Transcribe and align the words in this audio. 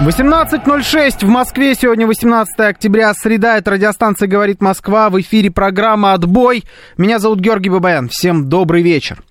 18.06 0.00 1.24
в 1.24 1.28
Москве. 1.28 1.74
Сегодня 1.76 2.06
18 2.06 2.58
октября, 2.58 3.14
среда. 3.14 3.58
Это 3.58 3.70
радиостанция 3.70 4.26
«Говорит 4.26 4.60
Москва». 4.60 5.08
В 5.08 5.20
эфире 5.20 5.52
программа 5.52 6.14
«Отбой». 6.14 6.64
Меня 6.98 7.20
зовут 7.20 7.38
Георгий 7.38 7.70
Бабаян. 7.70 8.08
Всем 8.08 8.48
добрый 8.48 8.82
вечер. 8.82 9.22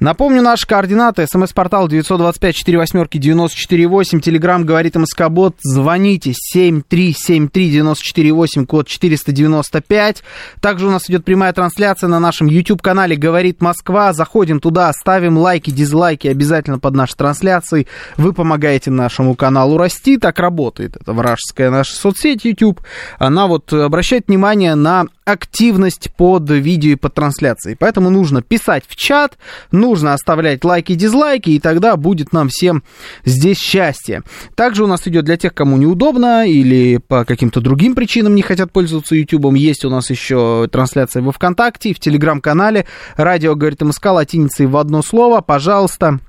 Напомню, 0.00 0.42
наши 0.42 0.66
координаты. 0.66 1.26
СМС-портал 1.26 1.88
925-48-94-8. 1.88 4.20
Телеграмм 4.20 4.64
говорит 4.64 4.96
МСК-бот. 4.96 5.56
Звоните 5.62 6.32
7373-94-8, 6.54 8.66
код 8.66 8.88
495. 8.88 10.22
Также 10.60 10.86
у 10.86 10.90
нас 10.90 11.08
идет 11.08 11.24
прямая 11.24 11.52
трансляция 11.52 12.08
на 12.08 12.20
нашем 12.20 12.46
YouTube-канале 12.46 13.16
«Говорит 13.16 13.60
Москва». 13.60 14.12
Заходим 14.12 14.60
туда, 14.60 14.92
ставим 14.92 15.38
лайки, 15.38 15.70
дизлайки 15.70 16.28
обязательно 16.28 16.78
под 16.78 16.94
нашей 16.94 17.16
трансляцией. 17.16 17.88
Вы 18.16 18.32
помогаете 18.32 18.90
нашему 18.90 19.34
каналу 19.34 19.78
расти. 19.78 20.18
Так 20.18 20.38
работает. 20.38 20.96
Это 20.96 21.12
вражеская 21.12 21.70
наша 21.70 21.94
соцсеть 21.94 22.44
YouTube. 22.44 22.80
Она 23.18 23.46
вот 23.46 23.72
обращает 23.72 24.28
внимание 24.28 24.74
на 24.74 25.06
активность 25.24 26.10
под 26.16 26.50
видео 26.50 26.92
и 26.92 26.96
под 26.96 27.14
трансляцией. 27.14 27.76
Поэтому 27.78 28.10
нужно 28.10 28.42
писать 28.42 28.84
в 28.88 28.96
чат, 28.96 29.38
нужно 29.72 30.14
оставлять 30.14 30.64
лайки 30.64 30.94
дизлайки, 30.94 31.50
и 31.50 31.60
тогда 31.60 31.96
будет 31.96 32.32
нам 32.32 32.48
всем 32.48 32.82
здесь 33.24 33.58
счастье. 33.58 34.22
Также 34.54 34.84
у 34.84 34.86
нас 34.86 35.06
идет 35.06 35.24
для 35.24 35.36
тех, 35.36 35.54
кому 35.54 35.76
неудобно 35.76 36.46
или 36.46 36.98
по 36.98 37.24
каким-то 37.24 37.60
другим 37.60 37.94
причинам 37.94 38.34
не 38.34 38.42
хотят 38.42 38.72
пользоваться 38.72 39.14
YouTube, 39.14 39.54
есть 39.54 39.84
у 39.84 39.90
нас 39.90 40.10
еще 40.10 40.68
трансляция 40.70 41.22
во 41.22 41.32
ВКонтакте, 41.32 41.92
в 41.92 42.00
Телеграм-канале. 42.00 42.86
Радио 43.16 43.54
говорит 43.54 43.80
МСК 43.82 44.06
латиницей 44.06 44.66
в 44.66 44.76
одно 44.76 45.02
слово. 45.02 45.40
Пожалуйста, 45.40 46.20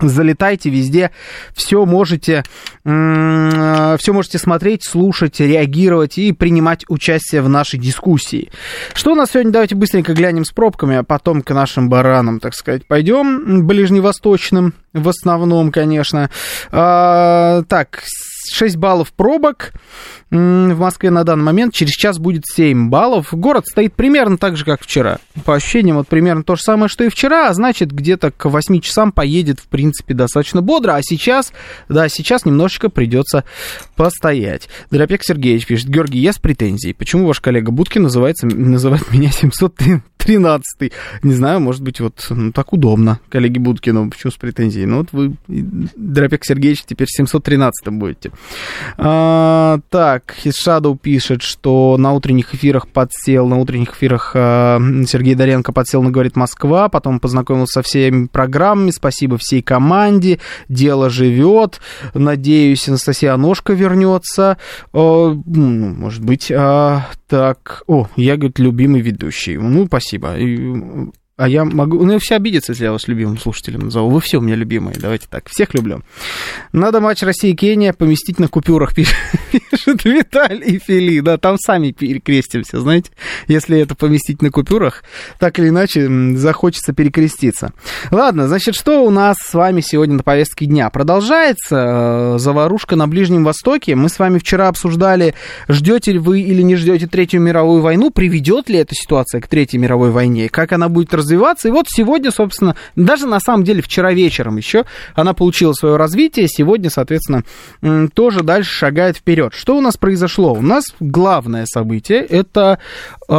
Залетайте 0.00 0.70
везде, 0.70 1.12
все 1.54 1.84
можете, 1.84 2.42
все 2.82 4.12
можете 4.12 4.38
смотреть, 4.38 4.84
слушать, 4.84 5.38
реагировать 5.40 6.18
и 6.18 6.32
принимать 6.32 6.84
участие 6.88 7.42
в 7.42 7.48
нашей 7.48 7.78
дискуссии. 7.78 8.50
Что 8.94 9.12
у 9.12 9.14
нас 9.14 9.30
сегодня? 9.30 9.52
Давайте 9.52 9.74
быстренько 9.76 10.12
глянем 10.12 10.44
с 10.44 10.50
пробками, 10.50 10.96
а 10.96 11.04
потом 11.04 11.42
к 11.42 11.54
нашим 11.54 11.88
баранам, 11.88 12.40
так 12.40 12.54
сказать, 12.54 12.86
пойдем, 12.86 13.66
ближневосточным 13.66 14.74
в 14.92 15.08
основном, 15.08 15.70
конечно. 15.70 16.30
А, 16.70 17.62
так, 17.68 18.02
6 18.52 18.76
баллов 18.76 19.12
пробок 19.12 19.72
в 20.30 20.78
Москве 20.78 21.10
на 21.10 21.24
данный 21.24 21.44
момент. 21.44 21.74
Через 21.74 21.92
час 21.92 22.18
будет 22.18 22.44
7 22.46 22.88
баллов. 22.88 23.28
Город 23.32 23.66
стоит 23.66 23.94
примерно 23.94 24.36
так 24.36 24.56
же, 24.56 24.64
как 24.64 24.82
вчера. 24.82 25.18
По 25.44 25.54
ощущениям, 25.54 25.96
вот 25.96 26.08
примерно 26.08 26.42
то 26.42 26.56
же 26.56 26.62
самое, 26.62 26.88
что 26.88 27.04
и 27.04 27.08
вчера, 27.08 27.48
а 27.48 27.54
значит, 27.54 27.92
где-то 27.92 28.30
к 28.30 28.46
8 28.46 28.80
часам 28.80 29.12
поедет, 29.12 29.60
в 29.60 29.68
принципе, 29.68 30.14
достаточно 30.14 30.62
бодро. 30.62 30.92
А 30.92 31.00
сейчас, 31.02 31.52
да, 31.88 32.08
сейчас 32.08 32.44
немножечко 32.44 32.88
придется 32.88 33.44
постоять. 33.96 34.68
Дропек 34.90 35.22
Сергеевич 35.22 35.66
пишет, 35.66 35.88
Георгий, 35.88 36.18
я 36.18 36.32
с 36.32 36.38
претензией. 36.38 36.94
Почему 36.94 37.26
ваш 37.26 37.40
коллега 37.40 37.70
Будки 37.70 37.98
называется, 37.98 38.46
называет 38.46 39.10
меня 39.12 39.30
713 39.30 40.92
Не 41.22 41.34
знаю, 41.34 41.60
может 41.60 41.82
быть, 41.82 42.00
вот 42.00 42.26
ну, 42.30 42.52
так 42.52 42.72
удобно, 42.72 43.20
коллеги 43.28 43.58
Будкину. 43.58 44.10
Почему 44.10 44.30
с 44.30 44.36
претензией? 44.36 44.86
Ну, 44.86 44.98
вот 44.98 45.08
вы, 45.12 45.36
Дропек 45.46 46.44
Сергеевич, 46.44 46.84
теперь 46.84 47.08
713 47.08 47.88
будете. 47.92 48.32
А, 48.96 49.78
так, 49.90 50.34
Shadow 50.44 50.96
пишет, 50.96 51.42
что 51.42 51.96
на 51.98 52.12
утренних 52.12 52.54
эфирах 52.54 52.88
подсел, 52.88 53.46
на 53.46 53.58
утренних 53.58 53.94
эфирах 53.94 54.32
а, 54.34 54.78
Сергей 55.06 55.34
Доренко 55.34 55.72
подсел 55.72 56.02
на 56.02 56.10
«Говорит 56.10 56.36
Москва», 56.36 56.88
потом 56.88 57.20
познакомился 57.20 57.80
со 57.80 57.82
всеми 57.82 58.26
программами, 58.26 58.90
спасибо 58.90 59.38
всей 59.38 59.62
команде, 59.62 60.38
дело 60.68 61.10
живет, 61.10 61.80
надеюсь, 62.14 62.88
Анастасия 62.88 63.36
Ножка 63.36 63.72
вернется, 63.72 64.58
а, 64.92 65.34
может 65.44 66.24
быть, 66.24 66.50
а, 66.50 67.06
так, 67.28 67.82
о, 67.86 68.08
я, 68.16 68.36
говорит, 68.36 68.58
любимый 68.58 69.00
ведущий, 69.00 69.56
ну, 69.56 69.86
спасибо, 69.86 70.34
а 71.36 71.48
я 71.48 71.64
могу... 71.64 72.04
Ну, 72.04 72.16
все 72.20 72.36
обидятся, 72.36 72.72
если 72.72 72.84
я 72.84 72.92
вас 72.92 73.08
любимым 73.08 73.38
слушателем 73.38 73.80
назову. 73.80 74.08
Вы 74.08 74.20
все 74.20 74.38
у 74.38 74.40
меня 74.40 74.54
любимые, 74.54 74.96
давайте 75.00 75.26
так. 75.28 75.48
Всех 75.48 75.74
люблю. 75.74 76.02
Надо 76.72 77.00
матч 77.00 77.22
России-Кения 77.22 77.92
поместить 77.92 78.38
на 78.38 78.46
купюрах, 78.46 78.94
пишет, 78.94 79.16
пишет 79.50 80.04
Виталий 80.04 80.78
Фили. 80.78 81.18
Да, 81.18 81.36
там 81.36 81.56
сами 81.58 81.90
перекрестимся, 81.90 82.80
знаете. 82.80 83.10
Если 83.48 83.80
это 83.80 83.96
поместить 83.96 84.42
на 84.42 84.50
купюрах, 84.50 85.02
так 85.40 85.58
или 85.58 85.70
иначе 85.70 86.08
захочется 86.36 86.92
перекреститься. 86.92 87.72
Ладно, 88.12 88.46
значит, 88.46 88.76
что 88.76 89.04
у 89.04 89.10
нас 89.10 89.36
с 89.44 89.54
вами 89.54 89.80
сегодня 89.80 90.14
на 90.14 90.22
повестке 90.22 90.66
дня? 90.66 90.88
Продолжается 90.88 92.36
э, 92.36 92.38
заварушка 92.38 92.94
на 92.94 93.08
Ближнем 93.08 93.42
Востоке. 93.42 93.96
Мы 93.96 94.08
с 94.08 94.20
вами 94.20 94.38
вчера 94.38 94.68
обсуждали, 94.68 95.34
ждете 95.66 96.12
ли 96.12 96.20
вы 96.20 96.42
или 96.42 96.62
не 96.62 96.76
ждете 96.76 97.08
Третью 97.08 97.40
мировую 97.40 97.82
войну, 97.82 98.12
приведет 98.12 98.68
ли 98.68 98.78
эта 98.78 98.94
ситуация 98.94 99.40
к 99.40 99.48
Третьей 99.48 99.80
мировой 99.80 100.12
войне, 100.12 100.48
как 100.48 100.70
она 100.70 100.88
будет 100.88 101.12
развиваться. 101.12 101.23
И 101.68 101.70
вот 101.70 101.86
сегодня, 101.88 102.30
собственно, 102.30 102.76
даже 102.96 103.26
на 103.26 103.40
самом 103.40 103.64
деле 103.64 103.82
вчера 103.82 104.12
вечером 104.12 104.56
еще 104.56 104.84
она 105.14 105.34
получила 105.34 105.72
свое 105.72 105.96
развитие. 105.96 106.48
Сегодня, 106.48 106.90
соответственно, 106.90 107.44
тоже 108.14 108.42
дальше 108.42 108.70
шагает 108.70 109.16
вперед. 109.16 109.54
Что 109.54 109.76
у 109.76 109.80
нас 109.80 109.96
произошло? 109.96 110.52
У 110.52 110.62
нас 110.62 110.84
главное 111.00 111.66
событие 111.66 112.20
это 112.20 112.78
э, 113.28 113.34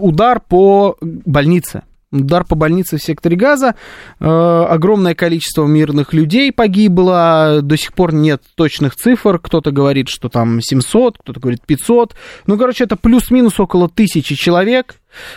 удар 0.00 0.40
по 0.40 0.96
больнице. 1.00 1.82
Удар 2.12 2.44
по 2.44 2.56
больнице 2.56 2.98
в 2.98 3.02
секторе 3.02 3.36
Газа. 3.36 3.76
Э, 4.18 4.64
огромное 4.68 5.14
количество 5.14 5.64
мирных 5.66 6.12
людей 6.12 6.50
погибло. 6.52 7.60
До 7.62 7.76
сих 7.76 7.94
пор 7.94 8.12
нет 8.12 8.42
точных 8.56 8.96
цифр. 8.96 9.38
Кто-то 9.38 9.70
говорит, 9.70 10.08
что 10.08 10.28
там 10.28 10.60
700, 10.60 11.18
кто-то 11.18 11.38
говорит 11.38 11.60
500. 11.64 12.16
Ну, 12.46 12.58
короче, 12.58 12.84
это 12.84 12.96
плюс-минус 12.96 13.60
около 13.60 13.88
тысячи 13.88 14.34
человек. 14.34 14.96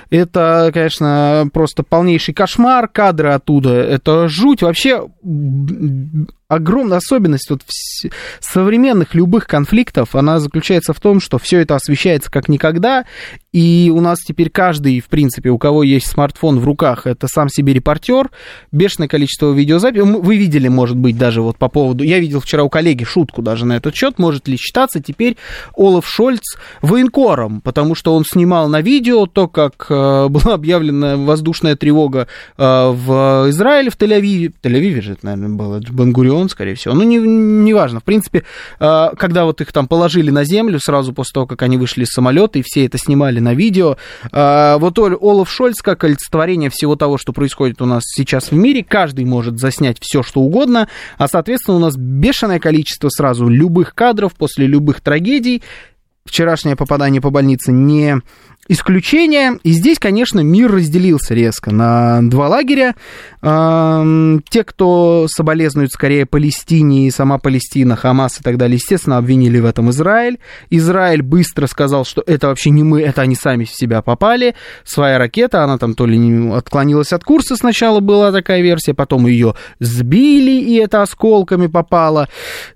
Это, 0.09 0.72
конечно, 0.73 1.47
просто 1.53 1.84
полнейший 1.84 2.34
кошмар. 2.34 2.88
Кадры 2.88 3.31
оттуда. 3.31 3.72
Это 3.72 4.28
жуть. 4.28 4.61
Вообще 4.61 5.07
огромная 6.56 6.97
особенность 6.97 7.50
вот 7.50 7.62
современных 8.40 9.14
любых 9.16 9.47
конфликтов, 9.47 10.16
она 10.16 10.40
заключается 10.40 10.94
в 10.94 11.00
том, 11.00 11.19
что 11.19 11.38
все 11.38 11.59
это 11.59 11.75
освещается 11.75 12.31
как 12.31 12.50
никогда, 12.50 13.06
и 13.52 13.91
у 13.94 14.02
нас 14.02 14.19
теперь 14.19 14.50
каждый, 14.50 15.00
в 15.00 15.06
принципе, 15.06 15.50
у 15.50 15.58
кого 15.58 15.84
есть 15.84 16.08
смартфон 16.08 16.59
в 16.59 16.66
руках, 16.66 17.06
это 17.06 17.28
сам 17.28 17.50
себе 17.50 17.74
репортер, 17.74 18.31
бешеное 18.72 19.08
количество 19.08 19.52
видеозаписей. 19.52 20.03
Вы 20.03 20.38
видели, 20.38 20.68
может 20.68 20.97
быть, 20.97 21.18
даже 21.18 21.41
вот 21.41 21.58
по 21.58 21.69
поводу... 21.69 22.03
Я 22.03 22.19
видел 22.19 22.40
вчера 22.40 22.64
у 22.64 22.70
коллеги 22.70 23.03
шутку 23.03 23.41
даже 23.41 23.66
на 23.66 23.74
этот 23.74 23.96
счет, 23.96 24.18
может 24.18 24.47
ли 24.47 24.58
считаться 24.58 25.02
теперь 25.02 25.38
Олаф 25.78 26.08
Шольц 26.08 26.58
военкором, 26.81 27.62
потому 27.62 27.94
что 27.96 28.16
он 28.16 28.25
снимал 28.25 28.68
на 28.70 28.81
видео 28.81 29.28
то, 29.28 29.47
как 29.47 29.85
э, 29.90 30.28
была 30.30 30.56
объявлена 30.56 31.18
воздушная 31.18 31.75
тревога 31.75 32.28
э, 32.58 32.64
в 32.64 33.50
Израиле, 33.50 33.90
в 33.90 33.97
Тель-Авиве. 33.97 34.52
В 34.52 34.66
Тель-Авиве 34.66 35.02
же 35.02 35.14
это, 35.14 35.25
наверное, 35.25 35.50
было, 35.50 35.81
Бангурион, 35.91 36.42
он, 36.43 36.49
скорее 36.49 36.75
всего. 36.75 36.93
Ну, 36.93 37.03
не, 37.03 37.17
не 37.17 37.73
важно. 37.73 37.99
В 37.99 38.03
принципе, 38.03 38.43
а, 38.79 39.13
когда 39.16 39.45
вот 39.45 39.61
их 39.61 39.72
там 39.72 39.87
положили 39.87 40.29
на 40.29 40.43
землю, 40.43 40.79
сразу 40.79 41.13
после 41.13 41.34
того, 41.34 41.47
как 41.47 41.61
они 41.63 41.78
вышли 41.78 42.03
из 42.03 42.09
самолета, 42.09 42.59
и 42.59 42.63
все 42.63 42.85
это 42.85 42.97
снимали 42.97 43.40
на 43.40 43.53
видео, 43.53 43.97
а, 44.31 44.78
вот 44.78 44.99
Олаф 44.99 45.49
Шольц, 45.49 45.81
как 45.81 46.03
олицетворение 46.03 46.69
всего 46.69 46.95
того, 46.95 47.17
что 47.17 47.34
происходит 47.34 47.81
у 47.81 47.85
нас 47.85 48.03
сейчас 48.05 48.51
в 48.51 48.55
мире, 48.55 48.84
каждый 48.87 49.25
может 49.25 49.59
заснять 49.59 49.97
все, 49.99 50.22
что 50.22 50.41
угодно, 50.41 50.87
а, 51.17 51.28
соответственно, 51.28 51.78
у 51.78 51.79
нас 51.79 51.95
бешеное 51.97 52.59
количество 52.59 53.09
сразу 53.09 53.47
любых 53.47 53.96
кадров 53.96 54.34
после 54.34 54.67
любых 54.67 55.01
трагедий. 55.01 55.63
Вчерашнее 56.25 56.78
попадание 56.78 57.22
по 57.22 57.31
больнице 57.31 57.73
не 57.73 58.22
исключения. 58.67 59.59
И 59.63 59.72
здесь, 59.72 59.99
конечно, 59.99 60.39
мир 60.39 60.72
разделился 60.72 61.34
резко 61.34 61.72
на 61.72 62.22
два 62.22 62.47
лагеря. 62.47 62.96
Те, 63.43 64.63
кто 64.63 65.28
соболезнует 65.28 65.91
скорее 65.91 66.25
Палестине 66.25 67.07
и 67.07 67.11
сама 67.11 67.40
Палестина, 67.40 67.97
Хамас 67.97 68.40
и 68.40 68.43
так 68.43 68.55
далее, 68.55 68.75
естественно, 68.75 69.17
обвинили 69.17 69.59
в 69.59 69.66
этом 69.66 69.90
Израиль. 69.90 70.40
Израиль 70.69 71.22
быстро 71.22 71.67
сказал, 71.67 72.05
что 72.05 72.23
это 72.25 72.47
вообще 72.47 72.69
не 72.69 72.84
мы, 72.84 73.01
это 73.01 73.22
они 73.22 73.35
сами 73.35 73.66
в 73.66 73.72
себя 73.72 74.01
попали. 74.01 74.55
Своя 74.85 75.17
ракета, 75.17 75.61
она 75.66 75.78
там 75.78 75.93
то 75.93 76.05
ли 76.05 76.17
отклонилась 76.51 77.11
от 77.11 77.25
курса 77.25 77.57
сначала, 77.57 77.99
была 77.99 78.31
такая 78.31 78.61
версия, 78.61 78.93
потом 78.93 79.28
ее 79.28 79.55
сбили, 79.81 80.61
и 80.61 80.75
это 80.75 81.01
осколками 81.01 81.67
попало. 81.67 82.29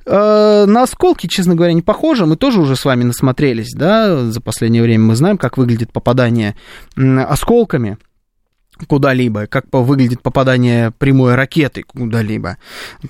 Э, 0.06 0.66
на 0.68 0.84
осколки, 0.84 1.28
честно 1.28 1.56
говоря, 1.56 1.72
не 1.72 1.82
похоже. 1.82 2.26
Мы 2.26 2.36
тоже 2.36 2.60
уже 2.60 2.76
с 2.76 2.84
вами 2.84 3.06
насмотрелись, 3.06 3.74
да, 3.74 4.18
за 4.18 4.42
последнее 4.42 4.84
время. 4.84 5.06
Мы 5.06 5.16
знаем, 5.16 5.38
как 5.38 5.58
выглядит 5.58 5.94
попадание 5.94 6.56
осколками 6.98 7.98
куда-либо, 8.86 9.48
как 9.48 9.66
выглядит 9.72 10.22
попадание 10.22 10.92
прямой 10.92 11.36
ракеты 11.36 11.84
куда-либо. 11.84 12.58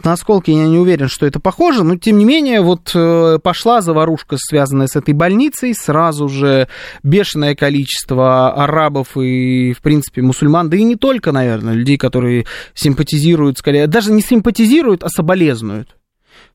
На 0.04 0.14
осколки 0.14 0.52
я 0.52 0.66
не 0.66 0.78
уверен, 0.78 1.08
что 1.08 1.25
это 1.25 1.40
похоже, 1.40 1.84
но 1.84 1.98
тем 1.98 2.18
не 2.18 2.25
менее 2.25 2.62
вот 2.62 2.92
э, 2.94 3.40
пошла 3.42 3.81
заварушка, 3.81 4.38
связанная 4.40 4.88
с 4.88 4.96
этой 4.96 5.14
больницей, 5.14 5.74
сразу 5.74 6.30
же 6.30 6.68
бешеное 7.04 7.56
количество 7.56 8.54
арабов 8.54 9.18
и, 9.18 9.74
в 9.74 9.81
принципе, 9.81 10.22
мусульман, 10.22 10.69
да 10.69 10.78
и 10.78 10.84
не 10.84 10.96
только, 10.96 11.31
наверное, 11.31 11.74
людей, 11.74 11.98
которые 11.98 12.46
симпатизируют, 12.74 13.58
скорее, 13.58 13.88
даже 13.88 14.12
не 14.12 14.22
симпатизируют, 14.22 15.04
а 15.04 15.10
соболезнуют 15.10 15.97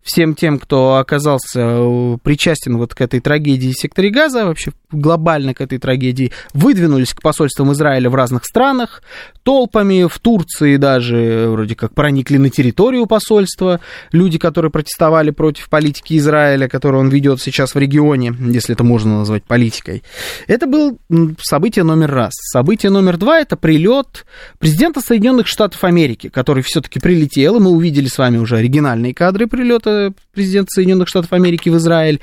всем 0.03 0.35
тем, 0.35 0.59
кто 0.59 0.97
оказался 0.97 1.61
э, 1.61 2.19
причастен 2.23 2.77
вот 2.77 2.95
к 2.95 3.01
этой 3.01 3.21
трагедии 3.21 3.73
в 3.73 3.81
секторе 3.81 4.11
Газа, 4.11 4.45
вообще 4.45 4.73
глобально 4.91 5.55
к 5.55 5.61
этой 5.61 5.79
трагедии, 5.79 6.33
выдвинулись 6.55 7.15
к 7.15 7.23
посольствам 7.23 7.73
Израиля 7.73 8.11
в 8.11 8.15
разных 8.15 8.45
странах, 8.45 9.03
толпами, 9.43 10.07
в 10.09 10.19
Турции 10.19 10.77
даже 10.77 11.47
вроде 11.49 11.75
как 11.75 11.95
проникли 11.95 12.37
на 12.37 12.51
территорию 12.51 13.07
посольства, 13.07 13.81
люди, 14.11 14.39
которые 14.39 14.71
протестовали 14.71 15.31
против 15.31 15.69
политики 15.69 16.19
Израиля, 16.19 16.69
которую 16.69 17.01
он 17.01 17.09
ведет 17.09 17.41
сейчас 17.41 17.75
в 17.75 17.79
регионе, 17.79 18.35
если 18.41 18.75
это 18.75 18.85
можно 18.85 19.19
назвать 19.19 19.45
политикой. 19.45 20.03
Это 20.47 20.67
был 20.67 20.99
событие 21.41 21.85
номер 21.85 22.11
раз. 22.11 22.33
Событие 22.35 22.91
номер 22.91 23.17
два– 23.17 23.39
это 23.41 23.57
прилет 23.57 24.27
президента 24.59 25.01
Соединенных 25.01 25.47
Штатов 25.47 25.85
Америки, 25.85 26.29
который 26.29 26.63
все-таки 26.63 26.99
прилетел, 26.99 27.57
и 27.57 27.61
мы 27.61 27.71
увидели 27.71 28.09
с 28.09 28.19
вами 28.19 28.39
уже 28.39 28.57
оригинальные 28.57 29.15
кадры 29.15 29.47
прилета 29.47 29.92
президента 30.33 30.71
Соединенных 30.71 31.09
Штатов 31.09 31.33
Америки 31.33 31.69
в 31.69 31.77
Израиль. 31.77 32.21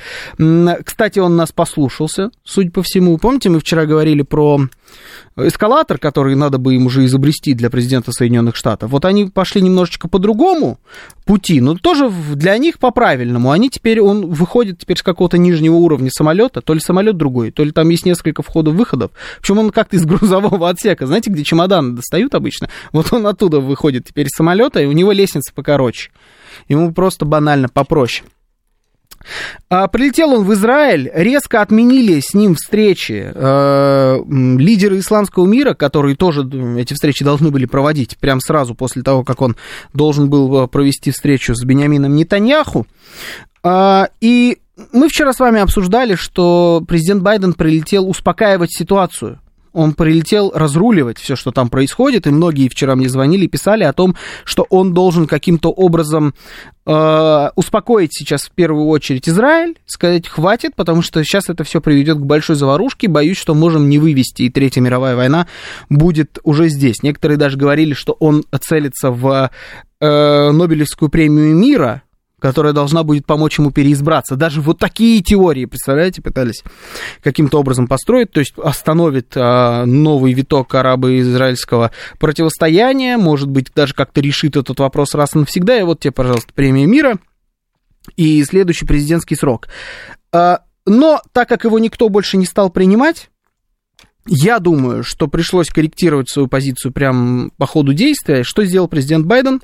Кстати, 0.83 1.19
он 1.19 1.36
нас 1.36 1.51
послушался, 1.51 2.31
судя 2.44 2.71
по 2.71 2.83
всему. 2.83 3.18
Помните, 3.18 3.50
мы 3.50 3.60
вчера 3.60 3.86
говорили 3.86 4.21
про 4.21 4.62
эскалатор, 5.38 5.98
который 5.98 6.36
надо 6.36 6.57
бы 6.57 6.75
им 6.75 6.86
уже 6.86 7.06
изобрести 7.06 7.54
для 7.54 7.69
президента 7.69 8.12
Соединенных 8.12 8.56
Штатов. 8.56 8.92
Вот 8.92 9.06
они 9.06 9.25
пошли 9.25 9.62
немножечко 9.62 10.07
по 10.07 10.19
другому 10.19 10.80
пути, 11.25 11.62
но 11.62 11.75
тоже 11.75 12.12
для 12.36 12.57
них 12.57 12.80
по 12.80 12.92
правильному. 12.92 13.51
Они 13.51 13.69
теперь, 13.69 14.01
он 14.01 14.27
выходит 14.27 14.80
теперь 14.80 14.98
с 14.98 15.04
какого-то 15.04 15.38
нижнего 15.38 15.75
уровня 15.75 16.10
самолета, 16.12 16.62
то 16.62 16.74
ли 16.74 16.80
самолет 16.80 17.18
другой, 17.18 17.51
то 17.51 17.63
ли 17.63 17.71
там 17.71 17.89
есть 17.89 18.06
несколько 18.06 18.42
входов-выходов. 18.42 19.12
Причем 19.39 19.60
он 19.60 19.71
как-то 19.71 19.95
из 19.95 20.06
грузового 20.06 20.69
отсека, 20.69 21.06
знаете, 21.06 21.30
где 21.30 21.44
чемоданы 21.44 21.95
достают 21.95 22.36
обычно. 22.36 22.69
Вот 22.92 23.13
он 23.13 23.27
оттуда 23.27 23.60
выходит 23.60 24.07
теперь 24.07 24.27
из 24.27 24.36
самолета, 24.36 24.81
и 24.81 24.86
у 24.86 24.92
него 24.92 25.12
лестница 25.12 25.54
покороче. 25.54 26.12
Ему 26.67 26.93
просто 26.93 27.25
банально 27.25 27.69
попроще. 27.69 28.27
А, 29.69 29.87
прилетел 29.87 30.33
он 30.33 30.45
в 30.45 30.53
Израиль, 30.53 31.11
резко 31.13 31.61
отменили 31.61 32.19
с 32.19 32.33
ним 32.33 32.55
встречи 32.55 33.31
э, 33.33 34.19
лидеры 34.27 34.99
исламского 34.99 35.45
мира, 35.45 35.73
которые 35.73 36.15
тоже 36.15 36.49
эти 36.77 36.93
встречи 36.93 37.23
должны 37.23 37.51
были 37.51 37.65
проводить 37.65 38.17
прямо 38.17 38.39
сразу 38.41 38.75
после 38.75 39.03
того, 39.03 39.23
как 39.23 39.41
он 39.41 39.55
должен 39.93 40.29
был 40.29 40.63
э, 40.63 40.67
провести 40.67 41.11
встречу 41.11 41.53
с 41.53 41.63
Бениамином 41.63 42.15
Нетаньяху. 42.15 42.87
Э, 43.63 44.05
и 44.21 44.59
мы 44.93 45.09
вчера 45.09 45.33
с 45.33 45.39
вами 45.39 45.59
обсуждали, 45.59 46.15
что 46.15 46.81
президент 46.87 47.21
Байден 47.21 47.53
прилетел 47.53 48.09
успокаивать 48.09 48.71
ситуацию 48.71 49.39
он 49.74 49.94
прилетел 49.94 50.51
разруливать 50.54 51.18
все, 51.18 51.36
что 51.36 51.51
там 51.51 51.69
происходит, 51.69 52.27
и 52.27 52.31
многие 52.31 52.69
вчера 52.69 52.95
мне 52.95 53.10
звонили, 53.10 53.48
писали 53.48 53.83
о 53.83 53.94
том, 53.94 54.16
что 54.44 54.66
он 54.69 54.94
должен 54.94 55.27
каким-то 55.27 55.69
образом 55.69 56.33
э, 56.86 57.50
успокоить 57.56 58.12
сейчас 58.13 58.44
в 58.44 58.51
первую 58.51 58.88
очередь 58.88 59.27
Израиль, 59.30 59.77
сказать 59.86 60.27
хватит, 60.27 60.75
потому 60.75 61.01
что 61.01 61.24
сейчас 61.24 61.50
это 61.50 61.63
все 61.63 61.81
приведет 61.81 62.18
к 62.18 62.25
большой 62.25 62.56
заварушке, 62.56 63.07
боюсь, 63.07 63.38
что 63.38 63.54
можем 63.54 63.89
не 63.89 64.00
вывести, 64.00 64.44
и 64.44 64.50
Третья 64.50 64.81
мировая 64.81 65.16
война 65.16 65.48
будет 65.89 66.39
уже 66.44 66.69
здесь. 66.69 67.04
Некоторые 67.04 67.38
даже 67.38 67.57
говорили, 67.57 67.94
что 67.94 68.13
он 68.19 68.44
целится 68.62 69.12
в 69.12 69.51
э, 70.00 70.51
Нобелевскую 70.51 71.10
премию 71.10 71.56
мира, 71.56 72.04
которая 72.39 72.74
должна 72.74 73.03
будет 73.03 73.25
помочь 73.25 73.59
ему 73.59 73.71
переизбраться. 73.71 74.36
Даже 74.36 74.62
вот 74.62 74.80
такие 74.80 75.21
теории, 75.21 75.65
представляете, 75.65 76.21
пытались 76.21 76.63
каким-то 77.21 77.59
образом 77.59 77.88
построить, 77.88 78.31
то 78.31 78.39
есть 78.39 78.53
остановит 78.57 79.33
а, 79.36 79.86
новый 79.86 80.33
виток 80.33 80.74
арабо-израильского 80.75 81.91
противостояния, 82.19 83.18
может 83.18 83.50
быть, 83.50 83.71
даже 83.75 83.94
как-то 83.94 84.21
решит 84.21 84.56
этот 84.56 84.80
вопрос 84.80 85.15
раз 85.15 85.36
и 85.36 85.39
навсегда, 85.39 85.77
и 85.77 85.83
вот 85.83 86.00
тебе, 86.00 86.12
пожалуйста, 86.12 86.53
премия 86.53 86.86
мира 86.86 87.19
и 88.15 88.44
следующий 88.44 88.85
президентский 88.85 89.35
срок. 89.35 89.68
А, 90.31 90.62
но 90.85 91.21
так 91.33 91.50
как 91.50 91.65
его 91.65 91.80
никто 91.80 92.09
больше 92.09 92.38
не 92.38 92.45
стал 92.45 92.69
принимать, 92.69 93.30
я 94.25 94.59
думаю, 94.59 95.03
что 95.03 95.27
пришлось 95.27 95.69
корректировать 95.69 96.30
свою 96.30 96.47
позицию 96.47 96.92
прямо 96.92 97.50
по 97.57 97.65
ходу 97.65 97.94
действия. 97.94 98.44
Что 98.44 98.63
сделал 98.63 98.88
президент 98.88 99.25
Байден? 99.25 99.62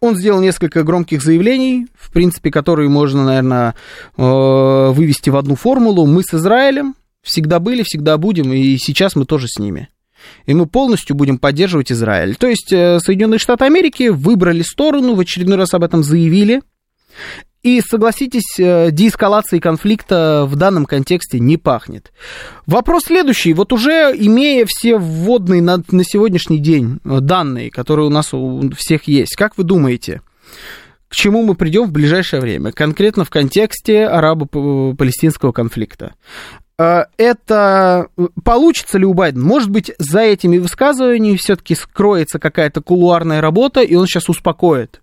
Он 0.00 0.16
сделал 0.16 0.40
несколько 0.40 0.82
громких 0.82 1.22
заявлений, 1.22 1.86
в 1.94 2.12
принципе, 2.12 2.50
которые 2.50 2.88
можно, 2.88 3.24
наверное, 3.24 3.74
э, 4.16 4.90
вывести 4.92 5.30
в 5.30 5.36
одну 5.36 5.56
формулу. 5.56 6.06
Мы 6.06 6.22
с 6.22 6.34
Израилем 6.34 6.94
всегда 7.22 7.58
были, 7.58 7.82
всегда 7.82 8.16
будем, 8.18 8.52
и 8.52 8.76
сейчас 8.78 9.16
мы 9.16 9.24
тоже 9.24 9.46
с 9.48 9.58
ними. 9.58 9.88
И 10.46 10.54
мы 10.54 10.66
полностью 10.66 11.14
будем 11.16 11.38
поддерживать 11.38 11.92
Израиль. 11.92 12.36
То 12.36 12.46
есть 12.48 12.72
э, 12.72 12.98
Соединенные 13.00 13.38
Штаты 13.38 13.64
Америки 13.64 14.08
выбрали 14.08 14.62
сторону, 14.62 15.14
в 15.14 15.20
очередной 15.20 15.56
раз 15.56 15.74
об 15.74 15.84
этом 15.84 16.02
заявили. 16.02 16.62
И, 17.62 17.80
согласитесь, 17.80 18.58
э, 18.58 18.90
деэскалации 18.92 19.58
конфликта 19.58 20.46
в 20.48 20.54
данном 20.54 20.86
контексте 20.86 21.40
не 21.40 21.56
пахнет. 21.56 22.12
Вопрос 22.66 23.04
следующий. 23.06 23.52
Вот 23.52 23.72
уже 23.72 24.14
имея 24.16 24.64
все 24.68 24.96
вводные 24.96 25.60
на, 25.60 25.82
на 25.90 26.04
сегодняшний 26.04 26.58
день 26.58 27.00
э, 27.04 27.18
данные, 27.20 27.70
которые 27.70 28.06
у 28.06 28.10
нас 28.10 28.32
у 28.32 28.70
всех 28.76 29.08
есть, 29.08 29.34
как 29.34 29.58
вы 29.58 29.64
думаете, 29.64 30.22
к 31.08 31.14
чему 31.14 31.42
мы 31.42 31.56
придем 31.56 31.86
в 31.86 31.92
ближайшее 31.92 32.40
время, 32.40 32.70
конкретно 32.70 33.24
в 33.24 33.30
контексте 33.30 34.06
арабо-палестинского 34.06 35.50
конфликта? 35.50 36.14
Э, 36.78 37.06
это 37.16 38.06
получится 38.44 38.98
ли 38.98 39.04
у 39.04 39.14
Байдена? 39.14 39.44
Может 39.44 39.70
быть, 39.70 39.90
за 39.98 40.20
этими 40.20 40.58
высказываниями 40.58 41.36
все-таки 41.36 41.74
скроется 41.74 42.38
какая-то 42.38 42.82
кулуарная 42.82 43.40
работа, 43.40 43.80
и 43.80 43.96
он 43.96 44.06
сейчас 44.06 44.28
успокоит 44.28 45.00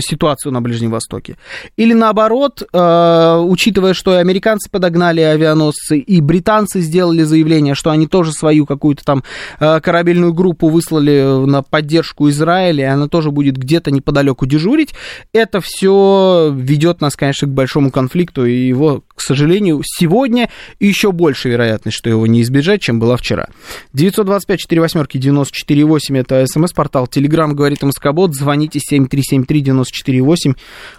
ситуацию 0.00 0.52
на 0.52 0.60
Ближнем 0.60 0.90
Востоке. 0.90 1.36
Или 1.76 1.92
наоборот, 1.92 2.62
э, 2.72 3.44
учитывая, 3.44 3.94
что 3.94 4.14
и 4.14 4.16
американцы 4.16 4.70
подогнали 4.70 5.20
авианосцы, 5.20 5.98
и 5.98 6.20
британцы 6.20 6.80
сделали 6.80 7.22
заявление, 7.22 7.74
что 7.74 7.90
они 7.90 8.06
тоже 8.06 8.32
свою 8.32 8.66
какую-то 8.66 9.04
там 9.04 9.24
э, 9.60 9.80
корабельную 9.80 10.32
группу 10.32 10.68
выслали 10.68 11.46
на 11.46 11.62
поддержку 11.62 12.28
Израиля, 12.28 12.84
и 12.84 12.88
она 12.88 13.08
тоже 13.08 13.30
будет 13.30 13.56
где-то 13.56 13.90
неподалеку 13.90 14.46
дежурить, 14.46 14.94
это 15.32 15.60
все 15.60 16.52
ведет 16.54 17.00
нас, 17.00 17.16
конечно, 17.16 17.48
к 17.48 17.52
большому 17.52 17.90
конфликту, 17.90 18.44
и 18.44 18.68
его, 18.68 19.02
к 19.18 19.22
сожалению, 19.22 19.82
сегодня 19.84 20.48
еще 20.78 21.12
больше 21.12 21.48
вероятность, 21.48 21.96
что 21.96 22.08
его 22.08 22.26
не 22.26 22.42
избежать, 22.42 22.80
чем 22.80 23.00
была 23.00 23.16
вчера. 23.16 23.48
925 23.92 24.60
4 24.60 24.80
восьмерки 24.80 25.18
94 25.18 25.84
8 25.84 26.18
это 26.18 26.44
смс-портал, 26.46 27.06
телеграмм 27.08 27.54
говорит 27.54 27.82
МСК-бот, 27.82 28.34
звоните 28.34 28.78
7373 28.80 29.62
94,8, 29.62 30.56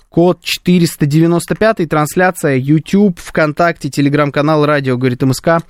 код 0.10 0.40
495, 0.42 1.88
трансляция 1.88 2.58
YouTube, 2.58 3.20
ВКонтакте, 3.20 3.90
Телеграм-канал, 3.90 4.66
радио, 4.66 4.98
говорит 4.98 5.22
МСК, 5.22 5.64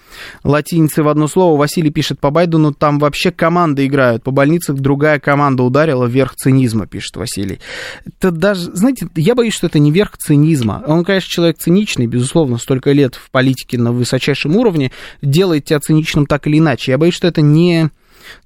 латиницы 0.43 1.03
в 1.03 1.10
одно 1.10 1.27
слово. 1.27 1.58
Василий 1.58 1.91
пишет 1.91 2.19
по 2.19 2.31
Байдену, 2.31 2.74
там 2.74 3.00
вообще 3.00 3.31
команды 3.31 3.86
играют, 3.86 4.24
по 4.24 4.31
больнице 4.31 4.74
другая 4.74 5.19
команда 5.19 5.63
ударила, 5.63 6.05
верх 6.05 6.36
цинизма, 6.36 6.88
пишет 6.88 7.17
Василий. 7.17 7.60
Это 8.05 8.31
даже, 8.31 8.72
знаете, 8.74 9.08
я 9.15 9.36
боюсь, 9.36 9.53
что 9.53 9.67
это 9.67 9.79
не 9.79 9.91
верх 9.91 10.17
цинизма. 10.17 10.84
Он, 10.88 11.03
конечно, 11.03 11.29
человек 11.29 11.58
циничный, 11.58 12.08
безусловно, 12.08 12.58
столько 12.58 12.91
лет 12.91 13.15
в 13.15 13.29
политике 13.31 13.77
на 13.77 13.91
высочайшем 13.91 14.55
уровне, 14.55 14.91
делает 15.22 15.65
тебя 15.65 15.79
циничным 15.79 16.25
так 16.25 16.48
или 16.48 16.60
иначе. 16.60 16.91
Я 16.91 16.98
боюсь, 16.98 17.15
что 17.15 17.27
это 17.27 17.41
не 17.41 17.89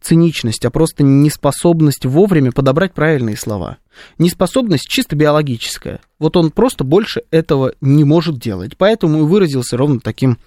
циничность, 0.01 0.65
а 0.65 0.71
просто 0.71 1.03
неспособность 1.03 2.05
вовремя 2.05 2.51
подобрать 2.51 2.93
правильные 2.93 3.37
слова. 3.37 3.77
Неспособность 4.17 4.87
чисто 4.87 5.15
биологическая. 5.15 6.01
Вот 6.19 6.37
он 6.37 6.51
просто 6.51 6.85
больше 6.85 7.23
этого 7.31 7.73
не 7.81 8.05
может 8.05 8.39
делать. 8.39 8.77
Поэтому 8.77 9.19
и 9.19 9.21
выразился 9.23 9.75
ровно 9.75 9.99
таким, 9.99 10.37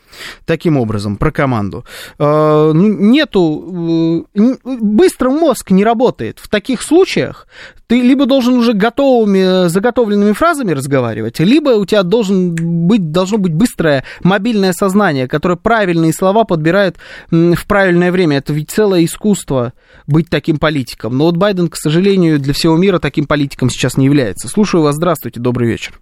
таким 0.46 0.78
образом 0.78 1.16
про 1.16 1.30
команду. 1.30 1.84
Э, 2.18 2.72
ну, 2.72 2.88
нету... 2.88 4.26
Э, 4.34 4.54
быстро 4.64 5.28
мозг 5.28 5.70
не 5.70 5.84
работает. 5.84 6.38
В 6.38 6.48
таких 6.48 6.82
случаях 6.82 7.46
ты 7.88 8.00
либо 8.00 8.26
должен 8.26 8.54
уже 8.54 8.72
готовыми, 8.72 9.68
заготовленными 9.68 10.32
фразами 10.32 10.72
разговаривать, 10.72 11.38
либо 11.38 11.70
у 11.70 11.84
тебя 11.84 12.02
должен 12.02 12.54
быть, 12.88 13.12
должно 13.12 13.38
быть 13.38 13.54
быстрое 13.54 14.02
мобильное 14.24 14.72
сознание, 14.72 15.28
которое 15.28 15.56
правильные 15.56 16.12
слова 16.12 16.44
подбирает 16.44 16.96
в 17.30 17.66
правильное 17.68 18.10
время. 18.10 18.38
Это 18.38 18.52
ведь 18.52 18.70
целое 18.70 19.04
искусство 19.04 19.72
быть 20.06 20.28
таким 20.28 20.58
политиком. 20.58 21.16
Но 21.16 21.26
вот 21.26 21.36
Байден, 21.36 21.68
к 21.68 21.76
сожалению, 21.76 22.40
для 22.40 22.54
всего 22.54 22.76
мира 22.76 22.98
таким 22.98 23.26
политиком 23.26 23.35
сейчас 23.44 23.96
не 23.96 24.06
является. 24.06 24.48
Слушаю 24.48 24.82
вас. 24.82 24.94
Здравствуйте. 24.94 25.40
Добрый 25.40 25.68
вечер. 25.68 25.94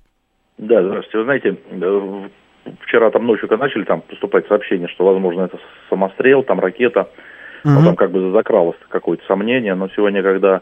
Да, 0.58 0.82
здравствуйте. 0.82 1.18
Вы 1.18 1.24
знаете, 1.24 1.56
вчера 2.86 3.10
там 3.10 3.26
ночью, 3.26 3.48
когда 3.48 3.64
начали 3.64 3.84
там 3.84 4.00
поступать 4.02 4.46
сообщения, 4.46 4.88
что, 4.88 5.04
возможно, 5.04 5.42
это 5.42 5.58
самострел, 5.88 6.42
там 6.42 6.60
ракета, 6.60 7.08
ну, 7.64 7.82
там 7.82 7.96
как 7.96 8.10
бы 8.10 8.30
закралось 8.30 8.76
какое-то 8.88 9.24
сомнение, 9.26 9.74
но 9.74 9.88
сегодня, 9.88 10.22
когда 10.22 10.60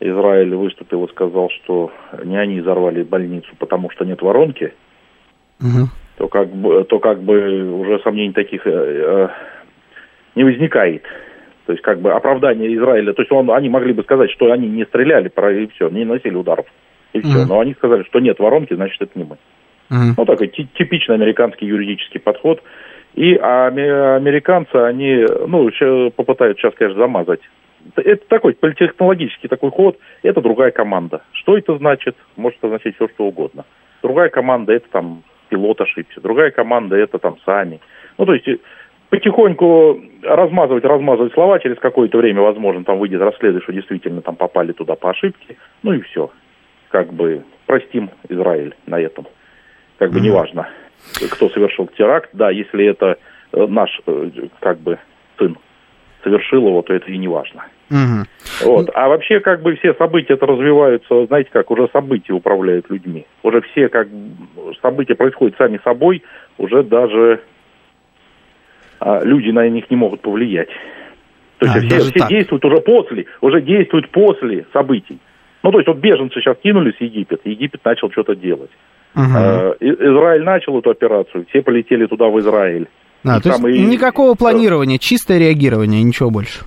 Израиль 0.00 0.54
выступил 0.54 1.04
и 1.04 1.10
сказал, 1.10 1.48
что 1.50 1.92
не 2.24 2.36
они 2.36 2.60
взорвали 2.60 3.02
больницу, 3.02 3.48
потому 3.58 3.90
что 3.90 4.04
нет 4.04 4.20
воронки, 4.20 4.74
угу. 5.60 5.88
то, 6.18 6.28
как 6.28 6.48
бы, 6.48 6.84
то 6.84 6.98
как 6.98 7.22
бы 7.22 7.80
уже 7.80 8.00
сомнений 8.00 8.32
таких 8.32 8.66
э, 8.66 8.70
э, 8.70 9.28
не 10.34 10.44
возникает. 10.44 11.04
То 11.66 11.72
есть 11.72 11.82
как 11.82 12.00
бы 12.00 12.12
оправдание 12.12 12.74
Израиля, 12.74 13.12
то 13.12 13.22
есть 13.22 13.30
он, 13.30 13.50
они 13.50 13.68
могли 13.68 13.92
бы 13.92 14.02
сказать, 14.02 14.30
что 14.30 14.50
они 14.50 14.68
не 14.68 14.84
стреляли 14.84 15.28
и 15.28 15.66
все, 15.68 15.88
не 15.88 16.04
носили 16.04 16.34
ударов 16.34 16.66
и 17.12 17.20
все. 17.20 17.42
Mm-hmm. 17.42 17.46
Но 17.48 17.60
они 17.60 17.74
сказали, 17.74 18.02
что 18.04 18.20
нет 18.20 18.38
воронки, 18.38 18.74
значит, 18.74 19.00
это 19.00 19.18
не 19.18 19.24
мы. 19.24 19.36
Mm-hmm. 19.90 20.14
Ну, 20.16 20.24
такой 20.24 20.48
типичный 20.48 21.14
американский 21.14 21.66
юридический 21.66 22.20
подход. 22.20 22.62
И 23.14 23.34
американцы, 23.34 24.74
они, 24.74 25.26
ну, 25.46 25.70
попытаются 26.16 26.62
сейчас, 26.62 26.74
конечно, 26.74 26.98
замазать. 26.98 27.40
Это 27.96 28.26
такой 28.26 28.54
политехнологический 28.54 29.48
такой 29.48 29.70
ход, 29.70 29.98
это 30.22 30.40
другая 30.40 30.70
команда. 30.70 31.22
Что 31.32 31.58
это 31.58 31.76
значит? 31.76 32.16
Может 32.36 32.64
означать 32.64 32.94
все, 32.94 33.08
что 33.08 33.24
угодно. 33.24 33.64
Другая 34.02 34.30
команда, 34.30 34.72
это 34.72 34.88
там 34.90 35.24
пилот 35.50 35.80
ошибся. 35.80 36.20
Другая 36.22 36.50
команда, 36.52 36.96
это 36.96 37.18
там 37.18 37.36
сами. 37.44 37.80
Ну, 38.16 38.24
то 38.24 38.34
есть 38.34 38.48
потихоньку 39.12 40.00
размазывать, 40.22 40.84
размазывать 40.84 41.34
слова, 41.34 41.58
через 41.58 41.78
какое-то 41.78 42.16
время, 42.16 42.40
возможно, 42.40 42.82
там 42.82 42.98
выйдет 42.98 43.20
расследование, 43.20 43.60
что 43.60 43.74
действительно 43.74 44.22
там 44.22 44.36
попали 44.36 44.72
туда 44.72 44.94
по 44.94 45.10
ошибке, 45.10 45.58
ну 45.82 45.92
и 45.92 46.00
все 46.00 46.30
как 46.88 47.12
бы 47.12 47.42
простим 47.66 48.10
Израиль 48.30 48.74
на 48.86 48.98
этом. 48.98 49.26
Как 49.98 50.12
бы 50.12 50.18
mm-hmm. 50.18 50.22
неважно, 50.22 50.68
кто 51.30 51.50
совершил 51.50 51.88
теракт, 51.88 52.30
да, 52.32 52.50
если 52.50 52.86
это 52.86 53.18
э, 53.52 53.66
наш, 53.66 54.00
э, 54.06 54.30
как 54.60 54.78
бы, 54.78 54.98
сын 55.38 55.58
совершил 56.24 56.66
его, 56.66 56.80
то 56.80 56.94
это 56.94 57.10
и 57.10 57.18
не 57.18 57.28
важно. 57.28 57.66
Угу. 57.90 58.70
Вот. 58.70 58.90
А 58.94 59.08
вообще, 59.08 59.40
как 59.40 59.60
бы, 59.60 59.74
все 59.76 59.92
события 59.94 60.34
это 60.34 60.46
развиваются, 60.46 61.26
знаете 61.26 61.50
как, 61.52 61.70
уже 61.70 61.88
события 61.92 62.32
управляют 62.32 62.88
людьми. 62.88 63.26
Уже 63.42 63.60
все, 63.60 63.88
как 63.88 64.08
события 64.80 65.14
происходят 65.14 65.56
сами 65.58 65.80
собой, 65.84 66.22
уже 66.58 66.82
даже 66.82 67.40
люди 69.24 69.50
на 69.50 69.68
них 69.68 69.90
не 69.90 69.96
могут 69.96 70.20
повлиять. 70.20 70.68
То 71.58 71.66
есть 71.66 71.76
а, 71.76 71.80
все, 71.80 72.10
все 72.10 72.28
действуют 72.28 72.64
уже 72.64 72.78
после, 72.78 73.26
уже 73.40 73.60
действуют 73.62 74.10
после 74.10 74.66
событий. 74.72 75.18
Ну, 75.62 75.70
то 75.70 75.78
есть 75.78 75.86
вот 75.86 75.98
беженцы 75.98 76.40
сейчас 76.40 76.56
кинулись 76.62 76.96
в 76.96 77.00
Египет, 77.00 77.40
Египет 77.44 77.84
начал 77.84 78.10
что-то 78.10 78.34
делать. 78.34 78.70
Угу. 79.14 79.22
Израиль 79.80 80.42
начал 80.42 80.78
эту 80.78 80.90
операцию, 80.90 81.46
все 81.48 81.62
полетели 81.62 82.06
туда, 82.06 82.26
в 82.26 82.38
Израиль. 82.40 82.88
А, 83.24 83.40
то 83.40 83.50
есть 83.50 83.60
и... 83.60 83.86
никакого 83.86 84.34
планирования, 84.34 84.98
чистое 84.98 85.38
реагирование, 85.38 86.02
ничего 86.02 86.30
больше. 86.30 86.64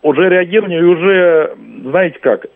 Уже 0.00 0.28
реагирование, 0.28 0.80
и 0.80 0.84
уже, 0.84 1.54
знаете 1.82 2.18
как, 2.20 2.46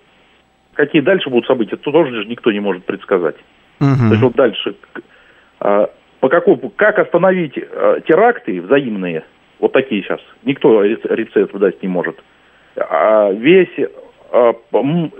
какие 0.74 1.02
дальше 1.02 1.28
будут 1.28 1.46
события, 1.46 1.76
то 1.76 1.90
тоже 1.90 2.24
никто 2.26 2.50
не 2.52 2.60
может 2.60 2.84
предсказать. 2.84 3.36
Угу. 3.80 3.88
То 3.98 4.10
есть 4.10 4.22
вот 4.22 4.34
дальше, 4.34 4.74
а, 5.60 5.90
по 6.22 6.28
какому, 6.28 6.70
как 6.76 7.00
остановить 7.00 7.58
а, 7.58 7.98
теракты 8.02 8.60
взаимные, 8.60 9.24
вот 9.58 9.72
такие 9.72 10.02
сейчас, 10.02 10.20
никто 10.44 10.84
рецепт 10.84 11.52
дать 11.54 11.82
не 11.82 11.88
может. 11.88 12.16
Весь 12.76 13.76
э, 13.76 14.52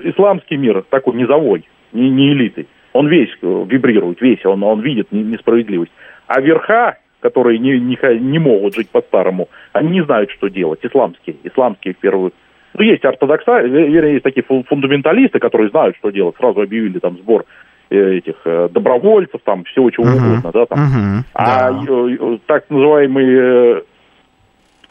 исламский 0.05 0.57
мир 0.57 0.85
такой 0.89 1.17
низовой, 1.17 1.69
не, 1.93 2.09
не 2.09 2.33
элиты, 2.33 2.67
он 2.93 3.09
весь 3.09 3.31
э, 3.43 3.65
вибрирует, 3.69 4.21
весь, 4.21 4.47
он, 4.47 4.63
он 4.63 4.81
видит 4.81 5.09
несправедливость. 5.11 5.91
А 6.29 6.41
верха, 6.41 6.99
которые 7.19 7.59
не, 7.59 7.81
не, 7.81 7.99
не 8.21 8.39
могут 8.39 8.77
жить 8.77 8.89
по-старому, 8.89 9.49
они 9.73 9.91
не 9.91 10.05
знают, 10.05 10.31
что 10.31 10.47
делать, 10.47 10.81
исламские, 10.85 11.35
исламские 11.43 11.95
в 11.95 11.99
первую 11.99 12.33
ну, 12.75 12.85
есть 12.85 13.05
ортодокса, 13.05 13.61
вернее, 13.61 14.13
есть 14.13 14.25
такие 14.25 14.45
фундаменталисты, 14.45 15.39
которые 15.39 15.71
знают, 15.71 15.97
что 15.97 16.11
делать. 16.11 16.37
Сразу 16.37 16.63
объявили 16.63 17.01
там 17.01 17.19
сбор 17.19 17.43
э, 17.43 17.45
этих 17.93 18.37
э, 18.45 18.69
добровольцев, 18.71 19.41
там 19.45 19.65
всего 19.65 19.91
чего 19.91 20.07
uh-huh. 20.07 20.17
угодно, 20.17 20.51
да, 20.53 20.67
там. 20.67 20.79
Uh-huh. 20.79 21.25
А 21.35 21.73
да. 21.73 22.39
так 22.47 22.71
называемые 22.71 23.83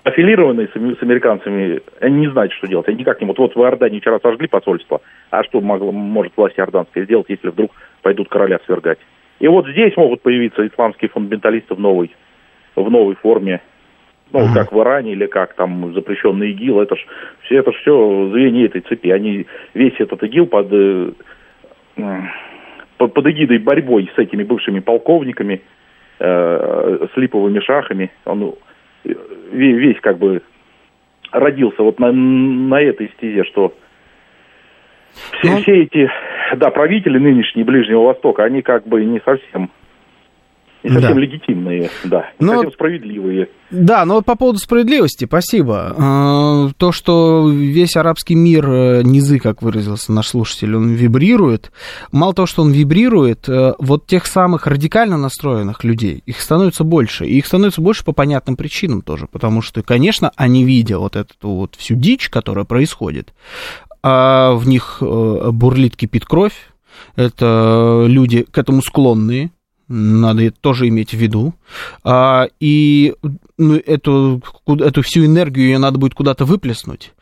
аффилированные 0.03 0.67
с, 0.67 0.72
с 0.72 1.03
американцами, 1.03 1.81
они 2.00 2.22
не 2.22 2.31
знают, 2.31 2.53
что 2.53 2.67
делать. 2.67 2.88
Они 2.88 2.98
никак 2.98 3.20
не 3.22 3.25
могут. 3.25 3.39
Вот 3.39 3.55
в 3.55 3.60
Иордании 3.60 4.00
вчера 4.00 4.20
сожгли 4.20 4.48
посольство. 4.48 5.01
А 5.29 5.43
что 5.43 5.62
могло, 5.62 5.91
может 5.91 6.34
власть 6.36 6.58
иорданская 6.58 7.05
сделать, 7.05 7.27
если 7.29 7.50
вдруг 7.50 7.72
пойдут 8.01 8.29
короля 8.29 8.60
свергать? 8.65 9.00
И 9.39 9.48
вот 9.48 9.67
здесь 9.67 9.96
могут 9.98 10.22
появиться 10.22 10.65
исламские 10.65 11.10
фундаменталисты 11.10 11.75
в 11.75 11.79
новой, 11.79 12.15
в 12.75 12.89
новой 12.89 13.15
форме. 13.15 13.62
Ну, 14.31 14.39
uh-huh. 14.39 14.53
как 14.53 14.72
в 14.72 14.79
Иране 14.79 15.12
или 15.12 15.25
как 15.25 15.55
там 15.55 15.93
запрещенный 15.93 16.51
ИГИЛ. 16.51 16.81
Это 16.81 16.96
ж, 16.96 17.05
все, 17.43 17.58
это 17.58 17.72
ж 17.72 17.75
все 17.75 18.29
звенья 18.31 18.65
этой 18.65 18.81
цепи. 18.81 19.10
Они 19.10 19.46
весь 19.74 20.00
этот 20.00 20.24
ИГИЛ 20.24 20.46
под, 20.48 20.67
э, 20.72 21.12
под, 23.08 23.27
эгидой 23.27 23.60
борьбой 23.60 24.10
с 24.15 24.17
этими 24.17 24.43
бывшими 24.43 24.79
полковниками, 24.79 25.62
э, 26.20 27.08
с 27.13 27.17
липовыми 27.17 27.60
шахами, 27.60 28.12
он 28.25 28.55
весь 29.51 30.00
как 30.01 30.17
бы 30.17 30.41
родился 31.31 31.81
вот 31.84 32.00
на, 32.00 32.12
на 32.12 32.81
этой 32.81 33.10
стезе, 33.17 33.43
что 33.46 33.74
все, 35.39 35.51
ну... 35.51 35.58
все 35.58 35.84
эти, 35.84 36.10
да, 36.55 36.70
правители 36.70 37.17
нынешние 37.17 37.65
Ближнего 37.65 38.03
Востока, 38.03 38.43
они 38.43 38.62
как 38.62 38.88
бы 38.88 39.03
не 39.03 39.20
совсем 39.22 39.70
не 40.83 40.89
совсем 40.89 41.13
да. 41.13 41.19
легитимные, 41.19 41.89
да, 42.03 42.31
не 42.39 42.45
но, 42.45 42.53
совсем 42.53 42.71
справедливые. 42.71 43.50
Да, 43.69 44.03
но 44.05 44.15
вот 44.15 44.25
по 44.25 44.35
поводу 44.35 44.59
справедливости, 44.59 45.25
спасибо. 45.25 45.95
А, 45.97 46.69
то, 46.77 46.91
что 46.91 47.50
весь 47.50 47.95
арабский 47.95 48.35
мир, 48.35 48.69
э, 48.69 49.01
низы, 49.03 49.39
как 49.39 49.61
выразился 49.61 50.11
наш 50.11 50.27
слушатель, 50.27 50.75
он 50.75 50.93
вибрирует, 50.93 51.71
мало 52.11 52.33
того, 52.33 52.47
что 52.47 52.63
он 52.63 52.71
вибрирует, 52.71 53.47
э, 53.47 53.73
вот 53.79 54.07
тех 54.07 54.25
самых 54.25 54.67
радикально 54.67 55.17
настроенных 55.17 55.83
людей, 55.83 56.23
их 56.25 56.41
становится 56.41 56.83
больше. 56.83 57.25
И 57.25 57.38
их 57.38 57.45
становится 57.45 57.81
больше 57.81 58.03
по 58.03 58.11
понятным 58.11 58.55
причинам 58.55 59.01
тоже, 59.01 59.27
потому 59.31 59.61
что, 59.61 59.83
конечно, 59.83 60.31
они, 60.35 60.63
видя 60.63 60.97
вот 60.97 61.15
эту 61.15 61.50
вот 61.50 61.75
всю 61.75 61.95
дичь, 61.95 62.29
которая 62.29 62.65
происходит, 62.65 63.33
а 64.03 64.53
в 64.53 64.67
них 64.67 64.97
э, 65.01 65.50
бурлит, 65.51 65.95
кипит 65.95 66.25
кровь, 66.25 66.55
это 67.15 68.05
люди 68.07 68.43
к 68.43 68.57
этому 68.57 68.81
склонные, 68.81 69.51
надо 69.91 70.51
тоже 70.51 70.88
иметь 70.88 71.12
в 71.12 71.17
виду. 71.17 71.53
А, 72.03 72.48
и 72.60 73.13
ну, 73.57 73.75
эту, 73.75 74.41
эту 74.67 75.01
всю 75.01 75.25
энергию 75.25 75.67
ее 75.67 75.77
надо 75.77 75.98
будет 75.98 76.13
куда-то 76.13 76.45
выплеснуть. 76.45 77.13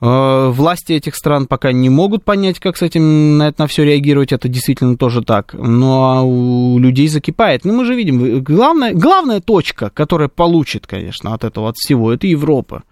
А, 0.00 0.50
власти 0.50 0.92
этих 0.92 1.16
стран 1.16 1.46
пока 1.46 1.72
не 1.72 1.90
могут 1.90 2.24
понять, 2.24 2.60
как 2.60 2.76
с 2.76 2.82
этим 2.82 3.38
на 3.38 3.48
это 3.48 3.62
на 3.62 3.66
все 3.66 3.84
реагировать. 3.84 4.32
Это 4.32 4.48
действительно 4.48 4.96
тоже 4.96 5.22
так. 5.22 5.54
Ну 5.54 6.04
а 6.04 6.22
у 6.22 6.78
людей 6.78 7.08
закипает. 7.08 7.64
Ну, 7.64 7.72
мы 7.72 7.84
же 7.84 7.94
видим, 7.94 8.42
главная, 8.42 8.94
главная 8.94 9.40
точка, 9.40 9.90
которая 9.90 10.28
получит, 10.28 10.86
конечно, 10.86 11.34
от 11.34 11.44
этого, 11.44 11.68
от 11.70 11.76
всего, 11.76 12.12
это 12.12 12.26
Европа. 12.26 12.84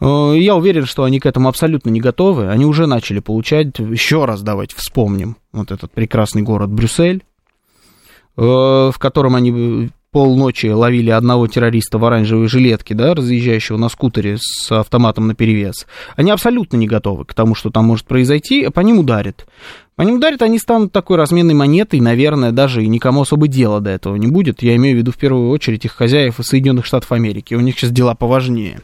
А, 0.00 0.32
я 0.32 0.54
уверен, 0.54 0.86
что 0.86 1.04
они 1.04 1.20
к 1.20 1.26
этому 1.26 1.48
абсолютно 1.48 1.90
не 1.90 2.00
готовы. 2.00 2.48
Они 2.48 2.64
уже 2.64 2.86
начали 2.86 3.18
получать, 3.18 3.78
еще 3.78 4.24
раз 4.24 4.42
давайте 4.42 4.76
вспомним, 4.76 5.36
вот 5.52 5.70
этот 5.70 5.90
прекрасный 5.92 6.42
город 6.42 6.70
Брюссель, 6.70 7.24
в 8.36 8.94
котором 8.98 9.34
они 9.34 9.90
полночи 10.12 10.66
ловили 10.66 11.10
одного 11.10 11.48
террориста 11.48 11.98
в 11.98 12.04
оранжевой 12.04 12.46
жилетке, 12.46 12.94
да, 12.94 13.14
разъезжающего 13.14 13.78
на 13.78 13.88
скутере 13.88 14.36
с 14.38 14.70
автоматом 14.70 15.26
на 15.26 15.34
перевес, 15.34 15.86
они 16.16 16.30
абсолютно 16.30 16.76
не 16.76 16.86
готовы 16.86 17.24
к 17.24 17.34
тому, 17.34 17.54
что 17.54 17.70
там 17.70 17.86
может 17.86 18.06
произойти, 18.06 18.68
по 18.68 18.80
ним 18.80 18.98
ударит. 18.98 19.46
По 19.96 20.02
ним 20.02 20.16
ударит, 20.16 20.42
они 20.42 20.58
станут 20.58 20.92
такой 20.92 21.16
разменной 21.16 21.54
монетой, 21.54 22.00
наверное, 22.00 22.52
даже 22.52 22.84
и 22.84 22.88
никому 22.88 23.22
особо 23.22 23.48
дела 23.48 23.80
до 23.80 23.90
этого 23.90 24.16
не 24.16 24.26
будет. 24.26 24.62
Я 24.62 24.76
имею 24.76 24.96
в 24.96 24.98
виду 24.98 25.12
в 25.12 25.16
первую 25.16 25.50
очередь 25.50 25.84
их 25.84 25.92
хозяев 25.92 26.38
из 26.40 26.46
Соединенных 26.46 26.86
Штатов 26.86 27.12
Америки. 27.12 27.54
У 27.54 27.60
них 27.60 27.78
сейчас 27.78 27.90
дела 27.90 28.14
поважнее. 28.14 28.80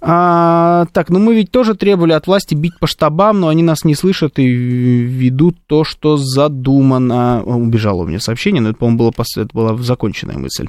А, 0.00 0.86
так, 0.92 1.10
ну 1.10 1.18
мы 1.18 1.34
ведь 1.34 1.50
тоже 1.50 1.74
требовали 1.74 2.12
от 2.12 2.26
власти 2.26 2.54
бить 2.54 2.78
по 2.78 2.86
штабам, 2.86 3.40
но 3.40 3.48
они 3.48 3.62
нас 3.62 3.84
не 3.84 3.94
слышат 3.94 4.38
и 4.38 4.46
ведут 4.46 5.56
то, 5.66 5.84
что 5.84 6.16
задумано. 6.16 7.42
Убежало 7.44 8.02
у 8.02 8.06
меня 8.06 8.20
сообщение, 8.20 8.60
но 8.60 8.70
это, 8.70 8.78
по-моему, 8.78 8.98
было, 8.98 9.12
это 9.36 9.48
была 9.52 9.76
законченная 9.76 10.38
мысль. 10.38 10.68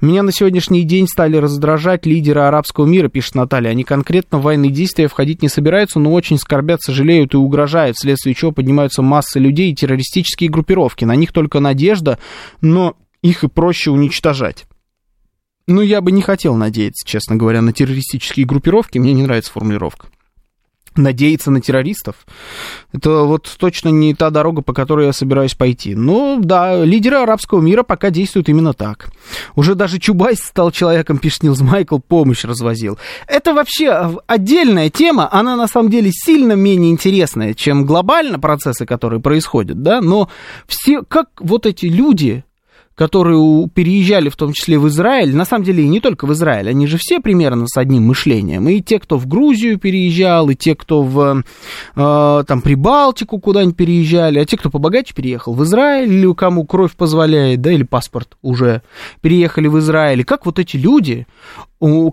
Меня 0.00 0.22
на 0.22 0.32
сегодняшний 0.32 0.82
день 0.82 1.06
стали 1.08 1.36
раздражать 1.36 2.06
лидеры 2.06 2.40
арабского 2.40 2.86
мира, 2.86 3.08
пишет 3.08 3.34
Наталья. 3.34 3.70
Они 3.70 3.84
конкретно 3.84 4.38
в 4.38 4.42
военные 4.42 4.70
действия 4.70 5.08
входить 5.08 5.42
не 5.42 5.48
собираются, 5.48 5.98
но 5.98 6.12
очень 6.12 6.38
скорбят, 6.38 6.82
сожалеют 6.82 7.34
и 7.34 7.36
угрожают, 7.36 7.96
вследствие 7.96 8.34
чего 8.34 8.52
поднимаются 8.52 9.02
массы 9.02 9.38
людей 9.38 9.72
и 9.72 9.74
террористические 9.74 10.50
группировки. 10.50 11.04
На 11.04 11.16
них 11.16 11.32
только 11.32 11.60
надежда, 11.60 12.18
но 12.60 12.96
их 13.22 13.44
и 13.44 13.48
проще 13.48 13.90
уничтожать. 13.90 14.66
Ну, 15.66 15.80
я 15.80 16.00
бы 16.00 16.12
не 16.12 16.20
хотел 16.20 16.54
надеяться, 16.56 17.06
честно 17.08 17.36
говоря, 17.36 17.62
на 17.62 17.72
террористические 17.72 18.44
группировки. 18.44 18.98
Мне 18.98 19.14
не 19.14 19.22
нравится 19.22 19.52
формулировка. 19.52 20.08
Надеяться 20.96 21.50
на 21.50 21.60
террористов, 21.60 22.24
это 22.92 23.24
вот 23.24 23.52
точно 23.58 23.88
не 23.88 24.14
та 24.14 24.30
дорога, 24.30 24.62
по 24.62 24.72
которой 24.72 25.06
я 25.06 25.12
собираюсь 25.12 25.54
пойти. 25.54 25.96
Но 25.96 26.38
да, 26.38 26.84
лидеры 26.84 27.16
арабского 27.16 27.60
мира 27.60 27.82
пока 27.82 28.10
действуют 28.10 28.48
именно 28.48 28.74
так. 28.74 29.08
Уже 29.56 29.74
даже 29.74 29.98
Чубайс 29.98 30.38
стал 30.38 30.70
человеком, 30.70 31.18
пишет 31.18 31.42
Нилс 31.42 31.60
Майкл, 31.62 31.98
помощь 31.98 32.44
развозил. 32.44 32.96
Это 33.26 33.54
вообще 33.54 34.20
отдельная 34.28 34.88
тема, 34.88 35.28
она 35.32 35.56
на 35.56 35.66
самом 35.66 35.90
деле 35.90 36.12
сильно 36.12 36.52
менее 36.52 36.92
интересная, 36.92 37.54
чем 37.54 37.86
глобально 37.86 38.38
процессы, 38.38 38.86
которые 38.86 39.18
происходят, 39.18 39.82
да, 39.82 40.00
но 40.00 40.30
все, 40.68 41.02
как 41.02 41.26
вот 41.40 41.66
эти 41.66 41.86
люди, 41.86 42.44
которые 42.94 43.68
переезжали 43.68 44.28
в 44.28 44.36
том 44.36 44.52
числе 44.52 44.78
в 44.78 44.88
Израиль, 44.88 45.34
на 45.34 45.44
самом 45.44 45.64
деле 45.64 45.84
и 45.84 45.88
не 45.88 46.00
только 46.00 46.26
в 46.26 46.32
Израиль, 46.32 46.68
они 46.68 46.86
же 46.86 46.98
все 46.98 47.20
примерно 47.20 47.66
с 47.66 47.76
одним 47.76 48.04
мышлением. 48.04 48.68
И 48.68 48.80
те, 48.80 48.98
кто 48.98 49.18
в 49.18 49.26
Грузию 49.26 49.78
переезжал, 49.78 50.50
и 50.50 50.54
те, 50.54 50.74
кто 50.74 51.02
в 51.02 51.42
э, 51.96 52.44
там 52.46 52.62
Прибалтику 52.62 53.38
куда-нибудь 53.38 53.76
переезжали, 53.76 54.38
а 54.38 54.44
те, 54.44 54.56
кто 54.56 54.70
побогаче 54.70 55.14
переехал 55.14 55.54
в 55.54 55.64
Израиль, 55.64 56.12
или 56.12 56.32
кому 56.34 56.64
кровь 56.64 56.94
позволяет, 56.94 57.60
да, 57.60 57.72
или 57.72 57.82
паспорт 57.82 58.36
уже 58.42 58.82
переехали 59.20 59.66
в 59.66 59.78
Израиль. 59.78 60.20
И 60.20 60.24
как 60.24 60.46
вот 60.46 60.58
эти 60.58 60.76
люди, 60.76 61.26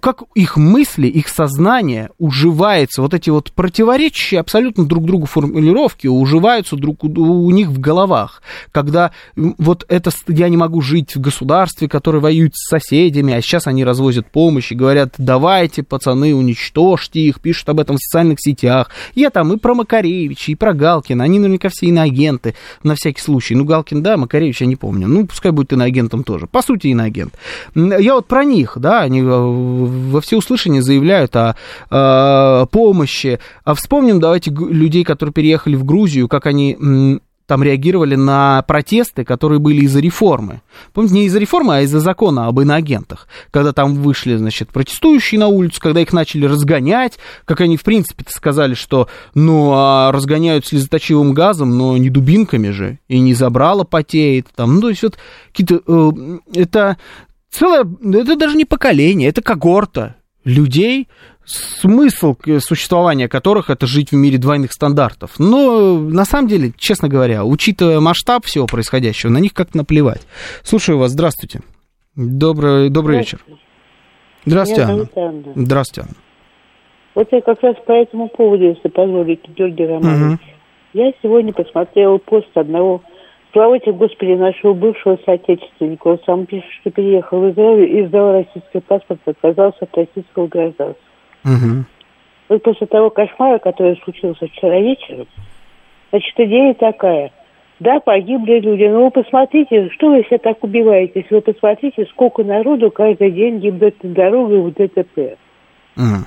как 0.01 0.23
их 0.35 0.57
мысли, 0.57 1.07
их 1.07 1.29
сознание 1.29 2.09
уживается, 2.17 3.01
вот 3.01 3.13
эти 3.13 3.29
вот 3.29 3.51
противоречащие 3.53 4.39
абсолютно 4.39 4.85
друг 4.85 5.05
другу 5.05 5.25
формулировки 5.25 6.07
уживаются 6.07 6.75
друг 6.75 7.03
у, 7.03 7.51
них 7.51 7.67
в 7.67 7.79
головах, 7.79 8.41
когда 8.71 9.11
вот 9.35 9.85
это 9.87 10.11
я 10.27 10.49
не 10.49 10.57
могу 10.57 10.81
жить 10.81 11.15
в 11.15 11.21
государстве, 11.21 11.87
которое 11.87 12.19
воюет 12.19 12.55
с 12.55 12.69
соседями, 12.69 13.33
а 13.33 13.41
сейчас 13.41 13.67
они 13.67 13.85
развозят 13.85 14.29
помощь 14.29 14.71
и 14.71 14.75
говорят, 14.75 15.13
давайте, 15.17 15.83
пацаны, 15.83 16.35
уничтожьте 16.35 17.19
их, 17.21 17.39
пишут 17.39 17.69
об 17.69 17.79
этом 17.79 17.95
в 17.97 17.99
социальных 17.99 18.39
сетях. 18.41 18.89
Я 19.15 19.29
там 19.29 19.53
и 19.53 19.57
про 19.57 19.73
Макаревича, 19.73 20.51
и 20.51 20.55
про 20.55 20.73
Галкина, 20.73 21.23
они 21.23 21.39
наверняка 21.39 21.69
все 21.69 21.87
иноагенты, 21.87 22.55
на 22.83 22.95
всякий 22.95 23.21
случай. 23.21 23.55
Ну, 23.55 23.63
Галкин, 23.63 24.03
да, 24.03 24.17
Макаревич 24.17 24.61
я 24.61 24.67
не 24.67 24.75
помню, 24.75 25.07
ну, 25.07 25.25
пускай 25.25 25.51
будет 25.51 25.71
иноагентом 25.73 26.23
тоже, 26.23 26.47
по 26.47 26.61
сути, 26.61 26.87
иноагент. 26.87 27.33
Я 27.75 28.15
вот 28.15 28.27
про 28.27 28.43
них, 28.43 28.77
да, 28.77 29.01
они 29.01 29.21
э, 29.21 29.50
во 29.51 30.21
всеуслышание 30.21 30.81
заявляют 30.81 31.35
о, 31.35 31.55
о 31.89 32.65
помощи. 32.67 33.39
А 33.63 33.73
вспомним, 33.73 34.19
давайте, 34.19 34.51
людей, 34.51 35.03
которые 35.03 35.33
переехали 35.33 35.75
в 35.75 35.83
Грузию, 35.83 36.27
как 36.27 36.45
они 36.45 37.19
там 37.51 37.63
реагировали 37.63 38.15
на 38.15 38.61
протесты, 38.61 39.25
которые 39.25 39.59
были 39.59 39.81
из-за 39.81 39.99
реформы. 39.99 40.61
Помните, 40.93 41.15
не 41.15 41.25
из-за 41.25 41.37
реформы, 41.37 41.75
а 41.75 41.81
из-за 41.81 41.99
закона 41.99 42.47
об 42.47 42.61
иноагентах. 42.61 43.27
Когда 43.51 43.73
там 43.73 43.95
вышли, 43.95 44.37
значит, 44.37 44.69
протестующие 44.69 45.37
на 45.37 45.49
улицу, 45.49 45.81
когда 45.81 45.99
их 45.99 46.13
начали 46.13 46.45
разгонять, 46.45 47.19
как 47.43 47.59
они, 47.59 47.75
в 47.75 47.83
принципе, 47.83 48.23
сказали, 48.29 48.73
что, 48.73 49.09
ну, 49.35 49.73
а 49.73 50.13
разгоняют 50.13 50.65
слезоточивым 50.65 51.33
газом, 51.33 51.77
но 51.77 51.97
не 51.97 52.09
дубинками 52.09 52.69
же, 52.69 52.99
и 53.09 53.19
не 53.19 53.33
забрало 53.33 53.83
потеет, 53.83 54.47
там, 54.55 54.75
ну, 54.75 54.81
то 54.83 54.89
есть 54.89 55.03
вот 55.03 55.17
какие-то, 55.49 55.81
э, 55.85 56.39
это 56.55 56.95
целое, 57.51 57.85
это 58.13 58.35
даже 58.35 58.57
не 58.57 58.65
поколение, 58.65 59.29
это 59.29 59.41
когорта 59.41 60.15
людей, 60.43 61.07
смысл 61.45 62.35
существования 62.59 63.27
которых 63.27 63.69
это 63.69 63.85
жить 63.85 64.11
в 64.11 64.15
мире 64.15 64.37
двойных 64.37 64.71
стандартов. 64.71 65.39
Но 65.39 65.99
на 65.99 66.25
самом 66.25 66.47
деле, 66.47 66.71
честно 66.77 67.07
говоря, 67.09 67.43
учитывая 67.45 67.99
масштаб 67.99 68.45
всего 68.45 68.65
происходящего, 68.65 69.29
на 69.29 69.37
них 69.37 69.53
как 69.53 69.75
наплевать. 69.75 70.25
Слушаю 70.63 70.97
вас, 70.97 71.11
здравствуйте. 71.11 71.61
Добрый, 72.15 72.89
добрый 72.89 73.19
вечер. 73.19 73.39
Здравствуйте, 74.45 74.83
Анна. 74.83 75.09
Анна. 75.15 75.43
Здравствуйте, 75.55 76.09
Анна. 76.09 76.17
Вот 77.13 77.27
я 77.31 77.41
как 77.41 77.61
раз 77.61 77.75
по 77.85 77.91
этому 77.91 78.29
поводу, 78.29 78.63
если 78.63 78.87
позволите, 78.87 79.43
Георгий 79.55 79.85
Романович. 79.85 80.39
Угу. 80.39 80.49
Я 80.93 81.11
сегодня 81.21 81.53
посмотрела 81.53 82.17
пост 82.17 82.49
одного 82.55 83.01
Славайте, 83.53 83.91
Господи, 83.91 84.31
нашего 84.31 84.73
бывшего 84.73 85.19
соотечественника. 85.25 86.07
Он 86.07 86.19
сам 86.25 86.45
пишет, 86.45 86.71
что 86.79 86.91
переехал 86.91 87.41
в 87.41 87.51
Израиль 87.51 87.97
и 87.97 88.05
сдал 88.05 88.31
российский 88.31 88.79
паспорт, 88.79 89.19
отказался 89.25 89.79
от 89.81 89.97
российского 89.97 90.47
гражданства. 90.47 91.03
Угу. 91.43 91.85
Вот 92.49 92.63
после 92.63 92.87
того 92.87 93.09
кошмара, 93.09 93.59
который 93.59 93.99
случился 94.03 94.47
вчера 94.47 94.79
вечером, 94.79 95.27
значит, 96.11 96.39
идея 96.39 96.73
такая. 96.75 97.31
Да, 97.79 97.99
погибли 97.99 98.59
люди, 98.59 98.83
но 98.83 99.05
вы 99.05 99.11
посмотрите, 99.11 99.89
что 99.89 100.11
вы 100.11 100.23
все 100.23 100.37
так 100.37 100.63
убиваетесь. 100.63 101.25
Вы 101.29 101.41
посмотрите, 101.41 102.05
сколько 102.11 102.43
народу 102.43 102.91
каждый 102.91 103.31
день 103.31 103.59
гибнет 103.59 104.01
на 104.03 104.11
дорогах 104.11 104.65
в 104.65 104.73
ДТП. 104.73 105.37
Угу. 105.97 106.25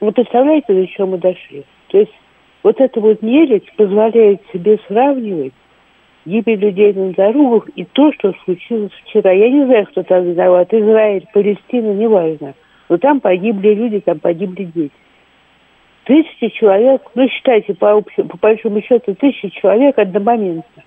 Вы 0.00 0.12
представляете, 0.12 0.72
до 0.72 0.86
чего 0.86 1.06
мы 1.06 1.18
дошли? 1.18 1.64
То 1.88 1.98
есть 1.98 2.12
вот 2.62 2.80
эта 2.80 2.98
вот 2.98 3.22
нелюдь 3.22 3.70
позволяет 3.76 4.40
себе 4.52 4.78
сравнивать 4.88 5.52
гибель 6.24 6.58
людей 6.58 6.92
на 6.92 7.12
дорогах 7.12 7.68
и 7.74 7.84
то, 7.84 8.12
что 8.12 8.32
случилось 8.44 8.92
вчера. 9.04 9.32
Я 9.32 9.50
не 9.50 9.64
знаю, 9.64 9.86
кто 9.86 10.02
там 10.02 10.24
виноват, 10.24 10.72
Израиль, 10.72 11.26
Палестина, 11.32 11.92
неважно. 11.92 12.54
Но 12.88 12.98
там 12.98 13.20
погибли 13.20 13.74
люди, 13.74 14.00
там 14.00 14.18
погибли 14.18 14.64
дети. 14.64 14.94
Тысячи 16.04 16.48
человек, 16.48 17.02
ну 17.14 17.28
считайте, 17.28 17.74
по, 17.74 18.00
по 18.00 18.36
большому 18.38 18.82
счету, 18.82 19.14
тысячи 19.14 19.48
человек 19.50 19.98
одномоментно. 19.98 20.82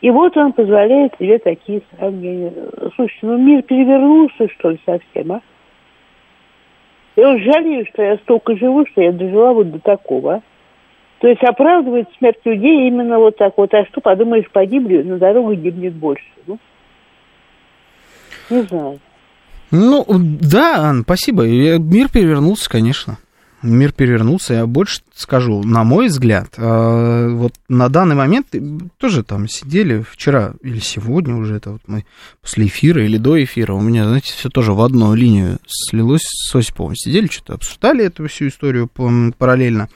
И 0.00 0.10
вот 0.10 0.36
он 0.36 0.52
позволяет 0.52 1.14
себе 1.18 1.38
такие 1.38 1.82
сравнения. 1.90 2.52
Слушайте, 2.94 3.26
ну 3.26 3.38
мир 3.38 3.62
перевернулся, 3.62 4.48
что 4.48 4.70
ли, 4.70 4.80
совсем, 4.84 5.32
а? 5.32 5.40
Я 7.16 7.36
жалею, 7.38 7.86
что 7.86 8.02
я 8.02 8.16
столько 8.18 8.56
живу, 8.56 8.86
что 8.86 9.02
я 9.02 9.12
дожила 9.12 9.52
вот 9.52 9.70
до 9.70 9.78
такого, 9.78 10.34
а? 10.34 10.42
То 11.20 11.28
есть 11.28 11.42
оправдывает 11.42 12.08
смерть 12.18 12.38
людей 12.44 12.88
именно 12.88 13.18
вот 13.18 13.36
так 13.36 13.52
вот. 13.56 13.72
А 13.74 13.84
что, 13.86 14.00
подумаешь, 14.00 14.50
погибли, 14.50 15.02
на 15.02 15.18
дорогах 15.18 15.58
гибнет 15.58 15.94
больше. 15.94 16.24
Ну, 16.46 16.58
не 18.48 18.62
знаю. 18.62 18.98
Ну, 19.70 20.04
да, 20.08 20.88
Ан, 20.88 21.02
спасибо. 21.02 21.46
Мир 21.46 22.08
перевернулся, 22.08 22.68
конечно. 22.70 23.18
Мир 23.62 23.92
перевернулся, 23.92 24.54
я 24.54 24.66
больше 24.66 25.02
скажу, 25.14 25.62
на 25.62 25.84
мой 25.84 26.06
взгляд, 26.06 26.54
э, 26.56 27.28
вот 27.28 27.52
на 27.68 27.90
данный 27.90 28.14
момент 28.14 28.46
тоже 28.96 29.22
там 29.22 29.48
сидели 29.48 30.00
вчера 30.00 30.54
или 30.62 30.78
сегодня 30.78 31.36
уже, 31.36 31.56
это 31.56 31.72
вот 31.72 31.82
мы 31.86 32.06
после 32.40 32.68
эфира 32.68 33.04
или 33.04 33.18
до 33.18 33.42
эфира, 33.44 33.74
у 33.74 33.82
меня, 33.82 34.08
знаете, 34.08 34.32
все 34.32 34.48
тоже 34.48 34.72
в 34.72 34.80
одну 34.80 35.12
линию 35.14 35.58
слилось 35.66 36.22
с 36.24 36.54
Осиповым. 36.54 36.96
Сидели, 36.96 37.26
что-то 37.26 37.52
обсуждали 37.52 38.06
эту 38.06 38.26
всю 38.28 38.48
историю 38.48 38.88
параллельно. 38.88 39.90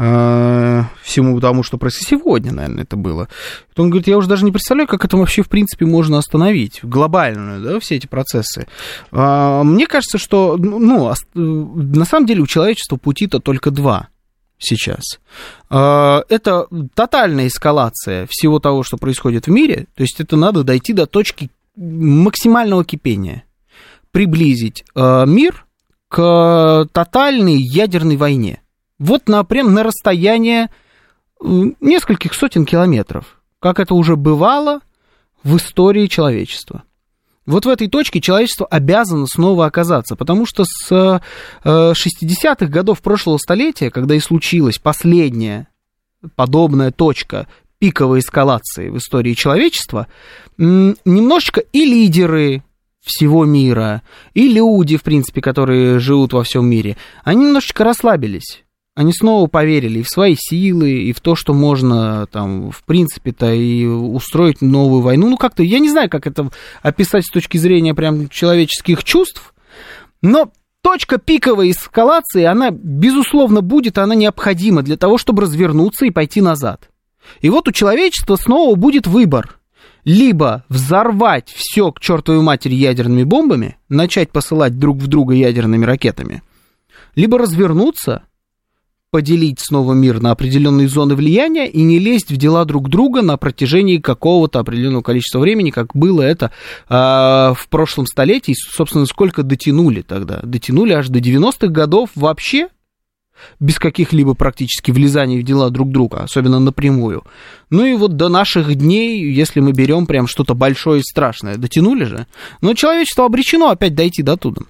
Э, 0.00 0.84
всему 1.02 1.40
тому, 1.40 1.64
что 1.64 1.76
происходит 1.76 2.08
сегодня, 2.08 2.52
наверное, 2.52 2.84
это 2.84 2.96
было. 2.96 3.28
Он 3.76 3.90
говорит, 3.90 4.06
я 4.06 4.16
уже 4.16 4.28
даже 4.28 4.44
не 4.44 4.52
представляю, 4.52 4.86
как 4.86 5.04
это 5.04 5.16
вообще, 5.16 5.42
в 5.42 5.48
принципе, 5.48 5.86
можно 5.86 6.18
остановить, 6.18 6.78
глобально, 6.84 7.60
да, 7.60 7.80
все 7.80 7.96
эти 7.96 8.06
процессы. 8.06 8.68
А, 9.10 9.64
мне 9.64 9.88
кажется, 9.88 10.18
что, 10.18 10.56
ну, 10.56 11.12
на 11.34 12.04
самом 12.04 12.26
деле 12.26 12.42
у 12.42 12.46
человечества 12.46 12.96
пути-то 12.96 13.40
только 13.40 13.72
два 13.72 14.08
сейчас. 14.56 15.02
А, 15.68 16.22
это 16.28 16.68
тотальная 16.94 17.48
эскалация 17.48 18.28
всего 18.30 18.60
того, 18.60 18.84
что 18.84 18.98
происходит 18.98 19.48
в 19.48 19.50
мире, 19.50 19.86
то 19.96 20.02
есть 20.04 20.20
это 20.20 20.36
надо 20.36 20.62
дойти 20.62 20.92
до 20.92 21.06
точки 21.06 21.50
максимального 21.74 22.84
кипения, 22.84 23.42
приблизить 24.12 24.84
мир 24.94 25.66
к 26.08 26.88
тотальной 26.92 27.56
ядерной 27.56 28.16
войне. 28.16 28.62
Вот 28.98 29.28
на, 29.28 29.44
прям 29.44 29.74
на 29.74 29.82
расстояние 29.82 30.70
нескольких 31.40 32.34
сотен 32.34 32.64
километров, 32.64 33.40
как 33.60 33.78
это 33.78 33.94
уже 33.94 34.16
бывало 34.16 34.80
в 35.44 35.56
истории 35.56 36.06
человечества. 36.06 36.82
Вот 37.46 37.64
в 37.64 37.68
этой 37.68 37.88
точке 37.88 38.20
человечество 38.20 38.66
обязано 38.66 39.26
снова 39.26 39.64
оказаться, 39.64 40.16
потому 40.16 40.44
что 40.44 40.64
с 40.66 41.22
60-х 41.64 42.66
э, 42.66 42.68
годов 42.68 43.00
прошлого 43.00 43.38
столетия, 43.38 43.90
когда 43.90 44.14
и 44.14 44.20
случилась 44.20 44.78
последняя 44.78 45.68
подобная 46.36 46.90
точка 46.90 47.46
пиковой 47.78 48.18
эскалации 48.18 48.90
в 48.90 48.98
истории 48.98 49.32
человечества, 49.32 50.08
немножечко 50.58 51.60
и 51.60 51.84
лидеры 51.86 52.64
всего 53.00 53.46
мира, 53.46 54.02
и 54.34 54.48
люди, 54.48 54.96
в 54.96 55.02
принципе, 55.02 55.40
которые 55.40 55.98
живут 56.00 56.34
во 56.34 56.42
всем 56.42 56.66
мире, 56.66 56.98
они 57.24 57.46
немножечко 57.46 57.84
расслабились. 57.84 58.64
Они 58.98 59.12
снова 59.12 59.46
поверили 59.46 60.00
и 60.00 60.02
в 60.02 60.08
свои 60.08 60.34
силы, 60.36 60.90
и 60.90 61.12
в 61.12 61.20
то, 61.20 61.36
что 61.36 61.54
можно 61.54 62.26
там, 62.32 62.72
в 62.72 62.82
принципе-то, 62.82 63.52
и 63.52 63.86
устроить 63.86 64.60
новую 64.60 65.02
войну. 65.02 65.30
Ну, 65.30 65.36
как-то, 65.36 65.62
я 65.62 65.78
не 65.78 65.88
знаю, 65.88 66.10
как 66.10 66.26
это 66.26 66.50
описать 66.82 67.24
с 67.24 67.30
точки 67.30 67.58
зрения 67.58 67.94
прям 67.94 68.28
человеческих 68.28 69.04
чувств, 69.04 69.54
но 70.20 70.50
точка 70.82 71.18
пиковой 71.18 71.70
эскалации, 71.70 72.42
она, 72.42 72.72
безусловно, 72.72 73.60
будет, 73.60 73.98
она 73.98 74.16
необходима 74.16 74.82
для 74.82 74.96
того, 74.96 75.16
чтобы 75.16 75.42
развернуться 75.42 76.04
и 76.04 76.10
пойти 76.10 76.40
назад. 76.40 76.90
И 77.40 77.50
вот 77.50 77.68
у 77.68 77.70
человечества 77.70 78.34
снова 78.34 78.74
будет 78.74 79.06
выбор. 79.06 79.60
Либо 80.02 80.64
взорвать 80.68 81.52
все 81.54 81.92
к 81.92 82.00
чертовой 82.00 82.42
матери 82.42 82.74
ядерными 82.74 83.22
бомбами, 83.22 83.78
начать 83.88 84.32
посылать 84.32 84.76
друг 84.76 84.98
в 84.98 85.06
друга 85.06 85.34
ядерными 85.34 85.84
ракетами, 85.84 86.42
либо 87.14 87.38
развернуться, 87.38 88.24
поделить 89.10 89.60
снова 89.60 89.94
мир 89.94 90.20
на 90.20 90.32
определенные 90.32 90.88
зоны 90.88 91.14
влияния 91.14 91.66
и 91.66 91.82
не 91.82 91.98
лезть 91.98 92.30
в 92.30 92.36
дела 92.36 92.64
друг 92.64 92.88
друга 92.88 93.22
на 93.22 93.36
протяжении 93.36 93.98
какого-то 93.98 94.58
определенного 94.58 95.02
количества 95.02 95.38
времени, 95.38 95.70
как 95.70 95.94
было 95.94 96.22
это 96.22 96.50
э, 96.88 96.94
в 96.94 97.66
прошлом 97.70 98.06
столетии. 98.06 98.54
Собственно, 98.56 99.06
сколько 99.06 99.42
дотянули 99.42 100.02
тогда? 100.02 100.40
Дотянули 100.42 100.92
аж 100.92 101.08
до 101.08 101.20
90-х 101.20 101.68
годов 101.68 102.10
вообще 102.14 102.68
без 103.60 103.78
каких-либо 103.78 104.34
практически 104.34 104.90
влезаний 104.90 105.40
в 105.40 105.44
дела 105.44 105.70
друг 105.70 105.90
друга, 105.90 106.24
особенно 106.24 106.58
напрямую. 106.58 107.24
Ну 107.70 107.84
и 107.84 107.94
вот 107.94 108.16
до 108.16 108.28
наших 108.28 108.74
дней, 108.74 109.32
если 109.32 109.60
мы 109.60 109.72
берем 109.72 110.06
прям 110.06 110.26
что-то 110.26 110.54
большое 110.54 111.00
и 111.00 111.04
страшное, 111.04 111.56
дотянули 111.56 112.04
же. 112.04 112.26
Но 112.60 112.74
человечество 112.74 113.24
обречено 113.24 113.70
опять 113.70 113.94
дойти 113.94 114.22
до 114.22 114.36
туда. 114.36 114.62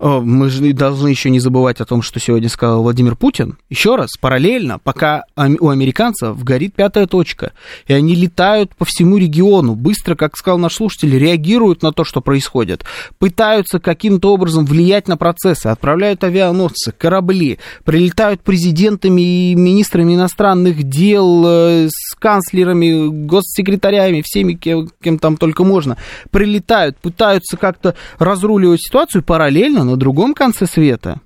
Мы 0.00 0.50
же 0.50 0.72
должны 0.72 1.08
еще 1.08 1.30
не 1.30 1.40
забывать 1.40 1.80
о 1.80 1.84
том, 1.84 2.02
что 2.02 2.20
сегодня 2.20 2.48
сказал 2.48 2.82
Владимир 2.82 3.16
Путин. 3.16 3.58
Еще 3.70 3.96
раз, 3.96 4.10
параллельно, 4.20 4.78
пока 4.78 5.24
у 5.36 5.68
американцев 5.68 6.42
горит 6.42 6.74
пятая 6.74 7.06
точка, 7.06 7.52
и 7.86 7.92
они 7.92 8.14
летают 8.14 8.74
по 8.76 8.84
всему 8.84 9.16
региону, 9.16 9.74
быстро, 9.74 10.14
как 10.14 10.36
сказал 10.36 10.58
наш 10.58 10.74
слушатель, 10.74 11.16
реагируют 11.18 11.82
на 11.82 11.92
то, 11.92 12.04
что 12.04 12.20
происходит, 12.20 12.84
пытаются 13.18 13.78
каким-то 13.78 14.32
образом 14.32 14.64
влиять 14.64 15.08
на 15.08 15.16
процессы, 15.16 15.66
отправляют 15.66 16.24
авианосцы, 16.24 16.92
корабли, 16.92 17.58
прилетают 17.84 18.42
президентами 18.42 19.50
и 19.50 19.54
министрами 19.54 20.14
иностранных 20.14 20.82
дел, 20.82 21.44
э, 21.46 21.88
с 21.88 22.14
канцлерами, 22.16 23.08
госсекретарями, 23.26 24.22
всеми, 24.24 24.54
кем, 24.54 24.88
кем 25.02 25.18
там 25.18 25.36
только 25.36 25.64
можно, 25.64 25.96
прилетают, 26.30 26.96
пытаются 26.98 27.56
как-то 27.56 27.94
разруливать 28.18 28.82
ситуацию 28.82 29.22
параллельно 29.22 29.65
параллельно 29.66 29.84
на 29.84 29.96
другом 29.96 30.34
конце 30.34 30.66
света 30.66 31.20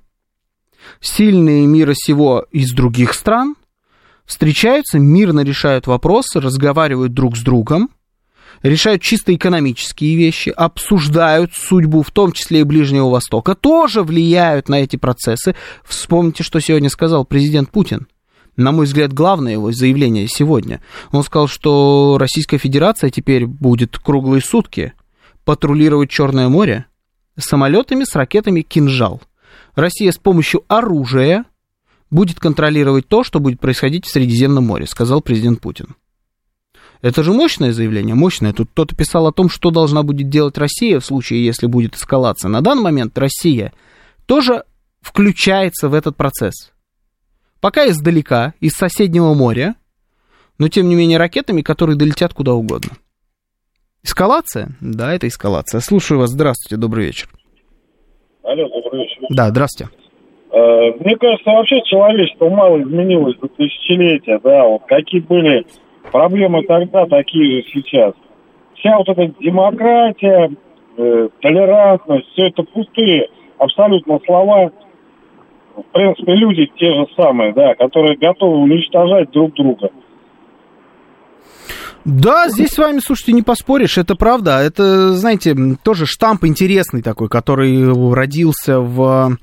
сильные 0.99 1.67
мира 1.67 1.93
сего 1.95 2.45
из 2.51 2.71
других 2.71 3.13
стран 3.13 3.55
встречаются, 4.25 4.97
мирно 4.97 5.41
решают 5.41 5.85
вопросы, 5.85 6.39
разговаривают 6.39 7.13
друг 7.13 7.37
с 7.37 7.41
другом, 7.41 7.91
решают 8.63 9.01
чисто 9.01 9.35
экономические 9.35 10.15
вещи, 10.15 10.49
обсуждают 10.49 11.53
судьбу, 11.53 12.01
в 12.01 12.09
том 12.09 12.31
числе 12.31 12.61
и 12.61 12.63
Ближнего 12.63 13.09
Востока, 13.09 13.53
тоже 13.53 14.01
влияют 14.01 14.69
на 14.69 14.81
эти 14.81 14.95
процессы. 14.95 15.55
Вспомните, 15.83 16.43
что 16.43 16.59
сегодня 16.59 16.89
сказал 16.89 17.25
президент 17.25 17.69
Путин. 17.69 18.07
На 18.57 18.71
мой 18.71 18.85
взгляд, 18.85 19.13
главное 19.13 19.53
его 19.53 19.71
заявление 19.71 20.27
сегодня. 20.27 20.81
Он 21.11 21.23
сказал, 21.23 21.47
что 21.47 22.17
Российская 22.19 22.57
Федерация 22.57 23.11
теперь 23.11 23.45
будет 23.45 23.97
круглые 23.97 24.41
сутки 24.41 24.93
патрулировать 25.45 26.09
Черное 26.09 26.49
море, 26.49 26.85
самолетами 27.37 28.03
с 28.03 28.15
ракетами 28.15 28.61
«Кинжал». 28.61 29.21
Россия 29.75 30.11
с 30.11 30.17
помощью 30.17 30.63
оружия 30.67 31.45
будет 32.09 32.39
контролировать 32.39 33.07
то, 33.07 33.23
что 33.23 33.39
будет 33.39 33.59
происходить 33.59 34.05
в 34.05 34.11
Средиземном 34.11 34.65
море, 34.65 34.85
сказал 34.85 35.21
президент 35.21 35.61
Путин. 35.61 35.95
Это 37.01 37.23
же 37.23 37.33
мощное 37.33 37.71
заявление, 37.71 38.13
мощное. 38.13 38.53
Тут 38.53 38.69
кто-то 38.71 38.95
писал 38.95 39.25
о 39.25 39.31
том, 39.31 39.49
что 39.49 39.71
должна 39.71 40.03
будет 40.03 40.29
делать 40.29 40.57
Россия 40.57 40.99
в 40.99 41.05
случае, 41.05 41.43
если 41.43 41.65
будет 41.65 41.95
эскалация. 41.95 42.49
На 42.49 42.61
данный 42.61 42.83
момент 42.83 43.17
Россия 43.17 43.73
тоже 44.27 44.65
включается 45.01 45.89
в 45.89 45.95
этот 45.95 46.15
процесс. 46.15 46.71
Пока 47.59 47.87
издалека, 47.89 48.53
из 48.59 48.73
соседнего 48.73 49.33
моря, 49.33 49.75
но 50.59 50.67
тем 50.67 50.89
не 50.89 50.95
менее 50.95 51.17
ракетами, 51.17 51.63
которые 51.63 51.95
долетят 51.95 52.33
куда 52.33 52.53
угодно. 52.53 52.91
Эскалация? 54.03 54.69
Да, 54.81 55.13
это 55.13 55.27
эскалация. 55.27 55.79
Слушаю 55.79 56.19
вас. 56.19 56.31
Здравствуйте, 56.31 56.79
добрый 56.79 57.05
вечер. 57.05 57.27
Алло, 58.43 58.67
добрый 58.67 59.03
вечер. 59.03 59.21
Да, 59.29 59.49
здравствуйте. 59.49 59.93
Э, 60.51 60.91
мне 60.99 61.15
кажется, 61.17 61.49
вообще 61.49 61.81
человечество 61.85 62.49
мало 62.49 62.81
изменилось 62.81 63.37
за 63.39 63.47
тысячелетия, 63.47 64.39
да, 64.43 64.65
вот 64.65 64.83
какие 64.87 65.21
были 65.21 65.65
проблемы 66.11 66.63
тогда, 66.63 67.05
такие 67.05 67.61
же 67.61 67.67
сейчас. 67.71 68.13
Вся 68.75 68.97
вот 68.97 69.07
эта 69.07 69.27
демократия, 69.39 70.51
э, 70.97 71.29
толерантность, 71.39 72.27
все 72.33 72.47
это 72.47 72.63
пустые 72.63 73.29
абсолютно 73.59 74.19
слова. 74.25 74.71
В 75.75 75.83
принципе, 75.93 76.33
люди 76.33 76.69
те 76.75 76.93
же 76.93 77.05
самые, 77.15 77.53
да, 77.53 77.75
которые 77.75 78.17
готовы 78.17 78.57
уничтожать 78.57 79.31
друг 79.31 79.53
друга. 79.53 79.91
Да, 82.03 82.49
здесь 82.49 82.71
с 82.71 82.77
вами, 82.79 82.99
слушайте, 82.99 83.31
не 83.31 83.43
поспоришь, 83.43 83.99
это 83.99 84.15
правда. 84.15 84.59
Это, 84.59 85.15
знаете, 85.15 85.55
тоже 85.83 86.07
штамп 86.07 86.45
интересный 86.45 87.03
такой, 87.03 87.29
который 87.29 88.13
родился 88.13 88.79
в, 88.79 89.37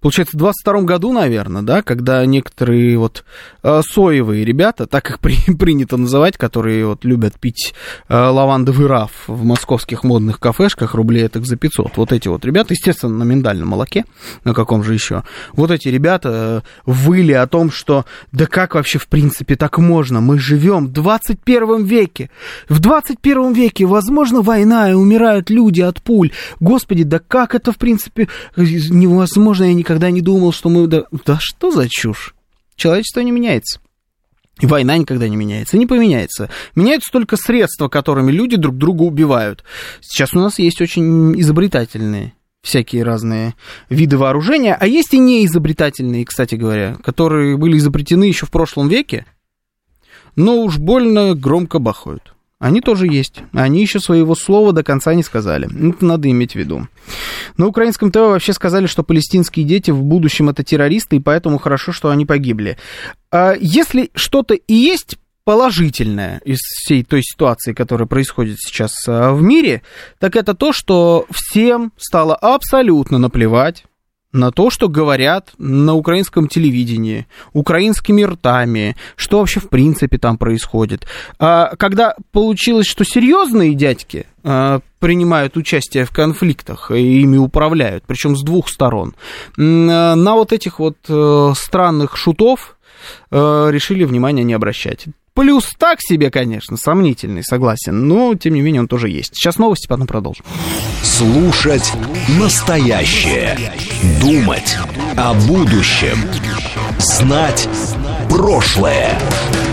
получается, 0.00 0.36
в 0.36 0.38
22 0.38 0.82
году, 0.82 1.12
наверное, 1.12 1.62
да, 1.62 1.82
когда 1.82 2.24
некоторые 2.24 2.96
вот 2.98 3.24
э, 3.64 3.82
соевые 3.84 4.44
ребята, 4.44 4.86
так 4.86 5.10
их 5.10 5.18
при, 5.20 5.34
принято 5.56 5.96
называть, 5.96 6.36
которые 6.36 6.86
вот 6.86 7.04
любят 7.04 7.34
пить 7.40 7.74
э, 8.08 8.14
лавандовый 8.14 8.86
раф 8.86 9.10
в 9.26 9.42
московских 9.42 10.04
модных 10.04 10.38
кафешках, 10.38 10.94
рублей 10.94 11.26
так 11.26 11.44
за 11.44 11.56
500. 11.56 11.96
Вот 11.96 12.12
эти 12.12 12.28
вот 12.28 12.44
ребята, 12.44 12.74
естественно, 12.74 13.12
на 13.12 13.24
миндальном 13.24 13.68
молоке, 13.68 14.04
на 14.44 14.54
каком 14.54 14.84
же 14.84 14.94
еще. 14.94 15.24
Вот 15.54 15.72
эти 15.72 15.88
ребята 15.88 16.62
э, 16.64 16.68
выли 16.86 17.32
о 17.32 17.48
том, 17.48 17.72
что 17.72 18.04
да 18.30 18.46
как 18.46 18.76
вообще 18.76 19.00
в 19.00 19.08
принципе 19.08 19.56
так 19.56 19.78
можно? 19.78 20.20
Мы 20.20 20.38
живем 20.38 20.86
в 20.86 20.92
21 20.92 21.84
веке 21.84 22.03
веке. 22.04 22.30
В 22.68 22.80
21 22.80 23.52
веке, 23.52 23.86
возможно, 23.86 24.42
война, 24.42 24.90
и 24.90 24.94
умирают 24.94 25.50
люди 25.50 25.80
от 25.80 26.02
пуль. 26.02 26.30
Господи, 26.60 27.04
да 27.04 27.18
как 27.18 27.54
это, 27.54 27.72
в 27.72 27.76
принципе, 27.76 28.28
невозможно. 28.56 29.64
Я 29.64 29.74
никогда 29.74 30.10
не 30.10 30.20
думал, 30.20 30.52
что 30.52 30.68
мы... 30.68 30.86
Да, 30.86 31.04
да 31.26 31.38
что 31.40 31.70
за 31.70 31.88
чушь? 31.88 32.34
Человечество 32.76 33.20
не 33.20 33.30
меняется. 33.30 33.80
И 34.60 34.66
война 34.66 34.96
никогда 34.96 35.28
не 35.28 35.36
меняется, 35.36 35.76
не 35.76 35.86
поменяется. 35.86 36.48
Меняются 36.76 37.10
только 37.10 37.36
средства, 37.36 37.88
которыми 37.88 38.30
люди 38.30 38.56
друг 38.56 38.76
друга 38.76 39.02
убивают. 39.02 39.64
Сейчас 40.00 40.32
у 40.34 40.38
нас 40.38 40.58
есть 40.58 40.80
очень 40.80 41.38
изобретательные 41.40 42.34
всякие 42.62 43.02
разные 43.02 43.54
виды 43.90 44.16
вооружения, 44.16 44.74
а 44.78 44.86
есть 44.86 45.12
и 45.12 45.18
неизобретательные, 45.18 46.24
кстати 46.24 46.54
говоря, 46.54 46.96
которые 47.04 47.58
были 47.58 47.76
изобретены 47.76 48.24
еще 48.24 48.46
в 48.46 48.50
прошлом 48.50 48.88
веке, 48.88 49.26
но 50.36 50.62
уж 50.62 50.78
больно 50.78 51.34
громко 51.34 51.78
бахают. 51.78 52.34
Они 52.58 52.80
тоже 52.80 53.06
есть. 53.06 53.42
Они 53.52 53.82
еще 53.82 54.00
своего 54.00 54.34
слова 54.34 54.72
до 54.72 54.82
конца 54.82 55.12
не 55.14 55.22
сказали. 55.22 55.66
Это 55.66 56.04
надо 56.04 56.30
иметь 56.30 56.52
в 56.52 56.56
виду. 56.56 56.88
На 57.58 57.66
украинском 57.66 58.10
ТВ 58.10 58.20
вообще 58.20 58.52
сказали, 58.54 58.86
что 58.86 59.02
палестинские 59.02 59.66
дети 59.66 59.90
в 59.90 60.02
будущем 60.02 60.48
это 60.48 60.62
террористы, 60.62 61.16
и 61.16 61.20
поэтому 61.20 61.58
хорошо, 61.58 61.92
что 61.92 62.08
они 62.08 62.24
погибли. 62.24 62.78
А 63.30 63.54
если 63.60 64.10
что-то 64.14 64.54
и 64.54 64.74
есть 64.74 65.18
положительное 65.44 66.40
из 66.44 66.58
всей 66.58 67.04
той 67.04 67.22
ситуации, 67.22 67.74
которая 67.74 68.06
происходит 68.08 68.56
сейчас 68.58 68.94
а, 69.06 69.34
в 69.34 69.42
мире, 69.42 69.82
так 70.18 70.36
это 70.36 70.54
то, 70.54 70.72
что 70.72 71.26
всем 71.30 71.92
стало 71.98 72.34
абсолютно 72.34 73.18
наплевать 73.18 73.84
на 74.34 74.50
то, 74.50 74.68
что 74.68 74.88
говорят 74.88 75.52
на 75.58 75.94
украинском 75.94 76.48
телевидении, 76.48 77.26
украинскими 77.52 78.22
ртами, 78.24 78.96
что 79.16 79.38
вообще 79.38 79.60
в 79.60 79.68
принципе 79.68 80.18
там 80.18 80.36
происходит. 80.36 81.06
А 81.38 81.76
когда 81.76 82.16
получилось, 82.32 82.86
что 82.86 83.04
серьезные 83.04 83.74
дядьки 83.74 84.26
а, 84.42 84.80
принимают 84.98 85.56
участие 85.56 86.04
в 86.04 86.10
конфликтах 86.10 86.90
и 86.90 87.22
ими 87.22 87.38
управляют, 87.38 88.04
причем 88.06 88.36
с 88.36 88.42
двух 88.42 88.68
сторон, 88.68 89.14
на 89.56 90.34
вот 90.34 90.52
этих 90.52 90.80
вот 90.80 90.96
э, 91.08 91.52
странных 91.56 92.16
шутов 92.16 92.76
э, 93.30 93.68
решили 93.70 94.04
внимания 94.04 94.42
не 94.42 94.54
обращать. 94.54 95.06
Плюс 95.34 95.72
так 95.78 95.98
себе, 96.00 96.30
конечно, 96.30 96.76
сомнительный, 96.76 97.42
согласен, 97.42 98.06
но 98.06 98.36
тем 98.36 98.54
не 98.54 98.60
менее 98.60 98.82
он 98.82 98.88
тоже 98.88 99.08
есть. 99.08 99.34
Сейчас 99.34 99.58
новости, 99.58 99.88
потом 99.88 100.06
продолжим. 100.06 100.44
Слушать 101.02 101.92
настоящее. 102.38 103.58
Думать 104.20 104.76
о 105.16 105.34
будущем. 105.34 106.18
Знать 106.98 107.68
прошлое. 108.30 109.18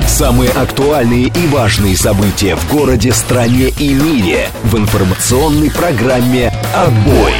Самые 0.07 0.49
актуальные 0.49 1.27
и 1.27 1.47
важные 1.47 1.95
события 1.95 2.55
в 2.55 2.71
городе, 2.71 3.13
стране 3.13 3.69
и 3.69 3.93
мире 3.93 4.49
в 4.63 4.75
информационной 4.75 5.69
программе 5.69 6.51
«Отбой». 6.75 7.33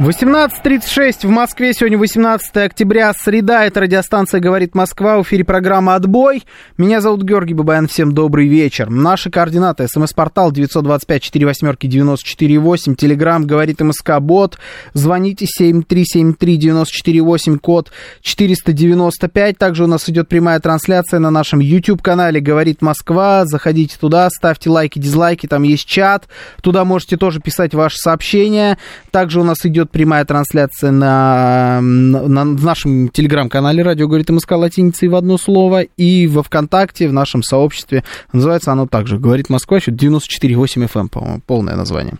18.36 0.00 1.26
в 1.26 1.30
Москве. 1.30 1.74
Сегодня 1.74 1.98
18 1.98 2.56
октября, 2.58 3.12
среда. 3.12 3.64
Это 3.64 3.80
радиостанция 3.80 4.38
«Говорит 4.38 4.76
Москва». 4.76 5.18
В 5.18 5.24
эфире 5.24 5.42
программа 5.42 5.96
«Отбой». 5.96 6.44
Меня 6.76 7.00
зовут 7.00 7.24
Георгий 7.24 7.54
Бабаян. 7.54 7.88
Всем 7.88 8.12
добрый 8.12 8.46
вечер. 8.46 8.90
Наши 8.90 9.28
координаты. 9.28 9.88
СМС-портал 9.88 10.52
925-48-94-8. 10.52 12.94
Телеграмм 12.94 13.44
«Говорит 13.44 13.80
МСК 13.80 14.20
Бот». 14.20 14.60
Звоните 14.92 15.46
7373-94-8, 15.60 17.58
код 17.58 17.90
495. 18.22 19.58
Также 19.58 19.82
у 19.82 19.88
нас 19.88 20.08
идет 20.08 20.28
прямая 20.28 20.60
трансляция 20.60 21.18
на 21.18 21.32
нашем 21.32 21.58
YouTube-канале 21.58 22.38
«Говорит 22.38 22.82
Москва». 22.82 23.44
Заходите 23.46 23.96
туда, 24.00 24.30
ставьте 24.30 24.70
лайки, 24.70 25.00
дизлайки. 25.00 25.48
Там 25.48 25.64
есть 25.64 25.88
чат. 25.88 26.28
Туда 26.62 26.84
можете 26.84 27.16
тоже 27.16 27.40
писать 27.40 27.74
ваши 27.74 27.98
сообщения. 27.98 28.78
Также 29.10 29.40
у 29.40 29.44
нас 29.44 29.66
идет 29.66 29.87
идет 29.88 29.90
прямая 29.90 30.24
трансляция 30.24 30.90
на, 30.90 31.80
на, 31.80 32.44
в 32.44 32.64
нашем 32.64 33.08
телеграм-канале 33.08 33.82
«Радио 33.82 34.06
говорит 34.06 34.30
МСК» 34.30 34.52
латиницей 34.52 35.08
в 35.08 35.14
одно 35.14 35.38
слово 35.38 35.82
и 35.82 36.26
во 36.26 36.42
ВКонтакте, 36.42 37.08
в 37.08 37.12
нашем 37.12 37.42
сообществе. 37.42 38.04
Называется 38.32 38.72
оно 38.72 38.86
также 38.86 39.18
«Говорит 39.18 39.50
Москва», 39.50 39.78
еще 39.78 39.90
94.8 39.90 40.88
FM, 40.88 41.08
по-моему, 41.08 41.40
полное 41.46 41.76
название. 41.76 42.18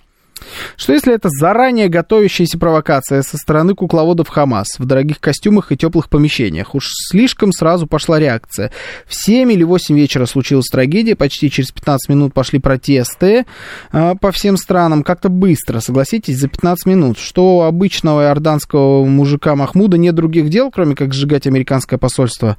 Что 0.77 0.93
если 0.93 1.15
это 1.15 1.29
заранее 1.29 1.89
готовящаяся 1.89 2.59
провокация 2.59 3.23
со 3.23 3.37
стороны 3.37 3.75
кукловодов 3.75 4.29
Хамас 4.29 4.69
в 4.79 4.85
дорогих 4.85 5.21
костюмах 5.21 5.73
и 5.73 5.77
теплых 5.77 6.09
помещениях? 6.09 6.75
Уж 6.75 6.87
слишком 7.11 7.53
сразу 7.53 7.87
пошла 7.87 8.19
реакция. 8.19 8.71
В 9.07 9.15
7 9.15 9.53
или 9.53 9.65
8 9.65 9.97
вечера 9.97 10.27
случилась 10.27 10.67
трагедия, 10.67 11.17
почти 11.17 11.51
через 11.51 11.71
15 11.71 12.09
минут 12.09 12.35
пошли 12.35 12.59
протесты 12.59 13.47
э, 13.93 14.15
по 14.21 14.33
всем 14.33 14.57
странам. 14.57 15.03
Как-то 15.03 15.29
быстро, 15.29 15.81
согласитесь, 15.81 16.39
за 16.39 16.49
15 16.49 16.87
минут. 16.87 17.19
Что 17.19 17.59
у 17.59 17.61
обычного 17.63 18.25
иорданского 18.25 19.05
мужика 19.05 19.57
Махмуда 19.57 19.99
нет 19.99 20.15
других 20.15 20.49
дел, 20.49 20.71
кроме 20.71 20.95
как 20.95 21.13
сжигать 21.13 21.47
американское 21.47 21.99
посольство 21.99 22.57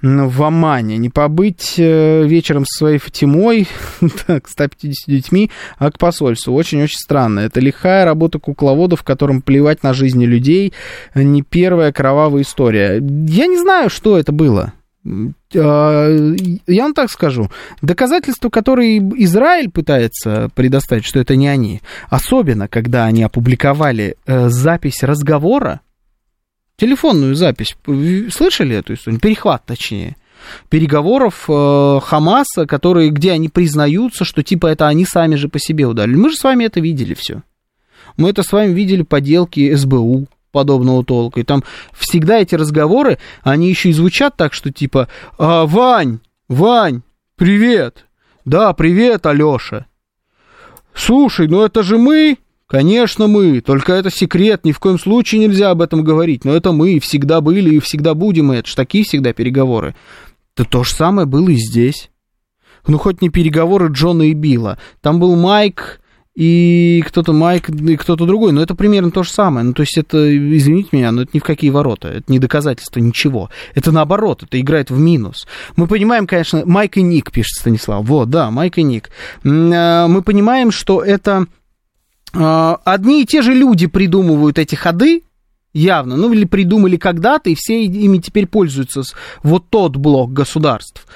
в 0.00 0.42
Омане. 0.42 0.96
Не 0.96 1.10
побыть 1.10 1.74
э, 1.78 2.24
вечером 2.24 2.64
со 2.66 2.78
своей 2.78 2.98
Фатимой, 2.98 3.68
так, 4.26 4.48
150 4.48 4.94
детьми, 5.06 5.50
а 5.78 5.90
к 5.90 5.98
посольству. 5.98 6.54
Очень-очень 6.54 6.98
странно 6.98 7.15
странно. 7.16 7.40
Это 7.40 7.60
лихая 7.60 8.04
работа 8.04 8.38
кукловодов, 8.38 9.02
которым 9.02 9.40
плевать 9.40 9.82
на 9.82 9.94
жизни 9.94 10.26
людей. 10.26 10.74
Не 11.14 11.42
первая 11.42 11.90
кровавая 11.90 12.42
история. 12.42 12.96
Я 13.00 13.46
не 13.46 13.58
знаю, 13.58 13.88
что 13.88 14.18
это 14.18 14.32
было. 14.32 14.74
А, 15.54 16.36
я 16.66 16.82
вам 16.82 16.92
так 16.92 17.10
скажу. 17.10 17.50
Доказательства, 17.80 18.50
которые 18.50 18.98
Израиль 19.24 19.70
пытается 19.70 20.50
предоставить, 20.54 21.06
что 21.06 21.18
это 21.18 21.36
не 21.36 21.48
они, 21.48 21.80
особенно 22.10 22.68
когда 22.68 23.06
они 23.06 23.22
опубликовали 23.22 24.16
э, 24.26 24.48
запись 24.50 25.02
разговора, 25.02 25.80
телефонную 26.76 27.34
запись, 27.34 27.76
слышали 28.30 28.76
эту 28.76 28.92
историю? 28.92 29.20
Перехват, 29.20 29.64
точнее 29.64 30.16
переговоров 30.68 31.44
э, 31.48 32.00
Хамаса, 32.02 32.66
которые, 32.66 33.10
где 33.10 33.32
они 33.32 33.48
признаются, 33.48 34.24
что 34.24 34.42
типа 34.42 34.66
это 34.66 34.86
они 34.88 35.04
сами 35.04 35.36
же 35.36 35.48
по 35.48 35.58
себе 35.58 35.86
ударили. 35.86 36.16
Мы 36.16 36.30
же 36.30 36.36
с 36.36 36.44
вами 36.44 36.64
это 36.64 36.80
видели 36.80 37.14
все. 37.14 37.42
Мы 38.16 38.30
это 38.30 38.42
с 38.42 38.52
вами 38.52 38.72
видели 38.72 39.02
поделки 39.02 39.74
СБУ 39.74 40.26
подобного 40.52 41.04
толка. 41.04 41.40
И 41.40 41.42
там 41.42 41.62
всегда 41.92 42.38
эти 42.38 42.54
разговоры, 42.54 43.18
они 43.42 43.68
еще 43.68 43.90
и 43.90 43.92
звучат 43.92 44.36
так, 44.36 44.54
что 44.54 44.72
типа 44.72 45.08
а, 45.38 45.66
«Вань, 45.66 46.20
Вань, 46.48 47.02
привет!» 47.36 48.06
«Да, 48.46 48.72
привет, 48.72 49.26
Алёша!» 49.26 49.86
«Слушай, 50.94 51.48
ну 51.48 51.62
это 51.62 51.82
же 51.82 51.98
мы!» 51.98 52.38
Конечно, 52.68 53.28
мы, 53.28 53.60
только 53.60 53.92
это 53.92 54.10
секрет, 54.10 54.64
ни 54.64 54.72
в 54.72 54.80
коем 54.80 54.98
случае 54.98 55.40
нельзя 55.40 55.70
об 55.70 55.82
этом 55.82 56.02
говорить, 56.02 56.44
но 56.44 56.52
это 56.52 56.72
мы, 56.72 56.98
всегда 56.98 57.40
были 57.40 57.76
и 57.76 57.78
всегда 57.78 58.14
будем, 58.14 58.52
и 58.52 58.56
это 58.56 58.68
ж 58.68 58.74
такие 58.74 59.04
всегда 59.04 59.32
переговоры. 59.32 59.94
Да 60.56 60.64
то 60.64 60.84
же 60.84 60.92
самое 60.92 61.26
было 61.26 61.50
и 61.50 61.56
здесь. 61.56 62.10
Ну, 62.86 62.98
хоть 62.98 63.20
не 63.20 63.30
переговоры 63.30 63.88
Джона 63.90 64.22
и 64.22 64.32
Билла. 64.32 64.78
Там 65.00 65.18
был 65.20 65.36
Майк 65.36 66.00
и 66.36 67.02
кто-то 67.06 67.32
Майк, 67.32 67.70
и 67.70 67.96
кто-то 67.96 68.26
другой. 68.26 68.52
Но 68.52 68.62
это 68.62 68.74
примерно 68.74 69.10
то 69.10 69.22
же 69.22 69.30
самое. 69.30 69.64
Ну, 69.64 69.72
то 69.72 69.80
есть 69.80 69.96
это, 69.96 70.36
извините 70.56 70.90
меня, 70.92 71.10
но 71.10 71.22
это 71.22 71.30
ни 71.32 71.40
в 71.40 71.44
какие 71.44 71.70
ворота. 71.70 72.08
Это 72.08 72.30
не 72.30 72.38
доказательство 72.38 73.00
ничего. 73.00 73.50
Это 73.74 73.90
наоборот, 73.90 74.42
это 74.42 74.60
играет 74.60 74.90
в 74.90 74.98
минус. 74.98 75.46
Мы 75.76 75.86
понимаем, 75.86 76.26
конечно, 76.26 76.62
Майк 76.64 76.96
и 76.98 77.02
Ник, 77.02 77.32
пишет 77.32 77.58
Станислав. 77.58 78.06
Вот, 78.06 78.30
да, 78.30 78.50
Майк 78.50 78.78
и 78.78 78.82
Ник. 78.82 79.10
Э, 79.44 80.06
мы 80.06 80.22
понимаем, 80.22 80.70
что 80.70 81.02
это 81.02 81.46
э, 82.34 82.76
одни 82.84 83.22
и 83.22 83.26
те 83.26 83.42
же 83.42 83.52
люди 83.54 83.86
придумывают 83.86 84.58
эти 84.58 84.74
ходы, 84.74 85.22
явно, 85.76 86.16
ну 86.16 86.32
или 86.32 86.44
придумали 86.44 86.96
когда-то, 86.96 87.50
и 87.50 87.54
все 87.54 87.84
ими 87.84 88.18
теперь 88.18 88.46
пользуются, 88.46 89.02
вот 89.42 89.68
тот 89.70 89.96
блок 89.96 90.32
государств. 90.32 91.06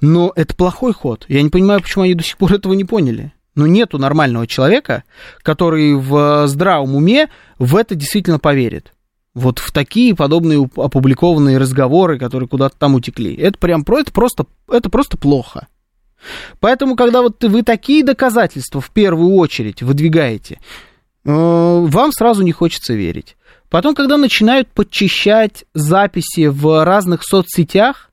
Но 0.00 0.32
это 0.34 0.54
плохой 0.56 0.92
ход. 0.92 1.24
Я 1.28 1.42
не 1.42 1.50
понимаю, 1.50 1.80
почему 1.80 2.04
они 2.04 2.14
до 2.14 2.24
сих 2.24 2.38
пор 2.38 2.54
этого 2.54 2.72
не 2.72 2.84
поняли. 2.84 3.32
Но 3.54 3.66
нету 3.66 3.98
нормального 3.98 4.46
человека, 4.46 5.04
который 5.42 5.94
в 5.94 6.46
здравом 6.46 6.94
уме 6.94 7.28
в 7.58 7.76
это 7.76 7.94
действительно 7.94 8.38
поверит. 8.38 8.92
Вот 9.34 9.58
в 9.58 9.70
такие 9.70 10.14
подобные 10.14 10.68
опубликованные 10.76 11.58
разговоры, 11.58 12.18
которые 12.18 12.48
куда-то 12.48 12.76
там 12.78 12.94
утекли. 12.94 13.34
Это 13.34 13.58
прям 13.58 13.82
это 13.82 14.12
просто, 14.12 14.46
это 14.70 14.88
просто 14.88 15.18
плохо. 15.18 15.68
Поэтому, 16.60 16.96
когда 16.96 17.22
вот 17.22 17.44
вы 17.44 17.62
такие 17.62 18.02
доказательства 18.02 18.80
в 18.80 18.90
первую 18.90 19.34
очередь 19.34 19.82
выдвигаете, 19.82 20.58
э, 21.24 21.30
вам 21.30 22.12
сразу 22.12 22.42
не 22.42 22.52
хочется 22.52 22.94
верить. 22.94 23.36
Потом, 23.68 23.94
когда 23.94 24.16
начинают 24.16 24.68
подчищать 24.68 25.64
записи 25.74 26.46
в 26.46 26.84
разных 26.84 27.24
соцсетях, 27.24 28.10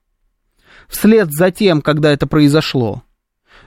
вслед 0.88 1.32
за 1.32 1.52
тем, 1.52 1.82
когда 1.82 2.12
это 2.12 2.26
произошло, 2.26 3.04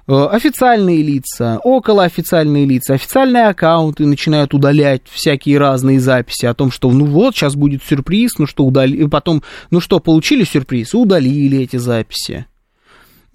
э, 0.08 0.12
официальные 0.12 1.02
лица, 1.02 1.60
околоофициальные 1.62 2.66
лица, 2.66 2.94
официальные 2.94 3.46
аккаунты 3.46 4.04
начинают 4.04 4.52
удалять 4.52 5.02
всякие 5.10 5.58
разные 5.58 6.00
записи 6.00 6.46
о 6.46 6.54
том, 6.54 6.70
что 6.70 6.90
ну 6.90 7.04
вот, 7.04 7.34
сейчас 7.34 7.54
будет 7.54 7.82
сюрприз, 7.84 8.38
ну 8.38 8.46
что, 8.46 8.64
удали... 8.64 9.06
потом, 9.06 9.42
ну 9.70 9.80
что, 9.80 10.00
получили 10.00 10.44
сюрприз, 10.44 10.94
удалили 10.94 11.58
эти 11.58 11.76
записи 11.76 12.46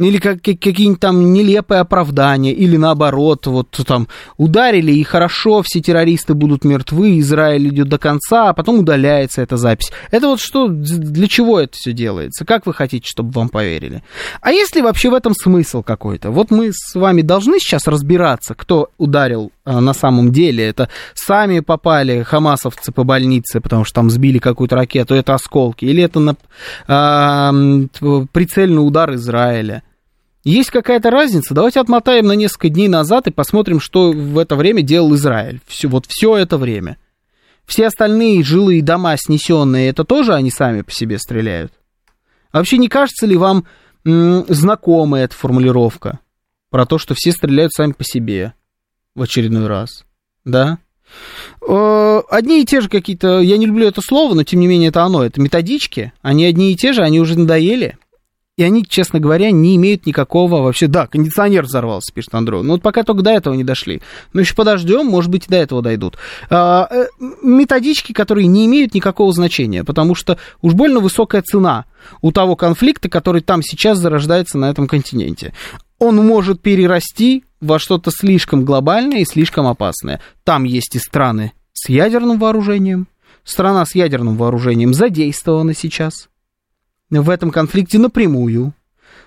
или 0.06 0.18
как, 0.18 0.42
какие-нибудь 0.42 1.00
там 1.00 1.34
нелепые 1.34 1.82
оправдания, 1.82 2.54
или 2.54 2.78
наоборот, 2.78 3.48
вот 3.48 3.70
там 3.86 4.08
ударили, 4.38 4.92
и 4.92 5.04
хорошо, 5.04 5.62
все 5.64 5.82
террористы 5.82 6.34
будут 6.34 6.64
мертвы, 6.64 7.20
Израиль 7.20 7.70
идет 7.70 7.90
до 7.90 7.98
конца, 7.98 8.50
а 8.50 8.54
потом 8.54 8.80
удаляется 8.80 9.42
эта 9.42 9.58
запись. 9.58 9.92
Это 10.12 10.28
вот 10.28 10.40
что, 10.40 10.68
для 10.68 11.28
чего 11.28 11.60
это 11.60 11.74
все 11.74 11.94
делается? 11.94 12.46
Как 12.46 12.66
вы 12.66 12.74
хотите, 12.74 13.08
чтобы 13.08 13.32
вам 13.32 13.50
поверили? 13.50 14.04
А 14.42 14.52
если 14.52 14.82
вообще 14.82 15.10
в 15.10 15.14
этом 15.14 15.34
смысл 15.34 15.84
какой-то? 15.84 16.32
Вот 16.32 16.52
мы 16.52 16.72
с 16.74 16.96
вами 16.96 17.22
должны 17.22 17.60
сейчас 17.60 17.88
разбираться, 17.88 18.56
кто 18.56 18.90
ударил 18.98 19.52
а, 19.64 19.80
на 19.80 19.94
самом 19.94 20.32
деле. 20.32 20.68
Это 20.68 20.90
сами 21.14 21.60
попали 21.60 22.24
хамасовцы 22.24 22.92
по 22.92 23.04
больнице, 23.04 23.62
потому 23.62 23.86
что 23.86 23.96
там 23.96 24.10
сбили 24.10 24.40
какую-то 24.40 24.76
ракету, 24.76 25.14
это 25.16 25.34
осколки, 25.36 25.86
или 25.86 26.04
это 26.04 26.20
на, 26.20 26.36
а, 26.88 27.52
прицельный 28.32 28.86
удар 28.86 29.14
Израиля. 29.14 29.84
Есть 30.44 30.72
какая-то 30.72 31.12
разница? 31.12 31.54
Давайте 31.54 31.80
отмотаем 31.80 32.26
на 32.26 32.32
несколько 32.34 32.70
дней 32.70 32.88
назад 32.88 33.28
и 33.28 33.32
посмотрим, 33.32 33.80
что 33.80 34.12
в 34.12 34.38
это 34.40 34.56
время 34.56 34.82
делал 34.82 35.14
Израиль. 35.16 35.62
Все, 35.68 35.88
вот 35.88 36.06
все 36.08 36.36
это 36.38 36.58
время. 36.58 36.98
Все 37.66 37.88
остальные 37.88 38.44
жилые 38.44 38.82
дома 38.82 39.16
снесенные, 39.18 39.90
это 39.90 40.04
тоже 40.04 40.34
они 40.34 40.50
сами 40.50 40.82
по 40.82 40.92
себе 40.92 41.20
стреляют? 41.20 41.72
А 42.52 42.58
вообще 42.58 42.78
не 42.78 42.90
кажется 42.90 43.28
ли 43.28 43.38
вам 43.38 43.66
м, 44.04 44.46
знакомая 44.48 45.26
эта 45.26 45.36
формулировка 45.36 46.20
про 46.70 46.86
то, 46.86 46.98
что 46.98 47.14
все 47.16 47.32
стреляют 47.32 47.72
сами 47.74 47.92
по 47.92 48.04
себе 48.04 48.54
в 49.16 49.22
очередной 49.22 49.68
раз? 49.68 50.06
Да? 50.44 50.80
Одни 51.62 52.62
и 52.62 52.66
те 52.66 52.82
же 52.82 52.90
какие-то, 52.90 53.42
я 53.42 53.58
не 53.58 53.68
люблю 53.68 53.88
это 53.88 54.02
слово, 54.02 54.34
но 54.34 54.44
тем 54.44 54.60
не 54.60 54.68
менее 54.68 54.90
это 54.90 55.04
оно, 55.04 55.24
это 55.24 55.40
методички, 55.40 56.14
они 56.22 56.46
одни 56.46 56.72
и 56.72 56.76
те 56.76 56.94
же, 56.94 57.04
они 57.04 57.20
уже 57.20 57.38
надоели, 57.38 57.98
и 58.58 58.64
они, 58.64 58.86
честно 58.86 59.20
говоря, 59.20 59.50
не 59.52 59.76
имеют 59.78 60.06
никакого 60.06 60.62
вообще... 60.62 60.88
Да, 60.88 61.08
кондиционер 61.08 61.64
взорвался, 61.64 62.14
пишет 62.14 62.36
Андрей. 62.36 62.62
Ну 62.62 62.74
вот 62.74 62.82
пока 62.82 63.04
только 63.04 63.24
до 63.24 63.32
этого 63.32 63.54
не 63.54 63.64
дошли. 63.64 64.02
Но 64.34 64.42
еще 64.42 64.56
подождем, 64.56 65.06
может 65.06 65.32
быть, 65.32 65.48
и 65.48 65.50
до 65.50 65.56
этого 65.56 65.82
дойдут. 65.82 66.18
А, 66.50 66.88
э, 66.92 67.08
методички, 67.42 68.12
которые 68.12 68.48
не 68.48 68.66
имеют 68.66 68.94
никакого 68.94 69.32
значения, 69.32 69.84
потому 69.86 70.16
что 70.16 70.38
уж 70.62 70.74
больно 70.74 71.00
высокая 71.00 71.42
цена 71.42 71.86
у 72.22 72.32
того 72.32 72.58
конфликта, 72.58 73.10
который 73.10 73.42
там 73.42 73.64
сейчас 73.64 74.00
зарождается 74.00 74.58
на 74.58 74.70
этом 74.70 74.86
континенте. 74.88 75.54
Он 75.98 76.18
может 76.18 76.62
перерасти 76.62 77.46
во 77.62 77.80
что-то 77.80 78.12
слишком 78.12 78.66
глобальное 78.66 79.20
и 79.20 79.26
слишком 79.26 79.66
опасное. 79.66 80.20
Там 80.44 80.66
есть 80.66 80.96
и 80.96 81.00
страны 81.00 81.54
с 81.74 81.88
ядерным 81.88 82.38
вооружением. 82.38 83.08
Страна 83.46 83.86
с 83.86 83.96
ядерным 83.96 84.36
вооружением 84.36 84.94
задействована 84.94 85.74
сейчас– 85.74 86.28
в 87.20 87.30
этом 87.30 87.52
конфликте 87.52 88.00
напрямую. 88.00 88.74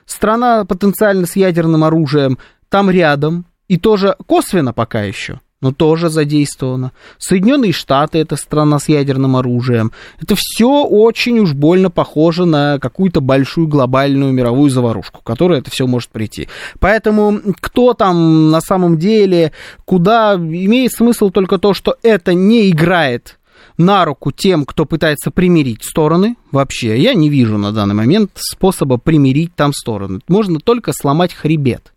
Страна 0.06 0.64
потенциально 0.64 1.26
с 1.26 1.36
ядерным 1.36 1.84
оружием 1.84 2.38
там 2.68 2.90
рядом, 2.90 3.46
и 3.68 3.78
тоже 3.78 4.16
косвенно 4.26 4.72
пока 4.72 5.02
еще 5.02 5.40
но 5.64 5.72
тоже 5.72 6.10
задействовано. 6.10 6.92
Соединенные 7.16 7.72
Штаты 7.72 8.18
это 8.18 8.36
страна 8.36 8.78
с 8.78 8.90
ядерным 8.90 9.34
оружием. 9.34 9.92
Это 10.20 10.34
все 10.36 10.84
очень 10.84 11.38
уж 11.38 11.54
больно 11.54 11.88
похоже 11.88 12.44
на 12.44 12.78
какую-то 12.78 13.22
большую 13.22 13.66
глобальную 13.66 14.30
мировую 14.30 14.68
заварушку, 14.68 15.22
которая 15.22 15.60
это 15.60 15.70
все 15.70 15.86
может 15.86 16.10
прийти. 16.10 16.48
Поэтому 16.80 17.40
кто 17.62 17.94
там 17.94 18.50
на 18.50 18.60
самом 18.60 18.98
деле, 18.98 19.52
куда, 19.86 20.34
имеет 20.34 20.92
смысл 20.92 21.30
только 21.30 21.56
то, 21.56 21.72
что 21.72 21.96
это 22.02 22.34
не 22.34 22.68
играет 22.68 23.38
на 23.76 24.04
руку 24.04 24.30
тем, 24.32 24.64
кто 24.64 24.84
пытается 24.84 25.30
примирить 25.30 25.84
стороны. 25.84 26.36
Вообще, 26.52 27.00
я 27.00 27.14
не 27.14 27.28
вижу 27.28 27.58
на 27.58 27.72
данный 27.72 27.94
момент 27.94 28.30
способа 28.34 28.98
примирить 28.98 29.54
там 29.54 29.72
стороны. 29.72 30.20
Можно 30.28 30.60
только 30.60 30.92
сломать 30.92 31.34
хребет 31.34 31.92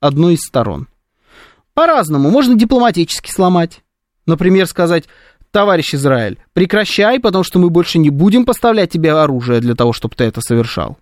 одной 0.00 0.34
из 0.34 0.40
сторон. 0.40 0.88
По-разному. 1.74 2.30
Можно 2.30 2.56
дипломатически 2.56 3.30
сломать. 3.30 3.82
Например, 4.26 4.66
сказать, 4.66 5.04
товарищ 5.50 5.94
Израиль, 5.94 6.38
прекращай, 6.52 7.18
потому 7.20 7.44
что 7.44 7.58
мы 7.58 7.70
больше 7.70 7.98
не 7.98 8.10
будем 8.10 8.44
поставлять 8.44 8.90
тебе 8.90 9.12
оружие 9.12 9.60
для 9.60 9.74
того, 9.74 9.92
чтобы 9.92 10.14
ты 10.14 10.24
это 10.24 10.40
совершал. 10.40 10.98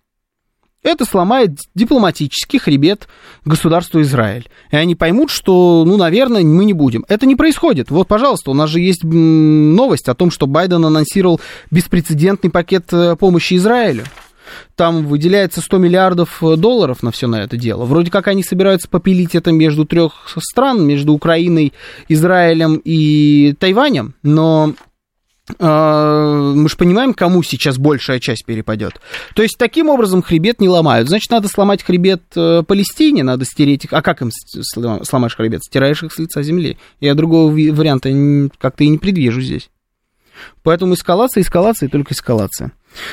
Это 0.82 1.04
сломает 1.04 1.58
дипломатический 1.74 2.58
хребет 2.58 3.08
государства 3.44 4.00
Израиль. 4.02 4.48
И 4.70 4.76
они 4.76 4.94
поймут, 4.94 5.30
что, 5.30 5.84
ну, 5.84 5.96
наверное, 5.96 6.42
мы 6.42 6.64
не 6.64 6.74
будем. 6.74 7.04
Это 7.08 7.26
не 7.26 7.34
происходит. 7.34 7.90
Вот, 7.90 8.06
пожалуйста, 8.06 8.52
у 8.52 8.54
нас 8.54 8.70
же 8.70 8.80
есть 8.80 9.02
новость 9.02 10.08
о 10.08 10.14
том, 10.14 10.30
что 10.30 10.46
Байден 10.46 10.84
анонсировал 10.84 11.40
беспрецедентный 11.72 12.50
пакет 12.50 12.92
э, 12.92 13.16
помощи 13.16 13.54
Израилю. 13.54 14.04
Там 14.76 15.06
выделяется 15.06 15.60
100 15.60 15.78
миллиардов 15.78 16.42
э, 16.42 16.56
долларов 16.56 17.02
на 17.02 17.10
все 17.10 17.26
на 17.26 17.42
это 17.42 17.56
дело. 17.56 17.84
Вроде 17.84 18.10
как 18.10 18.28
они 18.28 18.42
собираются 18.42 18.88
попилить 18.88 19.34
это 19.34 19.52
между 19.52 19.84
трех 19.84 20.28
стран, 20.38 20.86
между 20.86 21.12
Украиной, 21.12 21.72
Израилем 22.08 22.80
и 22.84 23.54
Тайванем, 23.58 24.14
но 24.22 24.74
мы 25.48 26.68
же 26.68 26.76
понимаем, 26.76 27.14
кому 27.14 27.42
сейчас 27.42 27.78
большая 27.78 28.18
часть 28.18 28.44
перепадет. 28.44 29.00
То 29.34 29.42
есть 29.42 29.56
таким 29.56 29.88
образом 29.88 30.22
хребет 30.22 30.60
не 30.60 30.68
ломают. 30.68 31.08
Значит, 31.08 31.30
надо 31.30 31.46
сломать 31.48 31.84
хребет 31.84 32.22
э, 32.34 32.64
Палестине, 32.66 33.22
надо 33.22 33.44
стереть 33.44 33.84
их. 33.84 33.92
А 33.92 34.02
как 34.02 34.22
им 34.22 34.30
сломаешь 34.32 35.36
хребет? 35.36 35.62
Стираешь 35.62 36.02
их 36.02 36.12
с 36.12 36.18
лица 36.18 36.42
земли. 36.42 36.78
Я 37.00 37.14
другого 37.14 37.50
варианта 37.50 38.10
как-то 38.58 38.82
и 38.82 38.88
не 38.88 38.98
предвижу 38.98 39.40
здесь. 39.40 39.70
Поэтому 40.62 40.94
эскалация, 40.94 41.42
эскалация 41.42 41.88
и 41.88 41.90
только 41.90 42.12
эскалация. 42.12 42.72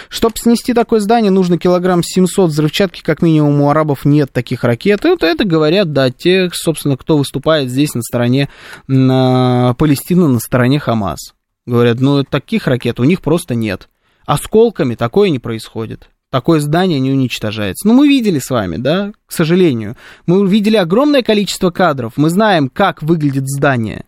Чтобы 0.10 0.36
снести 0.38 0.74
такое 0.74 1.00
здание, 1.00 1.32
нужно 1.32 1.58
килограмм 1.58 2.02
700 2.04 2.50
взрывчатки, 2.50 3.02
как 3.02 3.22
минимум 3.22 3.62
у 3.62 3.70
арабов 3.70 4.06
нет 4.06 4.32
таких 4.32 4.64
ракет. 4.64 5.06
Это, 5.06 5.26
это 5.26 5.44
говорят, 5.46 5.92
да, 5.92 6.10
те, 6.10 6.50
собственно, 6.54 6.98
кто 6.98 7.18
выступает 7.18 7.70
здесь 7.70 7.94
на 7.94 8.02
стороне 8.02 8.50
на 8.88 9.76
Палестины, 9.78 10.28
на 10.28 10.40
стороне 10.40 10.80
Хамас. 10.80 11.34
Говорят, 11.66 12.00
ну, 12.00 12.24
таких 12.24 12.68
ракет 12.68 13.00
у 13.00 13.04
них 13.04 13.22
просто 13.22 13.56
нет. 13.56 13.90
Осколками 14.26 14.96
такое 14.96 15.30
не 15.30 15.40
происходит. 15.40 16.10
Такое 16.30 16.60
здание 16.60 17.00
не 17.00 17.12
уничтожается. 17.12 17.88
Ну, 17.88 17.94
мы 17.94 18.08
видели 18.08 18.40
с 18.40 18.50
вами, 18.50 18.78
да, 18.78 19.14
к 19.28 19.32
сожалению. 19.32 19.96
Мы 20.26 20.48
видели 20.48 20.78
огромное 20.78 21.22
количество 21.22 21.70
кадров. 21.70 22.14
Мы 22.18 22.30
знаем, 22.30 22.70
как 22.70 23.04
выглядит 23.04 23.48
здание. 23.48 24.06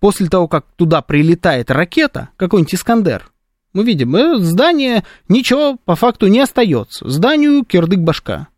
После 0.00 0.28
того, 0.28 0.48
как 0.48 0.64
туда 0.76 1.02
прилетает 1.02 1.70
ракета, 1.70 2.30
какой-нибудь 2.38 2.74
Искандер, 2.74 3.30
мы 3.74 3.84
видим, 3.84 4.16
э, 4.16 4.38
здание, 4.38 5.04
ничего 5.28 5.76
по 5.84 5.96
факту 5.96 6.28
не 6.28 6.40
остается. 6.40 7.06
Зданию 7.06 7.62
кирдык 7.62 8.00
башка. 8.00 8.48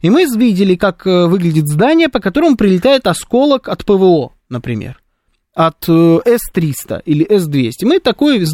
И 0.00 0.10
мы 0.10 0.24
видели, 0.24 0.74
как 0.74 1.06
э, 1.06 1.26
выглядит 1.26 1.68
здание, 1.68 2.08
по 2.08 2.18
которому 2.18 2.56
прилетает 2.56 3.06
осколок 3.06 3.68
от 3.68 3.84
ПВО, 3.84 4.32
например. 4.48 5.00
От 5.54 5.84
э, 5.88 6.18
С-300 6.24 7.02
или 7.04 7.24
С-200. 7.24 7.86
Мы 7.86 8.00
такое 8.00 8.44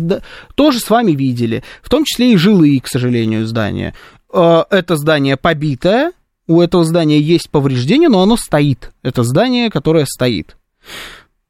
тоже 0.54 0.80
с 0.80 0.90
вами 0.90 1.12
видели. 1.12 1.62
В 1.82 1.88
том 1.88 2.04
числе 2.04 2.32
и 2.32 2.36
жилые, 2.36 2.80
к 2.80 2.86
сожалению, 2.86 3.46
здания. 3.46 3.94
Это 4.32 4.96
здание 4.96 5.36
побитое, 5.36 6.12
у 6.50 6.60
этого 6.60 6.84
здания 6.84 7.20
есть 7.20 7.48
повреждения, 7.48 8.08
но 8.08 8.22
оно 8.22 8.36
стоит. 8.36 8.90
Это 9.02 9.22
здание, 9.22 9.70
которое 9.70 10.04
стоит. 10.04 10.56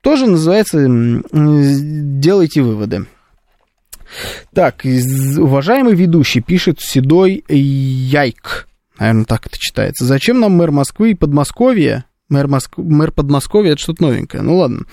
Тоже 0.02 0.26
называется 0.26 0.78
«делайте 1.32 2.60
выводы». 2.60 3.06
Так, 4.52 4.84
уважаемый 4.84 5.94
ведущий, 5.94 6.40
пишет 6.40 6.80
Седой 6.80 7.44
Яйк. 7.48 8.68
Наверное, 8.98 9.24
так 9.24 9.46
это 9.46 9.56
читается. 9.58 10.04
Зачем 10.04 10.38
нам 10.40 10.52
мэр 10.52 10.70
Москвы 10.70 11.12
и 11.12 11.14
Подмосковья? 11.14 12.04
Мэр, 12.30 12.48
Моск... 12.48 12.78
мэр 12.78 13.12
Подмосковья 13.12 13.72
это 13.72 13.82
что-то 13.82 14.04
новенькое. 14.04 14.42
Ну 14.42 14.56
ладно. 14.56 14.84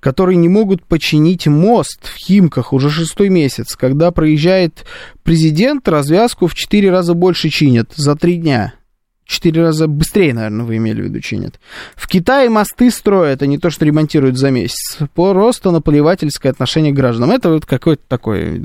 Которые 0.00 0.36
не 0.36 0.48
могут 0.48 0.84
починить 0.84 1.46
мост 1.46 2.06
в 2.06 2.16
Химках 2.16 2.72
уже 2.72 2.90
шестой 2.90 3.30
месяц. 3.30 3.74
Когда 3.74 4.12
проезжает 4.12 4.84
президент, 5.24 5.88
развязку 5.88 6.46
в 6.46 6.54
четыре 6.54 6.90
раза 6.90 7.14
больше 7.14 7.48
чинят 7.48 7.92
за 7.96 8.14
три 8.14 8.36
дня 8.36 8.74
четыре 9.26 9.62
раза 9.62 9.88
быстрее, 9.88 10.34
наверное, 10.34 10.66
вы 10.66 10.76
имели 10.76 11.00
в 11.00 11.04
виду, 11.04 11.20
чинят. 11.20 11.58
В 11.96 12.06
Китае 12.08 12.50
мосты 12.50 12.90
строят, 12.90 13.42
а 13.42 13.46
не 13.46 13.58
то, 13.58 13.70
что 13.70 13.84
ремонтируют 13.84 14.36
за 14.36 14.50
месяц. 14.50 14.98
Просто 15.14 15.70
наплевательское 15.70 16.52
отношение 16.52 16.92
к 16.92 16.96
гражданам. 16.96 17.30
Это 17.30 17.50
вот 17.50 17.66
какой-то 17.66 18.02
такой 18.06 18.62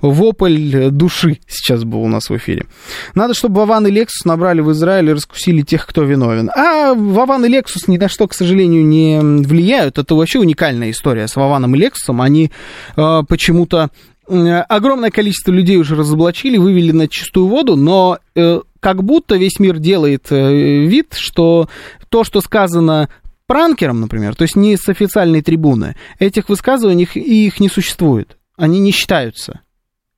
вопль 0.00 0.90
души 0.90 1.38
сейчас 1.46 1.84
был 1.84 2.02
у 2.02 2.08
нас 2.08 2.28
в 2.28 2.36
эфире. 2.36 2.66
Надо, 3.14 3.34
чтобы 3.34 3.60
Вован 3.60 3.86
и 3.86 3.90
Лексус 3.90 4.24
набрали 4.24 4.60
в 4.60 4.72
Израиле 4.72 5.10
и 5.10 5.14
раскусили 5.14 5.62
тех, 5.62 5.86
кто 5.86 6.02
виновен. 6.02 6.50
А 6.56 6.94
Вован 6.94 7.44
и 7.44 7.48
Лексус 7.48 7.88
ни 7.88 7.96
на 7.96 8.08
что, 8.08 8.26
к 8.26 8.34
сожалению, 8.34 8.84
не 8.84 9.20
влияют. 9.20 9.98
Это 9.98 10.14
вообще 10.14 10.38
уникальная 10.38 10.90
история 10.90 11.28
с 11.28 11.36
Вованом 11.36 11.74
и 11.74 11.78
Лексусом. 11.78 12.20
Они 12.20 12.50
э, 12.96 13.22
почему-то 13.28 13.90
огромное 14.26 15.10
количество 15.10 15.50
людей 15.50 15.76
уже 15.76 15.96
разоблачили, 15.96 16.56
вывели 16.56 16.92
на 16.92 17.08
чистую 17.08 17.46
воду, 17.48 17.74
но 17.76 18.18
э, 18.36 18.60
как 18.80 19.04
будто 19.04 19.36
весь 19.36 19.58
мир 19.58 19.78
делает 19.78 20.32
э, 20.32 20.86
вид, 20.86 21.14
что 21.14 21.68
то, 22.08 22.24
что 22.24 22.40
сказано 22.40 23.08
пранкером, 23.46 24.00
например, 24.00 24.34
то 24.34 24.42
есть 24.42 24.56
не 24.56 24.76
с 24.76 24.88
официальной 24.88 25.42
трибуны, 25.42 25.96
этих 26.18 26.48
высказываний 26.48 27.04
их 27.04 27.60
не 27.60 27.68
существует, 27.68 28.36
они 28.56 28.80
не 28.80 28.90
считаются. 28.90 29.60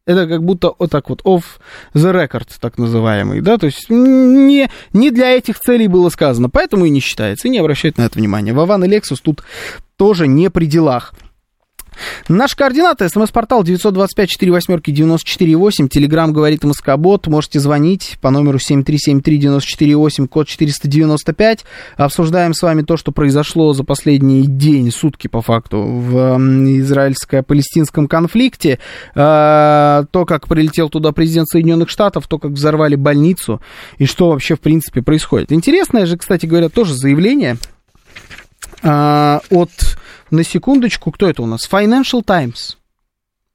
Это 0.04 0.26
как 0.26 0.42
будто 0.42 0.72
вот 0.78 0.90
так 0.90 1.08
вот 1.08 1.22
off 1.22 1.44
the 1.94 2.12
record, 2.12 2.48
так 2.60 2.76
называемый, 2.76 3.40
да, 3.40 3.56
то 3.56 3.66
есть 3.66 3.88
не, 3.88 4.68
не 4.92 5.10
для 5.12 5.30
этих 5.30 5.60
целей 5.60 5.86
было 5.86 6.08
сказано, 6.08 6.50
поэтому 6.50 6.86
и 6.86 6.90
не 6.90 7.00
считается, 7.00 7.46
и 7.46 7.50
не 7.50 7.58
обращают 7.58 7.98
на 7.98 8.02
это 8.02 8.18
внимания. 8.18 8.52
Вован 8.52 8.84
и 8.84 8.88
Lexus 8.88 9.18
тут 9.22 9.44
тоже 9.96 10.26
не 10.26 10.50
при 10.50 10.66
делах. 10.66 11.14
Наш 12.28 12.54
координаты, 12.54 13.08
смс-портал 13.08 13.64
925-48-94-8, 13.64 15.88
телеграмм 15.88 16.32
говорит 16.32 16.64
Москобот, 16.64 17.26
можете 17.26 17.60
звонить 17.60 18.16
по 18.20 18.30
номеру 18.30 18.58
7373-94-8, 18.58 20.28
код 20.28 20.48
495. 20.48 21.64
Обсуждаем 21.96 22.54
с 22.54 22.62
вами 22.62 22.82
то, 22.82 22.96
что 22.96 23.12
произошло 23.12 23.72
за 23.72 23.84
последний 23.84 24.46
день, 24.46 24.90
сутки 24.90 25.28
по 25.28 25.42
факту, 25.42 25.82
в 25.82 26.38
израильско-палестинском 26.80 28.08
конфликте. 28.08 28.78
А, 29.14 30.04
то, 30.10 30.24
как 30.24 30.48
прилетел 30.48 30.88
туда 30.88 31.12
президент 31.12 31.48
Соединенных 31.48 31.88
Штатов, 31.88 32.26
то, 32.26 32.38
как 32.38 32.52
взорвали 32.52 32.94
больницу, 32.94 33.60
и 33.98 34.06
что 34.06 34.30
вообще, 34.30 34.56
в 34.56 34.60
принципе, 34.60 35.02
происходит. 35.02 35.52
Интересное 35.52 36.06
же, 36.06 36.16
кстати 36.16 36.46
говоря, 36.46 36.68
тоже 36.68 36.94
заявление 36.94 37.56
а, 38.82 39.40
от 39.50 39.70
на 40.32 40.44
секундочку, 40.44 41.12
кто 41.12 41.28
это 41.28 41.42
у 41.42 41.46
нас? 41.46 41.68
Financial 41.70 42.24
Times. 42.24 42.76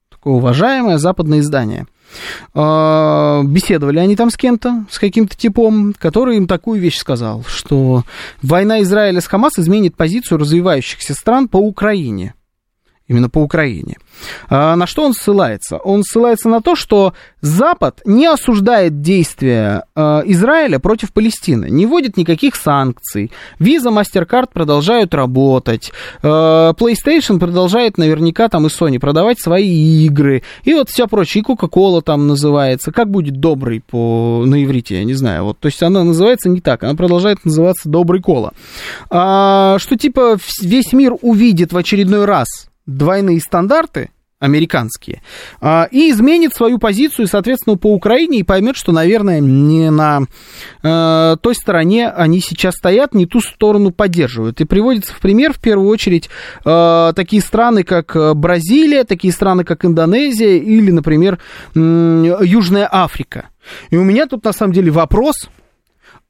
Такое 0.10 0.36
уважаемое 0.36 0.98
западное 0.98 1.40
издание. 1.40 1.88
А, 2.54 3.44
беседовали 3.44 4.00
они 4.00 4.16
там 4.16 4.30
с 4.30 4.38
кем-то, 4.38 4.86
с 4.90 4.98
каким-то 4.98 5.36
типом, 5.36 5.94
который 5.98 6.38
им 6.38 6.48
такую 6.48 6.80
вещь 6.80 6.98
сказал, 6.98 7.44
что 7.46 8.04
война 8.42 8.82
Израиля 8.82 9.20
с 9.20 9.28
Хамас 9.28 9.54
изменит 9.58 9.96
позицию 9.96 10.38
развивающихся 10.38 11.14
стран 11.14 11.48
по 11.48 11.58
Украине 11.58 12.34
именно 13.08 13.30
по 13.30 13.40
Украине. 13.40 13.98
А 14.50 14.76
на 14.76 14.88
что 14.88 15.04
он 15.04 15.14
ссылается? 15.14 15.78
Он 15.78 16.04
ссылается 16.04 16.50
на 16.50 16.62
то, 16.62 16.76
что 16.76 17.14
Запад 17.42 18.02
не 18.06 18.26
осуждает 18.26 19.02
действия 19.02 19.84
э, 19.96 20.22
Израиля 20.26 20.80
против 20.80 21.14
Палестины, 21.14 21.70
не 21.70 21.86
вводит 21.86 22.18
никаких 22.18 22.56
санкций. 22.56 23.32
Visa, 23.60 23.92
MasterCard 23.92 24.50
продолжают 24.54 25.14
работать, 25.14 25.92
э, 26.22 26.28
PlayStation 26.28 27.40
продолжает 27.40 27.98
наверняка 27.98 28.50
там 28.50 28.66
и 28.66 28.70
Sony 28.70 29.00
продавать 29.00 29.40
свои 29.40 30.06
игры, 30.06 30.44
и 30.64 30.74
вот 30.74 30.90
вся 30.90 31.08
прочая, 31.08 31.44
и 31.44 31.46
Coca-Cola 31.46 32.02
там 32.02 32.28
называется. 32.28 32.92
Как 32.92 33.10
будет 33.10 33.40
добрый 33.40 33.82
по, 33.82 34.44
на 34.46 34.64
иврите, 34.64 34.98
я 34.98 35.04
не 35.04 35.14
знаю. 35.14 35.46
Вот, 35.46 35.60
то 35.60 35.68
есть 35.68 35.82
она 35.84 36.04
называется 36.04 36.50
не 36.50 36.62
так, 36.62 36.84
она 36.84 36.96
продолжает 36.96 37.46
называться 37.46 37.88
добрый 37.88 38.22
кола. 38.22 38.54
А, 39.10 39.78
что 39.80 39.98
типа 39.98 40.38
весь 40.62 40.92
мир 40.94 41.16
увидит 41.22 41.72
в 41.72 41.78
очередной 41.78 42.26
раз 42.26 42.67
двойные 42.88 43.40
стандарты 43.40 44.10
американские, 44.40 45.22
а, 45.62 45.88
и 45.90 46.12
изменит 46.12 46.54
свою 46.54 46.78
позицию, 46.78 47.28
соответственно, 47.28 47.76
по 47.76 47.92
Украине 47.94 48.40
и 48.40 48.44
поймет, 48.44 48.76
что, 48.76 48.92
наверное, 48.92 49.40
не 49.40 49.90
на 49.90 50.22
э, 50.84 51.38
той 51.42 51.56
стороне 51.56 52.10
они 52.10 52.40
сейчас 52.40 52.76
стоят, 52.76 53.16
не 53.16 53.26
ту 53.26 53.42
сторону 53.42 53.92
поддерживают. 53.92 54.62
И 54.62 54.66
приводится 54.66 55.14
в 55.14 55.20
пример, 55.20 55.54
в 55.54 55.60
первую 55.60 55.90
очередь, 55.90 56.30
э, 56.66 57.14
такие 57.16 57.42
страны, 57.42 57.84
как 57.84 58.16
Бразилия, 58.36 59.06
такие 59.06 59.34
страны, 59.34 59.64
как 59.64 59.84
Индонезия 59.86 60.58
или, 60.58 60.92
например, 60.92 61.40
Южная 61.74 62.88
Африка. 62.92 63.50
И 63.90 63.98
у 63.98 64.04
меня 64.04 64.28
тут, 64.28 64.44
на 64.44 64.54
самом 64.54 64.74
деле, 64.74 64.92
вопрос– 64.92 65.50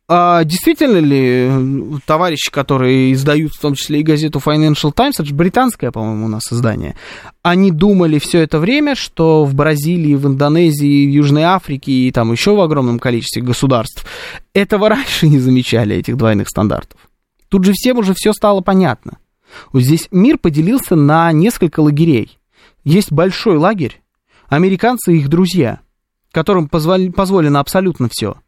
а 0.09 0.45
действительно 0.45 0.99
ли 0.99 1.99
товарищи, 2.05 2.49
которые 2.49 3.11
издают 3.11 3.51
в 3.51 3.59
том 3.59 3.75
числе 3.75 3.99
и 3.99 4.03
газету 4.03 4.41
Financial 4.43 4.93
Times, 4.93 5.15
это 5.15 5.25
же 5.25 5.35
британское, 5.35 5.91
по-моему, 5.91 6.27
у 6.27 6.29
нас 6.29 6.43
издание, 6.51 6.95
они 7.41 7.71
думали 7.71 8.17
все 8.17 8.39
это 8.39 8.59
время, 8.59 8.95
что 8.95 9.43
в 9.43 9.53
Бразилии, 9.53 10.15
в 10.15 10.25
Индонезии, 10.25 11.05
в 11.05 11.09
Южной 11.09 11.43
Африке 11.43 11.91
и 11.91 12.11
там 12.13 12.31
еще 12.31 12.55
в 12.55 12.61
огромном 12.61 12.99
количестве 12.99 13.41
государств 13.41 14.05
этого 14.53 14.87
раньше 14.89 15.27
не 15.27 15.39
замечали, 15.39 15.97
этих 15.97 16.15
двойных 16.15 16.47
стандартов. 16.47 16.99
Тут 17.49 17.65
же 17.65 17.73
всем 17.73 17.97
уже 17.97 18.13
все 18.13 18.31
стало 18.31 18.61
понятно. 18.61 19.17
Вот 19.73 19.81
здесь 19.81 20.07
мир 20.11 20.37
поделился 20.37 20.95
на 20.95 21.31
несколько 21.33 21.81
лагерей. 21.81 22.39
Есть 22.85 23.11
большой 23.11 23.57
лагерь, 23.57 24.01
американцы 24.47 25.13
и 25.13 25.17
их 25.17 25.27
друзья, 25.27 25.81
которым 26.31 26.69
позволено 26.69 27.59
абсолютно 27.59 28.07
все– 28.09 28.37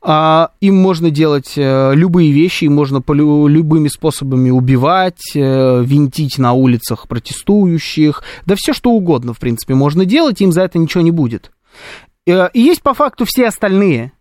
а, 0.00 0.50
им 0.60 0.76
можно 0.76 1.10
делать 1.10 1.54
э, 1.56 1.94
любые 1.94 2.30
вещи, 2.30 2.64
им 2.64 2.74
можно 2.74 3.00
по 3.00 3.12
любыми 3.12 3.88
способами 3.88 4.50
убивать, 4.50 5.34
э, 5.34 5.82
винтить 5.84 6.38
на 6.38 6.52
улицах 6.52 7.08
протестующих, 7.08 8.22
да 8.44 8.54
все 8.56 8.72
что 8.72 8.90
угодно, 8.90 9.34
в 9.34 9.38
принципе, 9.38 9.74
можно 9.74 10.04
делать, 10.04 10.40
им 10.40 10.52
за 10.52 10.62
это 10.62 10.78
ничего 10.78 11.02
не 11.02 11.10
будет. 11.10 11.50
Э, 12.26 12.48
и 12.52 12.60
есть 12.60 12.82
по 12.82 12.94
факту 12.94 13.24
все 13.24 13.48
остальные, 13.48 14.12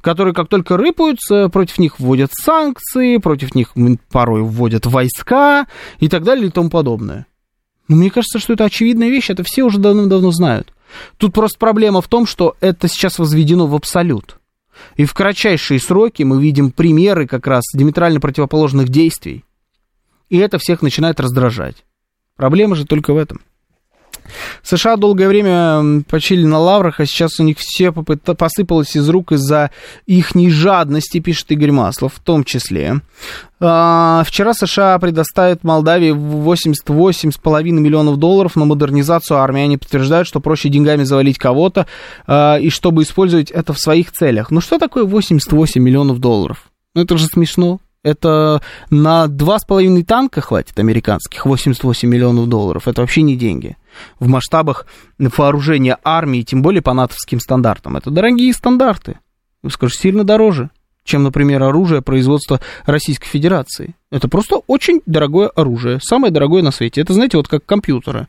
которые 0.00 0.34
как 0.34 0.48
только 0.48 0.76
рыпаются, 0.76 1.48
против 1.48 1.78
них 1.78 1.98
вводят 1.98 2.30
санкции, 2.32 3.18
против 3.18 3.54
них 3.54 3.72
порой 4.10 4.42
вводят 4.42 4.86
войска 4.86 5.66
и 6.00 6.08
так 6.08 6.24
далее 6.24 6.48
и 6.48 6.50
тому 6.50 6.70
подобное. 6.70 7.26
Но 7.88 7.96
мне 7.96 8.10
кажется, 8.10 8.38
что 8.38 8.54
это 8.54 8.64
очевидная 8.64 9.08
вещь, 9.08 9.30
это 9.30 9.42
все 9.42 9.62
уже 9.62 9.78
давно-давно 9.78 10.30
знают. 10.32 10.72
Тут 11.16 11.34
просто 11.34 11.58
проблема 11.58 12.00
в 12.00 12.08
том, 12.08 12.26
что 12.26 12.56
это 12.60 12.88
сейчас 12.88 13.18
возведено 13.18 13.66
в 13.66 13.74
абсолют. 13.74 14.38
И 14.96 15.04
в 15.04 15.14
кратчайшие 15.14 15.80
сроки 15.80 16.22
мы 16.22 16.42
видим 16.42 16.70
примеры 16.70 17.26
как 17.26 17.46
раз 17.46 17.64
диаметрально 17.72 18.20
противоположных 18.20 18.88
действий. 18.88 19.44
И 20.28 20.38
это 20.38 20.58
всех 20.58 20.82
начинает 20.82 21.20
раздражать. 21.20 21.84
Проблема 22.36 22.74
же 22.74 22.84
только 22.84 23.12
в 23.12 23.16
этом. 23.16 23.40
США 24.62 24.96
долгое 24.96 25.28
время 25.28 26.02
почили 26.08 26.44
на 26.44 26.58
лаврах, 26.58 27.00
а 27.00 27.06
сейчас 27.06 27.38
у 27.40 27.42
них 27.42 27.58
все 27.58 27.92
посыпалось 27.92 28.96
из 28.96 29.08
рук 29.08 29.32
из-за 29.32 29.70
их 30.06 30.32
жадности, 30.34 31.20
пишет 31.20 31.50
Игорь 31.52 31.72
Маслов, 31.72 32.14
в 32.14 32.20
том 32.20 32.44
числе. 32.44 33.00
А, 33.60 34.22
вчера 34.26 34.52
США 34.52 34.98
предоставят 34.98 35.64
Молдавии 35.64 36.12
88,5 36.12 37.62
миллионов 37.62 38.18
долларов 38.18 38.56
на 38.56 38.64
модернизацию 38.64 39.38
армии. 39.38 39.62
Они 39.62 39.76
подтверждают, 39.76 40.28
что 40.28 40.40
проще 40.40 40.68
деньгами 40.68 41.04
завалить 41.04 41.38
кого-то, 41.38 41.86
а, 42.26 42.56
и 42.56 42.70
чтобы 42.70 43.02
использовать 43.02 43.50
это 43.50 43.72
в 43.72 43.78
своих 43.78 44.12
целях. 44.12 44.50
Ну 44.50 44.60
что 44.60 44.78
такое 44.78 45.04
88 45.04 45.82
миллионов 45.82 46.18
долларов? 46.18 46.64
Ну 46.94 47.02
это 47.02 47.16
же 47.16 47.26
смешно. 47.26 47.80
Это 48.02 48.60
на 48.90 49.24
2,5 49.24 50.04
танка 50.04 50.42
хватит 50.42 50.78
американских, 50.78 51.46
88 51.46 52.06
миллионов 52.06 52.48
долларов. 52.48 52.86
Это 52.86 53.00
вообще 53.00 53.22
не 53.22 53.34
деньги. 53.34 53.76
В 54.18 54.28
масштабах 54.28 54.86
вооружения 55.18 55.98
армии, 56.04 56.42
тем 56.42 56.62
более 56.62 56.82
по 56.82 56.92
натовским 56.92 57.40
стандартам. 57.40 57.96
Это 57.96 58.10
дорогие 58.10 58.52
стандарты. 58.52 59.18
Скажу, 59.68 59.94
сильно 59.94 60.24
дороже, 60.24 60.70
чем, 61.04 61.22
например, 61.22 61.62
оружие 61.62 62.02
производства 62.02 62.60
Российской 62.86 63.28
Федерации. 63.28 63.94
Это 64.10 64.28
просто 64.28 64.56
очень 64.66 65.00
дорогое 65.06 65.48
оружие, 65.48 66.00
самое 66.02 66.32
дорогое 66.32 66.62
на 66.62 66.70
свете. 66.70 67.00
Это, 67.00 67.12
знаете, 67.12 67.36
вот 67.36 67.48
как 67.48 67.64
компьютеры. 67.64 68.26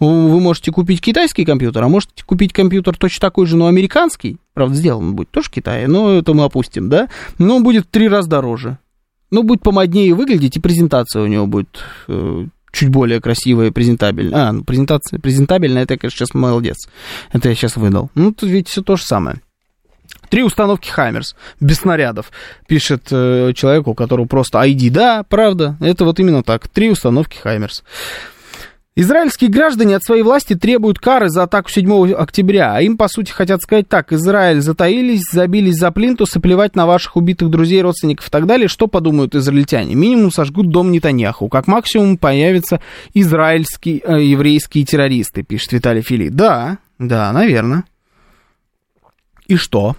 Вы 0.00 0.40
можете 0.40 0.72
купить 0.72 1.00
китайский 1.00 1.44
компьютер, 1.44 1.82
а 1.82 1.88
можете 1.88 2.24
купить 2.24 2.52
компьютер 2.52 2.96
точно 2.96 3.20
такой 3.20 3.46
же, 3.46 3.56
но 3.56 3.66
американский. 3.66 4.38
Правда, 4.54 4.74
сделан 4.74 5.08
он 5.08 5.16
будет 5.16 5.30
тоже 5.30 5.48
в 5.48 5.50
Китае, 5.50 5.88
но 5.88 6.12
это 6.12 6.34
мы 6.34 6.44
опустим, 6.44 6.88
да? 6.88 7.08
Но 7.38 7.56
он 7.56 7.62
будет 7.62 7.86
в 7.86 7.90
три 7.90 8.08
раза 8.08 8.28
дороже 8.28 8.78
ну, 9.30 9.42
будет 9.42 9.62
помоднее 9.62 10.14
выглядеть, 10.14 10.56
и 10.56 10.60
презентация 10.60 11.22
у 11.22 11.26
него 11.26 11.46
будет 11.46 11.80
э, 12.08 12.46
чуть 12.72 12.88
более 12.88 13.20
красивая 13.20 13.70
презентабельная. 13.70 14.48
А, 14.48 14.52
ну, 14.52 14.64
презентация, 14.64 15.18
презентабельная, 15.18 15.84
это 15.84 15.94
я, 15.94 15.98
конечно, 15.98 16.18
сейчас 16.18 16.34
молодец. 16.34 16.88
Это 17.32 17.48
я 17.48 17.54
сейчас 17.54 17.76
выдал. 17.76 18.10
Ну, 18.14 18.32
тут 18.32 18.48
видите, 18.48 18.70
все 18.70 18.82
то 18.82 18.96
же 18.96 19.04
самое. 19.04 19.40
Три 20.28 20.42
установки 20.42 20.88
Хаймерс 20.88 21.36
без 21.60 21.78
снарядов, 21.78 22.30
пишет 22.66 23.08
э, 23.10 23.52
человек, 23.54 23.86
у 23.86 23.94
которого 23.94 24.26
просто 24.26 24.58
ID. 24.58 24.90
Да, 24.90 25.22
правда, 25.22 25.76
это 25.80 26.04
вот 26.04 26.18
именно 26.18 26.42
так. 26.42 26.68
Три 26.68 26.90
установки 26.90 27.36
Хаймерс. 27.36 27.84
Израильские 28.98 29.50
граждане 29.50 29.96
от 29.96 30.04
своей 30.04 30.22
власти 30.22 30.54
требуют 30.54 30.98
кары 30.98 31.28
за 31.28 31.42
атаку 31.42 31.68
7 31.70 32.14
октября, 32.14 32.74
а 32.74 32.80
им, 32.80 32.96
по 32.96 33.08
сути, 33.08 33.30
хотят 33.30 33.60
сказать 33.60 33.90
так, 33.90 34.10
Израиль 34.10 34.62
затаились, 34.62 35.20
забились 35.30 35.76
за 35.76 35.92
плинтус 35.92 36.34
и 36.34 36.40
плевать 36.40 36.74
на 36.74 36.86
ваших 36.86 37.16
убитых 37.16 37.50
друзей, 37.50 37.82
родственников 37.82 38.28
и 38.28 38.30
так 38.30 38.46
далее. 38.46 38.68
Что 38.68 38.86
подумают 38.86 39.34
израильтяне? 39.34 39.94
Минимум 39.94 40.32
сожгут 40.32 40.70
дом 40.70 40.92
Нетаньяху, 40.92 41.50
как 41.50 41.66
максимум 41.66 42.16
появятся 42.16 42.80
израильские, 43.12 44.00
э, 44.02 44.24
еврейские 44.24 44.86
террористы, 44.86 45.42
пишет 45.42 45.72
Виталий 45.72 46.00
Фили. 46.00 46.30
Да, 46.30 46.78
да, 46.98 47.30
наверное. 47.32 47.84
И 49.46 49.56
что? 49.56 49.94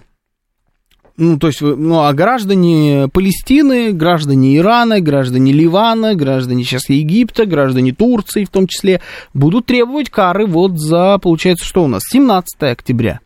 Ну, 1.18 1.40
то 1.40 1.48
есть, 1.48 1.62
ну, 1.62 2.04
а 2.04 2.14
граждане 2.14 3.08
Палестины, 3.12 3.92
граждане 3.92 4.56
Ирана, 4.58 5.02
граждане 5.02 5.52
Ливана, 5.52 6.14
граждане 6.14 6.64
сейчас 6.64 6.90
Египта, 6.90 7.48
граждане 7.48 7.92
Турции 7.92 8.44
в 8.44 8.50
том 8.50 8.68
числе, 8.68 9.02
будут 9.34 9.66
требовать 9.66 10.12
кары 10.12 10.46
вот 10.46 10.80
за, 10.80 11.18
получается, 11.18 11.66
что 11.66 11.84
у 11.84 11.88
нас, 11.88 12.04
17 12.08 12.62
октября. 12.62 13.20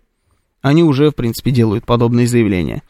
Они 0.61 0.83
уже, 0.83 1.09
в 1.09 1.15
принципе, 1.15 1.51
делают 1.51 1.85
подобные 1.85 2.27
заявления. 2.27 2.81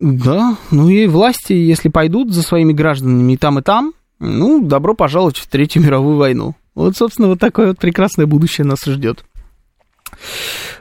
Да, 0.00 0.56
ну 0.72 0.88
и 0.88 1.06
власти, 1.06 1.52
если 1.52 1.88
пойдут 1.88 2.32
за 2.32 2.42
своими 2.42 2.72
гражданами 2.72 3.34
и 3.34 3.36
там, 3.36 3.60
и 3.60 3.62
там, 3.62 3.92
ну, 4.18 4.66
добро 4.66 4.94
пожаловать 4.94 5.36
в 5.36 5.46
Третью 5.46 5.82
мировую 5.82 6.16
войну. 6.16 6.56
Вот, 6.74 6.96
собственно, 6.96 7.28
вот 7.28 7.38
такое 7.38 7.68
вот 7.68 7.78
прекрасное 7.78 8.26
будущее 8.26 8.66
нас 8.66 8.84
ждет. 8.84 9.24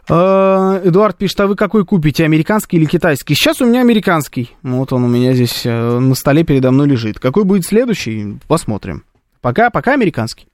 Э, 0.09 0.81
Эдуард 0.83 1.17
пишет, 1.17 1.39
а 1.41 1.47
вы 1.47 1.55
какой 1.55 1.85
купите, 1.85 2.25
американский 2.25 2.77
или 2.77 2.85
китайский? 2.85 3.35
Сейчас 3.35 3.61
у 3.61 3.65
меня 3.65 3.81
американский. 3.81 4.51
Вот 4.63 4.93
он 4.93 5.03
у 5.03 5.07
меня 5.07 5.33
здесь 5.33 5.65
э, 5.65 5.99
на 5.99 6.15
столе 6.15 6.43
передо 6.43 6.71
мной 6.71 6.87
лежит. 6.87 7.19
Какой 7.19 7.43
будет 7.43 7.65
следующий? 7.65 8.37
Посмотрим. 8.47 9.03
Пока, 9.41 9.69
пока 9.69 9.93
американский. 9.93 10.47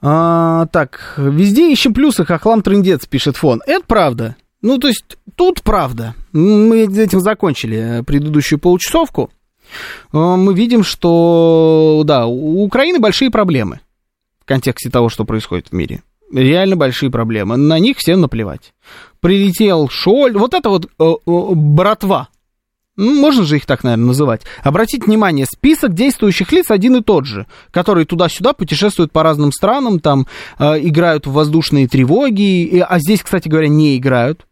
А, 0.00 0.66
так, 0.66 1.14
везде 1.16 1.72
ищем 1.72 1.92
плюсы, 1.92 2.24
хохлам 2.24 2.62
трындец, 2.62 3.06
пишет 3.06 3.36
фон. 3.36 3.60
Это 3.66 3.84
правда. 3.86 4.36
Ну, 4.62 4.78
то 4.78 4.88
есть, 4.88 5.18
тут 5.34 5.62
правда. 5.62 6.14
Мы 6.32 6.82
этим 6.82 7.20
закончили 7.20 8.02
предыдущую 8.06 8.58
получасовку. 8.58 9.30
Мы 10.12 10.54
видим, 10.54 10.82
что, 10.82 12.02
да, 12.04 12.26
у 12.26 12.62
Украины 12.64 12.98
большие 12.98 13.30
проблемы 13.30 13.80
в 14.40 14.46
контексте 14.46 14.88
того, 14.88 15.08
что 15.08 15.24
происходит 15.24 15.68
в 15.68 15.72
мире 15.72 16.02
реально 16.32 16.76
большие 16.76 17.10
проблемы. 17.10 17.56
На 17.56 17.78
них 17.78 17.98
всем 17.98 18.20
наплевать. 18.20 18.72
Прилетел 19.20 19.88
Шоль, 19.88 20.36
вот 20.36 20.54
это 20.54 20.68
вот 20.68 20.86
э, 20.86 20.88
э, 20.98 21.54
братва, 21.54 22.28
ну, 22.98 23.14
можно 23.14 23.44
же 23.44 23.56
их 23.56 23.64
так, 23.64 23.84
наверное, 23.84 24.08
называть. 24.08 24.42
Обратите 24.64 25.06
внимание, 25.06 25.46
список 25.46 25.94
действующих 25.94 26.50
лиц 26.50 26.72
один 26.72 26.96
и 26.96 27.00
тот 27.00 27.26
же, 27.26 27.46
которые 27.70 28.06
туда-сюда 28.06 28.52
путешествуют 28.54 29.12
по 29.12 29.22
разным 29.22 29.52
странам, 29.52 30.00
там 30.00 30.26
э, 30.58 30.80
играют 30.80 31.24
в 31.24 31.32
воздушные 31.32 31.86
тревоги, 31.86 32.64
и, 32.64 32.80
а 32.80 32.98
здесь, 32.98 33.22
кстати 33.22 33.48
говоря, 33.48 33.68
не 33.68 33.96
играют. 33.96 34.46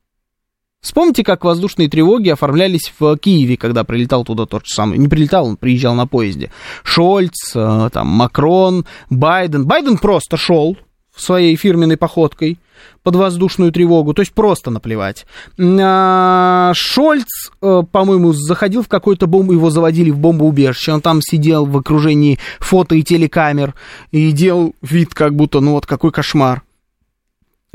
Вспомните, 0.80 1.24
как 1.24 1.44
воздушные 1.44 1.88
тревоги 1.88 2.28
оформлялись 2.28 2.92
в 3.00 3.16
Киеве, 3.16 3.56
когда 3.56 3.82
прилетал 3.82 4.24
туда 4.24 4.46
тот 4.46 4.64
же 4.64 4.74
самый. 4.74 4.96
Не 4.98 5.08
прилетал, 5.08 5.48
он 5.48 5.56
приезжал 5.56 5.96
на 5.96 6.06
поезде. 6.06 6.52
Шольц, 6.84 7.50
э, 7.56 7.90
там, 7.92 8.06
Макрон, 8.06 8.86
Байден. 9.10 9.66
Байден 9.66 9.98
просто 9.98 10.36
шел, 10.36 10.76
своей 11.16 11.56
фирменной 11.56 11.96
походкой 11.96 12.58
под 13.02 13.16
воздушную 13.16 13.72
тревогу, 13.72 14.14
то 14.14 14.20
есть 14.20 14.32
просто 14.32 14.70
наплевать. 14.70 15.26
А, 15.58 16.72
Шольц, 16.74 17.50
э, 17.62 17.82
по-моему, 17.90 18.32
заходил 18.32 18.82
в 18.82 18.88
какой-то 18.88 19.26
бомбу, 19.26 19.52
его 19.52 19.70
заводили 19.70 20.10
в 20.10 20.18
бомбоубежище, 20.18 20.92
он 20.92 21.00
там 21.00 21.22
сидел 21.22 21.66
в 21.66 21.76
окружении 21.76 22.38
фото 22.58 22.94
и 22.94 23.02
телекамер 23.02 23.74
и 24.10 24.32
делал 24.32 24.74
вид, 24.82 25.14
как 25.14 25.34
будто, 25.34 25.60
ну 25.60 25.72
вот 25.72 25.86
какой 25.86 26.12
кошмар. 26.12 26.62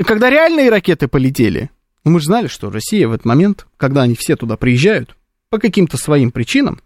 когда 0.04 0.30
реальные 0.30 0.70
ракеты 0.70 1.08
полетели, 1.08 1.70
ну, 2.04 2.12
мы 2.12 2.20
же 2.20 2.26
знали, 2.26 2.48
что 2.48 2.70
Россия 2.70 3.08
в 3.08 3.12
этот 3.12 3.24
момент, 3.24 3.66
когда 3.76 4.02
они 4.02 4.14
все 4.14 4.36
туда 4.36 4.56
приезжают, 4.56 5.16
по 5.50 5.58
каким-то 5.58 5.96
своим 5.96 6.30
причинам, 6.30 6.80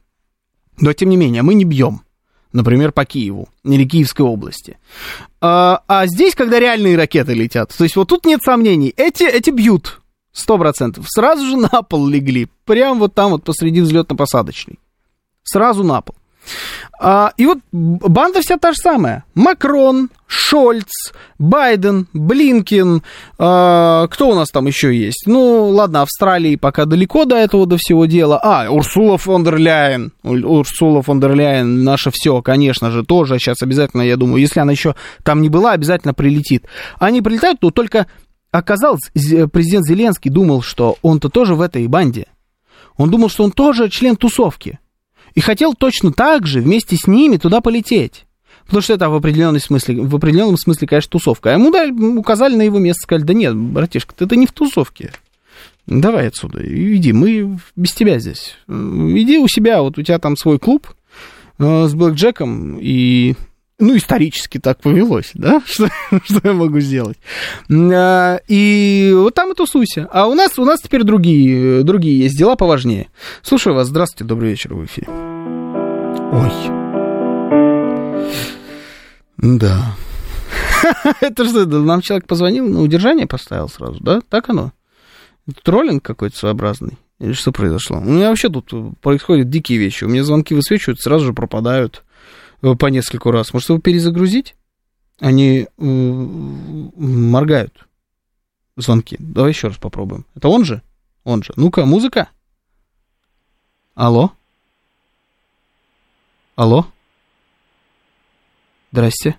но 0.78 0.92
тем 0.92 1.08
не 1.08 1.16
менее, 1.16 1.42
мы 1.42 1.54
не 1.54 1.64
бьем. 1.64 2.02
Например, 2.52 2.92
по 2.92 3.04
Киеву 3.04 3.48
или 3.64 3.84
Киевской 3.84 4.22
области. 4.22 4.78
А, 5.40 5.82
а 5.86 6.06
здесь, 6.06 6.34
когда 6.34 6.58
реальные 6.58 6.96
ракеты 6.96 7.34
летят, 7.34 7.74
то 7.76 7.84
есть 7.84 7.96
вот 7.96 8.08
тут 8.08 8.24
нет 8.24 8.40
сомнений, 8.42 8.92
эти, 8.96 9.24
эти 9.24 9.50
бьют, 9.50 10.00
сто 10.32 10.58
процентов, 10.58 11.06
сразу 11.08 11.46
же 11.46 11.56
на 11.56 11.82
пол 11.82 12.06
легли, 12.06 12.48
прямо 12.64 13.00
вот 13.00 13.14
там 13.14 13.32
вот 13.32 13.44
посреди 13.44 13.80
взлетно-посадочной, 13.80 14.78
сразу 15.42 15.84
на 15.84 16.00
пол. 16.00 16.16
А, 16.98 17.32
и 17.36 17.46
вот 17.46 17.58
банда 17.72 18.40
вся 18.40 18.56
та 18.56 18.72
же 18.72 18.78
самая. 18.78 19.24
Макрон, 19.34 20.08
Шольц, 20.26 21.12
Байден, 21.38 22.06
Блинкин. 22.12 23.02
А, 23.38 24.06
кто 24.08 24.30
у 24.30 24.34
нас 24.34 24.48
там 24.48 24.66
еще 24.66 24.96
есть? 24.96 25.24
Ну, 25.26 25.68
ладно, 25.68 26.02
Австралии 26.02 26.56
пока 26.56 26.84
далеко 26.86 27.24
до 27.24 27.36
этого, 27.36 27.66
до 27.66 27.76
всего 27.76 28.06
дела. 28.06 28.40
А, 28.42 28.70
Урсула 28.70 29.18
фон 29.18 29.44
дер 29.44 29.56
Ляйен. 29.56 30.12
Урсула 30.22 31.02
фон 31.02 31.20
дер 31.20 31.34
Ляйен, 31.34 31.84
наше 31.84 32.10
все, 32.10 32.40
конечно 32.40 32.90
же, 32.90 33.04
тоже 33.04 33.38
сейчас 33.38 33.62
обязательно, 33.62 34.02
я 34.02 34.16
думаю, 34.16 34.40
если 34.40 34.60
она 34.60 34.72
еще 34.72 34.94
там 35.22 35.42
не 35.42 35.48
была, 35.48 35.72
обязательно 35.72 36.14
прилетит. 36.14 36.64
Они 36.98 37.20
прилетают, 37.20 37.60
но 37.60 37.70
только 37.70 38.06
оказалось, 38.50 39.02
президент 39.52 39.86
Зеленский 39.86 40.30
думал, 40.30 40.62
что 40.62 40.96
он-то 41.02 41.28
тоже 41.28 41.54
в 41.54 41.60
этой 41.60 41.86
банде. 41.88 42.26
Он 42.96 43.10
думал, 43.10 43.28
что 43.28 43.44
он 43.44 43.52
тоже 43.52 43.90
член 43.90 44.16
тусовки 44.16 44.78
и 45.36 45.40
хотел 45.40 45.74
точно 45.74 46.12
так 46.12 46.46
же 46.46 46.60
вместе 46.60 46.96
с 46.96 47.06
ними 47.06 47.36
туда 47.36 47.60
полететь. 47.60 48.24
Потому 48.64 48.82
что 48.82 48.94
это 48.94 49.10
в 49.10 49.14
определенном 49.14 49.60
смысле, 49.60 50.02
в 50.02 50.16
определенном 50.16 50.56
смысле, 50.56 50.88
конечно, 50.88 51.10
тусовка. 51.10 51.50
А 51.50 51.52
ему 51.52 51.70
дали, 51.70 51.92
указали 51.92 52.56
на 52.56 52.62
его 52.62 52.78
место, 52.78 53.02
сказали, 53.02 53.24
да 53.24 53.34
нет, 53.34 53.54
братишка, 53.54 54.14
ты 54.14 54.24
это 54.24 54.34
не 54.34 54.46
в 54.46 54.52
тусовке. 54.52 55.12
Давай 55.86 56.28
отсюда, 56.28 56.60
иди, 56.64 57.12
мы 57.12 57.58
без 57.76 57.92
тебя 57.92 58.18
здесь. 58.18 58.56
Иди 58.66 59.38
у 59.38 59.46
себя, 59.46 59.82
вот 59.82 59.98
у 59.98 60.02
тебя 60.02 60.18
там 60.18 60.36
свой 60.36 60.58
клуб 60.58 60.88
э, 61.58 61.86
с 61.86 61.94
блэкджеком, 61.94 62.78
и 62.80 63.36
ну, 63.78 63.96
исторически 63.96 64.58
так 64.58 64.80
повелось, 64.80 65.30
да, 65.34 65.62
что, 65.66 65.88
что 66.24 66.40
я 66.42 66.52
могу 66.52 66.80
сделать. 66.80 67.18
А, 67.70 68.40
и 68.48 69.12
вот 69.14 69.34
там 69.34 69.52
и 69.52 69.54
тусуйся. 69.54 70.08
А 70.10 70.26
у 70.26 70.34
нас, 70.34 70.58
у 70.58 70.64
нас 70.64 70.80
теперь 70.80 71.02
другие, 71.02 71.82
другие 71.82 72.20
есть 72.20 72.38
дела 72.38 72.56
поважнее. 72.56 73.08
Слушаю 73.42 73.74
вас, 73.74 73.88
здравствуйте, 73.88 74.24
добрый 74.24 74.50
вечер 74.50 74.74
в 74.74 74.84
эфире. 74.86 75.08
Ой. 76.32 76.52
Да. 79.38 79.94
Это 81.20 81.44
что, 81.44 81.66
нам 81.66 82.00
человек 82.00 82.26
позвонил, 82.26 82.66
на 82.66 82.80
удержание 82.80 83.26
поставил 83.26 83.68
сразу, 83.68 83.98
да? 84.00 84.20
Так 84.28 84.48
оно? 84.48 84.72
Троллинг 85.62 86.02
какой-то 86.02 86.36
своеобразный? 86.36 86.98
Или 87.18 87.32
что 87.32 87.52
произошло? 87.52 87.98
У 87.98 88.10
меня 88.10 88.28
вообще 88.28 88.48
тут 88.48 88.72
происходят 89.00 89.48
дикие 89.48 89.78
вещи. 89.78 90.04
У 90.04 90.08
меня 90.08 90.24
звонки 90.24 90.54
высвечивают, 90.54 91.00
сразу 91.00 91.26
же 91.26 91.32
пропадают. 91.32 92.04
Э, 92.66 92.74
по 92.74 92.86
нескольку 92.86 93.30
раз. 93.30 93.52
Может, 93.52 93.68
его 93.68 93.78
перезагрузить? 93.78 94.56
Они 95.20 95.60
э, 95.60 95.66
моргают 95.76 97.86
звонки. 98.76 99.16
Давай 99.20 99.52
еще 99.52 99.68
раз 99.68 99.76
попробуем. 99.76 100.26
Это 100.34 100.48
он 100.48 100.64
же? 100.64 100.82
Он 101.22 101.42
же. 101.42 101.52
Ну-ка, 101.56 101.86
музыка. 101.86 102.28
Алло? 103.94 104.32
Алло? 106.56 106.86
Здрасте. 108.92 109.38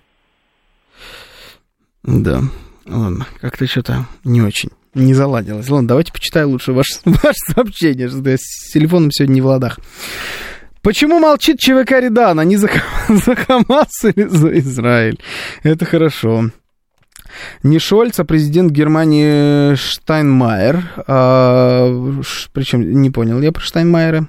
Да, 2.02 2.42
ладно, 2.86 3.26
как-то 3.40 3.66
что-то 3.66 4.06
не 4.24 4.40
очень, 4.40 4.70
не 4.94 5.14
заладилось. 5.14 5.68
Ладно, 5.68 5.88
давайте 5.88 6.12
почитаю 6.12 6.48
лучше 6.48 6.72
ваше, 6.72 6.94
ваше 7.04 7.38
сообщение, 7.52 8.08
что 8.08 8.30
я 8.30 8.36
с 8.38 8.72
телефоном 8.72 9.10
сегодня 9.10 9.34
не 9.34 9.40
в 9.40 9.46
ладах. 9.46 9.78
Почему 10.82 11.18
молчит 11.18 11.58
ЧВК 11.58 11.92
Редан? 12.00 12.38
Они 12.40 12.56
за, 12.56 12.68
за 13.08 13.36
Хамас 13.36 14.04
или 14.04 14.24
за 14.26 14.58
Израиль? 14.58 15.18
Это 15.62 15.84
хорошо. 15.84 16.50
Не 17.62 17.78
Шольц, 17.78 18.18
а 18.20 18.24
президент 18.24 18.72
Германии 18.72 19.74
Штайнмайер. 19.74 20.84
А, 21.06 22.20
причем, 22.52 23.02
не 23.02 23.10
понял 23.10 23.40
я 23.40 23.52
про 23.52 23.62
Штайнмайера. 23.62 24.28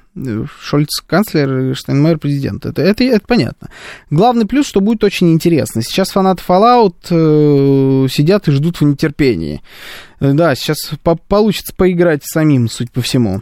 Шольц 0.62 1.00
канцлер, 1.06 1.76
Штайнмайер 1.76 2.18
президент. 2.18 2.66
Это, 2.66 2.82
это, 2.82 3.04
это 3.04 3.26
понятно. 3.26 3.70
Главный 4.10 4.46
плюс, 4.46 4.68
что 4.68 4.82
будет 4.82 5.04
очень 5.04 5.32
интересно. 5.32 5.82
Сейчас 5.82 6.12
фанаты 6.12 6.44
Fallout 6.48 6.96
э, 7.10 8.08
сидят 8.10 8.48
и 8.48 8.52
ждут 8.52 8.82
в 8.82 8.84
нетерпении. 8.84 9.62
Да, 10.20 10.54
сейчас 10.56 10.92
по 11.04 11.16
получится 11.16 11.74
поиграть 11.76 12.24
самим, 12.26 12.68
суть 12.70 12.92
по 12.92 13.02
всему. 13.02 13.42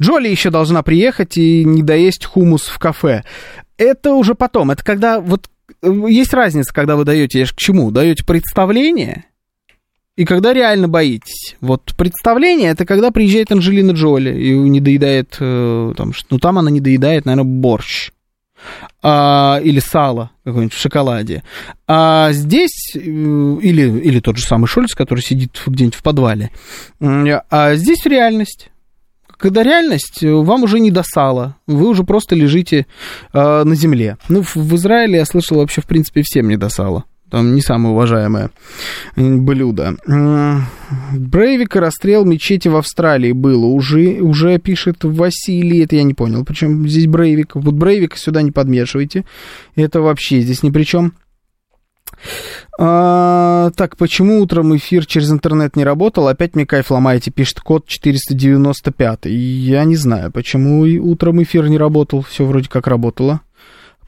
Джоли 0.00 0.28
еще 0.28 0.50
должна 0.50 0.82
приехать 0.82 1.36
и 1.36 1.64
не 1.64 1.82
доесть 1.82 2.24
хумус 2.24 2.62
в 2.62 2.78
кафе. 2.78 3.22
Это 3.76 4.12
уже 4.12 4.34
потом. 4.34 4.70
Это 4.70 4.84
когда 4.84 5.20
вот 5.20 5.48
есть 6.08 6.34
разница, 6.34 6.72
когда 6.74 6.96
вы 6.96 7.04
даете, 7.04 7.40
я 7.40 7.46
к 7.46 7.56
чему? 7.56 7.90
Даете 7.90 8.24
представление 8.24 9.26
и 10.16 10.24
когда 10.24 10.52
реально 10.52 10.88
боитесь. 10.88 11.56
Вот 11.60 11.94
представление 11.96 12.70
это 12.70 12.86
когда 12.86 13.10
приезжает 13.10 13.52
Анджелина 13.52 13.92
Джоли 13.92 14.34
и 14.34 14.54
не 14.54 14.80
доедает, 14.80 15.36
э, 15.38 15.92
там, 15.96 16.12
ну 16.30 16.38
там 16.38 16.58
она 16.58 16.70
не 16.70 16.80
доедает, 16.80 17.26
наверное, 17.26 17.44
борщ. 17.44 18.10
А, 19.02 19.60
или 19.62 19.78
сало 19.78 20.30
какое-нибудь 20.44 20.74
в 20.74 20.80
шоколаде. 20.80 21.42
А 21.86 22.32
здесь, 22.32 22.92
э, 22.94 22.98
или, 22.98 24.00
или 24.00 24.20
тот 24.20 24.38
же 24.38 24.46
самый 24.46 24.66
Шольц, 24.66 24.94
который 24.94 25.20
сидит 25.20 25.62
где-нибудь 25.66 25.94
в 25.94 26.02
подвале. 26.02 26.50
А 26.98 27.74
здесь 27.74 28.04
реальность 28.06 28.70
когда 29.36 29.62
реальность 29.62 30.22
э, 30.22 30.32
вам 30.32 30.62
уже 30.62 30.80
не 30.80 30.90
до 30.90 31.02
сала, 31.02 31.56
вы 31.66 31.88
уже 31.88 32.04
просто 32.04 32.34
лежите 32.34 32.86
э, 33.32 33.64
на 33.64 33.74
земле. 33.74 34.16
Ну, 34.28 34.42
в, 34.42 34.56
в 34.56 34.74
Израиле, 34.76 35.18
я 35.18 35.24
слышал, 35.24 35.58
вообще, 35.58 35.80
в 35.80 35.86
принципе, 35.86 36.22
всем 36.22 36.48
не 36.48 36.56
до 36.56 36.68
сала. 36.68 37.04
Там 37.30 37.56
не 37.56 37.60
самое 37.60 37.92
уважаемое 37.92 38.50
блюдо. 39.16 39.96
Брейвик 41.12 41.74
и 41.74 41.78
расстрел 41.80 42.24
мечети 42.24 42.68
в 42.68 42.76
Австралии 42.76 43.32
было. 43.32 43.66
Уже, 43.66 44.20
уже 44.20 44.58
пишет 44.58 44.98
Василий. 45.02 45.82
Это 45.82 45.96
я 45.96 46.04
не 46.04 46.14
понял. 46.14 46.44
Причем 46.44 46.88
здесь 46.88 47.08
Брейвик. 47.08 47.56
Вот 47.56 47.74
Брейвика 47.74 48.16
сюда 48.16 48.42
не 48.42 48.52
подмешивайте. 48.52 49.24
Это 49.74 50.00
вообще 50.00 50.40
здесь 50.40 50.62
ни 50.62 50.70
при 50.70 50.84
чем. 50.84 51.14
А, 52.78 53.70
так, 53.76 53.96
почему 53.96 54.40
утром 54.40 54.76
эфир 54.76 55.06
через 55.06 55.30
интернет 55.30 55.76
не 55.76 55.84
работал? 55.84 56.28
Опять 56.28 56.54
мне 56.54 56.66
кайф 56.66 56.90
ломаете, 56.90 57.30
пишет 57.30 57.60
код 57.60 57.86
495. 57.86 59.26
Я 59.26 59.84
не 59.84 59.96
знаю, 59.96 60.30
почему 60.30 60.80
утром 60.80 61.42
эфир 61.42 61.68
не 61.68 61.78
работал. 61.78 62.22
Все 62.22 62.44
вроде 62.44 62.68
как 62.68 62.86
работало. 62.86 63.40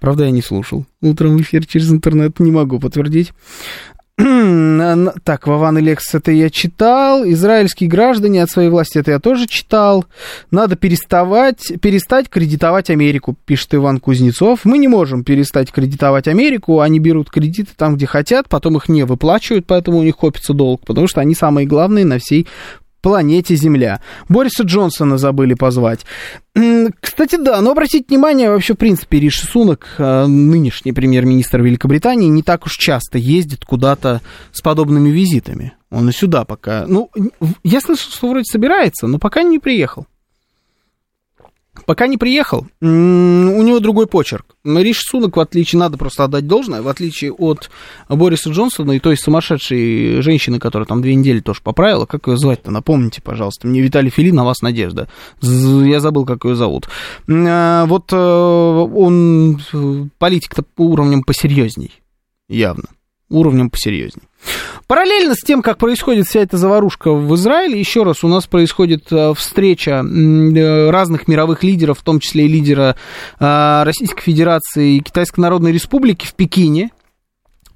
Правда, 0.00 0.24
я 0.24 0.30
не 0.30 0.42
слушал. 0.42 0.86
Утром 1.00 1.40
эфир 1.40 1.66
через 1.66 1.90
интернет 1.90 2.38
не 2.40 2.50
могу 2.50 2.78
подтвердить. 2.78 3.32
Так, 4.18 5.46
Вован 5.46 5.78
и 5.78 5.80
Лекс, 5.80 6.12
это 6.12 6.32
я 6.32 6.50
читал. 6.50 7.24
Израильские 7.24 7.88
граждане 7.88 8.42
от 8.42 8.50
своей 8.50 8.68
власти, 8.68 8.98
это 8.98 9.12
я 9.12 9.20
тоже 9.20 9.46
читал. 9.46 10.06
Надо 10.50 10.74
переставать, 10.74 11.72
перестать 11.80 12.28
кредитовать 12.28 12.90
Америку, 12.90 13.36
пишет 13.44 13.76
Иван 13.76 14.00
Кузнецов. 14.00 14.64
Мы 14.64 14.78
не 14.78 14.88
можем 14.88 15.22
перестать 15.22 15.70
кредитовать 15.70 16.26
Америку. 16.26 16.80
Они 16.80 16.98
берут 16.98 17.30
кредиты 17.30 17.70
там, 17.76 17.94
где 17.94 18.06
хотят, 18.06 18.48
потом 18.48 18.76
их 18.76 18.88
не 18.88 19.04
выплачивают, 19.04 19.66
поэтому 19.66 19.98
у 19.98 20.02
них 20.02 20.16
копится 20.16 20.52
долг, 20.52 20.84
потому 20.84 21.06
что 21.06 21.20
они 21.20 21.36
самые 21.36 21.68
главные 21.68 22.04
на 22.04 22.18
всей 22.18 22.48
планете 23.00 23.56
Земля. 23.56 24.00
Бориса 24.28 24.64
Джонсона 24.64 25.18
забыли 25.18 25.54
позвать. 25.54 26.04
Кстати, 27.00 27.36
да, 27.36 27.60
но 27.60 27.70
обратите 27.70 28.04
внимание, 28.08 28.50
вообще, 28.50 28.74
в 28.74 28.78
принципе, 28.78 29.20
Риши 29.20 29.46
Сунок, 29.46 29.86
а, 29.98 30.26
нынешний 30.26 30.92
премьер-министр 30.92 31.62
Великобритании, 31.62 32.28
не 32.28 32.42
так 32.42 32.66
уж 32.66 32.76
часто 32.76 33.18
ездит 33.18 33.64
куда-то 33.64 34.22
с 34.52 34.60
подобными 34.60 35.10
визитами. 35.10 35.74
Он 35.90 36.08
и 36.08 36.12
сюда 36.12 36.44
пока... 36.44 36.84
Ну, 36.86 37.10
я 37.62 37.80
слышал, 37.80 38.10
что 38.10 38.28
вроде 38.28 38.44
собирается, 38.44 39.06
но 39.06 39.18
пока 39.18 39.42
не 39.42 39.58
приехал. 39.58 40.06
Пока 41.86 42.06
не 42.06 42.16
приехал, 42.16 42.66
у 42.80 42.86
него 42.86 43.80
другой 43.80 44.06
почерк. 44.06 44.44
Риш 44.64 45.00
Сунок, 45.00 45.36
в 45.36 45.40
отличие, 45.40 45.78
надо 45.78 45.96
просто 45.96 46.24
отдать 46.24 46.46
должное, 46.46 46.82
в 46.82 46.88
отличие 46.88 47.32
от 47.32 47.70
Бориса 48.08 48.50
Джонсона 48.50 48.92
и 48.92 49.00
той 49.00 49.16
сумасшедшей 49.16 50.20
женщины, 50.22 50.58
которая 50.58 50.86
там 50.86 51.02
две 51.02 51.14
недели 51.14 51.40
тоже 51.40 51.60
поправила, 51.62 52.06
как 52.06 52.28
ее 52.28 52.36
звать-то, 52.36 52.70
напомните, 52.70 53.22
пожалуйста. 53.22 53.66
Мне 53.66 53.80
Виталий 53.80 54.10
Филин, 54.10 54.34
на 54.34 54.44
вас 54.44 54.60
надежда. 54.62 55.08
Я 55.40 56.00
забыл, 56.00 56.24
как 56.26 56.44
ее 56.44 56.54
зовут. 56.54 56.88
А, 57.28 57.86
вот 57.86 58.12
э, 58.12 58.16
он 58.16 59.60
политик-то 60.18 60.64
уровнем 60.76 61.22
посерьезней, 61.22 61.92
явно. 62.48 62.84
Уровнем 63.30 63.70
посерьезней. 63.70 64.27
Параллельно 64.86 65.34
с 65.34 65.40
тем, 65.40 65.62
как 65.62 65.78
происходит 65.78 66.26
вся 66.26 66.40
эта 66.40 66.56
заварушка 66.56 67.12
в 67.12 67.34
Израиле, 67.34 67.78
еще 67.78 68.04
раз, 68.04 68.24
у 68.24 68.28
нас 68.28 68.46
происходит 68.46 69.12
э, 69.12 69.34
встреча 69.34 70.02
э, 70.02 70.90
разных 70.90 71.28
мировых 71.28 71.62
лидеров, 71.62 71.98
в 71.98 72.02
том 72.02 72.20
числе 72.20 72.46
и 72.46 72.48
лидера 72.48 72.96
э, 73.38 73.82
Российской 73.84 74.22
Федерации 74.22 74.96
и 74.96 75.00
Китайской 75.00 75.40
Народной 75.40 75.72
Республики 75.72 76.26
в 76.26 76.34
Пекине. 76.34 76.90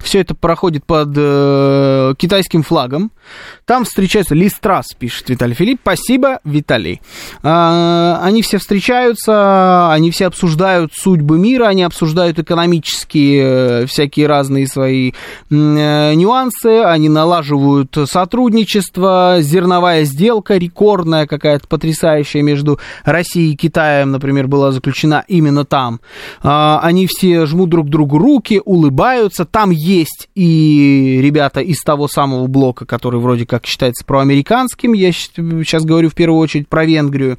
Все 0.03 0.19
это 0.19 0.35
проходит 0.35 0.85
под 0.85 1.13
э, 1.15 2.13
китайским 2.17 2.61
флагом. 2.61 3.11
Там 3.65 3.85
встречаются, 3.85 4.35
Листрас, 4.35 4.87
пишет 4.99 5.29
Виталий 5.29 5.55
Филипп. 5.55 5.79
Спасибо, 5.81 6.39
Виталий. 6.43 7.01
Э, 7.41 8.17
они 8.21 8.41
все 8.41 8.57
встречаются, 8.57 9.91
они 9.93 10.11
все 10.11 10.27
обсуждают 10.27 10.91
судьбы 10.93 11.39
мира, 11.39 11.67
они 11.67 11.83
обсуждают 11.83 12.37
экономические 12.37 13.43
э, 13.43 13.85
всякие 13.85 14.27
разные 14.27 14.67
свои 14.67 15.13
э, 15.49 16.13
нюансы, 16.13 16.81
они 16.83 17.07
налаживают 17.07 17.95
сотрудничество, 18.05 19.37
зерновая 19.39 20.03
сделка 20.03 20.57
рекордная 20.57 21.27
какая-то 21.27 21.65
потрясающая 21.69 22.41
между 22.41 22.77
Россией 23.05 23.53
и 23.53 23.55
Китаем, 23.55 24.11
например, 24.11 24.47
была 24.47 24.73
заключена 24.73 25.23
именно 25.29 25.63
там. 25.63 26.01
Э, 26.43 26.79
они 26.81 27.07
все 27.07 27.45
жмут 27.45 27.69
друг 27.69 27.87
другу 27.87 28.17
руки, 28.17 28.61
улыбаются, 28.65 29.45
там 29.45 29.71
есть 29.71 29.92
есть 29.99 30.29
и 30.35 31.19
ребята 31.21 31.61
из 31.61 31.81
того 31.81 32.07
самого 32.07 32.47
блока, 32.47 32.85
который 32.85 33.19
вроде 33.19 33.45
как 33.45 33.65
считается 33.65 34.05
проамериканским, 34.05 34.93
я 34.93 35.11
сейчас 35.11 35.83
говорю 35.83 36.09
в 36.09 36.15
первую 36.15 36.39
очередь 36.39 36.67
про 36.67 36.85
Венгрию. 36.85 37.37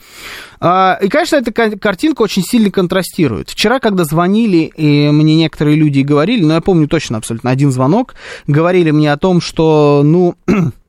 А, 0.61 0.99
и, 1.01 1.09
конечно, 1.09 1.37
эта 1.37 1.53
картинка 1.53 2.23
очень 2.23 2.43
сильно 2.43 2.71
контрастирует. 2.71 3.51
Вчера, 3.51 3.81
когда 3.81 4.05
звонили, 4.05 4.73
и 4.77 5.11
мне 5.11 5.37
некоторые 5.37 5.77
люди 5.77 6.01
говорили, 6.01 6.45
но 6.45 6.55
я 6.55 6.61
помню 6.61 6.89
точно 6.89 7.19
абсолютно 7.19 7.51
один 7.51 7.71
звонок, 7.71 8.15
говорили 8.47 8.91
мне 8.91 9.13
о 9.13 9.17
том, 9.17 9.41
что, 9.41 10.03
ну, 10.05 10.35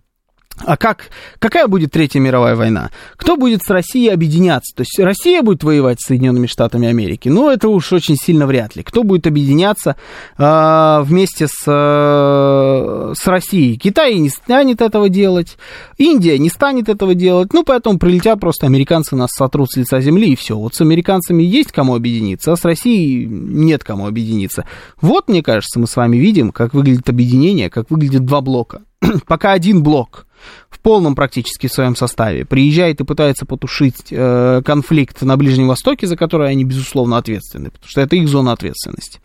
А 0.64 0.78
как, 0.78 1.10
какая 1.40 1.68
будет 1.68 1.92
Третья 1.92 2.20
мировая 2.20 2.56
война? 2.56 2.90
Кто 3.18 3.36
будет 3.36 3.62
с 3.64 3.70
Россией 3.70 4.10
объединяться? 4.10 4.74
То 4.74 4.82
есть 4.82 4.98
Россия 5.00 5.42
будет 5.42 5.64
воевать 5.64 6.00
с 6.00 6.08
Соединенными 6.08 6.48
Штатами 6.48 6.88
Америки? 6.88 7.28
Ну, 7.28 7.50
это 7.50 7.68
уж 7.68 7.92
очень 7.92 8.16
сильно 8.16 8.48
вряд 8.48 8.76
ли. 8.76 8.84
Кто 8.84 9.04
будет 9.04 9.28
объединяться 9.28 9.98
э, 10.38 11.02
вместе 11.04 11.48
с, 11.48 11.64
э, 11.68 13.14
с 13.16 13.28
Россией? 13.28 13.78
Китай 13.78 14.16
не 14.16 14.30
станет 14.30 14.82
этого 14.82 15.10
делать, 15.10 15.58
Индия 15.98 16.38
не 16.40 16.50
станет 16.50 16.88
этого 16.88 17.16
делать. 17.16 17.52
Ну, 17.54 17.64
поэтому 17.64 18.00
прилетят 18.00 18.40
просто 18.40 18.66
американцы 18.66 19.16
нас 19.16 19.32
сотрут 19.36 19.72
с 19.72 19.76
лица 19.76 20.00
земли, 20.00 20.32
и 20.32 20.36
все. 20.38 20.58
Вот 20.58 20.74
с 20.74 20.82
американцами 20.82 21.44
есть 21.44 21.74
кому 21.74 21.96
объединиться, 21.96 22.54
а 22.54 22.56
с 22.56 22.64
Россией 22.64 23.26
нет 23.26 23.84
кому 23.84 24.08
объединиться. 24.08 24.66
Вот, 25.02 25.28
мне 25.28 25.44
кажется, 25.44 25.80
мы 25.80 25.88
с 25.88 25.96
вами 25.98 26.16
видим, 26.16 26.52
как 26.52 26.74
выглядит 26.74 27.10
объединение, 27.10 27.70
как 27.70 27.92
выглядят 27.92 28.24
два 28.26 28.40
блока. 28.40 28.84
Пока 29.28 29.52
один 29.52 29.84
блок 29.84 30.25
в 30.70 30.80
полном 30.80 31.16
практически 31.16 31.68
своем 31.68 31.96
составе 31.96 32.46
приезжает 32.46 33.02
и 33.02 33.06
пытается 33.06 33.46
потушить 33.46 34.08
э, 34.12 34.62
конфликт 34.64 35.22
на 35.22 35.38
Ближнем 35.38 35.68
Востоке, 35.68 36.08
за 36.08 36.18
который 36.18 36.50
они, 36.50 36.64
безусловно, 36.64 37.18
ответственны, 37.18 37.72
потому 37.72 37.90
что 37.90 38.02
это 38.02 38.16
их 38.16 38.28
зона 38.28 38.52
ответственности, 38.52 39.20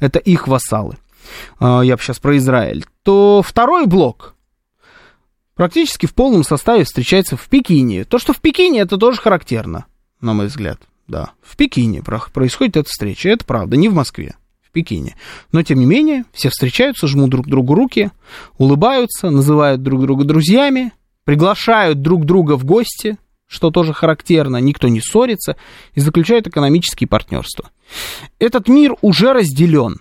это 0.00 0.18
их 0.18 0.48
вассалы. 0.48 0.96
Э, 1.60 1.80
я 1.84 1.96
сейчас 1.96 2.18
про 2.18 2.36
Израиль. 2.36 2.84
То 3.02 3.42
второй 3.44 3.86
блок 3.86 4.34
практически 5.54 6.06
в 6.06 6.14
полном 6.14 6.44
составе 6.44 6.84
встречается 6.84 7.36
в 7.36 7.48
Пекине. 7.48 8.04
То, 8.04 8.18
что 8.18 8.32
в 8.32 8.40
Пекине, 8.40 8.80
это 8.80 8.96
тоже 8.96 9.20
характерно, 9.20 9.86
на 10.20 10.34
мой 10.34 10.46
взгляд. 10.46 10.80
Да, 11.08 11.30
в 11.40 11.56
Пекине 11.56 12.02
происходит 12.02 12.76
эта 12.76 12.88
встреча, 12.88 13.28
это 13.28 13.44
правда, 13.44 13.76
не 13.76 13.88
в 13.88 13.94
Москве. 13.94 14.34
Пекине. 14.76 15.16
Но, 15.52 15.62
тем 15.62 15.78
не 15.78 15.86
менее, 15.86 16.24
все 16.34 16.50
встречаются, 16.50 17.06
жмут 17.06 17.30
друг 17.30 17.46
другу 17.46 17.74
руки, 17.74 18.10
улыбаются, 18.58 19.30
называют 19.30 19.82
друг 19.82 20.02
друга 20.02 20.24
друзьями, 20.24 20.92
приглашают 21.24 22.02
друг 22.02 22.26
друга 22.26 22.58
в 22.58 22.66
гости, 22.66 23.16
что 23.46 23.70
тоже 23.70 23.94
характерно, 23.94 24.58
никто 24.58 24.88
не 24.88 25.00
ссорится, 25.00 25.56
и 25.94 26.00
заключают 26.00 26.46
экономические 26.46 27.08
партнерства. 27.08 27.70
Этот 28.38 28.68
мир 28.68 28.96
уже 29.00 29.32
разделен. 29.32 29.96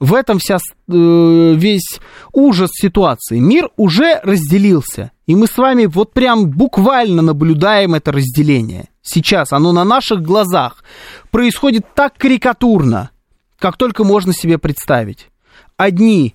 В 0.00 0.12
этом 0.12 0.40
вся, 0.40 0.56
э, 0.56 0.62
весь 0.88 2.00
ужас 2.32 2.70
ситуации. 2.72 3.38
Мир 3.38 3.70
уже 3.76 4.20
разделился. 4.24 5.12
И 5.26 5.36
мы 5.36 5.46
с 5.46 5.56
вами 5.56 5.86
вот 5.86 6.12
прям 6.12 6.50
буквально 6.50 7.22
наблюдаем 7.22 7.94
это 7.94 8.10
разделение. 8.10 8.88
Сейчас 9.02 9.52
оно 9.52 9.70
на 9.70 9.84
наших 9.84 10.20
глазах 10.20 10.82
происходит 11.30 11.86
так 11.94 12.18
карикатурно, 12.18 13.10
как 13.58 13.76
только 13.76 14.04
можно 14.04 14.32
себе 14.32 14.58
представить. 14.58 15.28
Одни 15.76 16.34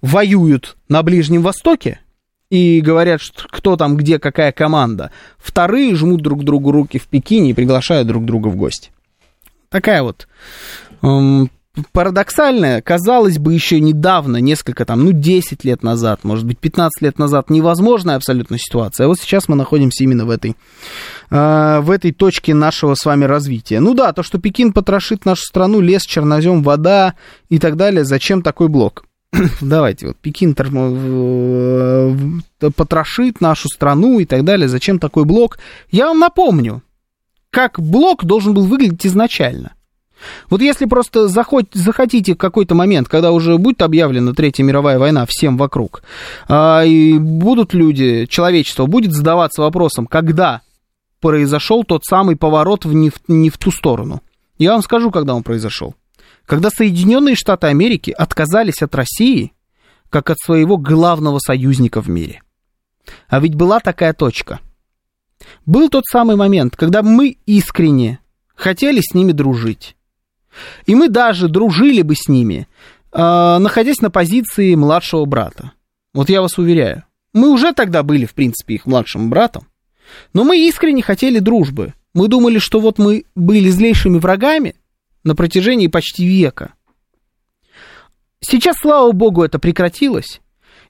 воюют 0.00 0.76
на 0.88 1.02
Ближнем 1.02 1.42
Востоке 1.42 2.00
и 2.50 2.80
говорят, 2.80 3.20
что 3.20 3.44
кто 3.48 3.76
там, 3.76 3.96
где, 3.96 4.18
какая 4.18 4.52
команда. 4.52 5.10
Вторые 5.38 5.94
жмут 5.94 6.20
друг 6.20 6.44
другу 6.44 6.70
руки 6.72 6.98
в 6.98 7.06
Пекине 7.06 7.50
и 7.50 7.54
приглашают 7.54 8.08
друг 8.08 8.24
друга 8.24 8.48
в 8.48 8.56
гости. 8.56 8.90
Такая 9.70 10.02
вот 10.02 10.28
эм, 11.02 11.50
парадоксальная, 11.92 12.82
казалось 12.82 13.38
бы, 13.38 13.54
еще 13.54 13.80
недавно, 13.80 14.36
несколько 14.38 14.84
там, 14.84 15.04
ну, 15.04 15.12
10 15.12 15.64
лет 15.64 15.82
назад, 15.82 16.22
может 16.22 16.44
быть, 16.44 16.58
15 16.58 17.00
лет 17.02 17.18
назад, 17.18 17.48
невозможная 17.50 18.16
абсолютно 18.16 18.58
ситуация. 18.58 19.06
А 19.06 19.08
вот 19.08 19.18
сейчас 19.18 19.48
мы 19.48 19.56
находимся 19.56 20.04
именно 20.04 20.26
в 20.26 20.30
этой, 20.30 20.54
э, 21.30 21.80
в 21.80 21.90
этой 21.90 22.12
точке 22.12 22.52
нашего 22.52 22.94
с 22.94 23.04
вами 23.04 23.24
развития. 23.24 23.80
Ну 23.80 23.94
да, 23.94 24.12
то, 24.12 24.22
что 24.22 24.38
Пекин 24.38 24.72
потрошит 24.72 25.24
нашу 25.24 25.44
страну, 25.44 25.80
лес, 25.80 26.02
чернозем, 26.02 26.62
вода 26.62 27.14
и 27.48 27.58
так 27.58 27.76
далее, 27.76 28.04
зачем 28.04 28.42
такой 28.42 28.68
блок? 28.68 29.04
Давайте, 29.62 30.08
вот 30.08 30.18
Пекин 30.18 30.54
э, 30.58 32.16
потрошит 32.76 33.40
нашу 33.40 33.68
страну 33.68 34.20
и 34.20 34.26
так 34.26 34.44
далее, 34.44 34.68
зачем 34.68 34.98
такой 34.98 35.24
блок? 35.24 35.58
Я 35.90 36.08
вам 36.08 36.18
напомню, 36.18 36.82
как 37.48 37.80
блок 37.80 38.24
должен 38.24 38.52
был 38.52 38.66
выглядеть 38.66 39.06
изначально– 39.06 39.72
вот 40.50 40.60
если 40.60 40.86
просто 40.86 41.28
захоть, 41.28 41.66
захотите 41.72 42.34
какой-то 42.34 42.74
момент, 42.74 43.08
когда 43.08 43.32
уже 43.32 43.58
будет 43.58 43.82
объявлена 43.82 44.32
Третья 44.32 44.62
мировая 44.62 44.98
война 44.98 45.26
всем 45.28 45.56
вокруг, 45.56 46.02
а, 46.48 46.82
и 46.84 47.18
будут 47.18 47.74
люди, 47.74 48.26
человечество 48.26 48.86
будет 48.86 49.12
задаваться 49.12 49.62
вопросом, 49.62 50.06
когда 50.06 50.62
произошел 51.20 51.84
тот 51.84 52.04
самый 52.04 52.36
поворот 52.36 52.84
в 52.84 52.92
не, 52.92 53.10
в, 53.10 53.20
не 53.28 53.50
в 53.50 53.58
ту 53.58 53.70
сторону. 53.70 54.22
Я 54.58 54.72
вам 54.72 54.82
скажу, 54.82 55.10
когда 55.10 55.34
он 55.34 55.42
произошел. 55.42 55.94
Когда 56.44 56.70
Соединенные 56.70 57.36
Штаты 57.36 57.68
Америки 57.68 58.10
отказались 58.10 58.82
от 58.82 58.94
России, 58.94 59.52
как 60.10 60.28
от 60.28 60.38
своего 60.38 60.76
главного 60.76 61.38
союзника 61.38 62.02
в 62.02 62.08
мире. 62.08 62.42
А 63.28 63.40
ведь 63.40 63.54
была 63.54 63.80
такая 63.80 64.12
точка. 64.12 64.60
Был 65.64 65.88
тот 65.88 66.04
самый 66.06 66.36
момент, 66.36 66.76
когда 66.76 67.02
мы 67.02 67.38
искренне 67.46 68.20
хотели 68.54 69.00
с 69.00 69.14
ними 69.14 69.32
дружить 69.32 69.96
и 70.86 70.94
мы 70.94 71.08
даже 71.08 71.48
дружили 71.48 72.02
бы 72.02 72.14
с 72.14 72.28
ними, 72.28 72.68
э, 73.12 73.18
находясь 73.58 74.00
на 74.00 74.10
позиции 74.10 74.74
младшего 74.74 75.24
брата. 75.24 75.72
Вот 76.14 76.28
я 76.28 76.42
вас 76.42 76.58
уверяю. 76.58 77.04
Мы 77.32 77.50
уже 77.50 77.72
тогда 77.72 78.02
были, 78.02 78.26
в 78.26 78.34
принципе, 78.34 78.74
их 78.74 78.86
младшим 78.86 79.30
братом. 79.30 79.66
Но 80.34 80.44
мы 80.44 80.58
искренне 80.58 81.02
хотели 81.02 81.38
дружбы. 81.38 81.94
Мы 82.12 82.28
думали, 82.28 82.58
что 82.58 82.80
вот 82.80 82.98
мы 82.98 83.24
были 83.34 83.70
злейшими 83.70 84.18
врагами 84.18 84.74
на 85.24 85.34
протяжении 85.34 85.86
почти 85.86 86.26
века. 86.26 86.74
Сейчас, 88.40 88.76
слава 88.82 89.12
богу, 89.12 89.42
это 89.42 89.58
прекратилось. 89.58 90.41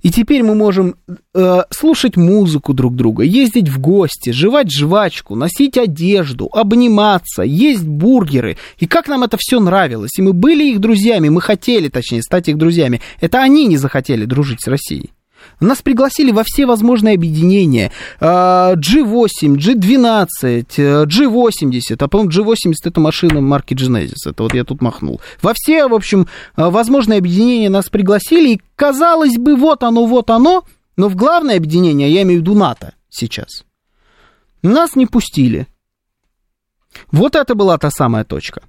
И 0.02 0.10
теперь 0.10 0.42
мы 0.42 0.54
можем 0.54 0.96
э, 1.32 1.62
слушать 1.70 2.16
музыку 2.16 2.74
друг 2.74 2.96
друга, 2.96 3.22
ездить 3.22 3.68
в 3.68 3.80
гости, 3.80 4.30
жевать 4.30 4.70
жвачку, 4.70 5.36
носить 5.36 5.78
одежду, 5.78 6.48
обниматься, 6.52 7.42
есть 7.42 7.84
бургеры. 7.84 8.56
И 8.78 8.86
как 8.86 9.06
нам 9.08 9.22
это 9.22 9.36
все 9.40 9.60
нравилось. 9.60 10.18
И 10.18 10.22
мы 10.22 10.32
были 10.32 10.70
их 10.70 10.80
друзьями, 10.80 11.28
мы 11.28 11.40
хотели, 11.40 11.88
точнее, 11.88 12.22
стать 12.22 12.48
их 12.48 12.58
друзьями. 12.58 13.00
Это 13.20 13.40
они 13.42 13.66
не 13.66 13.76
захотели 13.76 14.24
дружить 14.24 14.60
с 14.60 14.66
Россией. 14.66 15.10
Нас 15.62 15.80
пригласили 15.80 16.32
во 16.32 16.42
все 16.44 16.66
возможные 16.66 17.14
объединения. 17.14 17.92
G8, 18.20 19.56
G12, 19.56 21.06
G80. 21.06 21.96
А, 21.98 22.08
по-моему, 22.08 22.30
G80 22.32 22.72
это 22.84 23.00
машина 23.00 23.40
марки 23.40 23.74
Genesis. 23.74 24.28
Это 24.28 24.42
вот 24.42 24.54
я 24.54 24.64
тут 24.64 24.82
махнул. 24.82 25.20
Во 25.40 25.52
все, 25.54 25.86
в 25.86 25.94
общем, 25.94 26.26
а, 26.56 26.70
возможные 26.70 27.18
объединения 27.18 27.70
нас 27.70 27.88
пригласили. 27.88 28.54
И, 28.54 28.60
казалось 28.74 29.36
бы, 29.38 29.54
вот 29.54 29.84
оно, 29.84 30.06
вот 30.06 30.30
оно. 30.30 30.64
Но 30.96 31.08
в 31.08 31.14
главное 31.14 31.58
объединение, 31.58 32.12
я 32.12 32.22
имею 32.22 32.40
в 32.40 32.42
виду 32.42 32.54
НАТО 32.54 32.94
сейчас, 33.08 33.64
нас 34.62 34.96
не 34.96 35.06
пустили. 35.06 35.68
Вот 37.12 37.36
это 37.36 37.54
была 37.54 37.78
та 37.78 37.90
самая 37.90 38.24
точка. 38.24 38.62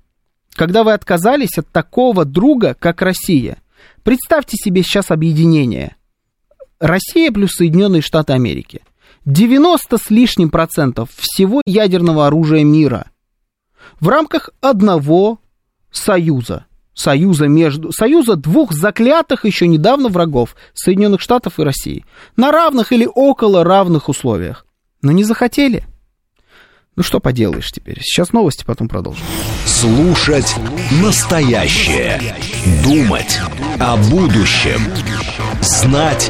Когда 0.53 0.83
вы 0.83 0.93
отказались 0.93 1.57
от 1.57 1.67
такого 1.69 2.23
друга, 2.23 2.75
как 2.79 3.01
Россия. 3.01 3.57
Представьте 4.03 4.57
себе 4.57 4.83
сейчас 4.83 5.09
объединение– 5.09 5.95
Россия 6.83 7.31
плюс 7.31 7.51
Соединенные 7.53 8.01
Штаты 8.01 8.33
Америки. 8.33 8.81
90 9.23 9.97
с 9.97 10.09
лишним 10.09 10.49
процентов 10.49 11.09
всего 11.15 11.61
ядерного 11.65 12.27
оружия 12.27 12.65
мира 12.65 13.05
в 14.01 14.09
рамках 14.09 14.49
одного 14.59 15.39
союза. 15.93 16.65
Союза 16.93 17.47
между 17.47 17.93
союза 17.93 18.35
двух 18.35 18.73
заклятых 18.73 19.45
еще 19.45 19.65
недавно 19.65 20.09
врагов 20.09 20.57
Соединенных 20.73 21.21
Штатов 21.21 21.57
и 21.57 21.63
России 21.63 22.05
на 22.35 22.51
равных 22.51 22.91
или 22.91 23.07
около 23.07 23.63
равных 23.63 24.09
условиях. 24.09 24.65
Но 25.01 25.13
не 25.13 25.23
захотели. 25.23 25.85
Ну 26.97 27.01
что 27.01 27.21
поделаешь 27.21 27.71
теперь? 27.71 27.99
Сейчас 28.01 28.33
новости, 28.33 28.65
потом 28.65 28.89
продолжим. 28.89 29.25
Слушать 29.65 30.53
настоящее. 31.01 32.35
Думать 32.83 33.39
о 33.79 33.95
будущем. 33.95 34.81
Знать 35.61 36.29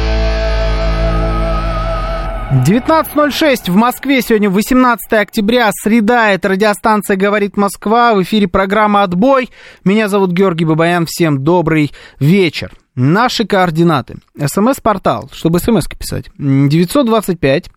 19.06 2.51 3.71
в 3.71 3.75
Москве. 3.75 4.21
Сегодня 4.21 4.49
18 4.49 5.13
октября, 5.13 5.69
среда. 5.71 6.31
Это 6.31 6.49
радиостанция 6.49 7.15
«Говорит 7.15 7.55
Москва». 7.55 8.13
В 8.13 8.23
эфире 8.23 8.49
программа 8.49 9.03
«Отбой». 9.03 9.49
Меня 9.85 10.09
зовут 10.09 10.31
Георгий 10.31 10.65
Бабаян. 10.65 11.05
Всем 11.05 11.45
добрый 11.45 11.93
вечер. 12.19 12.73
Наши 12.93 13.45
координаты. 13.45 14.17
СМС-портал, 14.37 15.29
чтобы 15.31 15.59
смс 15.59 15.87
писать. 15.87 16.25
925 16.37 17.69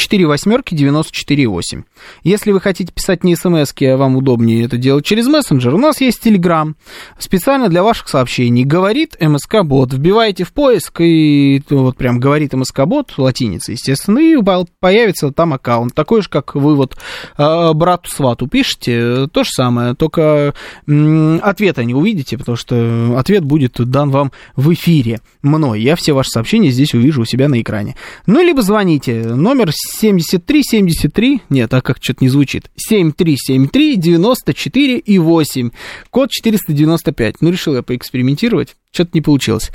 4 0.00 0.26
восьмерки 0.26 0.74
94 0.74 1.46
8. 1.46 1.82
Если 2.24 2.52
вы 2.52 2.60
хотите 2.60 2.90
писать 2.90 3.22
не 3.22 3.36
смс 3.36 3.74
а 3.82 3.96
вам 3.96 4.16
удобнее 4.16 4.64
это 4.64 4.78
делать 4.78 5.04
через 5.04 5.26
мессенджер, 5.26 5.74
у 5.74 5.78
нас 5.78 6.00
есть 6.00 6.26
Telegram, 6.26 6.72
специально 7.18 7.68
для 7.68 7.82
ваших 7.82 8.08
сообщений. 8.08 8.64
Говорит 8.64 9.16
МСК-бот. 9.20 9.92
Вбиваете 9.92 10.44
в 10.44 10.52
поиск, 10.54 11.02
и 11.02 11.62
вот 11.68 11.98
прям 11.98 12.18
говорит 12.18 12.54
МСК-бот, 12.54 13.12
латиница, 13.18 13.72
естественно, 13.72 14.18
и 14.18 14.36
появится 14.80 15.32
там 15.32 15.52
аккаунт. 15.52 15.94
Такой 15.94 16.22
же, 16.22 16.30
как 16.30 16.54
вы 16.54 16.76
вот 16.76 16.96
а, 17.36 17.74
брату-свату 17.74 18.46
пишете, 18.46 19.28
то 19.28 19.44
же 19.44 19.50
самое, 19.50 19.94
только 19.94 20.54
ответа 20.86 21.84
не 21.84 21.94
увидите, 21.94 22.38
потому 22.38 22.56
что 22.56 23.16
ответ 23.18 23.44
будет 23.44 23.74
дан 23.78 24.10
вам 24.10 24.32
в 24.56 24.72
эфире 24.72 25.20
мной. 25.42 25.82
Я 25.82 25.94
все 25.94 26.14
ваши 26.14 26.30
сообщения 26.30 26.70
здесь 26.70 26.94
увижу 26.94 27.20
у 27.20 27.26
себя 27.26 27.48
на 27.48 27.60
экране. 27.60 27.96
Ну, 28.26 28.42
либо 28.42 28.62
звоните. 28.62 29.24
Номер 29.34 29.72
73 29.90 30.62
73, 30.62 31.42
нет, 31.50 31.70
так 31.70 31.84
как 31.84 31.98
что-то 32.00 32.24
не 32.24 32.28
звучит, 32.28 32.70
7373 32.76 33.96
94 33.96 34.98
и 34.98 35.18
8, 35.18 35.70
код 36.10 36.30
495. 36.30 37.36
Ну, 37.40 37.50
решил 37.50 37.74
я 37.74 37.82
поэкспериментировать. 37.82 38.76
Что-то 38.92 39.10
не 39.14 39.20
получилось. 39.20 39.70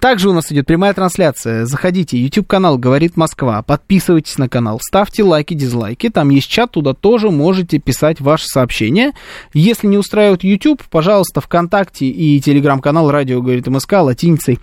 Также 0.00 0.30
у 0.30 0.32
нас 0.32 0.50
идет 0.50 0.66
прямая 0.66 0.94
трансляция. 0.94 1.66
Заходите, 1.66 2.18
YouTube-канал 2.18 2.78
«Говорит 2.78 3.14
Москва». 3.14 3.60
Подписывайтесь 3.62 4.38
на 4.38 4.48
канал, 4.48 4.80
ставьте 4.82 5.22
лайки, 5.22 5.52
дизлайки. 5.52 6.08
Там 6.08 6.30
есть 6.30 6.48
чат, 6.48 6.70
туда 6.70 6.94
тоже 6.94 7.30
можете 7.30 7.78
писать 7.78 8.22
ваши 8.22 8.46
сообщения. 8.46 9.12
Если 9.52 9.86
не 9.86 9.98
устраивает 9.98 10.42
YouTube, 10.42 10.82
пожалуйста, 10.90 11.42
ВКонтакте 11.42 12.06
и 12.06 12.40
телеграм-канал 12.40 13.10
«Радио 13.10 13.42
говорит 13.42 13.66
МСК» 13.66 13.92
латиницей 14.00 14.58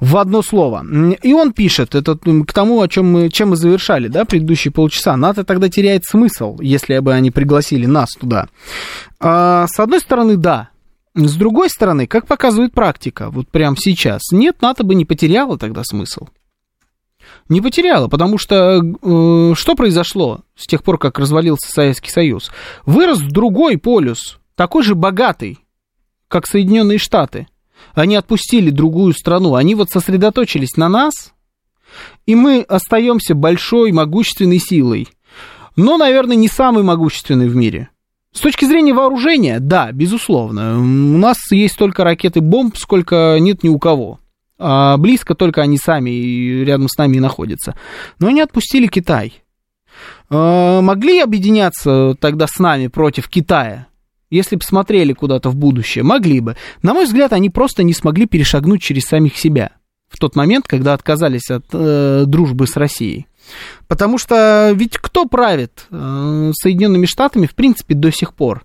в 0.00 0.16
одно 0.16 0.40
слово. 0.40 0.86
И 1.22 1.34
он 1.34 1.52
пишет, 1.52 1.94
это 1.94 2.16
к 2.16 2.52
тому, 2.54 2.80
о 2.80 2.88
чем 2.88 3.12
мы, 3.12 3.28
чем 3.28 3.50
мы 3.50 3.56
завершали, 3.56 4.08
да, 4.08 4.24
предыдущие 4.24 4.72
полчаса. 4.72 5.14
НАТО 5.14 5.44
тогда 5.44 5.68
теряет 5.68 6.04
смысл, 6.06 6.58
если 6.60 6.98
бы 7.00 7.12
они 7.12 7.30
пригласили 7.30 7.84
нас 7.84 8.08
туда. 8.18 8.48
А, 9.20 9.66
с 9.68 9.78
одной 9.78 10.00
стороны, 10.00 10.36
да, 10.36 10.70
с 11.16 11.34
другой 11.36 11.70
стороны, 11.70 12.06
как 12.06 12.26
показывает 12.26 12.72
практика, 12.72 13.30
вот 13.30 13.48
прямо 13.48 13.76
сейчас, 13.78 14.22
нет, 14.32 14.60
НАТО 14.60 14.84
бы 14.84 14.94
не 14.94 15.06
потеряло 15.06 15.58
тогда 15.58 15.82
смысл. 15.82 16.28
Не 17.48 17.60
потеряло, 17.60 18.08
потому 18.08 18.38
что 18.38 18.82
э, 18.82 19.54
что 19.54 19.74
произошло 19.74 20.40
с 20.54 20.66
тех 20.66 20.82
пор, 20.82 20.98
как 20.98 21.18
развалился 21.18 21.72
Советский 21.72 22.10
Союз? 22.10 22.50
Вырос 22.84 23.20
другой 23.20 23.78
полюс, 23.78 24.38
такой 24.54 24.82
же 24.82 24.94
богатый, 24.94 25.58
как 26.28 26.46
Соединенные 26.46 26.98
Штаты. 26.98 27.48
Они 27.94 28.14
отпустили 28.14 28.70
другую 28.70 29.14
страну, 29.14 29.54
они 29.54 29.74
вот 29.74 29.88
сосредоточились 29.90 30.76
на 30.76 30.88
нас, 30.88 31.32
и 32.26 32.34
мы 32.34 32.60
остаемся 32.60 33.34
большой, 33.34 33.90
могущественной 33.92 34.58
силой. 34.58 35.08
Но, 35.76 35.96
наверное, 35.96 36.36
не 36.36 36.48
самой 36.48 36.82
могущественной 36.82 37.48
в 37.48 37.56
мире– 37.56 37.88
с 38.36 38.40
точки 38.40 38.66
зрения 38.66 38.92
вооружения, 38.92 39.60
да, 39.60 39.90
безусловно. 39.92 40.78
У 40.78 41.18
нас 41.18 41.38
есть 41.50 41.72
столько 41.72 42.04
ракет 42.04 42.36
и 42.36 42.40
бомб, 42.40 42.76
сколько 42.76 43.38
нет 43.40 43.62
ни 43.62 43.70
у 43.70 43.78
кого. 43.78 44.20
А 44.58 44.98
близко 44.98 45.34
только 45.34 45.62
они 45.62 45.78
сами 45.78 46.10
и 46.10 46.62
рядом 46.62 46.88
с 46.88 46.98
нами 46.98 47.16
и 47.16 47.20
находятся. 47.20 47.74
Но 48.18 48.28
они 48.28 48.42
отпустили 48.42 48.88
Китай. 48.88 49.42
А 50.28 50.82
могли 50.82 51.20
объединяться 51.20 52.14
тогда 52.20 52.46
с 52.46 52.58
нами 52.58 52.88
против 52.88 53.28
Китая? 53.28 53.86
Если 54.28 54.56
бы 54.56 54.62
смотрели 54.62 55.14
куда-то 55.14 55.48
в 55.48 55.56
будущее, 55.56 56.04
могли 56.04 56.40
бы. 56.40 56.56
На 56.82 56.92
мой 56.92 57.06
взгляд, 57.06 57.32
они 57.32 57.48
просто 57.48 57.84
не 57.84 57.94
смогли 57.94 58.26
перешагнуть 58.26 58.82
через 58.82 59.04
самих 59.04 59.38
себя 59.38 59.70
в 60.08 60.18
тот 60.18 60.36
момент, 60.36 60.66
когда 60.68 60.92
отказались 60.92 61.50
от 61.50 61.64
э, 61.72 62.24
дружбы 62.26 62.66
с 62.66 62.76
Россией. 62.76 63.26
Потому 63.88 64.18
что 64.18 64.72
ведь 64.74 64.98
кто 64.98 65.26
правит 65.26 65.86
э, 65.90 66.50
Соединенными 66.54 67.06
Штатами, 67.06 67.46
в 67.46 67.54
принципе, 67.54 67.94
до 67.94 68.10
сих 68.10 68.34
пор? 68.34 68.64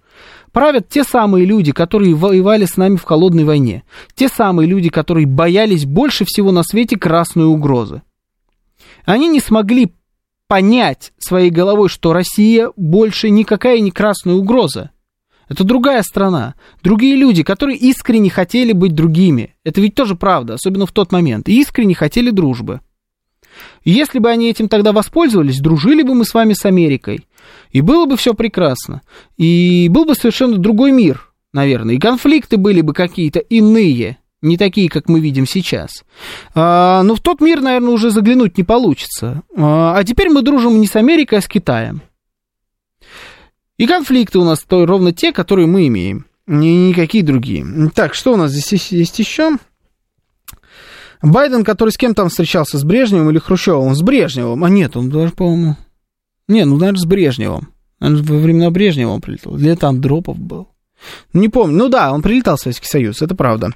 Правят 0.52 0.90
те 0.90 1.04
самые 1.04 1.46
люди, 1.46 1.72
которые 1.72 2.14
воевали 2.14 2.66
с 2.66 2.76
нами 2.76 2.98
в 2.98 3.04
холодной 3.04 3.46
войне. 3.46 3.84
Те 4.16 4.28
самые 4.28 4.68
люди, 4.68 4.90
которые 4.90 5.26
боялись 5.26 5.86
больше 5.86 6.26
всего 6.26 6.52
на 6.52 6.64
свете 6.64 6.98
красной 6.98 7.46
угрозы. 7.46 8.02
Они 9.06 9.30
не 9.30 9.40
смогли 9.40 9.94
понять 10.48 11.14
своей 11.18 11.50
головой, 11.50 11.88
что 11.88 12.12
Россия 12.12 12.72
больше 12.76 13.30
никакая 13.30 13.80
не 13.80 13.92
красная 13.92 14.36
угроза. 14.36 14.92
Это 15.48 15.64
другая 15.64 16.02
страна, 16.02 16.56
другие 16.84 17.16
люди, 17.16 17.44
которые 17.44 17.78
искренне 17.78 18.30
хотели 18.30 18.74
быть 18.74 18.94
другими. 18.94 19.56
Это 19.64 19.82
ведь 19.82 19.96
тоже 19.96 20.16
правда, 20.16 20.54
особенно 20.54 20.86
в 20.86 20.92
тот 20.92 21.12
момент. 21.12 21.48
искренне 21.48 21.96
хотели 21.96 22.30
дружбы. 22.30 22.82
Если 23.84 24.20
бы 24.20 24.30
они 24.30 24.50
этим 24.50 24.68
тогда 24.68 24.92
воспользовались, 24.92 25.60
дружили 25.60 26.04
бы 26.04 26.14
мы 26.14 26.26
с 26.26 26.34
вами 26.34 26.54
с 26.54 26.66
Америкой. 26.66 27.26
И 27.72 27.82
было 27.82 28.06
бы 28.06 28.18
все 28.18 28.34
прекрасно. 28.34 29.02
И 29.38 29.88
был 29.90 30.06
бы 30.06 30.16
совершенно 30.16 30.58
другой 30.58 30.92
мир, 30.92 31.32
наверное. 31.54 31.96
И 31.96 32.00
конфликты 32.00 32.58
были 32.58 32.82
бы 32.82 32.94
какие-то 32.94 33.40
иные, 33.40 34.18
не 34.42 34.58
такие, 34.58 34.90
как 34.90 35.08
мы 35.08 35.20
видим 35.20 35.46
сейчас. 35.46 36.04
А, 36.56 37.04
но 37.04 37.16
в 37.16 37.22
тот 37.22 37.42
мир, 37.42 37.62
наверное, 37.62 37.92
уже 37.92 38.10
заглянуть 38.10 38.58
не 38.58 38.64
получится. 38.64 39.44
А, 39.56 39.98
а 39.98 40.04
теперь 40.04 40.30
мы 40.30 40.42
дружим 40.42 40.80
не 40.80 40.88
с 40.88 40.96
Америкой, 40.96 41.40
а 41.40 41.42
с 41.42 41.48
Китаем. 41.48 42.02
И 43.78 43.88
конфликты 43.88 44.40
у 44.40 44.44
нас 44.44 44.64
то, 44.68 44.86
ровно 44.86 45.12
те, 45.12 45.32
которые 45.32 45.68
мы 45.68 45.88
имеем. 45.88 46.26
Ни, 46.48 46.68
никакие 46.90 47.24
другие. 47.24 47.66
Так, 47.96 48.14
что 48.14 48.34
у 48.34 48.36
нас 48.36 48.52
здесь 48.52 48.92
есть 48.92 49.20
еще? 49.20 49.58
Байден, 51.22 51.64
который 51.64 51.90
с 51.90 51.98
кем 51.98 52.14
там 52.14 52.30
встречался, 52.30 52.78
с 52.78 52.84
Брежневым 52.84 53.30
или 53.30 53.40
Хрущевым? 53.40 53.96
С 53.96 54.02
Брежневым. 54.02 54.64
А 54.64 54.70
нет, 54.70 54.98
он 54.98 55.10
даже, 55.10 55.32
по-моему... 55.32 55.78
Не, 56.48 56.66
ну, 56.66 56.78
наверное, 56.78 57.00
с 57.00 57.06
Брежневым. 57.06 57.70
Наверное, 58.00 58.24
во 58.24 58.38
времена 58.38 58.72
Брежнева 58.72 59.12
он 59.12 59.22
прилетел. 59.22 59.78
Там 59.78 60.02
Дропов 60.02 60.38
был. 60.38 60.68
Не 61.34 61.50
помню. 61.50 61.78
Ну 61.78 61.90
да, 61.90 62.12
он 62.12 62.22
прилетал 62.22 62.58
в 62.58 62.60
Советский 62.60 62.88
Союз, 62.88 63.22
это 63.22 63.36
правда. 63.36 63.72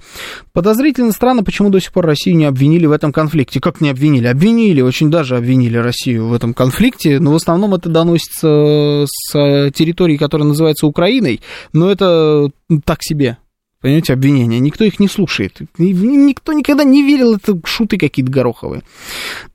Подозрительно 0.53 1.11
странно, 1.11 1.43
почему 1.43 1.69
до 1.69 1.79
сих 1.79 1.91
пор 1.91 2.05
Россию 2.05 2.37
не 2.37 2.45
обвинили 2.45 2.85
в 2.85 2.91
этом 2.91 3.11
конфликте. 3.11 3.59
Как 3.59 3.81
не 3.81 3.89
обвинили? 3.89 4.27
Обвинили, 4.27 4.81
очень 4.81 5.09
даже 5.09 5.37
обвинили 5.37 5.77
Россию 5.77 6.27
в 6.27 6.33
этом 6.33 6.53
конфликте, 6.53 7.19
но 7.19 7.31
в 7.31 7.35
основном 7.35 7.73
это 7.73 7.89
доносится 7.89 9.05
с 9.07 9.71
территории, 9.71 10.17
которая 10.17 10.47
называется 10.47 10.85
Украиной, 10.87 11.41
но 11.73 11.89
это 11.89 12.51
так 12.83 12.99
себе 13.01 13.37
Понимаете, 13.86 14.13
обвинения. 14.13 14.59
Никто 14.59 14.83
их 14.83 14.99
не 14.99 15.07
слушает. 15.07 15.61
Никто 15.77 16.53
никогда 16.53 16.83
не 16.83 17.03
верил, 17.03 17.36
это 17.36 17.55
шуты 17.65 17.99
какие-то 17.99 18.31
гороховые. 18.31 18.81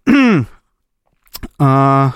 а, 1.59 2.13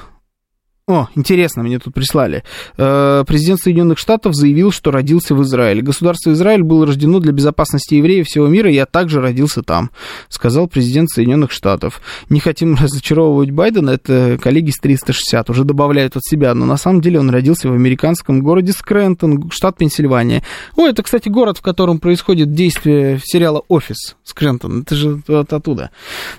о, 0.87 1.09
интересно, 1.15 1.63
мне 1.63 1.79
тут 1.79 1.95
прислали. 1.95 2.45
Э, 2.77 3.25
президент 3.27 3.59
Соединенных 3.59 3.99
Штатов 3.99 4.35
заявил, 4.35 4.71
что 4.71 4.91
родился 4.91 5.35
в 5.35 5.43
Израиле. 5.43 5.81
Государство 5.81 6.31
Израиль 6.33 6.63
было 6.63 6.85
рождено 6.85 7.21
для 7.21 7.33
безопасности 7.33 7.95
евреев 7.95 8.27
всего 8.27 8.49
мира, 8.49 8.71
я 8.71 8.85
также 8.85 9.23
родился 9.23 9.63
там, 9.63 9.91
сказал 10.29 10.69
президент 10.69 11.09
Соединенных 11.09 11.53
Штатов. 11.53 12.03
Не 12.29 12.39
хотим 12.39 12.75
разочаровывать 12.81 13.51
Байдена, 13.51 13.93
это 13.93 14.39
коллеги 14.43 14.73
с 14.73 14.79
360 14.79 15.49
уже 15.49 15.65
добавляют 15.65 16.17
от 16.17 16.23
себя, 16.23 16.53
но 16.53 16.67
на 16.67 16.77
самом 16.77 17.01
деле 17.01 17.19
он 17.19 17.31
родился 17.31 17.71
в 17.71 17.73
американском 17.73 18.41
городе 18.43 18.73
Скрентон, 18.73 19.51
штат 19.51 19.79
Пенсильвания. 19.79 20.43
О, 20.77 20.87
это, 20.87 21.03
кстати, 21.03 21.31
город, 21.31 21.57
в 21.57 21.63
котором 21.63 21.99
происходит 21.99 22.53
действие 22.53 23.21
сериала 23.25 23.63
«Офис» 23.69 24.17
Скрентон. 24.23 24.83
Это 24.83 24.97
же 24.97 25.23
от 25.29 25.51
оттуда. 25.51 25.93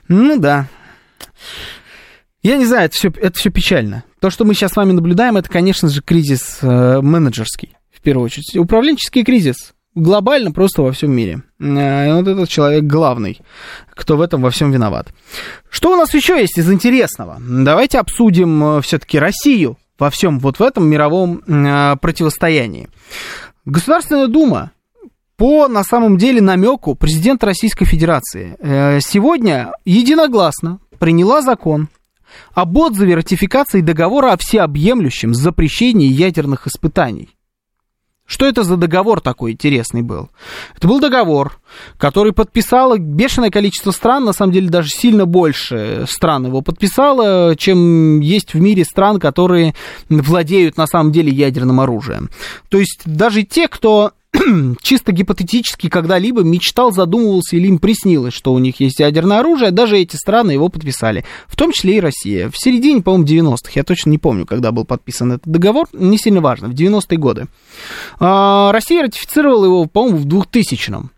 Ну 0.08 0.38
да. 0.40 0.68
Я 2.46 2.58
не 2.58 2.66
знаю, 2.66 2.86
это 2.86 2.96
все, 2.96 3.10
это 3.10 3.40
все 3.40 3.50
печально. 3.50 4.04
То, 4.20 4.30
что 4.30 4.46
мы 4.46 4.54
сейчас 4.54 4.74
с 4.74 4.76
вами 4.76 4.92
наблюдаем, 4.92 5.36
это, 5.36 5.50
конечно 5.50 5.90
же, 5.90 6.04
кризис 6.04 6.60
э, 6.62 7.02
менеджерский, 7.02 7.76
в 7.92 8.02
первую 8.02 8.26
очередь. 8.26 8.56
Управленческий 8.56 9.24
кризис. 9.24 9.74
глобально 9.96 10.52
просто 10.52 10.84
во 10.84 10.92
всем 10.92 11.12
мире. 11.12 11.42
И 11.60 11.64
вот 11.64 12.28
этот 12.28 12.48
человек 12.48 12.84
главный, 12.84 13.42
кто 13.96 14.16
в 14.16 14.22
этом 14.22 14.44
во 14.44 14.52
всем 14.52 14.72
виноват. 14.72 15.08
Что 15.72 15.92
у 15.92 15.96
нас 15.96 16.14
еще 16.14 16.40
есть 16.40 16.60
из 16.60 16.72
интересного? 16.72 17.38
Давайте 17.40 17.98
обсудим 17.98 18.80
все-таки 18.84 19.18
Россию 19.18 19.80
во 19.98 20.12
всем 20.12 20.38
вот 20.38 20.60
в 20.60 20.62
этом 20.62 20.88
мировом 20.88 21.40
противостоянии. 21.98 22.90
Государственная 23.66 24.28
Дума 24.28 24.70
по, 25.36 25.68
на 25.68 25.84
самом 25.84 26.20
деле, 26.20 26.42
намеку 26.42 26.94
президента 26.94 27.48
Российской 27.48 27.86
Федерации 27.86 28.56
э, 28.60 29.00
сегодня 29.02 29.72
единогласно 29.84 30.78
приняла 31.00 31.42
закон 31.42 31.90
об 32.54 32.78
отзыве 32.78 33.16
ратификации 33.16 33.82
договора 33.82 34.34
о 34.34 34.38
всеобъемлющем 34.38 35.34
запрещении 35.34 36.08
ядерных 36.08 36.68
испытаний. 36.68 37.30
Что 38.28 38.48
это 38.48 38.64
за 38.64 38.76
договор 38.76 39.22
такой 39.22 39.52
интересный 39.52 40.02
был? 40.02 40.30
Это 40.76 40.88
был 40.88 41.00
договор, 41.00 41.60
который 41.98 42.34
подписало 42.34 42.98
бешеное 42.98 43.52
количество 43.52 43.92
стран, 43.92 44.26
на 44.26 44.34
самом 44.34 44.52
деле 44.52 44.68
даже 44.68 44.90
сильно 44.90 45.28
больше 45.28 46.06
стран 46.10 46.48
его 46.48 46.62
подписало, 46.62 47.56
чем 47.56 48.22
есть 48.22 48.56
в 48.56 48.60
мире 48.60 48.84
стран, 48.84 49.20
которые 49.20 49.76
владеют 50.10 50.76
на 50.76 50.88
самом 50.88 51.12
деле 51.12 51.32
ядерным 51.32 51.80
оружием. 51.80 52.32
То 52.70 52.80
есть 52.80 53.02
даже 53.06 53.44
те, 53.44 53.68
кто 53.68 54.14
чисто 54.82 55.12
гипотетически 55.12 55.90
когда-либо 55.90 56.44
мечтал, 56.44 56.92
задумывался 56.92 57.56
или 57.56 57.68
им 57.68 57.80
приснилось, 57.80 58.34
что 58.34 58.54
у 58.54 58.60
них 58.60 58.80
есть 58.80 59.00
ядерное 59.00 59.40
оружие, 59.40 59.72
даже 59.72 59.98
эти 59.98 60.16
страны 60.16 60.52
его 60.52 60.70
подписали, 60.70 61.26
в 61.48 61.56
том 61.56 61.72
числе 61.72 61.98
и 61.98 62.00
Россия. 62.00 62.50
В 62.50 62.58
середине, 62.58 63.02
по-моему, 63.02 63.26
90-х, 63.26 63.72
я 63.76 63.84
точно 63.84 64.10
не 64.12 64.18
помню, 64.18 64.46
когда 64.46 64.72
был 64.72 64.86
подписан 64.86 65.34
этот 65.34 65.48
договор, 65.48 65.88
не 65.94 66.18
сильно 66.18 66.42
важно, 66.42 66.68
в 66.68 66.74
90-е 66.74 67.18
годы. 67.18 67.48
А, 68.20 68.72
Россия 68.72 69.04
ратифицировала 69.04 69.66
его, 69.66 69.86
по-моему, 69.86 70.18
в 70.18 70.26
2000-м. 70.26 71.12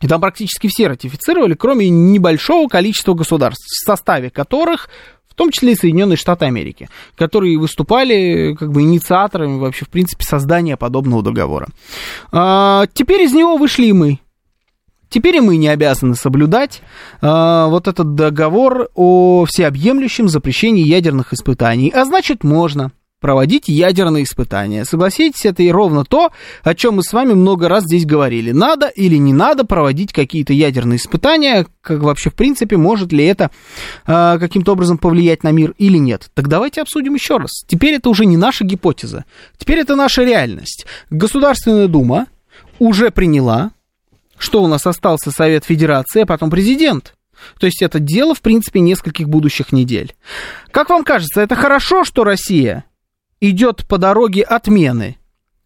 И 0.00 0.08
там 0.08 0.20
практически 0.20 0.68
все 0.68 0.88
ратифицировали, 0.88 1.54
кроме 1.54 1.88
небольшого 1.88 2.68
количества 2.68 3.14
государств, 3.14 3.64
в 3.64 3.86
составе 3.86 4.30
которых 4.30 4.88
в 5.32 5.34
том 5.34 5.50
числе 5.50 5.72
и 5.72 5.76
Соединенные 5.76 6.18
Штаты 6.18 6.44
Америки, 6.44 6.90
которые 7.16 7.58
выступали 7.58 8.54
как 8.58 8.70
бы 8.70 8.82
инициаторами 8.82 9.58
вообще, 9.58 9.86
в 9.86 9.88
принципе, 9.88 10.24
создания 10.24 10.76
подобного 10.76 11.22
договора. 11.22 11.68
А, 12.30 12.84
теперь 12.92 13.22
из 13.22 13.32
него 13.32 13.56
вышли 13.56 13.86
и 13.86 13.92
мы. 13.92 14.18
Теперь 15.08 15.36
и 15.36 15.40
мы 15.40 15.56
не 15.56 15.68
обязаны 15.68 16.16
соблюдать 16.16 16.82
а, 17.22 17.68
вот 17.68 17.88
этот 17.88 18.14
договор 18.14 18.90
о 18.94 19.46
всеобъемлющем 19.46 20.28
запрещении 20.28 20.84
ядерных 20.84 21.32
испытаний, 21.32 21.90
а 21.94 22.04
значит 22.04 22.44
можно 22.44 22.92
проводить 23.22 23.68
ядерные 23.68 24.24
испытания. 24.24 24.84
Согласитесь, 24.84 25.46
это 25.46 25.62
и 25.62 25.70
ровно 25.70 26.04
то, 26.04 26.30
о 26.62 26.74
чем 26.74 26.96
мы 26.96 27.02
с 27.02 27.12
вами 27.12 27.32
много 27.32 27.68
раз 27.68 27.84
здесь 27.84 28.04
говорили. 28.04 28.50
Надо 28.50 28.88
или 28.88 29.16
не 29.16 29.32
надо 29.32 29.64
проводить 29.64 30.12
какие-то 30.12 30.52
ядерные 30.52 30.98
испытания, 30.98 31.66
как 31.80 32.02
вообще 32.02 32.28
в 32.28 32.34
принципе, 32.34 32.76
может 32.76 33.12
ли 33.12 33.24
это 33.24 33.50
э, 34.06 34.36
каким-то 34.38 34.72
образом 34.72 34.98
повлиять 34.98 35.44
на 35.44 35.52
мир 35.52 35.72
или 35.78 35.96
нет. 35.96 36.30
Так 36.34 36.48
давайте 36.48 36.82
обсудим 36.82 37.14
еще 37.14 37.38
раз. 37.38 37.64
Теперь 37.66 37.94
это 37.94 38.10
уже 38.10 38.26
не 38.26 38.36
наша 38.36 38.64
гипотеза, 38.64 39.24
теперь 39.56 39.78
это 39.78 39.96
наша 39.96 40.24
реальность. 40.24 40.84
Государственная 41.08 41.86
Дума 41.86 42.26
уже 42.78 43.10
приняла, 43.10 43.70
что 44.36 44.62
у 44.62 44.66
нас 44.66 44.86
остался 44.86 45.30
Совет 45.30 45.64
Федерации, 45.64 46.22
а 46.22 46.26
потом 46.26 46.50
президент. 46.50 47.14
То 47.58 47.66
есть 47.66 47.82
это 47.82 47.98
дело, 47.98 48.34
в 48.34 48.40
принципе, 48.40 48.80
нескольких 48.80 49.28
будущих 49.28 49.72
недель. 49.72 50.14
Как 50.70 50.90
вам 50.90 51.04
кажется, 51.04 51.40
это 51.40 51.54
хорошо, 51.54 52.04
что 52.04 52.24
Россия 52.24 52.84
идет 53.42 53.84
по 53.86 53.98
дороге 53.98 54.42
отмены 54.42 55.18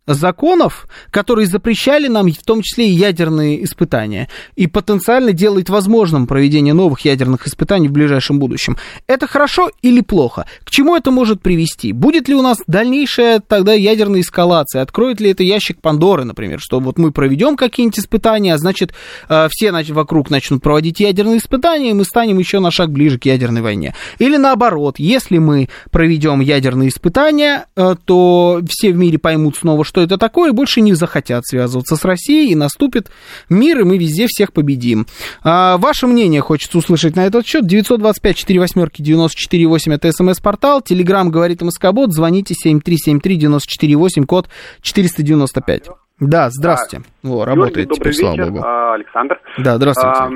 законов, 0.06 0.86
которые 1.10 1.46
запрещали 1.46 2.08
нам 2.08 2.26
в 2.32 2.42
том 2.42 2.62
числе 2.62 2.88
и 2.88 2.92
ядерные 2.92 3.62
испытания, 3.64 4.28
и 4.56 4.66
потенциально 4.66 5.32
делает 5.32 5.68
возможным 5.68 6.26
проведение 6.26 6.74
новых 6.74 7.00
ядерных 7.04 7.46
испытаний 7.46 7.88
в 7.88 7.92
ближайшем 7.92 8.38
будущем. 8.38 8.76
Это 9.06 9.26
хорошо 9.26 9.70
или 9.82 10.00
плохо? 10.00 10.46
К 10.64 10.70
чему 10.70 10.96
это 10.96 11.10
может 11.10 11.40
привести? 11.42 11.92
Будет 11.92 12.28
ли 12.28 12.34
у 12.34 12.42
нас 12.42 12.58
дальнейшая 12.66 13.40
тогда 13.40 13.72
ядерная 13.72 14.20
эскалация? 14.20 14.82
Откроет 14.82 15.20
ли 15.20 15.30
это 15.30 15.42
ящик 15.42 15.80
Пандоры, 15.80 16.24
например, 16.24 16.58
что 16.60 16.80
вот 16.80 16.98
мы 16.98 17.12
проведем 17.12 17.56
какие-нибудь 17.56 17.98
испытания, 17.98 18.54
а 18.54 18.58
значит 18.58 18.92
э, 19.28 19.48
все 19.50 19.72
вокруг 19.92 20.30
начнут 20.30 20.62
проводить 20.62 21.00
ядерные 21.00 21.38
испытания, 21.38 21.90
и 21.90 21.94
мы 21.94 22.04
станем 22.04 22.38
еще 22.38 22.60
на 22.60 22.70
шаг 22.70 22.90
ближе 22.90 23.18
к 23.18 23.24
ядерной 23.24 23.62
войне? 23.62 23.94
Или 24.18 24.36
наоборот, 24.36 24.98
если 24.98 25.38
мы 25.38 25.68
проведем 25.90 26.40
ядерные 26.40 26.88
испытания, 26.88 27.66
э, 27.76 27.94
то 28.04 28.60
все 28.68 28.92
в 28.92 28.96
мире 28.96 29.18
поймут 29.18 29.56
снова, 29.56 29.84
что 29.84 29.95
что 29.96 30.02
это 30.02 30.18
такое, 30.18 30.52
больше 30.52 30.82
не 30.82 30.92
захотят 30.92 31.46
связываться 31.46 31.96
с 31.96 32.04
Россией, 32.04 32.52
и 32.52 32.54
наступит 32.54 33.06
мир, 33.48 33.80
и 33.80 33.84
мы 33.84 33.96
везде 33.96 34.26
всех 34.26 34.52
победим. 34.52 35.06
А, 35.42 35.78
ваше 35.78 36.06
мнение 36.06 36.42
хочется 36.42 36.76
услышать 36.76 37.16
на 37.16 37.24
этот 37.24 37.46
счет. 37.46 37.66
925 37.66 38.36
4 38.36 38.60
восьмерки 38.60 39.00
94 39.00 39.66
8 39.66 39.92
это 39.94 40.12
смс-портал. 40.12 40.82
Телеграмм 40.82 41.30
говорит 41.30 41.62
МСК-бот. 41.62 42.12
Звоните 42.12 42.52
7373 42.52 43.36
94 43.36 43.96
8, 43.96 44.24
код 44.24 44.50
495. 44.82 45.88
Да, 46.20 46.50
здравствуйте. 46.50 47.06
А, 47.24 47.28
О, 47.28 47.44
работает 47.46 47.90
теперь, 47.90 48.12
вечер, 48.12 48.20
слава 48.20 48.50
богу. 48.50 48.64
А, 48.66 48.94
Александр. 48.94 49.40
Да, 49.56 49.76
здравствуйте. 49.76 50.18
А, 50.18 50.30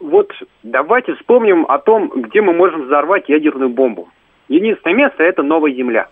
вот 0.00 0.32
давайте 0.64 1.14
вспомним 1.14 1.66
о 1.66 1.78
том, 1.78 2.10
где 2.16 2.40
мы 2.40 2.52
можем 2.52 2.86
взорвать 2.86 3.28
ядерную 3.28 3.70
бомбу. 3.70 4.08
Единственное 4.48 4.96
место– 4.96 5.22
это 5.24 5.44
Новая 5.44 5.72
Земля. 5.72 6.08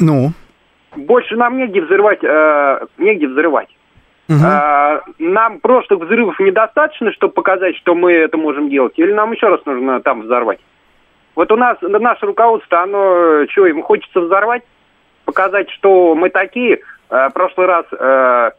Ну? 0.00 0.32
Больше 0.96 1.36
нам 1.36 1.58
негде 1.58 1.80
взрывать, 1.80 2.22
э, 2.22 2.86
негде 2.98 3.28
взрывать. 3.28 3.68
Угу. 4.28 4.38
А, 4.44 5.00
нам 5.18 5.60
прошлых 5.60 6.00
взрывов 6.00 6.38
недостаточно, 6.38 7.12
чтобы 7.12 7.32
показать, 7.32 7.76
что 7.76 7.94
мы 7.94 8.12
это 8.12 8.36
можем 8.36 8.68
делать, 8.68 8.92
или 8.96 9.12
нам 9.12 9.32
еще 9.32 9.48
раз 9.48 9.60
нужно 9.64 10.00
там 10.00 10.22
взорвать? 10.22 10.60
Вот 11.34 11.50
у 11.52 11.56
нас 11.56 11.78
наше 11.80 12.26
руководство, 12.26 12.82
оно 12.82 13.46
что, 13.50 13.66
ему 13.66 13.82
хочется 13.82 14.20
взорвать, 14.20 14.62
показать, 15.24 15.70
что 15.70 16.14
мы 16.14 16.30
такие. 16.30 16.80
А, 17.08 17.30
прошлый 17.30 17.66
раз 17.66 17.86
а, 17.92 18.52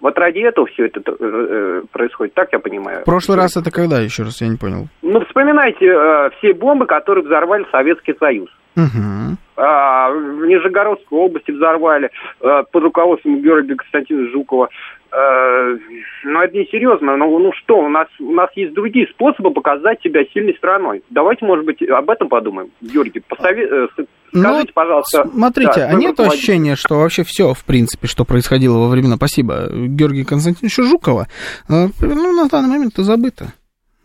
вот 0.00 0.18
ради 0.18 0.40
этого 0.40 0.66
все 0.66 0.86
это 0.86 1.00
э, 1.06 1.82
происходит, 1.90 2.34
так 2.34 2.52
я 2.52 2.58
понимаю. 2.58 3.02
Прошлый 3.04 3.38
раз 3.38 3.56
это 3.56 3.70
когда, 3.70 3.98
еще 3.98 4.24
раз, 4.24 4.40
я 4.42 4.48
не 4.48 4.56
понял. 4.56 4.88
Ну, 5.02 5.24
вспоминайте 5.24 5.86
э, 5.86 6.30
все 6.38 6.52
бомбы, 6.52 6.86
которые 6.86 7.24
взорвали 7.24 7.66
Советский 7.72 8.14
Союз. 8.18 8.50
Угу. 8.76 9.36
А, 9.56 10.10
в 10.10 10.46
Нижегородской 10.46 11.18
области 11.18 11.50
взорвали 11.50 12.10
а, 12.40 12.62
под 12.64 12.82
руководством 12.82 13.40
Георгия 13.40 13.74
Константиновича 13.74 14.32
Жукова. 14.32 14.68
А, 15.10 15.76
ну, 16.24 16.40
это 16.40 16.56
не 16.56 16.66
серьезно. 16.66 17.16
Ну, 17.16 17.38
ну 17.38 17.52
что, 17.54 17.78
у 17.78 17.88
нас, 17.88 18.06
у 18.20 18.32
нас 18.32 18.50
есть 18.54 18.74
другие 18.74 19.06
способы 19.08 19.50
показать 19.52 20.02
себя 20.02 20.20
сильной 20.34 20.54
страной. 20.56 21.02
Давайте, 21.08 21.46
может 21.46 21.64
быть, 21.64 21.82
об 21.88 22.10
этом 22.10 22.28
подумаем. 22.28 22.68
Георгий, 22.82 23.22
посове... 23.26 23.66
Э, 23.66 23.86
ну, 24.32 24.42
скажите, 24.42 24.72
пожалуйста. 24.74 25.26
Смотрите, 25.26 25.72
да, 25.76 25.88
а 25.88 25.94
нет 25.94 26.20
ощущения, 26.20 26.76
что 26.76 26.96
вообще 26.96 27.24
все, 27.24 27.54
в 27.54 27.64
принципе, 27.64 28.06
что 28.08 28.26
происходило 28.26 28.76
во 28.76 28.88
времена, 28.88 29.16
спасибо, 29.16 29.68
Георгия 29.72 30.26
Константиновича 30.26 30.82
Жукова, 30.82 31.28
ну, 31.68 31.88
на 32.00 32.48
данный 32.48 32.68
момент 32.68 32.92
это 32.92 33.04
забыто. 33.04 33.54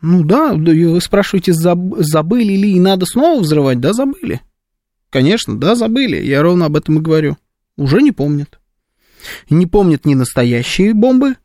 Ну 0.01 0.23
да, 0.23 0.53
вы 0.53 1.01
спрашиваете, 1.01 1.51
забыли 1.53 2.53
ли 2.53 2.71
и 2.73 2.79
надо 2.79 3.05
снова 3.05 3.41
взрывать? 3.41 3.79
Да, 3.79 3.91
забыли. 3.93 4.39
Конечно, 5.11 5.59
да, 5.59 5.75
забыли. 5.75 6.23
Я 6.23 6.41
ровно 6.41 6.65
об 6.65 6.77
этом 6.77 6.97
и 6.97 7.01
говорю. 7.01 7.37
Уже 7.77 8.01
не 8.01 8.11
помнят. 8.11 8.59
Не 9.49 9.67
помнят 9.67 10.05
ни 10.05 10.15
настоящие 10.15 10.93
бомбы, 10.93 11.35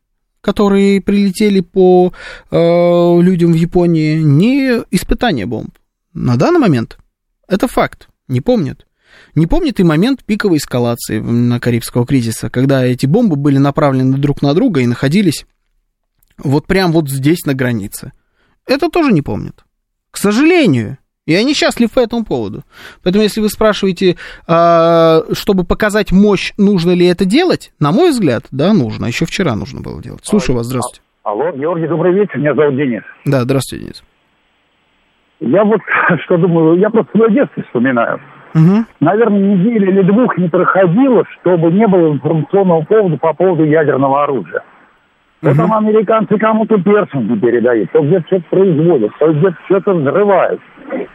которые 0.41 1.03
прилетели 1.03 1.61
по 1.61 2.12
э, 2.51 2.57
людям 2.57 3.53
в 3.53 3.57
Японии, 3.57 4.21
ни 4.23 4.83
испытания 4.95 5.47
бомб. 5.47 5.77
На 6.14 6.37
данный 6.37 6.61
момент 6.61 6.97
это 7.49 7.67
факт. 7.67 8.09
Не 8.29 8.41
помнят. 8.41 8.87
Не 9.35 9.49
помнят 9.49 9.81
и 9.81 9.83
момент 9.83 10.25
пиковой 10.25 10.59
эскалации 10.59 11.19
на 11.19 11.59
Карибского 11.59 12.07
кризиса, 12.07 12.49
когда 12.49 12.85
эти 12.85 13.07
бомбы 13.07 13.35
были 13.35 13.59
направлены 13.59 14.17
друг 14.17 14.43
на 14.43 14.55
друга 14.55 14.81
и 14.81 14.87
находились 14.87 15.45
вот 16.39 16.67
прям 16.67 16.93
вот 16.93 17.11
здесь 17.11 17.45
на 17.47 17.55
границе. 17.55 18.12
Это 18.64 18.89
тоже 18.91 19.12
не 19.12 19.23
помнят. 19.23 19.64
К 20.12 20.19
сожалению. 20.19 20.99
И 21.27 21.35
они 21.35 21.55
счастливы 21.55 21.91
по 21.93 21.99
этому 21.99 22.24
поводу. 22.24 22.62
Поэтому, 23.03 23.24
если 23.24 23.41
вы 23.41 23.49
спрашиваете, 23.49 24.16
а, 24.47 25.22
чтобы 25.33 25.64
показать 25.64 26.12
мощь, 26.12 26.53
нужно 26.57 26.93
ли 26.93 27.05
это 27.07 27.24
делать, 27.24 27.72
на 27.81 27.91
мой 27.91 28.11
взгляд, 28.11 28.45
да, 28.53 28.72
нужно. 28.72 29.07
Еще 29.07 29.27
вчера 29.27 29.57
нужно 29.57 29.81
было 29.81 30.01
делать. 30.01 30.24
Слушаю 30.24 30.57
вас, 30.57 30.66
здравствуйте. 30.66 31.03
Алло, 31.24 31.51
Георгий, 31.51 31.89
добрый 31.89 32.12
вечер, 32.12 32.39
меня 32.39 32.55
зовут 32.55 32.77
Денис. 32.77 33.03
Да, 33.24 33.41
здравствуйте, 33.43 33.87
Денис. 33.87 34.05
Я 35.41 35.64
вот 35.64 35.81
что 36.24 36.37
думаю, 36.37 36.79
я 36.79 36.91
просто 36.91 37.11
свое 37.16 37.33
детство 37.33 37.62
вспоминаю. 37.64 38.20
Угу. 38.55 38.85
Наверное, 39.01 39.57
недели 39.57 39.91
или 39.91 40.03
двух 40.03 40.39
не 40.39 40.49
проходило, 40.49 41.24
чтобы 41.41 41.72
не 41.72 41.89
было 41.89 42.12
информационного 42.12 42.83
повода 42.83 43.16
по 43.16 43.35
поводу 43.35 43.64
ядерного 43.64 44.22
оружия. 44.22 44.62
Угу. 45.43 45.55
там 45.55 45.72
американцы 45.72 46.39
кому-то 46.39 46.79
персонги 46.79 47.39
передают, 47.39 47.91
то 47.91 48.01
где-то 48.01 48.27
что-то 48.27 48.45
производят, 48.49 49.11
то 49.18 49.33
где-то 49.33 49.57
что-то 49.66 49.95
взрывают 49.95 50.61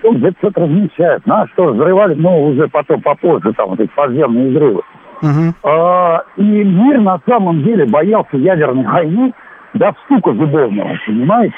где-то 0.04 0.38
что-то 0.40 0.62
размещают. 0.62 1.26
Ну, 1.26 1.34
а 1.36 1.48
что, 1.48 1.74
взрывали, 1.74 2.16
ну, 2.16 2.50
уже 2.50 2.68
потом, 2.68 3.02
попозже, 3.02 3.54
там, 3.54 3.70
вот 3.70 3.80
эти 3.80 3.92
подземные 3.96 4.50
взрывы. 4.50 4.82
Угу. 5.22 5.54
А, 5.64 6.24
и 6.38 6.42
мир 6.42 7.00
на 7.02 7.20
самом 7.28 7.64
деле 7.64 7.86
боялся 7.86 8.38
ядерной 8.38 8.86
войны 8.86 9.34
до 9.74 9.94
стука 10.06 10.34
зубовного, 10.34 10.98
понимаете? 11.06 11.56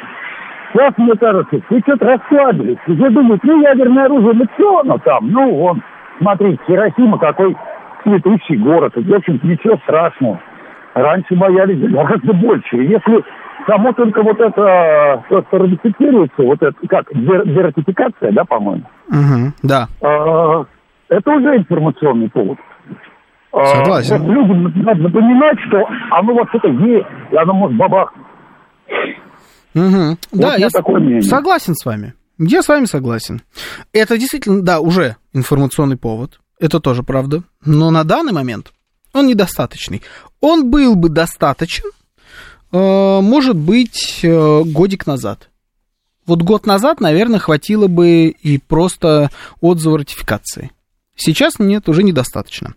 Сейчас, 0.74 0.98
мне 0.98 1.14
кажется, 1.16 1.62
все 1.68 1.80
что-то 1.82 2.06
расслабились. 2.06 2.78
Все 2.86 3.10
думают, 3.10 3.44
ну, 3.44 3.62
ядерное 3.62 4.06
оружие, 4.06 4.34
ну, 4.34 4.46
что 4.56 4.80
оно 4.80 4.98
там? 4.98 5.32
Ну, 5.32 5.56
вон, 5.56 5.84
смотрите, 6.20 6.60
Хиросима 6.68 7.20
какой 7.20 7.56
цветущий 8.04 8.58
город. 8.58 8.98
И, 8.98 9.02
в 9.02 9.14
общем 9.14 9.40
ничего 9.44 9.78
страшного. 9.84 10.40
Раньше 10.94 11.36
боялись 11.36 11.80
гораздо 11.92 12.34
больше. 12.34 12.78
И 12.78 12.88
если 12.88 13.24
само 13.68 13.94
только 13.94 14.22
вот 14.24 14.40
это, 14.40 15.24
то, 15.30 15.42
что 15.48 15.58
ратифицируется, 15.58 16.42
вот 16.44 16.62
это, 16.62 16.76
как, 16.88 17.06
дератификация, 17.14 18.32
да, 18.32 18.44
по-моему? 18.46 18.84
Угу, 19.10 19.54
да. 19.64 19.88
А, 20.02 20.66
это 21.10 21.32
уже 21.32 21.58
информационный 21.58 22.30
повод. 22.30 22.58
А, 23.52 23.66
Согласен. 23.66 24.22
Вот 24.22 24.30
людям 24.30 24.64
надо 24.84 25.02
напоминать, 25.02 25.58
что 25.68 25.86
оно 26.12 26.34
вот 26.34 26.48
это 26.54 26.68
есть, 26.68 27.08
и 27.32 27.36
оно 27.36 27.54
может 27.54 27.78
бабах. 27.78 28.14
Угу. 29.76 30.18
Вот 30.32 30.42
да, 30.42 30.56
я 30.56 30.70
такое 30.70 31.22
согласен 31.22 31.76
с 31.76 31.86
вами. 31.86 32.14
Я 32.40 32.64
с 32.64 32.68
вами 32.68 32.86
согласен. 32.86 33.42
Это 33.94 34.18
действительно, 34.18 34.64
да, 34.64 34.80
уже 34.80 35.18
информационный 35.34 35.98
повод. 35.98 36.40
Это 36.60 36.80
тоже 36.80 37.04
правда. 37.04 37.44
Но 37.64 37.92
на 37.92 38.04
данный 38.04 38.34
момент 38.34 38.72
он 39.14 39.28
недостаточный. 39.28 40.02
Он 40.42 40.72
был 40.72 40.96
бы 40.96 41.10
достаточен, 41.10 41.90
может 42.80 43.56
быть, 43.56 44.20
э, 44.24 44.64
годик 44.66 45.06
назад. 45.06 45.50
Вот 46.26 46.42
год 46.42 46.66
назад, 46.66 47.02
наверное, 47.02 47.40
хватило 47.40 47.88
бы 47.88 48.28
и 48.30 48.58
просто 48.58 49.30
отзыва 49.62 50.00
ратификации. 50.00 50.72
Сейчас 51.16 51.60
нет, 51.60 51.88
уже 51.88 52.02
недостаточно. 52.02 52.74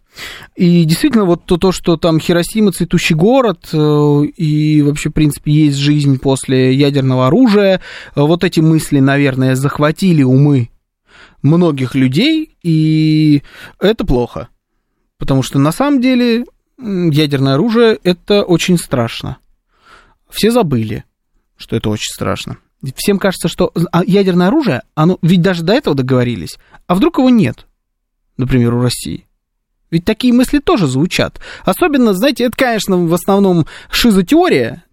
И 0.54 0.84
действительно, 0.84 1.24
вот 1.24 1.44
то, 1.46 1.56
то 1.56 1.72
что 1.72 1.96
там 1.96 2.20
Хиросима 2.20 2.72
цветущий 2.72 3.14
город, 3.14 3.70
э, 3.72 3.76
и 4.36 4.82
вообще, 4.82 5.08
в 5.08 5.14
принципе, 5.14 5.52
есть 5.52 5.78
жизнь 5.78 6.18
после 6.18 6.74
ядерного 6.74 7.28
оружия, 7.28 7.80
вот 8.14 8.44
эти 8.44 8.60
мысли, 8.60 9.00
наверное, 9.00 9.54
захватили 9.54 10.22
умы 10.22 10.68
многих 11.42 11.94
людей, 11.94 12.56
и 12.62 13.42
это 13.80 14.04
плохо. 14.04 14.48
Потому 15.18 15.42
что 15.42 15.58
на 15.58 15.72
самом 15.72 16.02
деле 16.02 16.44
ядерное 16.78 17.54
оружие 17.54 17.98
это 18.02 18.42
очень 18.42 18.76
страшно. 18.76 19.38
Все 20.36 20.50
забыли, 20.50 21.04
что 21.56 21.76
это 21.76 21.88
очень 21.88 22.12
страшно. 22.12 22.58
Всем 22.94 23.18
кажется, 23.18 23.48
что 23.48 23.72
а, 23.90 24.04
ядерное 24.04 24.48
оружие, 24.48 24.82
оно 24.94 25.18
ведь 25.22 25.40
даже 25.40 25.62
до 25.62 25.72
этого 25.72 25.96
договорились, 25.96 26.58
а 26.86 26.94
вдруг 26.94 27.16
его 27.16 27.30
нет, 27.30 27.66
например, 28.36 28.74
у 28.74 28.82
России. 28.82 29.26
Ведь 29.90 30.04
такие 30.04 30.34
мысли 30.34 30.58
тоже 30.58 30.88
звучат. 30.88 31.40
Особенно, 31.64 32.12
знаете, 32.12 32.44
это, 32.44 32.54
конечно, 32.54 32.98
в 32.98 33.14
основном 33.14 33.66
шизотеория, 33.90 34.84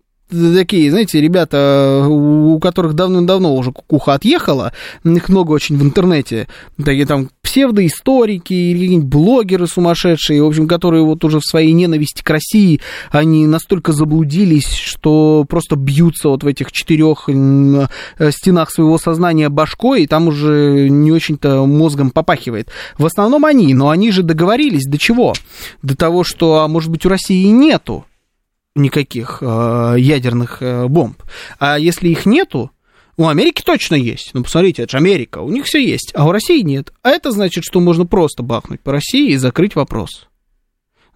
такие, 0.56 0.90
знаете, 0.90 1.22
ребята, 1.22 2.06
у 2.10 2.60
которых 2.60 2.94
давным-давно 2.94 3.56
уже 3.56 3.72
кукуха 3.72 4.14
отъехала, 4.14 4.74
их 5.04 5.30
много 5.30 5.52
очень 5.52 5.78
в 5.78 5.84
интернете, 5.84 6.48
такие 6.78 7.06
там 7.06 7.30
псевдоисторики 7.42 8.74
какие-нибудь 8.74 9.06
блогеры 9.06 9.68
сумасшедшие, 9.68 10.44
в 10.44 10.48
общем, 10.48 10.68
которые 10.68 11.04
вот 11.04 11.24
уже 11.24 11.40
в 11.40 11.46
своей 11.46 11.72
ненависти 11.74 12.22
к 12.22 12.30
России, 12.30 12.82
они 13.12 13.48
настолько 13.48 13.92
заблудились, 13.92 14.74
что 14.74 15.46
просто 15.48 15.76
бьются 15.76 16.30
вот 16.30 16.44
в 16.44 16.48
этих 16.48 16.72
четырех 16.72 17.30
э, 17.30 18.32
стенах 18.32 18.72
своего 18.72 18.98
сознания 18.98 19.50
башкой, 19.50 20.04
и 20.04 20.08
там 20.08 20.28
уже 20.28 20.88
не 20.90 21.12
очень-то 21.12 21.66
мозгом 21.66 22.12
попахивает. 22.12 22.70
В 22.98 23.06
основном 23.06 23.46
они, 23.46 23.74
но 23.74 23.90
они 23.90 24.12
же 24.12 24.24
договорились 24.24 24.86
до 24.86 24.98
чего? 24.98 25.34
До 25.82 25.96
того, 25.96 26.24
что, 26.24 26.62
а 26.62 26.68
может 26.68 26.90
быть, 26.90 27.06
у 27.06 27.10
России 27.10 27.46
нету 27.46 28.06
никаких 28.76 29.40
э, 29.42 29.96
ядерных 29.98 30.62
э, 30.62 30.88
бомб. 30.88 31.22
А 31.60 31.78
если 31.78 32.10
их 32.10 32.26
нету, 32.26 32.72
у 33.18 33.28
Америки 33.28 33.62
точно 33.64 33.96
есть. 33.96 34.32
Ну, 34.34 34.44
посмотрите, 34.44 34.84
это 34.84 34.94
же 34.94 34.98
Америка. 34.98 35.40
У 35.40 35.50
них 35.50 35.66
все 35.66 35.86
есть, 35.86 36.12
а 36.16 36.28
у 36.28 36.32
России 36.32 36.62
нет. 36.62 36.92
А 37.04 37.12
это 37.12 37.32
значит, 37.32 37.64
что 37.64 37.80
можно 37.80 38.06
просто 38.06 38.42
бахнуть 38.42 38.82
по 38.82 38.92
России 38.92 39.32
и 39.32 39.38
закрыть 39.38 39.76
вопрос. 39.76 40.28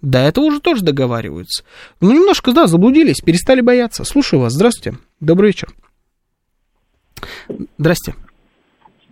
До 0.02 0.20
этого 0.20 0.46
уже 0.46 0.60
тоже 0.60 0.84
договариваются. 0.84 1.64
Ну, 2.02 2.12
немножко, 2.12 2.52
да, 2.52 2.68
заблудились, 2.68 3.22
перестали 3.22 3.62
бояться. 3.62 4.04
Слушаю 4.04 4.42
вас. 4.42 4.54
Здравствуйте. 4.54 5.00
Добрый 5.20 5.48
вечер. 5.50 5.70
Здрасте. 7.80 8.14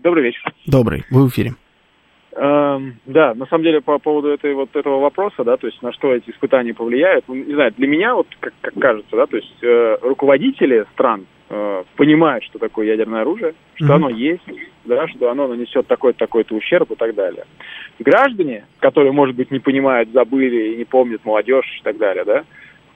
Добрый 0.04 0.26
вечер. 0.26 0.54
Добрый. 0.68 1.04
Вы 1.10 1.26
в 1.26 1.30
эфире. 1.30 1.56
Эм, 2.38 2.96
да, 3.06 3.34
на 3.34 3.46
самом 3.46 3.64
деле 3.64 3.80
по 3.80 3.98
поводу 3.98 4.28
этой 4.28 4.54
вот 4.54 4.76
этого 4.76 5.00
вопроса, 5.00 5.46
да, 5.46 5.56
то 5.56 5.68
есть 5.68 5.82
на 5.82 5.94
что 5.94 6.14
эти 6.14 6.32
испытания 6.32 6.74
повлияют, 6.74 7.24
ну, 7.30 7.36
не 7.36 7.54
знаю, 7.54 7.74
для 7.78 7.88
меня 7.88 8.14
вот 8.14 8.28
как, 8.42 8.54
как 8.60 8.74
кажется, 8.74 9.16
да, 9.16 9.26
то 9.26 9.38
есть 9.38 9.56
э, 9.64 9.98
руководители 10.02 10.86
стран 10.92 11.28
э, 11.50 11.84
понимают, 11.96 12.44
что 12.44 12.60
такое 12.60 12.88
ядерное 12.88 13.22
оружие, 13.22 13.54
что 13.76 13.86
mm-hmm. 13.86 13.96
оно 13.96 14.10
есть, 14.10 14.44
да, 14.84 15.08
что 15.08 15.32
оно 15.32 15.48
нанесет 15.48 15.88
такой-то 15.88 16.20
такой-то 16.20 16.56
ущерб 16.56 16.92
и 16.92 16.96
так 16.96 17.16
далее. 17.16 17.46
Граждане, 18.00 18.66
которые, 18.80 19.14
может 19.14 19.36
быть, 19.38 19.50
не 19.50 19.60
понимают, 19.60 20.10
забыли 20.12 20.74
и 20.74 20.76
не 20.76 20.84
помнят 20.84 21.24
молодежь 21.24 21.78
и 21.80 21.84
так 21.84 21.98
далее, 21.98 22.26
да, 22.26 22.44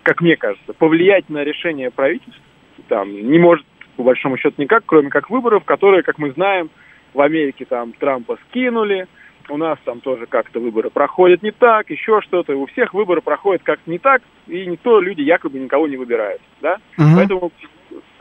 как 0.03 0.19
мне 0.19 0.35
кажется, 0.35 0.73
повлиять 0.73 1.29
на 1.29 1.45
решение 1.45 1.91
правительства 1.91 2.43
там 2.89 3.13
не 3.13 3.39
может 3.39 3.65
по 3.95 4.03
большому 4.03 4.37
счету 4.37 4.61
никак, 4.61 4.83
кроме 4.85 5.09
как 5.09 5.29
выборов, 5.29 5.63
которые, 5.63 6.03
как 6.03 6.17
мы 6.17 6.31
знаем, 6.31 6.69
в 7.13 7.21
Америке 7.21 7.65
там 7.65 7.93
Трампа 7.93 8.37
скинули, 8.47 9.07
у 9.49 9.57
нас 9.57 9.77
там 9.85 10.01
тоже 10.01 10.25
как-то 10.25 10.59
выборы 10.59 10.89
проходят 10.89 11.43
не 11.43 11.51
так, 11.51 11.89
еще 11.89 12.21
что-то. 12.21 12.55
У 12.55 12.65
всех 12.67 12.93
выборы 12.93 13.21
проходят 13.21 13.63
как-то 13.63 13.89
не 13.89 13.99
так, 13.99 14.21
и 14.47 14.65
никто, 14.65 14.99
люди 14.99 15.21
якобы 15.21 15.59
никого 15.59 15.87
не 15.87 15.97
выбирают, 15.97 16.41
да? 16.61 16.77
Угу. 16.97 17.07
Поэтому 17.15 17.51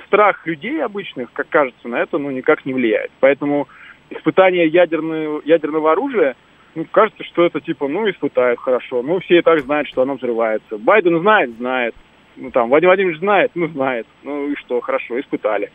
страх 0.07 0.47
людей 0.47 0.83
обычных, 0.83 1.33
как 1.33 1.49
кажется, 1.49 1.89
на 1.89 1.97
это 1.97 2.19
ну, 2.19 2.31
никак 2.31 2.65
не 2.67 2.75
влияет. 2.75 3.11
Поэтому 3.21 3.69
испытание 4.11 4.67
ядерного, 4.67 5.43
ядерного 5.45 5.93
оружия, 5.93 6.35
ну, 6.75 6.87
кажется, 6.91 7.25
что 7.25 7.45
это 7.45 7.61
типа, 7.61 7.89
ну, 7.89 8.09
испытают 8.11 8.59
хорошо. 8.59 9.03
Ну, 9.03 9.21
все 9.21 9.39
и 9.39 9.43
так 9.43 9.61
знают, 9.61 9.89
что 9.89 10.03
оно 10.03 10.15
взрывается. 10.15 10.79
Байден 10.79 11.21
знает, 11.21 11.57
знает. 11.57 11.95
Ну, 12.37 12.51
там, 12.51 12.69
Владимир 12.69 12.91
Владимирович 12.91 13.21
знает, 13.21 13.51
ну, 13.55 13.69
знает. 13.69 14.07
Ну, 14.23 14.51
и 14.51 14.55
что, 14.57 14.81
хорошо, 14.81 15.19
испытали. 15.21 15.71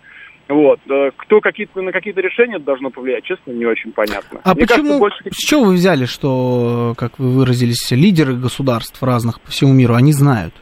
Вот. 0.49 0.79
Кто 1.17 1.39
какие-то, 1.39 1.81
на 1.81 1.91
какие-то 1.91 2.21
решения 2.21 2.59
должно 2.59 2.89
повлиять, 2.89 3.23
честно, 3.23 3.51
не 3.51 3.65
очень 3.65 3.91
понятно. 3.91 4.41
А 4.43 4.53
Мне 4.53 4.67
почему, 4.67 4.99
кажется, 4.99 4.99
больше... 4.99 5.23
с 5.31 5.37
чего 5.37 5.63
вы 5.65 5.73
взяли, 5.73 6.05
что, 6.05 6.93
как 6.97 7.17
вы 7.17 7.29
выразились, 7.29 7.91
лидеры 7.91 8.35
государств 8.35 9.01
разных 9.01 9.39
по 9.41 9.51
всему 9.51 9.73
миру, 9.73 9.95
они 9.95 10.11
знают? 10.11 10.53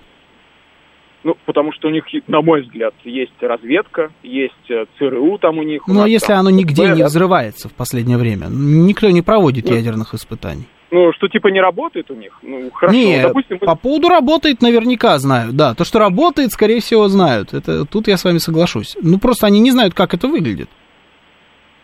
Ну, 1.24 1.36
потому 1.46 1.72
что 1.74 1.88
у 1.88 1.92
них, 1.92 2.06
на 2.28 2.42
мой 2.42 2.62
взгляд, 2.64 2.96
есть 3.04 3.34
разведка, 3.42 4.10
есть 4.24 4.70
э, 4.70 4.86
ЦРУ 4.98 5.38
там 5.38 5.60
у 5.60 5.64
них. 5.64 5.84
Ну, 5.88 6.02
а 6.02 6.08
если 6.08 6.34
оно 6.34 6.50
нигде 6.50 6.88
ФБР, 6.88 6.96
не 6.96 7.04
взрывается 7.04 7.70
в 7.70 7.74
последнее 7.74 8.18
время? 8.18 8.48
Никто 8.50 9.08
не 9.12 9.22
проводит 9.22 9.70
ну, 9.70 9.76
ядерных 9.76 10.16
испытаний. 10.16 10.66
Ну, 10.92 11.14
что 11.14 11.30
типа 11.30 11.48
не 11.48 11.62
работает 11.62 12.12
у 12.12 12.16
них? 12.16 12.38
Ну, 12.42 12.70
хорошо. 12.72 12.98
Нет, 12.98 13.24
допустим, 13.24 13.58
мы... 13.62 13.66
по 13.66 13.76
поводу 13.76 14.10
работает 14.10 14.62
наверняка 14.62 15.18
знают, 15.20 15.56
да. 15.56 15.74
То, 15.74 15.86
что 15.86 16.00
работает, 16.00 16.52
скорее 16.52 16.82
всего, 16.82 17.08
знают. 17.08 17.54
Это, 17.54 17.86
тут 17.86 18.10
я 18.10 18.18
с 18.18 18.26
вами 18.26 18.40
соглашусь. 18.40 18.98
Ну, 19.02 19.18
просто 19.18 19.48
они 19.48 19.62
не 19.62 19.72
знают, 19.72 19.94
как 19.94 20.14
это 20.14 20.28
выглядит. 20.28 20.70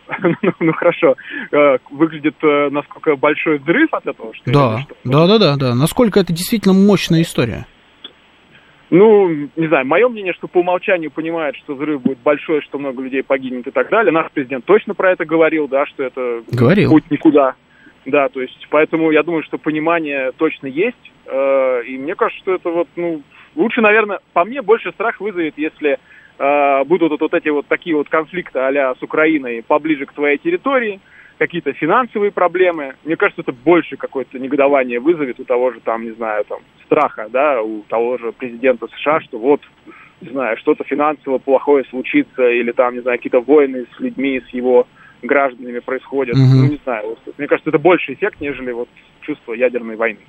ну, 0.42 0.52
ну 0.60 0.72
хорошо, 0.72 1.16
э, 1.52 1.78
выглядит 1.90 2.36
э, 2.42 2.68
насколько 2.70 3.16
большой 3.16 3.58
взрыв 3.58 3.92
от 3.92 4.06
этого, 4.06 4.34
что 4.34 4.50
да, 4.50 4.86
да, 5.04 5.26
да, 5.26 5.38
да, 5.38 5.56
да. 5.56 5.74
Насколько 5.74 6.20
это 6.20 6.32
действительно 6.32 6.74
мощная 6.74 7.22
история. 7.22 7.66
Ну, 8.90 9.28
не 9.28 9.68
знаю, 9.68 9.86
мое 9.86 10.08
мнение, 10.08 10.32
что 10.32 10.48
по 10.48 10.58
умолчанию 10.58 11.10
понимает, 11.10 11.56
что 11.56 11.74
взрыв 11.74 12.00
будет 12.00 12.18
большой, 12.20 12.62
что 12.62 12.78
много 12.78 13.02
людей 13.02 13.22
погибнет 13.22 13.66
и 13.66 13.70
так 13.70 13.90
далее. 13.90 14.12
Наш 14.12 14.30
президент 14.32 14.64
точно 14.64 14.94
про 14.94 15.12
это 15.12 15.26
говорил, 15.26 15.68
да, 15.68 15.84
что 15.86 16.04
это 16.04 16.42
говорил. 16.50 16.90
путь 16.90 17.10
никуда. 17.10 17.54
Да, 18.06 18.28
то 18.28 18.40
есть, 18.40 18.66
поэтому 18.70 19.10
я 19.10 19.22
думаю, 19.22 19.42
что 19.42 19.58
понимание 19.58 20.32
точно 20.32 20.66
есть, 20.66 21.12
э, 21.26 21.82
и 21.86 21.98
мне 21.98 22.14
кажется, 22.14 22.40
что 22.42 22.54
это 22.54 22.70
вот, 22.70 22.88
ну, 22.96 23.22
лучше, 23.54 23.80
наверное, 23.80 24.20
по 24.32 24.44
мне 24.44 24.62
больше 24.62 24.92
страх 24.92 25.20
вызовет, 25.20 25.54
если 25.56 25.98
э, 26.38 26.84
будут 26.84 27.10
вот, 27.10 27.20
вот 27.20 27.34
эти 27.34 27.48
вот 27.48 27.66
такие 27.66 27.96
вот 27.96 28.08
конфликты 28.08 28.58
а 28.58 28.94
с 28.94 29.02
Украиной 29.02 29.62
поближе 29.62 30.06
к 30.06 30.12
твоей 30.12 30.38
территории, 30.38 31.00
какие-то 31.38 31.72
финансовые 31.72 32.32
проблемы. 32.32 32.94
Мне 33.04 33.16
кажется, 33.16 33.42
это 33.42 33.52
больше 33.52 33.96
какое-то 33.96 34.38
негодование 34.38 35.00
вызовет 35.00 35.38
у 35.40 35.44
того 35.44 35.72
же, 35.72 35.80
там, 35.80 36.04
не 36.04 36.10
знаю, 36.10 36.44
там, 36.44 36.60
страха, 36.84 37.28
да, 37.30 37.62
у 37.62 37.82
того 37.82 38.18
же 38.18 38.32
президента 38.32 38.88
США, 38.88 39.20
что 39.20 39.38
вот, 39.38 39.60
не 40.20 40.30
знаю, 40.30 40.56
что-то 40.58 40.84
финансово 40.84 41.38
плохое 41.38 41.84
случится, 41.84 42.48
или 42.48 42.72
там, 42.72 42.94
не 42.94 43.00
знаю, 43.00 43.18
какие-то 43.18 43.40
войны 43.40 43.86
с 43.96 44.00
людьми, 44.00 44.42
с 44.48 44.48
его 44.52 44.86
гражданами 45.22 45.80
происходят. 45.80 46.36
Угу. 46.36 46.44
Ну, 46.44 46.66
не 46.68 46.80
знаю. 46.84 47.16
Мне 47.36 47.46
кажется, 47.46 47.70
это 47.70 47.78
больше 47.78 48.12
эффект, 48.12 48.40
нежели 48.40 48.72
вот 48.72 48.88
чувство 49.22 49.52
ядерной 49.52 49.96
войны. 49.96 50.20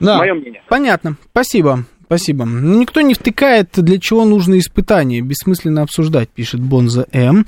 Да, 0.00 0.18
Мое 0.18 0.34
мнение. 0.34 0.62
Понятно. 0.68 1.16
Спасибо. 1.30 1.84
Спасибо. 2.08 2.46
Никто 2.46 3.02
не 3.02 3.12
втыкает, 3.12 3.68
для 3.74 4.00
чего 4.00 4.24
нужно 4.24 4.58
испытание. 4.58 5.20
Бессмысленно 5.20 5.82
обсуждать, 5.82 6.30
пишет 6.30 6.58
Бонза 6.58 7.06
М. 7.12 7.44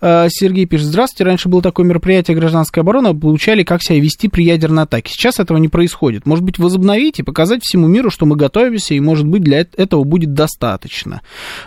А, 0.00 0.28
Сергей 0.30 0.66
пишет, 0.66 0.86
здравствуйте, 0.86 1.24
раньше 1.24 1.48
было 1.48 1.60
такое 1.60 1.84
мероприятие 1.84 2.36
гражданской 2.36 2.82
обороны, 2.82 3.12
получали, 3.18 3.64
как 3.64 3.82
себя 3.82 3.98
вести 3.98 4.28
при 4.28 4.44
ядерной 4.44 4.84
атаке. 4.84 5.12
Сейчас 5.12 5.40
этого 5.40 5.58
не 5.58 5.68
происходит. 5.68 6.26
Может 6.26 6.44
быть, 6.44 6.60
возобновить 6.60 7.18
и 7.18 7.24
показать 7.24 7.64
всему 7.64 7.88
миру, 7.88 8.08
что 8.10 8.24
мы 8.24 8.36
готовимся, 8.36 8.94
и, 8.94 9.00
может 9.00 9.26
быть, 9.26 9.42
для 9.42 9.66
этого 9.76 10.04
будет 10.04 10.32
достаточно. 10.32 11.22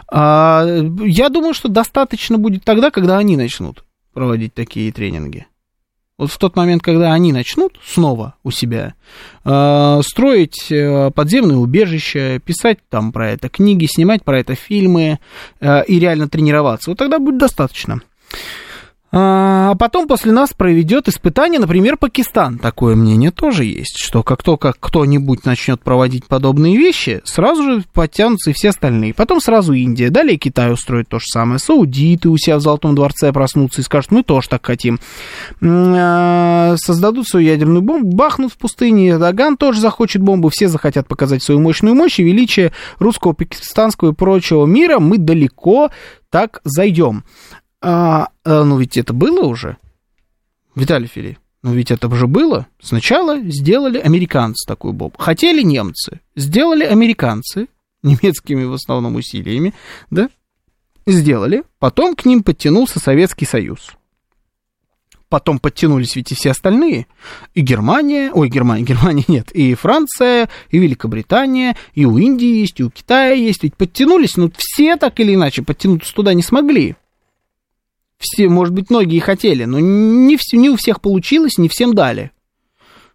А, 0.10 0.66
я 1.04 1.28
думаю, 1.28 1.54
что 1.54 1.68
достаточно 1.68 2.38
будет 2.38 2.64
тогда, 2.64 2.92
когда 2.92 3.18
они 3.18 3.36
начнут 3.36 3.84
проводить 4.18 4.56
такие 4.56 4.92
тренинги. 4.92 5.46
Вот 6.18 6.32
в 6.32 6.40
тот 6.40 6.56
момент, 6.56 6.82
когда 6.82 7.14
они 7.14 7.32
начнут 7.32 7.80
снова 7.86 8.34
у 8.44 8.50
себя 8.50 8.96
э, 9.46 10.02
строить 10.04 10.72
э, 10.72 11.12
подземные 11.12 11.60
убежища, 11.60 12.42
писать 12.44 12.80
там 12.90 13.12
про 13.12 13.30
это 13.30 13.48
книги, 13.48 13.86
снимать 13.86 14.24
про 14.24 14.40
это 14.40 14.56
фильмы 14.56 15.20
э, 15.60 15.86
и 15.86 16.00
реально 16.00 16.28
тренироваться, 16.28 16.90
вот 16.90 16.98
тогда 16.98 17.20
будет 17.20 17.38
достаточно. 17.38 18.02
А 19.10 19.76
потом 19.76 20.06
после 20.08 20.34
нас 20.34 20.52
проведет 20.54 21.08
испытание, 21.08 21.62
например, 21.62 21.96
Пакистан. 21.98 22.58
Такое 22.60 22.96
мнение 22.96 23.32
тоже 23.32 23.64
есть, 23.64 23.98
что 23.98 24.22
как 24.22 24.44
только 24.44 24.74
кто-нибудь 24.78 25.46
начнет 25.46 25.82
проводить 25.82 26.26
подобные 26.26 26.78
вещи, 26.78 27.22
сразу 27.24 27.64
же 27.64 27.84
подтянутся 27.94 28.50
и 28.50 28.54
все 28.54 28.70
остальные. 28.70 29.14
Потом 29.14 29.40
сразу 29.40 29.72
Индия, 29.74 30.10
далее 30.10 30.38
Китай 30.38 30.74
устроит 30.74 31.08
то 31.08 31.20
же 31.20 31.26
самое. 31.28 31.58
Саудиты 31.58 32.28
у 32.28 32.38
себя 32.38 32.58
в 32.58 32.62
Золотом 32.62 32.96
дворце 32.96 33.32
проснутся 33.32 33.80
и 33.80 33.84
скажут, 33.84 34.12
мы 34.12 34.24
тоже 34.24 34.50
так 34.50 34.66
хотим. 34.66 35.00
А, 35.62 36.76
создадут 36.78 37.28
свою 37.28 37.48
ядерную 37.48 37.82
бомбу, 37.82 38.14
бахнут 38.14 38.52
в 38.52 38.58
пустыне, 38.58 39.18
Даган 39.18 39.56
тоже 39.56 39.80
захочет 39.80 40.22
бомбу, 40.22 40.50
все 40.50 40.68
захотят 40.68 41.08
показать 41.08 41.42
свою 41.42 41.62
мощную 41.62 41.96
мощь 41.96 42.20
и 42.20 42.24
величие 42.24 42.74
русского, 43.00 43.32
пакистанского 43.32 44.12
и 44.12 44.16
прочего 44.16 44.66
мира. 44.66 45.00
Мы 45.00 45.18
далеко 45.18 45.92
так 46.30 46.60
зайдем. 46.66 47.24
А, 47.82 48.30
а, 48.44 48.64
ну 48.64 48.80
ведь 48.80 48.98
это 48.98 49.14
было 49.14 49.46
уже, 49.46 49.78
Виталий 50.76 51.08
Филипп. 51.08 51.40
Ну 51.64 51.74
ведь 51.74 51.92
это 51.92 52.08
уже 52.08 52.28
было. 52.28 52.68
Сначала 52.80 53.40
сделали 53.42 53.98
американцы 53.98 54.66
такую 54.68 54.94
бомбу. 54.94 55.18
Хотели 55.18 55.62
немцы, 55.64 56.22
сделали 56.36 56.84
американцы, 56.84 57.68
немецкими 58.04 58.64
в 58.64 58.74
основном 58.74 59.16
усилиями, 59.16 59.74
да, 60.10 60.30
сделали. 61.06 61.64
Потом 61.80 62.16
к 62.16 62.26
ним 62.26 62.44
подтянулся 62.44 63.00
Советский 63.00 63.46
Союз. 63.46 63.92
Потом 65.30 65.60
подтянулись 65.60 66.16
ведь 66.16 66.32
и 66.32 66.36
все 66.36 66.52
остальные. 66.52 67.08
И 67.54 67.62
Германия, 67.62 68.32
ой, 68.32 68.48
Германия, 68.48 68.84
Германия 68.86 69.26
нет, 69.28 69.52
и 69.52 69.74
Франция, 69.74 70.50
и 70.70 70.78
Великобритания, 70.78 71.76
и 71.94 72.06
у 72.06 72.18
Индии 72.18 72.60
есть, 72.60 72.80
и 72.80 72.84
у 72.84 72.90
Китая 72.90 73.34
есть. 73.34 73.64
Ведь 73.64 73.76
подтянулись, 73.76 74.38
но 74.38 74.50
все 74.56 74.96
так 74.96 75.20
или 75.20 75.36
иначе 75.36 75.64
подтянуться 75.64 76.14
туда 76.14 76.34
не 76.34 76.44
смогли 76.44 76.96
все, 78.18 78.50
может 78.50 78.74
быть, 78.74 78.90
многие 78.90 79.20
хотели, 79.20 79.66
но 79.66 79.80
не, 79.80 80.38
все, 80.38 80.58
не 80.58 80.70
у 80.70 80.76
всех 80.76 81.02
получилось, 81.02 81.58
не 81.58 81.70
всем 81.70 81.94
дали. 81.94 82.32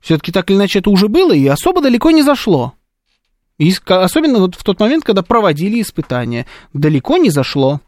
Все-таки 0.00 0.32
так 0.32 0.50
или 0.50 0.57
иначе 0.57 0.80
это 0.80 0.90
уже 0.90 1.09
было 1.09 1.32
и 1.32 1.46
особо 1.46 1.80
далеко 1.80 2.11
не 2.11 2.22
зашло. 2.22 2.74
И 3.59 3.72
особенно 3.86 4.38
вот 4.40 4.55
в 4.55 4.64
тот 4.64 4.80
момент, 4.80 5.05
когда 5.05 5.22
проводили 5.22 5.80
испытания, 5.80 6.46
далеко 6.72 7.16
не 7.18 7.30
зашло. 7.30 7.80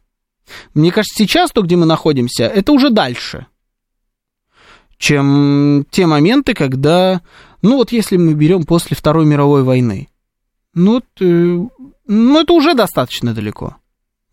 Мне 0.75 0.93
кажется, 0.93 1.15
сейчас 1.17 1.51
то, 1.51 1.63
где 1.63 1.77
мы 1.77 1.87
находимся, 1.87 2.45
это 2.45 2.73
уже 2.73 2.91
дальше, 2.91 3.47
чем 4.99 5.87
те 5.91 6.07
моменты, 6.07 6.55
когда, 6.55 7.23
ну 7.63 7.77
вот 7.77 7.93
если 7.93 8.17
мы 8.17 8.35
берем 8.35 8.65
после 8.65 8.97
Второй 8.97 9.25
мировой 9.25 9.63
войны, 9.63 10.09
ну, 10.75 11.03
э, 11.21 11.25
ну 12.07 12.41
это 12.41 12.53
уже 12.53 12.75
достаточно 12.75 13.33
далеко. 13.33 13.77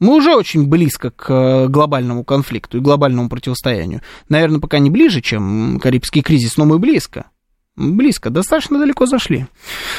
Мы 0.02 0.16
уже 0.16 0.36
очень 0.36 0.68
близко 0.68 1.12
к 1.12 1.30
э, 1.30 1.68
глобальному 1.68 2.24
конфликту 2.24 2.80
и 2.80 2.82
глобальному 2.82 3.30
противостоянию. 3.30 4.02
Наверное, 4.30 4.60
пока 4.60 4.80
не 4.80 4.90
ближе, 4.90 5.22
чем 5.22 5.80
Карибский 5.80 6.24
кризис, 6.24 6.58
но 6.58 6.66
мы 6.66 6.80
близко. 6.80 7.28
Близко, 7.76 8.32
достаточно 8.32 8.80
далеко 8.80 9.06
зашли. 9.06 9.46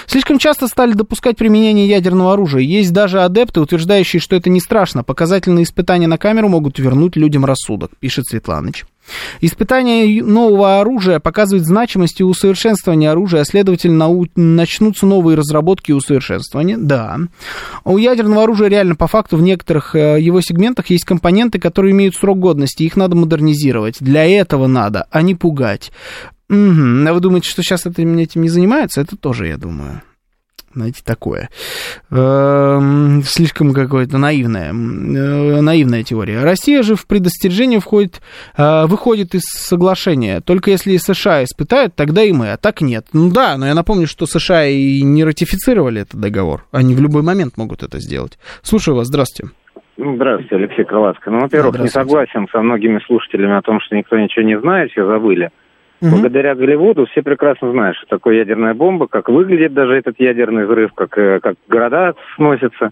Слишком 0.07 0.39
часто 0.39 0.67
стали 0.67 0.93
допускать 0.93 1.37
применение 1.37 1.87
ядерного 1.87 2.33
оружия. 2.33 2.63
Есть 2.63 2.93
даже 2.93 3.23
адепты, 3.23 3.61
утверждающие, 3.61 4.21
что 4.21 4.35
это 4.35 4.51
не 4.51 4.59
страшно. 4.59 5.05
Показательные 5.05 5.63
испытания 5.63 6.09
на 6.09 6.19
камеру 6.19 6.49
могут 6.49 6.81
вернуть 6.81 7.15
людям 7.15 7.45
рассудок, 7.45 7.97
пишет 7.97 8.27
Светланыч. 8.27 8.85
Испытание 9.41 10.23
нового 10.23 10.81
оружия 10.81 11.19
показывает 11.19 11.67
значимость 11.67 12.21
и 12.21 12.25
усовершенствование 12.25 13.11
оружия, 13.11 13.43
а 13.43 13.45
следовательно, 13.45 14.09
начнутся 14.37 15.07
новые 15.07 15.37
разработки 15.37 15.91
и 15.91 15.95
усовершенствования. 15.95 16.77
Да. 16.79 17.19
У 17.85 17.99
ядерного 17.99 18.45
оружия 18.45 18.69
реально 18.69 18.95
по 18.95 19.07
факту 19.07 19.37
в 19.37 19.43
некоторых 19.43 19.95
э, 19.95 20.21
его 20.21 20.41
сегментах 20.41 20.91
есть 20.91 21.05
компоненты, 21.05 21.59
которые 21.59 21.93
имеют 21.93 22.15
срок 22.15 22.39
годности, 22.39 22.83
их 22.85 22.97
надо 22.97 23.17
модернизировать. 23.17 23.97
Для 24.01 24.25
этого 24.25 24.67
надо, 24.67 25.07
а 25.11 25.23
не 25.23 25.35
пугать. 25.35 25.93
Угу. 26.49 27.09
А 27.09 27.13
вы 27.13 27.21
думаете, 27.21 27.49
что 27.49 27.63
сейчас 27.63 27.87
этим, 27.87 28.17
этим 28.19 28.43
не 28.43 28.49
занимаются? 28.49 29.01
Это 29.01 29.17
тоже, 29.17 29.49
я 29.49 29.57
думаю 29.57 30.03
знаете, 30.75 31.03
такое. 31.05 31.49
Эм, 32.11 33.23
слишком 33.25 33.73
какое-то 33.73 34.19
наивное, 34.19 34.71
э, 34.71 35.61
наивная 35.61 36.03
теория. 36.03 36.43
Россия 36.43 36.83
же 36.83 36.95
в 36.95 37.07
предостережение 37.07 37.81
входит, 37.81 38.21
э, 38.57 38.87
выходит 38.87 39.35
из 39.35 39.43
соглашения. 39.43 40.41
Только 40.41 40.71
если 40.71 40.97
США 40.97 41.45
испытают, 41.45 41.95
тогда 41.95 42.23
и 42.23 42.33
мы, 42.33 42.53
а 42.53 42.57
так 42.57 42.81
нет. 42.81 43.07
Ну 43.13 43.31
да, 43.31 43.57
но 43.57 43.67
я 43.67 43.75
напомню, 43.75 44.07
что 44.07 44.27
США 44.27 44.67
и 44.67 45.03
не 45.03 45.25
ратифицировали 45.25 46.03
этот 46.03 46.21
договор. 46.21 46.65
Они 46.73 46.95
в 46.95 47.01
любой 47.01 47.23
момент 47.23 47.57
могут 47.57 47.83
это 47.83 47.99
сделать. 47.99 48.39
Слушаю 48.63 48.97
вас, 48.97 49.09
здравствуйте. 49.09 49.53
Ну, 49.97 50.17
здравствуйте, 50.17 50.57
Алексей 50.57 50.85
Крылатко. 50.85 51.31
Ну, 51.31 51.41
во-первых, 51.41 51.79
не 51.79 51.89
согласен 51.89 52.49
со 52.51 52.61
многими 52.63 52.99
слушателями 53.07 53.57
о 53.57 53.63
том, 53.63 53.79
что 53.81 53.95
никто 53.95 54.19
ничего 54.19 54.45
не 54.45 54.59
знает, 54.59 54.91
все 54.91 55.07
забыли. 55.07 55.51
Угу. 56.03 56.11
Благодаря 56.11 56.57
Голливуду 56.57 57.07
все 57.07 57.23
прекрасно 57.23 57.71
знают, 57.71 57.97
что 57.97 58.07
такое 58.09 58.39
ядерная 58.39 58.75
бомба, 58.75 59.07
как 59.07 59.29
выглядит 59.29 59.73
даже 59.73 59.95
этот 59.95 60.17
ядерный 60.19 60.67
взрыв, 60.67 60.93
как, 60.95 61.17
э, 61.17 61.39
как 61.41 61.55
города 61.69 62.15
сносятся. 62.35 62.91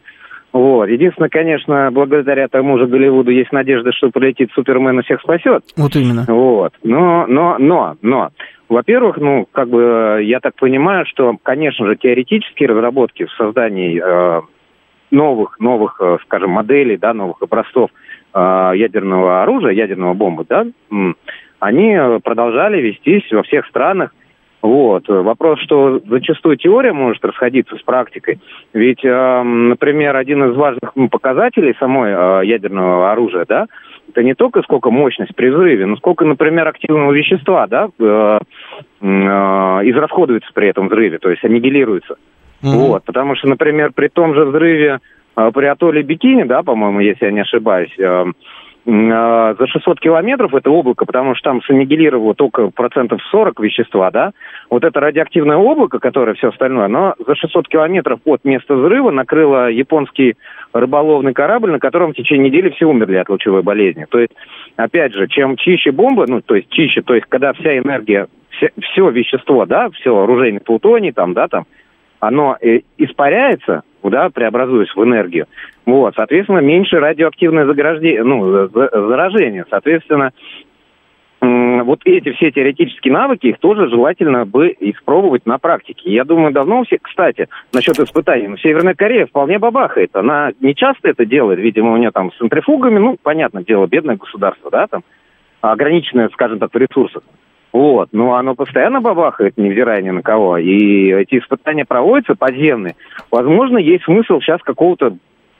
Вот. 0.53 0.89
Единственное, 0.89 1.29
конечно, 1.29 1.91
благодаря 1.93 2.47
тому 2.47 2.79
же 2.79 2.87
Голливуду 2.87 3.33
есть 3.33 3.51
надежда, 3.51 3.91
что 3.93 4.11
полетит 4.11 4.51
Супермен 4.53 5.01
и 5.01 5.03
всех 5.03 5.21
спасет. 5.21 5.65
Вот 5.77 5.97
именно. 5.97 6.25
Вот. 6.29 6.73
Но, 6.85 7.27
но, 7.27 7.57
но, 7.59 7.97
но. 8.01 8.31
Во-первых, 8.69 9.17
ну, 9.17 9.47
как 9.51 9.69
бы, 9.69 10.21
я 10.23 10.39
так 10.39 10.55
понимаю, 10.55 11.05
что, 11.07 11.37
конечно 11.43 11.87
же, 11.87 11.97
теоретические 11.97 12.69
разработки 12.69 13.25
в 13.25 13.33
создании 13.33 14.01
э, 14.01 14.43
новых, 15.11 15.59
новых, 15.59 15.97
э, 16.01 16.19
скажем, 16.25 16.51
моделей, 16.51 16.97
да, 16.97 17.13
новых 17.13 17.43
образцов 17.43 17.91
э, 18.33 18.73
ядерного 18.77 19.43
оружия, 19.43 19.73
ядерного 19.73 20.15
бомбы, 20.15 20.47
да, 20.49 20.65
они 21.61 21.97
продолжали 22.23 22.81
вестись 22.81 23.31
во 23.31 23.43
всех 23.43 23.67
странах. 23.67 24.13
Вот. 24.63 25.09
Вопрос, 25.09 25.59
что 25.61 26.01
зачастую 26.07 26.57
теория 26.57 26.93
может 26.93 27.25
расходиться 27.25 27.77
с 27.77 27.83
практикой. 27.83 28.41
Ведь, 28.75 29.03
э, 29.03 29.43
например, 29.43 30.17
один 30.17 30.51
из 30.51 30.57
важных 30.57 30.93
показателей 31.11 31.75
самой 31.79 32.13
э, 32.13 32.47
ядерного 32.47 33.11
оружия, 33.11 33.47
да, 33.49 33.67
это 34.11 34.23
не 34.23 34.35
только 34.35 34.63
сколько 34.63 34.91
мощность 34.91 35.35
при 35.35 35.49
взрыве, 35.49 35.87
но 35.87 35.97
сколько, 35.97 36.25
например, 36.25 36.69
активного 36.69 37.13
вещества, 37.13 37.67
да, 37.69 37.89
э, 37.99 38.39
э, 39.01 39.07
израсходуется 39.07 40.51
при 40.53 40.69
этом 40.69 40.89
взрыве, 40.89 41.19
то 41.19 41.31
есть 41.31 41.45
аннигилируется. 41.45 42.17
Mm-hmm. 42.63 42.77
Вот, 42.77 43.05
потому 43.05 43.37
что, 43.37 43.49
например, 43.49 43.93
при 43.95 44.09
том 44.09 44.35
же 44.35 44.45
взрыве 44.45 44.99
э, 45.37 45.51
при 45.55 45.67
атолле 45.67 46.03
Бикини, 46.03 46.43
да, 46.43 46.63
по-моему, 46.63 47.01
если 47.01 47.27
я 47.27 47.31
не 47.31 47.41
ошибаюсь, 47.41 47.95
э, 47.99 48.25
за 48.87 49.67
600 49.67 50.01
километров 50.01 50.55
это 50.55 50.71
облако, 50.71 51.05
потому 51.05 51.35
что 51.35 51.51
там 51.51 51.63
саннигилировало 51.63 52.35
только 52.35 52.71
процентов 52.71 53.21
40 53.31 53.61
вещества, 53.61 54.11
да, 54.11 54.33
вот 54.71 54.85
это 54.85 55.01
радиоактивное 55.01 55.57
облако, 55.57 55.99
которое 55.99 56.35
все 56.35 56.49
остальное, 56.49 56.87
оно 56.87 57.15
за 57.27 57.35
600 57.35 57.69
километров 57.69 58.21
от 58.25 58.45
места 58.45 58.75
взрыва 58.75 59.11
накрыло 59.11 59.71
японский 59.71 60.37
рыболовный 60.73 61.35
корабль, 61.35 61.71
на 61.73 61.79
котором 61.79 62.13
в 62.13 62.17
течение 62.17 62.49
недели 62.49 62.71
все 62.71 62.87
умерли 62.87 63.17
от 63.17 63.29
лучевой 63.29 63.63
болезни. 63.63 64.07
То 64.09 64.19
есть, 64.19 64.33
опять 64.77 65.13
же, 65.13 65.29
чем 65.29 65.57
чище 65.57 65.91
бомба, 65.91 66.25
ну, 66.27 66.41
то 66.41 66.55
есть 66.55 66.71
чище, 66.71 67.03
то 67.03 67.15
есть 67.15 67.27
когда 67.29 67.53
вся 67.53 67.77
энергия, 67.77 68.29
все, 68.51 68.71
все 68.81 69.11
вещество, 69.11 69.67
да, 69.67 69.91
все 69.91 70.17
оружейный 70.17 70.61
плутоний, 70.61 71.13
там, 71.13 71.35
да, 71.35 71.49
там, 71.49 71.67
оно 72.19 72.57
э, 72.61 72.81
испаряется, 72.97 73.83
да, 74.09 74.31
преобразуясь 74.31 74.95
в 74.95 75.05
энергию, 75.05 75.47
вот, 75.85 76.15
соответственно, 76.17 76.61
меньше 76.61 76.99
радиоактивное 76.99 77.67
заграждение, 77.67 78.23
ну, 78.23 78.69
заражение. 78.69 79.65
Соответственно, 79.69 80.33
вот 81.41 82.01
эти 82.05 82.33
все 82.33 82.51
теоретические 82.51 83.15
навыки, 83.15 83.47
их 83.47 83.59
тоже 83.59 83.89
желательно 83.89 84.45
бы 84.45 84.75
испробовать 84.79 85.47
на 85.47 85.59
практике. 85.59 86.11
Я 86.11 86.25
думаю, 86.25 86.53
давно 86.53 86.85
все, 86.85 86.99
кстати, 87.01 87.49
насчет 87.73 87.99
испытаний, 87.99 88.49
ну, 88.49 88.57
Северная 88.59 88.95
Корея 88.95 89.27
вполне 89.27 89.59
бабахает. 89.59 90.15
Она 90.15 90.53
не 90.61 90.75
часто 90.75 91.09
это 91.09 91.25
делает, 91.25 91.59
видимо, 91.59 91.93
у 91.93 91.97
нее 91.97 92.11
там 92.11 92.31
с 92.33 92.37
центрифугами, 92.37 92.99
ну, 92.99 93.17
понятно 93.23 93.65
дело, 93.65 93.87
бедное 93.87 94.17
государство, 94.17 94.71
да, 94.71 94.87
там, 94.87 95.03
ограниченное, 95.63 96.29
скажем 96.29 96.59
так, 96.59 96.73
в 96.73 96.79
ресурсах. 96.79 97.23
Вот, 97.73 98.09
но 98.13 98.35
оно 98.35 98.55
постоянно 98.55 99.01
бабахает, 99.01 99.57
невзирая 99.57 100.03
ни 100.03 100.11
на 100.11 100.23
кого. 100.23 100.59
И 100.59 101.13
эти 101.13 101.39
испытания 101.39 101.85
проводятся 101.85 102.35
подземные. 102.35 102.97
Возможно, 103.31 103.79
есть 103.79 104.05
смысл 104.05 104.41
сейчас 104.41 104.61
какого-то 104.63 105.17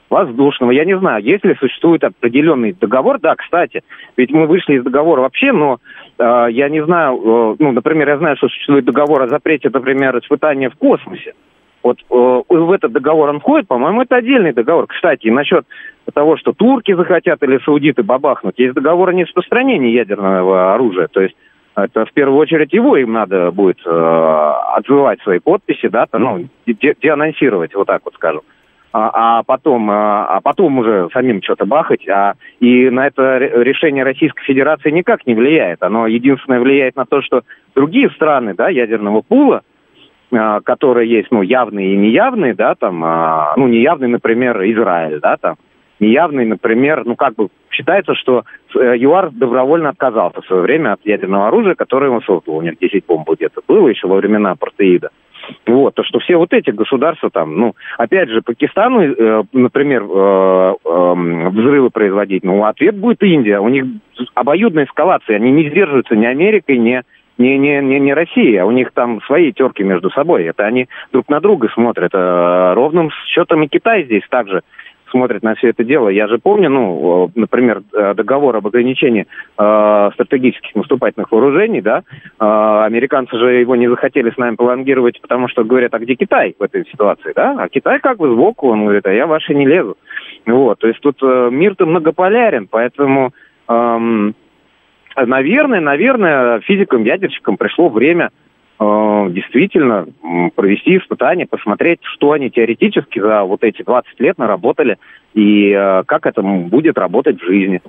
воздушного, 0.09 0.71
я 0.71 0.83
не 0.83 0.97
знаю, 0.99 1.23
если 1.23 1.53
существует 1.53 2.03
определенный 2.03 2.73
договор, 2.73 3.17
да, 3.17 3.33
кстати, 3.35 3.81
ведь 4.17 4.29
мы 4.31 4.45
вышли 4.45 4.75
из 4.75 4.83
договора 4.83 5.21
вообще, 5.21 5.53
но 5.53 5.79
э, 6.19 6.47
я 6.51 6.67
не 6.67 6.83
знаю, 6.83 7.15
э, 7.15 7.55
ну, 7.59 7.71
например, 7.71 8.09
я 8.09 8.17
знаю, 8.17 8.35
что 8.35 8.49
существует 8.49 8.83
договор 8.83 9.21
о 9.21 9.29
запрете, 9.29 9.69
например, 9.73 10.17
испытания 10.19 10.69
в 10.69 10.75
космосе. 10.75 11.33
Вот 11.81 11.99
э, 11.99 12.03
в 12.13 12.71
этот 12.71 12.91
договор 12.91 13.29
он 13.29 13.39
входит, 13.39 13.69
по-моему, 13.69 14.01
это 14.01 14.17
отдельный 14.17 14.51
договор. 14.51 14.85
Кстати, 14.87 15.29
насчет 15.29 15.65
того, 16.13 16.35
что 16.35 16.51
турки 16.51 16.93
захотят 16.93 17.41
или 17.43 17.59
саудиты 17.63 18.03
бабахнуть, 18.03 18.59
есть 18.59 18.73
договор 18.73 19.09
о 19.09 19.13
нераспространении 19.13 19.91
ядерного 19.91 20.73
оружия. 20.73 21.07
То 21.07 21.21
есть 21.21 21.35
это 21.75 22.05
в 22.05 22.11
первую 22.13 22.37
очередь 22.37 22.73
его 22.73 22.97
им 22.97 23.13
надо 23.13 23.51
будет 23.51 23.79
э, 23.85 24.53
отзывать 24.75 25.21
свои 25.21 25.39
подписи, 25.39 25.87
да, 25.87 26.05
то, 26.05 26.19
ну, 26.19 26.47
де- 26.65 26.95
деанонсировать, 27.01 27.73
вот 27.75 27.87
так 27.87 28.01
вот 28.03 28.13
скажем. 28.15 28.41
А, 28.93 29.39
а 29.39 29.43
потом, 29.43 29.89
а, 29.89 30.25
а 30.25 30.41
потом 30.41 30.79
уже 30.79 31.07
самим 31.13 31.41
что-то 31.41 31.65
бахать, 31.65 32.07
а, 32.09 32.33
и 32.59 32.89
на 32.89 33.07
это 33.07 33.37
решение 33.37 34.03
Российской 34.03 34.43
Федерации 34.43 34.91
никак 34.91 35.25
не 35.25 35.33
влияет. 35.33 35.81
Оно 35.81 36.07
единственное 36.07 36.59
влияет 36.59 36.97
на 36.97 37.05
то, 37.05 37.21
что 37.21 37.43
другие 37.73 38.09
страны, 38.09 38.53
да, 38.53 38.67
ядерного 38.67 39.21
пула, 39.21 39.61
а, 40.33 40.59
которые 40.59 41.09
есть, 41.09 41.31
ну, 41.31 41.41
явные 41.41 41.93
и 41.93 41.97
неявные, 41.97 42.53
да, 42.53 42.75
там, 42.75 43.01
а, 43.05 43.53
ну, 43.55 43.67
неявный, 43.67 44.09
например, 44.09 44.61
Израиль, 44.63 45.21
да, 45.21 45.37
там, 45.37 45.55
неявный, 46.01 46.45
например, 46.45 47.03
ну, 47.05 47.15
как 47.15 47.35
бы 47.35 47.47
считается, 47.71 48.15
что 48.15 48.43
э, 48.75 48.95
ЮАР 48.97 49.31
добровольно 49.31 49.89
отказался 49.89 50.41
в 50.41 50.45
свое 50.45 50.61
время 50.61 50.93
от 50.93 51.05
ядерного 51.05 51.47
оружия, 51.47 51.75
которое 51.75 52.11
он 52.11 52.21
создал. 52.21 52.57
У 52.57 52.61
них 52.61 52.77
10 52.79 53.05
бомб 53.05 53.29
где-то 53.29 53.61
было 53.67 53.87
еще 53.87 54.07
во 54.07 54.17
времена 54.17 54.55
Протеида. 54.55 55.09
Вот, 55.65 55.95
то, 55.95 56.03
что 56.03 56.19
все 56.19 56.37
вот 56.37 56.53
эти 56.53 56.69
государства 56.69 57.29
там, 57.29 57.57
ну, 57.57 57.75
опять 57.97 58.29
же, 58.29 58.41
Пакистану, 58.41 59.01
э, 59.01 59.43
например, 59.53 60.03
э, 60.03 60.73
э, 60.85 61.49
взрывы 61.49 61.89
производить, 61.89 62.43
ну, 62.43 62.63
ответ 62.65 62.95
будет 62.95 63.23
Индия. 63.23 63.59
У 63.59 63.69
них 63.69 63.85
обоюдная 64.35 64.85
эскалация, 64.85 65.37
они 65.37 65.51
не 65.51 65.69
сдерживаются 65.69 66.15
ни 66.15 66.25
Америкой, 66.25 66.77
ни 66.77 67.01
не, 67.37 67.57
не, 67.57 67.81
не, 67.81 67.99
не 67.99 68.13
Россия, 68.13 68.61
а 68.61 68.65
у 68.65 68.71
них 68.71 68.91
там 68.93 69.21
свои 69.23 69.51
терки 69.51 69.83
между 69.83 70.11
собой. 70.11 70.43
Это 70.43 70.65
они 70.65 70.87
друг 71.11 71.27
на 71.29 71.39
друга 71.39 71.69
смотрят. 71.73 72.11
Э, 72.13 72.73
ровным 72.73 73.09
счетом 73.27 73.63
и 73.63 73.67
Китай 73.67 74.03
здесь 74.03 74.23
также 74.29 74.61
смотрит 75.11 75.43
на 75.43 75.55
все 75.55 75.69
это 75.69 75.83
дело. 75.83 76.09
Я 76.09 76.27
же 76.27 76.39
помню, 76.39 76.69
ну, 76.69 77.31
например, 77.35 77.83
э, 77.93 78.13
договор 78.15 78.55
об 78.55 78.67
ограничении 78.67 79.27
э, 79.57 80.09
стратегических 80.13 80.75
наступательных 80.75 81.31
вооружений, 81.31 81.81
да, 81.81 81.99
э, 81.99 82.83
американцы 82.85 83.37
же 83.37 83.53
его 83.53 83.75
не 83.75 83.87
захотели 83.87 84.31
с 84.31 84.37
нами 84.37 84.55
пролонгировать, 84.55 85.21
потому 85.21 85.47
что 85.47 85.63
говорят, 85.63 85.93
а 85.93 85.99
где 85.99 86.15
Китай 86.15 86.55
в 86.57 86.63
этой 86.63 86.85
ситуации, 86.85 87.33
да? 87.35 87.55
А 87.59 87.69
Китай 87.69 87.99
как 87.99 88.17
бы 88.17 88.31
сбоку, 88.31 88.69
он 88.69 88.83
говорит, 88.83 89.05
а 89.05 89.13
я 89.13 89.27
ваши 89.27 89.53
не 89.53 89.67
лезу. 89.67 89.97
Вот, 90.45 90.79
то 90.79 90.87
есть 90.87 90.99
тут 91.01 91.17
э, 91.21 91.49
мир-то 91.51 91.85
многополярен, 91.85 92.67
поэтому, 92.69 93.31
эм, 93.67 94.33
наверное, 95.15 95.81
наверное, 95.81 96.59
физикам-ядерщикам 96.61 97.57
пришло 97.57 97.89
время 97.89 98.29
Э, 98.29 98.50
действительно 98.81 100.07
провести 100.55 100.97
испытания, 100.97 101.45
посмотреть, 101.45 101.99
что 102.01 102.31
они 102.31 102.49
теоретически 102.49 103.19
за 103.19 103.43
вот 103.43 103.63
эти 103.63 103.83
20 103.83 104.19
лет 104.19 104.37
наработали 104.37 104.97
и 105.33 105.69
э, 105.69 106.03
как 106.05 106.25
это 106.25 106.41
будет 106.41 106.97
работать 106.97 107.39
в 107.39 107.45
жизни. 107.45 107.81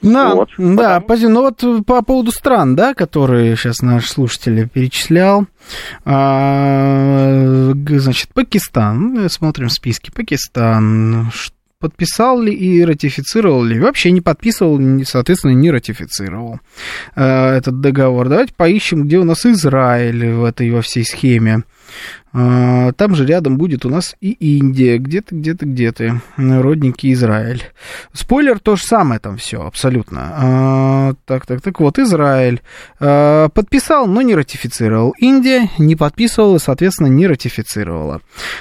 Да, 0.00 0.34
вот. 0.34 0.50
да, 0.56 1.00
Потому... 1.00 1.28
ну 1.28 1.42
вот 1.42 1.86
по 1.86 2.02
поводу 2.02 2.30
стран, 2.30 2.76
да, 2.76 2.94
которые 2.94 3.56
сейчас 3.56 3.82
наш 3.82 4.06
слушатель 4.06 4.68
перечислял, 4.68 5.46
а, 6.04 7.72
значит, 7.74 8.32
Пакистан, 8.32 9.28
смотрим 9.28 9.68
списки, 9.68 10.12
Пакистан, 10.14 11.30
подписал 11.80 12.40
ли 12.40 12.52
и 12.52 12.84
ратифицировал 12.84 13.62
ли, 13.62 13.78
вообще 13.78 14.10
не 14.10 14.20
подписывал, 14.20 14.80
соответственно, 15.04 15.52
не 15.52 15.70
ратифицировал 15.70 16.60
э, 17.14 17.56
этот 17.56 17.80
договор. 17.80 18.28
Давайте 18.28 18.52
поищем, 18.54 19.04
где 19.04 19.18
у 19.18 19.24
нас 19.24 19.46
Израиль 19.46 20.32
в 20.32 20.44
этой 20.44 20.70
во 20.70 20.82
всей 20.82 21.04
схеме. 21.04 21.62
А, 22.32 22.92
там 22.92 23.14
же 23.14 23.26
рядом 23.26 23.56
будет 23.56 23.84
у 23.84 23.88
нас 23.88 24.14
и 24.20 24.32
Индия, 24.32 24.98
где-то, 24.98 25.34
где-то, 25.34 25.66
где-то, 25.66 26.20
родненький 26.36 27.12
Израиль. 27.12 27.62
Спойлер, 28.12 28.58
то 28.58 28.76
же 28.76 28.82
самое 28.84 29.18
там 29.18 29.36
все, 29.38 29.62
абсолютно. 29.62 30.32
А, 30.32 31.14
так, 31.24 31.46
так, 31.46 31.62
так, 31.62 31.80
вот, 31.80 31.98
Израиль 31.98 32.60
а, 33.00 33.48
подписал, 33.48 34.06
но 34.06 34.22
не 34.22 34.34
ратифицировал. 34.34 35.14
Индия 35.18 35.70
не 35.78 35.96
подписывала, 35.96 36.58
соответственно, 36.58 37.08
не 37.08 37.26
ратифицировала. 37.26 38.20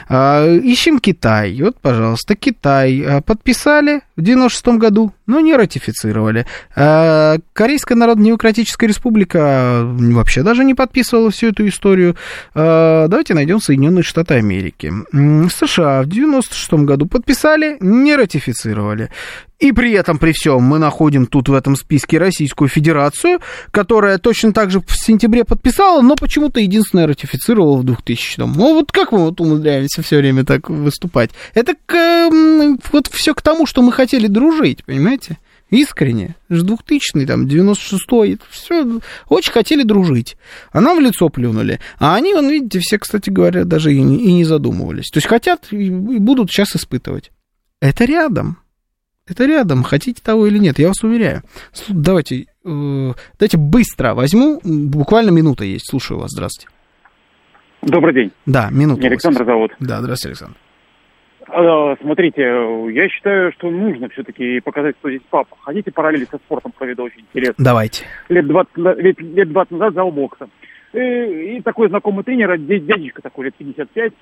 Ищем 0.09 0.99
Китай. 0.99 1.61
Вот, 1.61 1.79
пожалуйста, 1.79 2.35
Китай 2.35 3.21
подписали 3.25 4.01
в 4.15 4.21
96 4.21 4.67
году, 4.79 5.13
но 5.27 5.39
не 5.39 5.55
ратифицировали. 5.55 6.45
Корейская 6.73 7.95
Народно-Демократическая 7.95 8.87
Республика 8.87 9.83
вообще 9.83 10.41
даже 10.41 10.63
не 10.63 10.73
подписывала 10.73 11.29
всю 11.29 11.47
эту 11.49 11.67
историю. 11.67 12.15
Давайте 12.55 13.33
найдем 13.33 13.59
Соединенные 13.59 14.03
Штаты 14.03 14.35
Америки. 14.35 14.91
США 15.49 16.01
в 16.01 16.07
96 16.07 16.73
году 16.85 17.05
подписали, 17.05 17.77
не 17.79 18.15
ратифицировали. 18.15 19.09
И 19.59 19.71
при 19.71 19.91
этом, 19.93 20.19
при 20.19 20.33
всем, 20.33 20.61
мы 20.61 20.77
находим 20.77 21.25
тут 21.25 21.49
в 21.49 21.53
этом 21.53 21.75
списке 21.75 22.19
Российскую 22.19 22.67
Федерацию, 22.67 23.39
которая 23.71 24.19
точно 24.19 24.53
так 24.53 24.69
же 24.69 24.81
в 24.81 24.95
сентябре 24.95 25.45
подписала, 25.45 26.01
но 26.01 26.15
почему-то 26.15 26.59
единственная 26.59 27.07
ратифицировала 27.07 27.77
в 27.77 27.85
2000-м. 27.85 28.53
Ну, 28.53 28.73
вот 28.75 28.91
как 28.91 29.11
мы 29.11 29.19
вот 29.19 29.41
умудряемся 29.41 30.03
все 30.03 30.17
время 30.17 30.45
так 30.45 30.69
выступать? 30.69 31.31
Это 31.55 31.73
к, 31.73 32.29
вот 32.91 33.07
все 33.07 33.33
к 33.33 33.41
тому, 33.41 33.65
что 33.65 33.81
мы 33.81 33.91
хотели 33.91 34.27
дружить, 34.27 34.85
понимаете? 34.85 35.39
Искренне. 35.71 36.35
С 36.49 36.61
2000 36.61 37.25
там, 37.25 37.47
96-й, 37.47 38.39
все, 38.51 38.99
очень 39.27 39.51
хотели 39.51 39.81
дружить. 39.81 40.37
А 40.71 40.81
нам 40.81 40.97
в 40.97 41.01
лицо 41.01 41.29
плюнули. 41.29 41.79
А 41.97 42.15
они, 42.15 42.33
вон, 42.33 42.47
видите, 42.47 42.79
все, 42.79 42.99
кстати 42.99 43.31
говоря, 43.31 43.65
даже 43.65 43.91
и 43.93 44.01
не, 44.01 44.17
и 44.17 44.33
не 44.33 44.45
задумывались. 44.45 45.09
То 45.09 45.17
есть 45.17 45.27
хотят 45.27 45.67
и 45.71 45.89
будут 45.89 46.51
сейчас 46.51 46.75
испытывать. 46.75 47.31
Это 47.81 48.05
рядом. 48.05 48.59
Это 49.29 49.45
рядом, 49.45 49.83
хотите 49.83 50.21
того 50.23 50.47
или 50.47 50.57
нет, 50.57 50.79
я 50.79 50.87
вас 50.87 51.03
уверяю. 51.03 51.41
Давайте, 51.89 52.45
э, 52.63 53.11
давайте 53.39 53.57
быстро 53.57 54.13
возьму, 54.13 54.59
буквально 54.63 55.31
минута 55.31 55.65
есть. 55.65 55.89
Слушаю 55.89 56.19
вас, 56.19 56.31
здравствуйте. 56.31 56.73
Добрый 57.81 58.13
день. 58.13 58.31
Да, 58.45 58.69
минуту. 58.71 59.05
Александр 59.05 59.45
зовут. 59.45 59.71
Да, 59.79 60.01
здравствуйте, 60.01 60.29
Александр. 60.29 60.57
А, 61.49 61.95
смотрите, 62.01 62.41
я 62.41 63.09
считаю, 63.09 63.53
что 63.53 63.69
нужно 63.69 64.09
все-таки 64.09 64.59
показать, 64.59 64.95
что 64.99 65.09
здесь 65.09 65.21
папа. 65.29 65.55
Хотите 65.61 65.91
параллели 65.91 66.25
со 66.25 66.37
спортом 66.37 66.73
проведу 66.77 67.03
очень 67.03 67.21
интересно. 67.21 67.55
Давайте. 67.57 68.05
Лет 68.29 68.47
20, 68.47 68.77
лет, 68.77 69.21
лет 69.21 69.49
20 69.51 69.71
назад 69.71 69.93
зал 69.93 70.11
бокса. 70.11 70.49
И, 70.93 71.57
и 71.57 71.61
такой 71.61 71.89
знакомый 71.89 72.23
тренер, 72.23 72.57
дядечка 72.57 73.21
такой, 73.21 73.45
лет 73.45 73.55
55, 73.55 74.13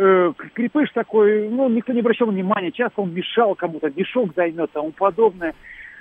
э, 0.00 0.32
крепыш 0.54 0.90
такой, 0.92 1.48
ну, 1.48 1.68
никто 1.68 1.92
не 1.92 2.00
обращал 2.00 2.28
внимания, 2.28 2.72
часто 2.72 3.02
он 3.02 3.12
мешал 3.12 3.54
кому-то, 3.54 3.90
мешок 3.94 4.34
займет, 4.34 4.70
тому 4.72 4.92
подобное, 4.92 5.54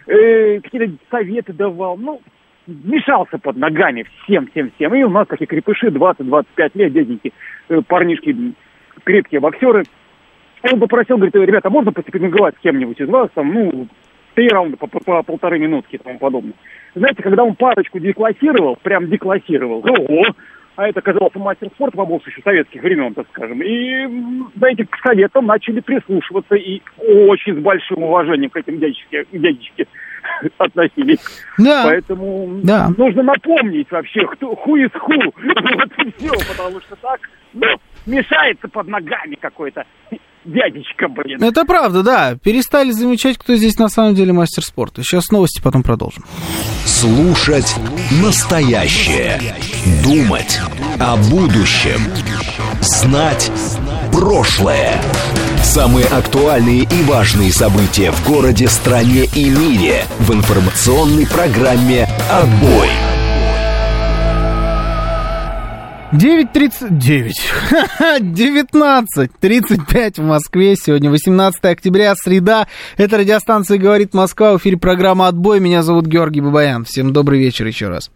э, 0.08 0.60
какие-то 0.62 0.94
советы 1.12 1.54
давал, 1.54 1.98
ну, 1.98 2.22
мешался 2.66 3.38
под 3.38 3.58
ногами 3.58 4.06
всем, 4.24 4.48
всем, 4.48 4.72
всем. 4.76 4.94
И 4.96 5.04
у 5.04 5.10
нас 5.10 5.28
такие 5.28 5.48
крепыши, 5.48 5.88
20-25 5.88 6.72
лет, 6.76 6.94
дяденьки, 6.94 7.34
э, 7.70 7.82
парнишки, 7.88 8.54
крепкие 9.04 9.40
боксеры– 9.40 9.84
он 10.62 10.80
попросил, 10.80 11.18
говорит, 11.18 11.36
ребята, 11.36 11.70
можно 11.70 11.92
посипинговать 11.92 12.56
с 12.56 12.60
кем-нибудь 12.60 13.00
из 13.00 13.08
вас, 13.08 13.30
там, 13.34 13.54
ну, 13.54 13.88
три 14.36 14.50
раунда 14.50 14.78
по, 14.78 14.88
по, 14.88 15.00
по 15.00 15.24
полторы 15.24 15.60
минутки 15.60 15.98
тому 15.98 16.20
подобное. 16.20 16.54
Знаете, 16.96 17.24
когда 17.24 17.44
он 17.44 17.56
парочку 17.56 18.00
деклассировал, 18.00 18.78
прям 18.82 19.10
деклассировал, 19.10 19.80
ого, 19.80 20.26
а 20.80 20.88
это 20.88 21.00
оказался 21.00 21.38
мастер 21.40 21.68
спорта 21.76 21.98
по 21.98 22.06
боксу 22.06 22.30
еще 22.30 22.42
советских 22.42 22.82
времен, 22.82 23.14
так 23.14 23.28
скажем. 23.32 23.62
И, 23.62 24.08
знаете, 24.56 24.86
к 24.86 24.96
советам 25.06 25.46
начали 25.46 25.82
прислушиваться 25.82 26.56
и 26.56 26.82
очень 26.98 27.56
с 27.56 27.58
большим 27.62 28.04
уважением 28.04 28.50
к 28.50 28.56
этим 28.56 28.80
дядечке, 28.80 29.26
дядечке 29.34 29.88
относились. 30.58 31.20
Да. 31.58 31.84
Поэтому 31.84 32.62
да. 32.64 32.88
нужно 32.98 33.24
напомнить 33.24 33.92
вообще, 33.92 34.26
кто 34.28 34.56
ху 34.56 34.78
из 34.78 34.92
ху. 34.94 35.12
Вот 35.16 36.06
и 36.06 36.14
все, 36.18 36.32
потому 36.48 36.80
что 36.80 36.96
так, 36.96 37.20
ну, 37.52 37.68
мешается 38.06 38.70
под 38.70 38.88
ногами 38.88 39.36
какой-то 39.36 39.84
дядечка, 40.46 41.10
блин. 41.10 41.44
Это 41.44 41.66
правда, 41.66 42.04
да. 42.04 42.38
Перестали 42.42 42.92
замечать, 42.92 43.38
кто 43.38 43.54
здесь 43.56 43.78
на 43.80 43.90
самом 43.90 44.16
деле 44.16 44.32
мастер 44.32 44.64
спорта. 44.64 45.04
Сейчас 45.04 45.30
новости, 45.30 45.62
потом 45.62 45.84
продолжим. 45.84 46.24
Слушать 46.86 47.76
настоящее. 48.12 49.56
Думать 50.04 50.60
о 51.00 51.16
будущем. 51.16 52.02
Знать 52.82 53.52
прошлое. 54.12 55.02
Самые 55.64 56.06
актуальные 56.08 56.84
и 56.84 57.04
важные 57.04 57.52
события 57.52 58.12
в 58.12 58.28
городе, 58.28 58.68
стране 58.68 59.26
и 59.36 59.50
мире 59.50 60.06
в 60.20 60.34
информационной 60.34 61.28
программе 61.28 62.10
«Отбой». 62.30 62.90
9.39. 66.12 67.34
19. 68.20 69.32
35 69.40 70.18
в 70.18 70.24
Москве. 70.24 70.76
Сегодня 70.76 71.12
18 71.12 71.64
октября, 71.66 72.16
среда. 72.16 72.68
Это 72.98 73.20
радиостанция 73.20 73.78
«Говорит 73.78 74.16
Москва». 74.16 74.54
В 74.54 74.58
эфире 74.58 74.78
программа 74.78 75.28
«Отбой». 75.28 75.60
Меня 75.60 75.84
зовут 75.84 76.08
Георгий 76.08 76.42
Бабаян. 76.42 76.84
Всем 76.84 77.14
добрый 77.14 77.40
вечер 77.40 77.68
еще 77.68 77.90
раз. 77.90 78.10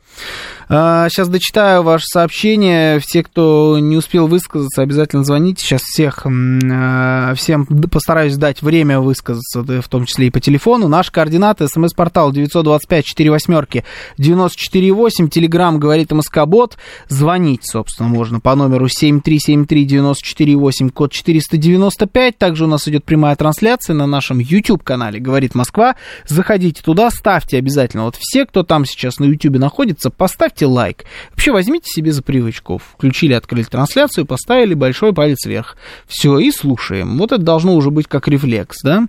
Сейчас 0.67 1.27
а, 1.27 1.31
дочитаю 1.31 1.83
ваше 1.83 2.05
сообщение. 2.07 2.99
Все, 2.99 3.23
кто 3.23 3.77
не 3.79 3.97
успел 3.97 4.27
высказаться, 4.27 4.81
обязательно 4.81 5.23
звоните. 5.23 5.63
Сейчас 5.63 5.81
всех, 5.81 6.25
а, 6.25 7.33
всем 7.35 7.65
постараюсь 7.65 8.37
дать 8.37 8.61
время 8.61 8.99
высказаться, 8.99 9.63
в 9.63 9.87
том 9.89 10.05
числе 10.05 10.27
и 10.27 10.29
по 10.29 10.39
телефону. 10.39 10.87
Наш 10.87 11.09
координаты. 11.11 11.67
СМС-портал 11.67 12.31
925 12.31 13.05
4 13.05 13.31
восьмерки 13.31 13.83
948. 14.17 15.29
Телеграмм 15.29 15.79
«Говорит 15.79 16.11
МСК-бот». 16.11 16.77
Звонить, 17.09 17.61
собственно, 17.63 18.09
можно 18.09 18.39
по 18.39 18.55
номеру 18.55 18.87
7373948, 18.87 20.89
код 20.89 21.11
495. 21.11 22.37
Также 22.37 22.65
у 22.65 22.67
нас 22.67 22.87
идет 22.87 23.03
прямая 23.03 23.35
трансляция 23.35 23.95
на 23.95 24.07
нашем 24.07 24.39
YouTube-канале 24.39 25.19
«Говорит 25.19 25.55
Москва». 25.55 25.95
Заходите 26.25 26.81
туда, 26.81 27.09
ставьте 27.09 27.57
обязательно. 27.57 28.05
Вот 28.05 28.15
все, 28.17 28.45
кто 28.45 28.63
там 28.63 28.85
сейчас 28.85 29.19
на 29.19 29.25
YouTube 29.25 29.57
находится, 29.57 30.09
поставьте 30.09 30.52
лайк. 30.61 31.05
Вообще 31.31 31.51
возьмите 31.51 31.85
себе 31.87 32.11
за 32.11 32.21
привычку. 32.21 32.77
Включили, 32.77 33.33
открыли 33.33 33.63
трансляцию, 33.63 34.25
поставили 34.25 34.73
большой 34.73 35.13
палец 35.13 35.45
вверх. 35.45 35.77
Все, 36.07 36.37
и 36.37 36.51
слушаем. 36.51 37.17
Вот 37.17 37.31
это 37.31 37.41
должно 37.41 37.75
уже 37.75 37.89
быть 37.89 38.07
как 38.07 38.27
рефлекс, 38.27 38.77
да? 38.83 39.05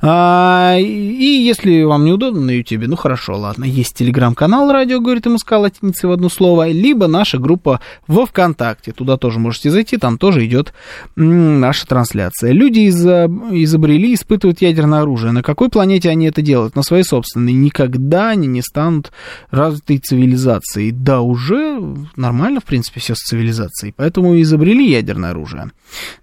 А, 0.00 0.76
и 0.78 1.24
если 1.24 1.82
вам 1.82 2.04
неудобно 2.04 2.40
на 2.40 2.50
YouTube, 2.50 2.86
ну 2.86 2.96
хорошо, 2.96 3.36
ладно. 3.36 3.64
Есть 3.64 3.94
телеграм-канал 3.94 4.70
«Радио 4.70 5.00
говорит 5.00 5.26
МСК» 5.26 5.52
латиницей 5.52 6.08
в 6.08 6.12
одно 6.12 6.28
слово, 6.28 6.68
либо 6.68 7.06
наша 7.06 7.38
группа 7.38 7.80
во 8.06 8.26
ВКонтакте. 8.26 8.92
Туда 8.92 9.16
тоже 9.16 9.38
можете 9.38 9.70
зайти, 9.70 9.96
там 9.96 10.18
тоже 10.18 10.46
идет 10.46 10.72
наша 11.16 11.86
трансляция. 11.86 12.52
Люди 12.52 12.80
из 12.80 13.04
изобрели, 13.04 14.14
испытывают 14.14 14.62
ядерное 14.62 15.00
оружие. 15.00 15.32
На 15.32 15.42
какой 15.42 15.68
планете 15.68 16.10
они 16.10 16.26
это 16.26 16.42
делают? 16.42 16.76
На 16.76 16.82
своей 16.82 17.04
собственной. 17.04 17.52
Никогда 17.52 18.30
они 18.30 18.46
не 18.46 18.62
станут 18.62 19.12
развитой 19.50 19.98
цивилизацией. 19.98 20.83
Да, 20.90 21.20
уже 21.20 21.80
нормально, 22.16 22.60
в 22.60 22.64
принципе, 22.64 23.00
все 23.00 23.14
с 23.14 23.18
цивилизацией. 23.18 23.94
Поэтому 23.96 24.34
и 24.34 24.42
изобрели 24.42 24.90
ядерное 24.90 25.30
оружие. 25.30 25.70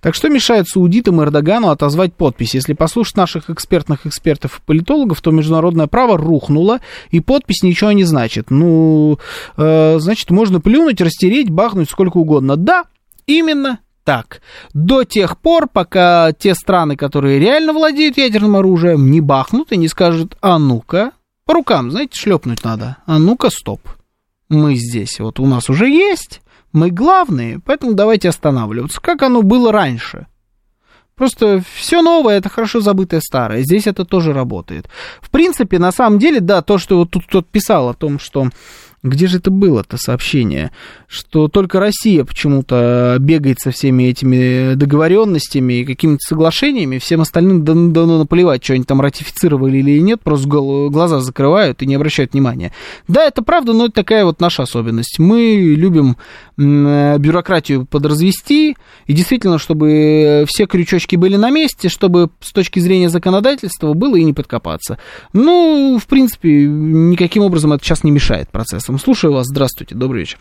Так 0.02 0.16
что 0.16 0.30
мешает 0.30 0.68
саудитам 0.68 1.22
и 1.22 1.26
Эрдогану 1.26 1.70
отозвать 1.70 2.14
подпись? 2.14 2.54
Если 2.54 2.74
послушать 2.74 3.18
наших 3.18 3.50
экспертных 3.50 4.06
экспертов 4.06 4.60
и 4.60 4.66
политологов, 4.66 5.22
то 5.22 5.32
международное 5.32 5.88
право 5.88 6.18
рухнуло, 6.18 6.80
и 7.10 7.20
подпись 7.20 7.64
ничего 7.64 7.92
не 7.92 8.04
значит. 8.04 8.52
Ну, 8.52 9.20
э, 9.58 9.98
значит, 10.00 10.30
можно 10.32 10.60
плюнуть, 10.60 11.02
растереть, 11.02 11.50
бахнуть 11.50 11.90
сколько 11.90 12.18
угодно. 12.18 12.58
Да, 12.58 12.86
именно 13.28 13.80
так. 14.04 14.42
До 14.74 15.04
тех 15.04 15.38
пор, 15.38 15.68
пока 15.68 16.34
те 16.34 16.56
страны, 16.56 16.96
которые 16.96 17.40
реально 17.40 17.74
владеют 17.74 18.18
ядерным 18.18 18.56
оружием, 18.56 19.12
не 19.12 19.22
бахнут 19.22 19.72
и 19.72 19.78
не 19.78 19.88
скажут, 19.88 20.38
а 20.42 20.58
ну-ка, 20.60 21.12
по 21.46 21.54
рукам, 21.54 21.92
знаете, 21.92 22.20
шлепнуть 22.20 22.64
надо. 22.64 22.98
А 23.06 23.20
ну-ка, 23.20 23.50
стоп. 23.50 23.82
Мы 24.52 24.76
здесь, 24.76 25.18
вот 25.22 25.40
у 25.40 25.46
нас 25.46 25.70
уже 25.70 25.88
есть, 25.88 26.42
мы 26.74 26.90
главные, 26.90 27.62
поэтому 27.66 27.94
давайте 27.94 28.28
останавливаться. 28.28 29.00
Как 29.00 29.24
оно 29.24 29.44
было 29.44 29.72
раньше? 29.72 30.28
Просто 31.16 31.64
все 31.74 32.02
новое 32.02 32.38
это 32.38 32.50
хорошо 32.50 32.82
забытое 32.82 33.22
старое. 33.22 33.62
Здесь 33.62 33.88
это 33.88 34.04
тоже 34.04 34.34
работает. 34.34 34.90
В 35.22 35.30
принципе, 35.30 35.80
на 35.80 35.94
самом 35.94 36.20
деле, 36.20 36.42
да, 36.42 36.62
то, 36.62 36.78
что 36.78 36.98
вот 36.98 37.12
тут 37.12 37.28
кто-то 37.28 37.48
писал 37.50 37.88
о 37.88 37.94
том, 37.94 38.20
что 38.20 38.50
где 39.04 39.28
же 39.28 39.38
это 39.38 39.50
было-то 39.50 39.98
сообщение? 39.98 40.72
Что 41.08 41.48
только 41.48 41.80
Россия 41.80 42.24
почему-то 42.24 43.18
бегает 43.20 43.60
со 43.60 43.72
всеми 43.72 44.04
этими 44.04 44.76
договоренностями 44.76 45.80
и 45.80 45.86
какими-то 45.86 46.20
соглашениями, 46.22 47.00
всем 47.00 47.22
остальным 47.22 47.64
давно 47.64 48.20
наплевать, 48.20 48.64
что 48.64 48.74
они 48.74 48.84
там 48.84 49.02
ратифицировали 49.02 49.78
или 49.78 50.00
нет, 50.00 50.22
просто 50.22 50.48
глаза 50.48 51.20
закрывают 51.20 51.82
и 51.82 51.86
не 51.86 51.96
обращают 51.96 52.34
внимания. 52.34 52.72
Да, 53.08 53.26
это 53.26 53.42
правда, 53.42 53.74
но 53.74 53.86
это 53.86 53.96
такая 53.96 54.24
вот 54.24 54.40
наша 54.40 54.64
особенность. 54.64 55.20
Мы 55.20 55.76
любим 55.76 56.18
бюрократию 56.58 57.86
подразвести, 57.86 58.78
и 59.08 59.14
действительно, 59.14 59.58
чтобы 59.58 60.46
все 60.48 60.68
крючочки 60.68 61.16
были 61.16 61.36
на 61.36 61.50
месте, 61.50 61.90
чтобы 61.90 62.30
с 62.40 62.52
точки 62.52 62.80
зрения 62.80 63.10
законодательства 63.10 63.94
было 63.94 64.16
и 64.16 64.24
не 64.24 64.34
подкопаться. 64.34 65.00
Ну, 65.34 65.98
в 66.00 66.06
принципе, 66.06 66.66
никаким 66.66 67.42
образом 67.44 67.74
это 67.74 67.84
сейчас 67.84 68.04
не 68.04 68.12
мешает 68.12 68.50
процессу. 68.50 68.91
Космосом. 68.92 68.98
Слушаю 68.98 69.34
вас. 69.34 69.48
Здравствуйте. 69.48 69.96
Добрый 69.96 70.22
вечер. 70.22 70.40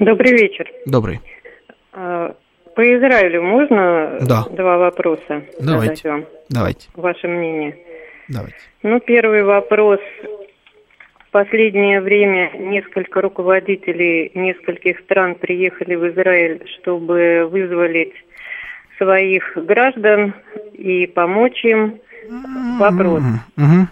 Добрый 0.00 0.32
вечер. 0.32 0.70
Добрый. 0.86 1.20
А, 1.92 2.34
по 2.74 2.82
Израилю 2.82 3.42
можно 3.42 4.18
да. 4.20 4.44
два 4.50 4.78
вопроса 4.78 5.42
Давайте. 5.60 5.96
задать 5.96 6.04
вам? 6.04 6.24
Давайте. 6.48 6.88
Ваше 6.94 7.28
мнение. 7.28 7.76
Давайте. 8.28 8.56
Ну, 8.82 9.00
первый 9.00 9.42
вопрос. 9.42 10.00
В 11.26 11.30
последнее 11.30 12.00
время 12.00 12.52
несколько 12.58 13.20
руководителей 13.20 14.30
нескольких 14.34 15.00
стран 15.00 15.34
приехали 15.34 15.94
в 15.94 16.08
Израиль, 16.08 16.62
чтобы 16.78 17.48
вызволить 17.50 18.14
своих 18.96 19.56
граждан 19.56 20.34
и 20.72 21.06
помочь 21.06 21.64
им. 21.64 22.00
Вопрос. 22.78 23.22
Угу 23.56 23.88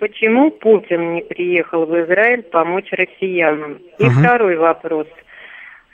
почему 0.00 0.50
Путин 0.50 1.14
не 1.14 1.22
приехал 1.22 1.86
в 1.86 1.94
Израиль 2.04 2.42
помочь 2.42 2.90
россиянам? 2.90 3.78
И 3.98 4.04
угу. 4.04 4.12
второй 4.18 4.56
вопрос. 4.56 5.06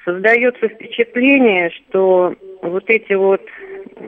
Создается 0.04 0.68
впечатление, 0.68 1.70
что 1.70 2.34
вот 2.62 2.84
эти 2.88 3.12
вот, 3.12 3.42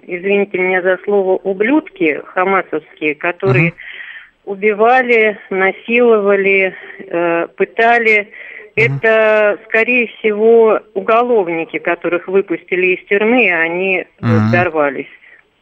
извините 0.02 0.56
меня 0.58 0.80
за 0.80 0.98
слово, 1.04 1.32
ублюдки 1.42 2.22
хамасовские, 2.24 3.16
которые 3.16 3.70
угу. 3.70 4.52
убивали, 4.52 5.38
насиловали, 5.50 6.74
э, 7.00 7.48
пытали, 7.56 8.30
это, 8.76 9.58
скорее 9.66 10.06
всего, 10.06 10.80
уголовники, 10.94 11.78
которых 11.78 12.28
выпустили 12.28 12.94
из 12.94 13.04
тюрьмы, 13.08 13.46
и 13.46 13.50
они 13.50 14.06
угу. 14.20 14.28
взорвались. 14.46 15.08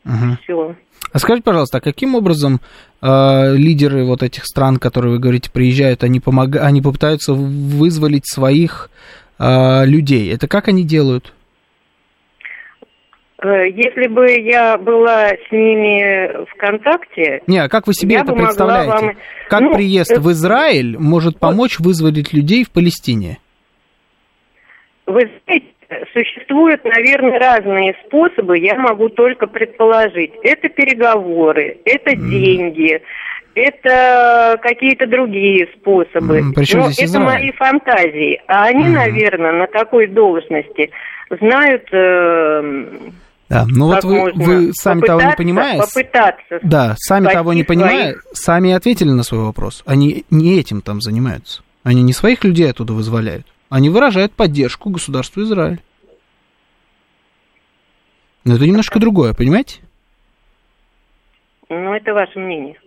Угу. 0.07 0.39
Все. 0.43 0.77
А 1.13 1.19
скажите, 1.19 1.45
пожалуйста, 1.45 1.79
а 1.79 1.81
каким 1.81 2.15
образом 2.15 2.61
э, 3.03 3.55
лидеры 3.57 4.05
вот 4.05 4.23
этих 4.23 4.45
стран, 4.45 4.79
которые 4.79 5.13
вы 5.13 5.19
говорите, 5.19 5.51
приезжают, 5.51 6.05
они, 6.05 6.21
помог... 6.21 6.57
они 6.57 6.81
попытаются 6.81 7.33
вызволить 7.33 8.27
своих 8.27 8.91
э, 9.39 9.85
людей? 9.85 10.33
Это 10.33 10.49
как 10.49 10.69
они 10.69 10.85
делают? 10.85 11.33
Э, 13.43 13.69
если 13.69 14.09
бы 14.09 14.31
я 14.31 14.79
была 14.79 15.29
с 15.29 15.53
ними 15.53 16.45
в 16.45 16.55
контакте... 16.57 17.43
Не, 17.47 17.59
а 17.59 17.69
как 17.69 17.87
вы 17.87 17.95
себе 17.95 18.17
это 18.17 18.33
представляете? 18.33 18.93
Вам... 18.93 19.17
Как 19.49 19.61
ну, 19.61 19.75
приезд 19.75 20.13
э... 20.13 20.21
в 20.21 20.31
Израиль 20.33 20.99
может 20.99 21.39
помочь 21.39 21.79
вызволить 21.79 22.33
людей 22.33 22.65
в 22.65 22.71
Палестине? 22.71 23.39
Вы 25.07 25.31
знаете, 25.45 25.67
Существуют, 26.13 26.85
наверное, 26.85 27.39
разные 27.39 27.95
способы, 28.07 28.59
я 28.59 28.75
могу 28.75 29.09
только 29.09 29.47
предположить. 29.47 30.33
Это 30.43 30.69
переговоры, 30.69 31.79
это 31.85 32.11
mm. 32.11 32.29
деньги, 32.29 33.01
это 33.55 34.59
какие-то 34.63 35.07
другие 35.07 35.69
способы. 35.77 36.41
Mm, 36.41 36.53
Но 36.75 36.89
это 36.89 37.05
Израиль? 37.05 37.25
мои 37.25 37.53
фантазии. 37.53 38.43
А 38.49 38.65
они, 38.65 38.87
mm. 38.87 38.91
наверное, 38.91 39.53
на 39.53 39.67
такой 39.69 40.09
должности 40.09 40.91
знают... 41.31 41.85
Э, 41.93 42.85
да, 43.49 43.65
ну 43.69 43.87
вот 43.87 44.03
вы, 44.03 44.33
вы 44.35 44.73
сами 44.73 45.03
того 45.03 45.23
не 45.23 45.37
понимая, 45.37 45.79
попытаться 45.79 46.59
да, 46.63 46.97
сами 46.99 47.29
того 47.29 47.53
не 47.53 47.63
понимая, 47.63 48.11
своих... 48.11 48.25
сами 48.33 48.73
ответили 48.73 49.11
на 49.11 49.23
свой 49.23 49.43
вопрос. 49.43 49.85
Они 49.87 50.25
не 50.31 50.59
этим 50.59 50.81
там 50.81 51.01
занимаются. 51.01 51.63
Они 51.85 52.03
не 52.03 52.13
своих 52.13 52.43
людей 52.43 52.69
оттуда 52.69 52.93
вызволяют. 52.93 53.47
Они 53.69 53.91
выражают 53.91 54.33
поддержку 54.33 54.91
государству 54.91 55.43
Израиль. 55.43 55.81
Но 58.45 58.55
это 58.55 58.65
немножко 58.65 59.01
другое, 59.01 59.35
понимаете? 59.35 59.81
Ну, 61.69 61.93
это 61.95 62.15
ваше 62.15 62.39
мнение. 62.39 62.79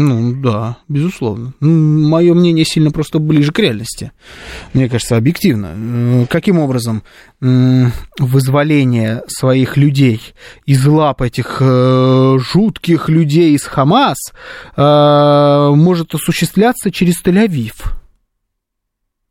Ну, 0.00 0.32
да, 0.40 0.76
безусловно. 0.86 1.54
Мое 1.58 2.32
мнение 2.32 2.64
сильно 2.64 2.92
просто 2.92 3.18
ближе 3.18 3.50
к 3.50 3.58
реальности. 3.58 4.12
Мне 4.72 4.88
кажется, 4.88 5.16
объективно. 5.16 6.26
Каким 6.30 6.60
образом 6.60 7.02
вызволение 7.40 9.22
своих 9.26 9.76
людей 9.76 10.20
из 10.66 10.86
лап 10.86 11.22
этих 11.22 11.56
э, 11.60 12.36
жутких 12.38 13.08
людей 13.08 13.56
из 13.56 13.64
Хамас 13.64 14.18
э, 14.76 15.70
может 15.74 16.14
осуществляться 16.14 16.92
через 16.92 17.20
Тель-Авив? 17.20 17.74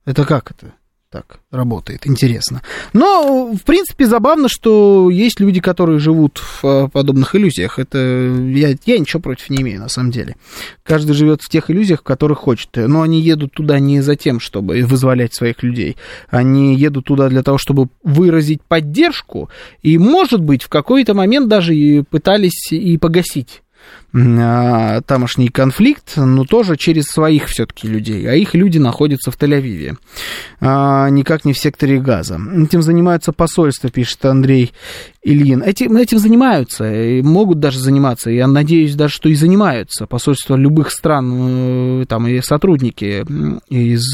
Это 0.05 0.25
как 0.25 0.51
это? 0.51 0.73
Так 1.09 1.39
работает. 1.51 2.05
Интересно. 2.05 2.61
Но, 2.91 3.53
в 3.53 3.63
принципе, 3.63 4.05
забавно, 4.05 4.49
что 4.49 5.09
есть 5.09 5.39
люди, 5.39 5.61
которые 5.61 5.99
живут 5.99 6.37
в 6.37 6.65
э, 6.65 6.89
подобных 6.89 7.33
иллюзиях. 7.33 7.79
Это 7.79 7.97
я, 7.97 8.75
я 8.85 8.99
ничего 8.99 9.21
против 9.21 9.49
не 9.49 9.61
имею, 9.61 9.79
на 9.79 9.87
самом 9.87 10.11
деле. 10.11 10.35
Каждый 10.83 11.13
живет 11.13 11.41
в 11.41 11.49
тех 11.49 11.71
иллюзиях, 11.71 12.01
в 12.01 12.03
которых 12.03 12.39
хочет. 12.39 12.69
Но 12.75 13.03
они 13.03 13.21
едут 13.21 13.53
туда 13.53 13.79
не 13.79 14.01
за 14.01 14.17
тем, 14.17 14.41
чтобы 14.41 14.83
вызволять 14.83 15.33
своих 15.33 15.63
людей. 15.63 15.95
Они 16.29 16.75
едут 16.75 17.05
туда 17.05 17.29
для 17.29 17.41
того, 17.41 17.57
чтобы 17.57 17.87
выразить 18.03 18.61
поддержку. 18.61 19.49
И, 19.81 19.97
может 19.97 20.41
быть, 20.41 20.63
в 20.63 20.69
какой-то 20.69 21.13
момент 21.13 21.47
даже 21.47 21.73
и 21.73 22.01
пытались 22.01 22.71
и 22.71 22.97
погасить 22.97 23.61
тамошний 24.11 25.49
конфликт, 25.49 26.13
но 26.15 26.45
тоже 26.45 26.77
через 26.77 27.05
своих 27.05 27.47
все-таки 27.47 27.87
людей, 27.87 28.27
а 28.27 28.35
их 28.35 28.55
люди 28.55 28.77
находятся 28.77 29.31
в 29.31 29.37
Тель-Авиве, 29.37 29.97
а, 30.61 31.09
никак 31.09 31.45
не 31.45 31.53
в 31.53 31.57
секторе 31.57 31.99
газа. 31.99 32.39
Этим 32.55 32.81
занимаются 32.81 33.33
посольства, 33.33 33.89
пишет 33.89 34.23
Андрей 34.25 34.71
Ильин. 35.23 35.61
Этим, 35.61 35.97
этим 35.97 36.19
занимаются, 36.19 36.89
и 36.89 37.21
могут 37.21 37.59
даже 37.59 37.79
заниматься, 37.79 38.31
я 38.31 38.47
надеюсь 38.47 38.95
даже, 38.95 39.13
что 39.13 39.29
и 39.29 39.35
занимаются 39.35 40.07
посольства 40.07 40.55
любых 40.55 40.89
стран, 40.89 42.01
э, 42.01 42.05
там, 42.07 42.27
и 42.27 42.39
сотрудники 42.41 43.25
из 43.69 44.13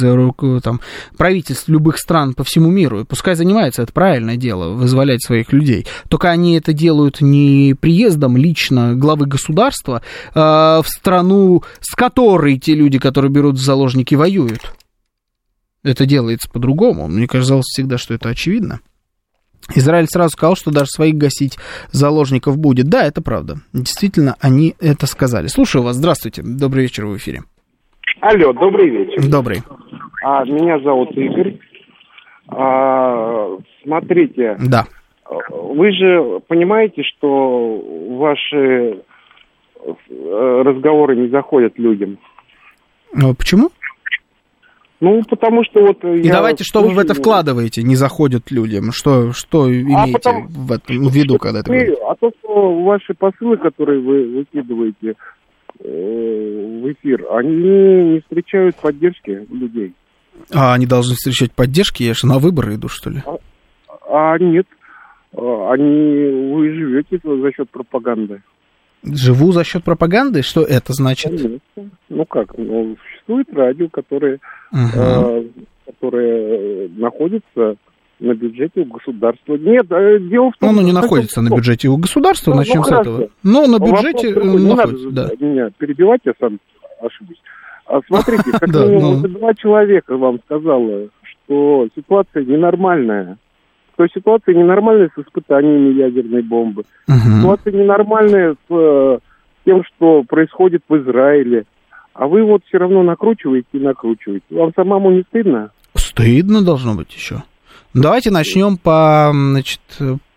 там, 0.64 0.82
правительств 1.18 1.70
любых 1.70 2.00
стран 2.00 2.34
по 2.34 2.44
всему 2.44 2.72
миру, 2.72 3.06
пускай 3.06 3.36
занимаются, 3.36 3.84
это 3.84 3.94
правильное 3.94 4.38
дело, 4.38 4.74
вызволять 4.74 5.24
своих 5.24 5.54
людей. 5.54 5.86
Только 6.10 6.30
они 6.30 6.56
это 6.56 6.74
делают 6.74 7.22
не 7.22 7.76
приездом 7.80 8.36
лично 8.36 8.96
главы 8.96 9.28
государства 9.28 9.83
э, 9.92 10.02
в 10.36 10.86
страну, 10.86 11.64
с 11.80 11.96
которой 11.96 12.58
те 12.58 12.76
люди, 12.76 13.00
которые 13.00 13.32
берут 13.32 13.56
в 13.56 13.64
заложники, 13.64 14.16
воюют. 14.16 14.74
Это 15.84 16.06
делается 16.06 16.50
по-другому. 16.50 17.08
Мне 17.08 17.28
казалось 17.28 17.66
всегда, 17.66 17.98
что 17.98 18.14
это 18.14 18.30
очевидно. 18.30 18.80
Израиль 19.76 20.08
сразу 20.08 20.32
сказал, 20.32 20.56
что 20.56 20.72
даже 20.72 20.88
своих 20.88 21.16
гасить 21.16 21.58
заложников 21.92 22.58
будет. 22.58 22.88
Да, 22.90 23.06
это 23.06 23.22
правда. 23.22 23.56
Действительно, 23.74 24.36
они 24.42 24.76
это 24.80 25.06
сказали. 25.08 25.48
Слушаю 25.48 25.84
вас. 25.84 25.96
Здравствуйте. 25.96 26.42
Добрый 26.44 26.84
вечер 26.84 27.06
в 27.06 27.16
эфире. 27.18 27.42
Алло, 28.20 28.54
добрый 28.54 28.90
вечер. 28.90 29.30
Добрый. 29.30 29.64
А, 30.24 30.44
меня 30.46 30.80
зовут 30.80 31.12
Игорь. 31.12 31.60
А, 32.48 33.58
смотрите. 33.84 34.58
Да. 34.60 34.86
Вы 35.50 35.92
же 35.92 36.42
понимаете, 36.48 37.04
что 37.04 37.82
ваши 38.18 39.02
разговоры 40.10 41.16
не 41.16 41.30
заходят 41.30 41.78
людям? 41.78 42.18
А 43.16 43.34
почему? 43.34 43.70
Ну, 45.04 45.22
потому 45.30 45.66
что 45.66 45.82
вот... 45.82 46.02
И 46.06 46.30
давайте, 46.30 46.64
что 46.64 46.80
слушаю... 46.80 46.96
вы 46.96 47.02
в 47.02 47.06
это 47.06 47.14
вкладываете, 47.14 47.84
не 47.84 47.96
заходят 47.98 48.50
людям? 48.52 48.94
Что, 48.94 49.34
что 49.34 49.66
а 49.66 49.70
имеете 49.70 50.14
потом... 50.14 50.48
в, 50.48 50.72
этом, 50.72 51.08
в 51.10 51.14
виду, 51.14 51.38
когда 51.38 51.60
это 51.60 51.70
говорите? 51.70 52.02
А 52.08 52.16
то, 52.16 52.32
что 52.40 52.84
ваши 52.84 53.14
посылы, 53.14 53.58
которые 53.58 54.00
вы 54.00 54.38
выкидываете 54.38 55.16
э, 55.80 56.82
в 56.82 56.90
эфир, 56.90 57.26
они 57.32 58.14
не 58.14 58.20
встречают 58.22 58.78
поддержки 58.78 59.46
людей. 59.52 59.94
А 60.54 60.74
они 60.74 60.86
должны 60.86 61.16
встречать 61.16 61.52
поддержки? 61.52 62.04
Я 62.04 62.14
же 62.14 62.26
на 62.26 62.40
выборы 62.40 62.76
иду, 62.76 62.88
что 62.88 63.10
ли? 63.10 63.24
А, 63.26 64.34
а 64.34 64.40
нет. 64.40 64.68
А, 65.36 65.74
они, 65.74 66.54
вы 66.54 66.74
живете 66.74 67.20
за 67.24 67.52
счет 67.52 67.70
пропаганды. 67.70 68.42
Живу 69.04 69.52
за 69.52 69.64
счет 69.64 69.84
пропаганды? 69.84 70.42
Что 70.42 70.62
это 70.62 70.94
значит? 70.94 71.32
Конечно. 71.32 71.60
Ну 72.10 72.26
как? 72.26 72.58
Ну, 72.58 72.96
существует 73.04 73.48
радио, 73.54 73.90
которое, 73.90 74.40
э, 74.74 75.44
которое 75.86 76.90
находится 76.90 77.76
на 78.20 78.34
бюджете 78.34 78.82
у 78.82 78.86
государства. 78.86 79.56
Нет, 79.56 79.86
э, 79.92 80.20
дело 80.20 80.52
в 80.52 80.58
том, 80.58 80.74
ну, 80.74 80.80
оно 80.80 80.82
не 80.88 80.94
находится 80.94 81.42
на 81.42 81.54
бюджете 81.54 81.90
у 81.90 81.98
государства, 81.98 82.52
ну, 82.52 82.58
начнем 82.58 82.78
ну, 82.78 82.84
с 82.84 82.92
этого. 82.92 83.30
Но 83.44 83.68
на 83.68 83.80
бюджете 83.80 84.34
Вопрос, 84.34 84.62
не 84.62 84.68
находится, 84.68 85.10
надо 85.10 85.36
да. 85.38 85.46
меня 85.46 85.70
перебивать, 85.78 86.22
я 86.26 86.34
сам 86.40 86.60
ошибусь. 87.02 87.42
А 87.86 88.00
смотрите, 88.08 88.52
как 88.52 88.68
минимум 88.68 89.22
ну. 89.22 89.28
два 89.28 89.54
человека 89.54 90.18
вам 90.18 90.40
сказала, 90.46 91.10
что 91.22 91.90
ситуация 91.96 92.46
ненормальная. 92.46 93.38
То 93.96 94.04
есть 94.04 94.16
ситуация 94.16 94.56
ненормальная 94.56 95.10
с 95.16 95.20
испытаниями 95.20 95.94
ядерной 95.94 96.42
бомбы. 96.42 96.84
Угу. 97.08 97.38
Ситуация 97.38 97.74
ненормальная 97.74 98.54
с 98.54 98.74
э, 98.74 99.20
тем, 99.66 99.84
что 99.84 100.24
происходит 100.24 100.82
в 100.88 100.98
Израиле. 100.98 101.66
А 102.14 102.28
вы 102.28 102.44
вот 102.44 102.62
все 102.68 102.78
равно 102.78 103.04
накручиваете 103.04 103.68
и 103.74 103.80
накручиваете. 103.80 104.46
Вам 104.52 104.72
самому 104.76 105.12
не 105.12 105.24
стыдно? 105.24 105.72
Стыдно 105.96 106.64
должно 106.64 106.96
быть 106.96 107.14
еще. 107.14 107.44
Давайте 107.94 108.32
начнем 108.32 108.78
по, 108.78 109.32
значит, 109.32 109.82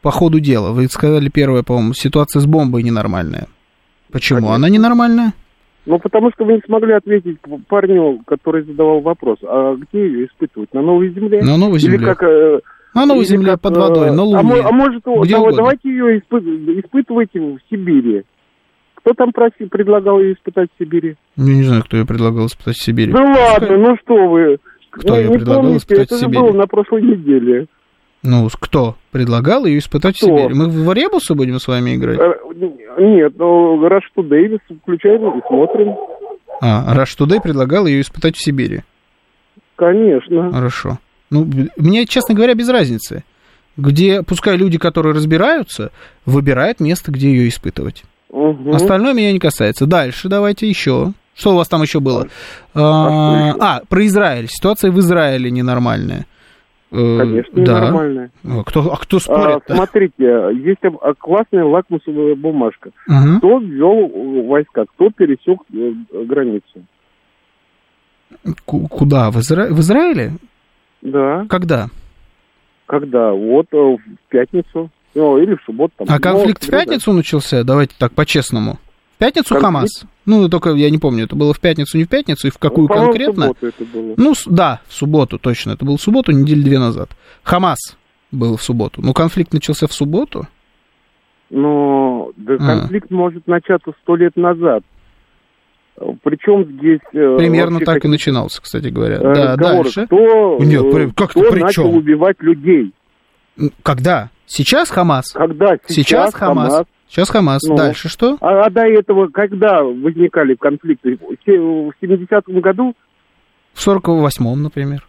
по 0.02 0.10
ходу 0.10 0.40
дела. 0.40 0.72
Вы 0.72 0.86
сказали 0.86 1.30
первое, 1.30 1.62
по-моему, 1.62 1.94
ситуация 1.94 2.40
с 2.40 2.46
бомбой 2.46 2.82
ненормальная. 2.82 3.46
Почему 4.12 4.38
Конечно. 4.38 4.54
она 4.56 4.68
ненормальная? 4.68 5.32
Ну, 5.86 5.98
потому 5.98 6.30
что 6.32 6.44
вы 6.44 6.54
не 6.54 6.62
смогли 6.66 6.94
ответить 6.94 7.38
парню, 7.68 8.20
который 8.26 8.64
задавал 8.64 9.00
вопрос. 9.00 9.38
А 9.42 9.74
где 9.76 10.06
ее 10.06 10.26
испытывать? 10.26 10.74
На 10.74 10.82
новой 10.82 11.10
земле? 11.10 11.42
На 11.42 11.56
новой 11.56 11.78
земле. 11.78 11.98
Или 11.98 12.04
как 12.04 12.22
э, 12.96 13.00
на 13.00 13.06
новой 13.06 13.24
земле, 13.24 13.52
как, 13.52 13.60
под 13.62 13.76
водой, 13.76 14.10
на 14.12 14.22
Луне. 14.22 14.62
А, 14.62 14.68
а 14.68 14.72
может, 14.72 15.02
Где 15.04 15.34
давай, 15.34 15.54
давайте 15.54 15.88
ее 15.88 16.18
испы, 16.18 16.38
испытывайте 16.38 17.40
в 17.40 17.58
Сибири. 17.70 18.24
Кто 18.94 19.12
там 19.14 19.32
просил, 19.32 19.68
предлагал 19.68 20.20
ее 20.20 20.34
испытать 20.34 20.68
в 20.74 20.82
Сибири? 20.82 21.16
Я 21.36 21.54
не 21.54 21.62
знаю, 21.62 21.82
кто 21.84 21.96
ее 21.96 22.06
предлагал 22.06 22.46
испытать 22.46 22.76
в 22.76 22.82
Сибири. 22.82 23.12
Да 23.12 23.22
ладно, 23.22 23.76
ну 23.76 23.96
что 24.02 24.28
вы. 24.28 24.58
Кто 24.90 25.14
ну, 25.14 25.20
ее 25.20 25.30
предлагал 25.30 25.62
помните, 25.62 25.78
испытать 25.78 26.10
в 26.10 26.14
Сибири? 26.14 26.30
Это 26.30 26.38
же 26.38 26.52
было 26.52 26.58
на 26.58 26.66
прошлой 26.66 27.02
неделе. 27.02 27.66
Ну, 28.22 28.48
кто 28.60 28.96
предлагал 29.12 29.66
ее 29.66 29.78
испытать 29.78 30.16
кто? 30.16 30.26
в 30.26 30.30
Сибири? 30.30 30.54
Мы 30.54 30.68
в 30.68 30.92
Ребусы 30.92 31.34
будем 31.34 31.60
с 31.60 31.68
вами 31.68 31.94
играть? 31.94 32.18
Э, 32.18 32.34
нет, 32.98 33.34
ну, 33.38 33.86
Rush 33.86 34.06
to 34.16 34.28
Davis 34.28 34.58
включаем 34.82 35.38
и 35.38 35.42
смотрим. 35.46 35.94
А, 36.60 36.94
Rush 36.96 37.18
Today 37.18 37.40
предлагал 37.40 37.86
ее 37.86 38.00
испытать 38.00 38.36
в 38.36 38.42
Сибири? 38.42 38.80
Конечно. 39.76 40.50
Хорошо. 40.52 40.98
Ну, 41.30 41.48
мне, 41.76 42.06
честно 42.06 42.34
говоря, 42.34 42.54
без 42.54 42.68
разницы. 42.68 43.24
Где, 43.76 44.22
пускай 44.22 44.56
люди, 44.56 44.78
которые 44.78 45.14
разбираются, 45.14 45.90
выбирают 46.24 46.80
место, 46.80 47.12
где 47.12 47.30
ее 47.30 47.48
испытывать. 47.48 48.04
Угу. 48.30 48.74
Остальное 48.74 49.12
меня 49.12 49.32
не 49.32 49.38
касается. 49.38 49.86
Дальше 49.86 50.28
давайте 50.28 50.68
еще. 50.68 51.12
Что 51.34 51.52
у 51.52 51.56
вас 51.56 51.68
там 51.68 51.82
еще 51.82 52.00
было? 52.00 52.28
А, 52.74 53.54
а, 53.60 53.80
про 53.86 54.06
Израиль. 54.06 54.46
Ситуация 54.48 54.90
в 54.90 54.98
Израиле 55.00 55.50
ненормальная. 55.50 56.26
Э, 56.90 57.18
Конечно, 57.18 57.64
да. 57.64 57.80
ненормальная. 57.80 58.30
А 58.44 58.62
кто, 58.64 58.92
а 58.92 58.96
кто 58.96 59.18
спорит? 59.18 59.62
А, 59.68 59.74
смотрите, 59.74 60.24
есть 60.64 60.80
классная 61.18 61.64
лакмусовая 61.64 62.36
бумажка. 62.36 62.90
Угу. 63.06 63.38
Кто 63.38 63.58
ввел 63.58 64.44
войска, 64.46 64.84
кто 64.94 65.10
пересек 65.10 65.60
э, 65.74 66.24
границу? 66.24 66.84
Куда? 68.64 69.30
В, 69.30 69.38
Изра... 69.40 69.66
в 69.68 69.80
Израиле? 69.80 70.32
Да. 71.06 71.46
Когда? 71.48 71.88
Когда? 72.86 73.32
Вот 73.32 73.66
э, 73.72 73.76
в 73.76 73.98
пятницу. 74.28 74.90
Ну, 75.14 75.38
или 75.38 75.54
в 75.54 75.62
субботу. 75.64 75.92
Там, 75.98 76.06
а 76.10 76.18
конфликт 76.18 76.64
в 76.64 76.70
пятницу 76.70 77.12
да. 77.12 77.18
начался? 77.18 77.64
Давайте 77.64 77.94
так, 77.96 78.12
по-честному. 78.12 78.78
В 79.14 79.18
пятницу 79.18 79.54
конфликт? 79.54 79.64
ХАМАС? 79.64 80.06
Ну, 80.26 80.48
только 80.48 80.70
я 80.70 80.90
не 80.90 80.98
помню, 80.98 81.24
это 81.24 81.36
было 81.36 81.54
в 81.54 81.60
пятницу, 81.60 81.96
не 81.96 82.04
в 82.04 82.08
пятницу, 82.08 82.48
и 82.48 82.50
в 82.50 82.58
какую 82.58 82.88
ну, 82.88 82.94
конкретно? 82.94 83.54
В 83.54 83.62
это 83.62 83.84
было. 83.84 84.14
Ну, 84.16 84.34
да, 84.46 84.80
в 84.88 84.92
субботу, 84.92 85.38
точно. 85.38 85.72
Это 85.72 85.84
было 85.84 85.96
в 85.96 86.02
субботу, 86.02 86.32
недели 86.32 86.60
две 86.60 86.78
назад. 86.78 87.10
ХАМАС 87.44 87.96
был 88.32 88.56
в 88.56 88.62
субботу. 88.62 89.00
Ну, 89.00 89.14
конфликт 89.14 89.52
начался 89.52 89.86
в 89.86 89.92
субботу? 89.92 90.48
Ну, 91.50 92.32
да, 92.36 92.54
а. 92.54 92.80
конфликт 92.80 93.10
может 93.10 93.46
начаться 93.46 93.92
сто 94.02 94.16
лет 94.16 94.36
назад. 94.36 94.82
Причем 96.22 96.64
здесь... 96.64 97.00
Э, 97.12 97.36
Примерно 97.38 97.80
так 97.80 98.04
и 98.04 98.08
начинался, 98.08 98.60
кстати 98.60 98.88
говоря. 98.88 99.16
Э, 99.16 99.34
да, 99.34 99.56
дальше. 99.56 100.06
Кто, 100.06 100.58
Нет, 100.60 101.14
как 101.16 101.30
кто 101.30 101.50
при 101.50 101.60
начал 101.60 101.94
убивать 101.94 102.36
людей? 102.40 102.92
Когда? 103.82 104.30
Сейчас 104.46 104.90
Хамас? 104.90 105.32
Когда? 105.32 105.76
Сейчас, 105.86 105.94
Сейчас 105.94 106.34
Хамас. 106.34 106.72
Хамас. 106.72 106.86
Сейчас 107.08 107.30
Хамас. 107.30 107.62
Ну, 107.62 107.76
Дальше 107.76 108.08
что? 108.08 108.36
А, 108.40 108.66
а 108.66 108.70
до 108.70 108.82
этого 108.82 109.28
когда 109.28 109.82
возникали 109.82 110.54
конфликты? 110.54 111.16
В 111.16 111.92
70-м 112.02 112.60
году? 112.60 112.94
В 113.72 113.86
48-м, 113.86 114.62
например. 114.62 115.06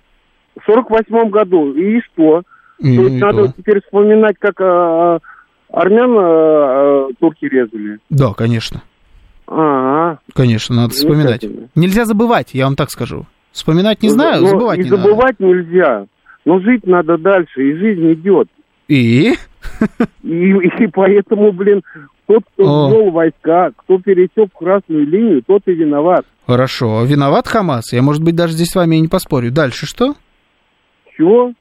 В 0.60 0.70
48-м 0.70 1.30
году. 1.30 1.74
И 1.74 2.02
что? 2.02 2.44
И, 2.80 2.96
То 2.96 3.04
есть 3.04 3.20
надо 3.20 3.48
то. 3.48 3.54
теперь 3.58 3.82
вспоминать, 3.82 4.36
как 4.40 4.60
а, 4.62 5.20
армян 5.72 6.16
а, 6.18 7.08
турки 7.20 7.46
резали? 7.46 8.00
Да, 8.10 8.34
конечно. 8.34 8.82
А, 9.48 10.18
Конечно, 10.34 10.76
надо 10.76 10.94
вспоминать. 10.94 11.46
Нельзя 11.76 12.06
забывать, 12.06 12.54
я 12.54 12.66
вам 12.66 12.76
так 12.76 12.90
скажу. 12.90 13.26
Вспоминать 13.52 14.04
не 14.04 14.10
ну, 14.10 14.16
знаю, 14.16 14.42
но 14.42 14.48
забывать 14.50 14.80
и 14.80 14.84
не 14.84 14.90
забывать 14.90 15.40
надо. 15.40 15.54
нельзя. 15.54 16.06
Но 16.46 16.60
жить 16.60 16.86
надо 16.86 17.18
дальше, 17.18 17.62
и 17.62 17.76
жизнь 17.76 18.14
идет. 18.14 18.48
И? 18.88 19.34
И, 20.24 20.52
и 20.52 20.88
поэтому, 20.94 21.52
блин, 21.52 21.82
тот, 22.26 22.44
кто 22.54 22.90
ввел 22.90 23.12
войска, 23.12 23.72
кто 23.76 23.98
пересек 24.00 24.52
красную 24.58 25.08
линию, 25.08 25.42
тот 25.46 25.64
и 25.66 25.74
виноват. 25.74 26.26
Хорошо. 26.46 27.04
Виноват 27.04 27.48
Хамас. 27.48 27.92
Я, 27.94 28.02
может 28.02 28.24
быть, 28.24 28.36
даже 28.36 28.54
здесь 28.54 28.70
с 28.70 28.76
вами 28.76 28.98
и 28.98 29.02
не 29.02 29.08
поспорю. 29.08 29.52
Дальше 29.52 29.86
что? 29.86 30.16
Все. 31.14 31.54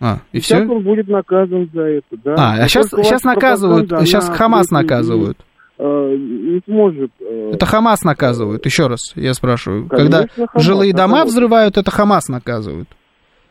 А, 0.00 0.18
и 0.32 0.40
сейчас 0.40 0.62
все? 0.62 0.72
он 0.72 0.82
будет 0.82 1.08
наказан 1.08 1.70
за 1.72 1.82
это, 1.82 2.16
да. 2.24 2.34
А, 2.36 2.54
а 2.54 2.68
сейчас, 2.68 2.88
сейчас 2.88 3.22
наказывают, 3.22 3.90
сейчас 4.06 4.28
Хамас 4.28 4.70
наказывают. 4.70 5.38
Э, 5.38 5.51
не 5.84 6.60
сможет... 6.66 7.10
Э, 7.20 7.52
это 7.54 7.66
Хамас 7.66 8.02
наказывают, 8.02 8.64
еще 8.66 8.86
раз 8.86 9.12
я 9.16 9.34
спрашиваю. 9.34 9.88
Конечно, 9.88 10.28
Когда 10.28 10.46
Хамас 10.46 10.64
жилые 10.64 10.92
дома 10.92 11.02
наказывают. 11.08 11.30
взрывают, 11.32 11.76
это 11.78 11.90
Хамас 11.90 12.28
наказывают. 12.28 12.88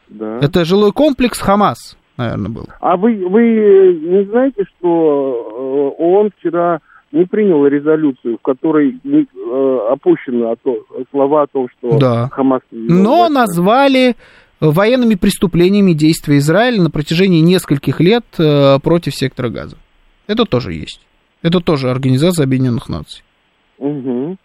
да. 0.10 0.40
Это 0.42 0.66
жилой 0.66 0.92
комплекс 0.92 1.40
Хамас, 1.40 1.98
наверное, 2.18 2.50
был. 2.50 2.68
А 2.80 2.98
вы, 2.98 3.26
вы 3.28 3.42
не 4.02 4.26
знаете, 4.26 4.64
что 4.78 5.94
э, 5.98 6.02
ООН 6.04 6.32
вчера 6.38 6.80
не 7.12 7.26
принял 7.26 7.66
резолюцию, 7.68 8.38
в 8.38 8.42
которой 8.42 8.98
э, 9.04 9.92
опущены 9.92 10.56
слова 11.12 11.44
о 11.44 11.48
том, 11.48 11.68
что 11.78 11.98
Да. 12.00 12.30
Хамас... 12.32 12.62
Но 12.72 13.28
назвали 13.28 14.16
военными 14.62 15.16
преступлениями 15.16 15.94
действия 15.94 16.38
Израиля 16.38 16.84
на 16.84 16.90
протяжении 16.92 17.42
нескольких 17.42 18.00
лет 18.00 18.24
э, 18.38 18.78
против 18.82 19.16
сектора 19.16 19.50
газа. 19.50 19.76
Это 20.28 20.46
тоже 20.46 20.74
есть. 20.74 21.02
Это 21.42 21.60
тоже 21.60 21.90
Организация 21.90 22.44
Объединенных 22.44 22.90
Наций. 22.90 23.24
М. 23.80 24.38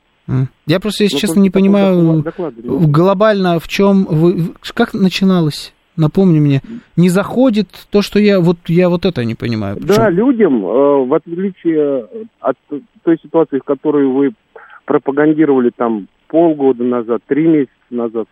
Я 0.66 0.81
просто, 0.81 1.05
если 1.05 1.16
Ну, 1.16 1.20
честно, 1.20 1.40
не 1.40 1.51
понимаю 1.51 2.24
глобально 2.64 3.59
в 3.60 3.68
чем 3.68 4.05
вы 4.05 4.55
как 4.74 4.94
начиналось. 4.94 5.73
Напомни 5.97 6.40
мне, 6.40 6.60
не 6.97 7.09
заходит 7.09 7.68
то, 7.90 8.02
что 8.02 8.18
я 8.18 8.39
вот 8.40 8.59
я 8.66 8.90
вот 8.90 9.06
это 9.06 9.24
не 9.24 9.35
понимаю. 9.35 9.77
Да, 9.81 9.86
Причем- 9.86 10.14
людям, 10.14 10.66
э, 10.66 11.05
в 11.06 11.14
отличие 11.14 12.06
от 12.40 12.56
той 13.02 13.18
ситуации, 13.23 13.60
в 13.60 13.64
которой 13.64 14.06
вы 14.06 14.32
пропагандировали 14.85 15.70
там 15.74 16.09
полгода 16.28 16.85
назад, 16.85 17.23
три 17.27 17.47
месяца 17.47 17.70
назад, 17.89 18.27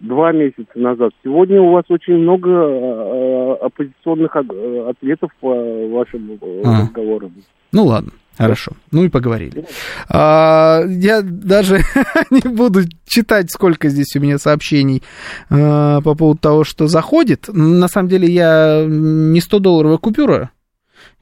два 0.00 0.30
месяца 0.32 0.70
назад, 0.76 1.10
сегодня 1.24 1.60
у 1.60 1.72
вас 1.72 1.84
очень 1.88 2.18
много 2.18 2.50
э, 2.50 3.52
оппозиционных 3.62 4.36
э, 4.36 4.88
ответов 4.90 5.30
по 5.40 5.48
вашим 5.88 6.38
А. 6.64 6.82
разговорам. 6.82 7.32
Ну 7.72 7.84
ладно, 7.84 8.12
хорошо. 8.36 8.72
Ну 8.90 9.04
и 9.04 9.08
поговорили. 9.08 9.66
А, 10.08 10.82
я 10.86 11.22
даже 11.22 11.84
не 12.30 12.40
буду 12.40 12.84
читать, 13.06 13.50
сколько 13.50 13.88
здесь 13.88 14.14
у 14.16 14.20
меня 14.20 14.38
сообщений 14.38 15.02
а, 15.50 16.00
по 16.00 16.14
поводу 16.14 16.40
того, 16.40 16.64
что 16.64 16.86
заходит. 16.86 17.48
На 17.48 17.88
самом 17.88 18.08
деле 18.08 18.30
я 18.30 18.84
не 18.86 19.40
100-долларовая 19.40 19.98
купюра, 19.98 20.50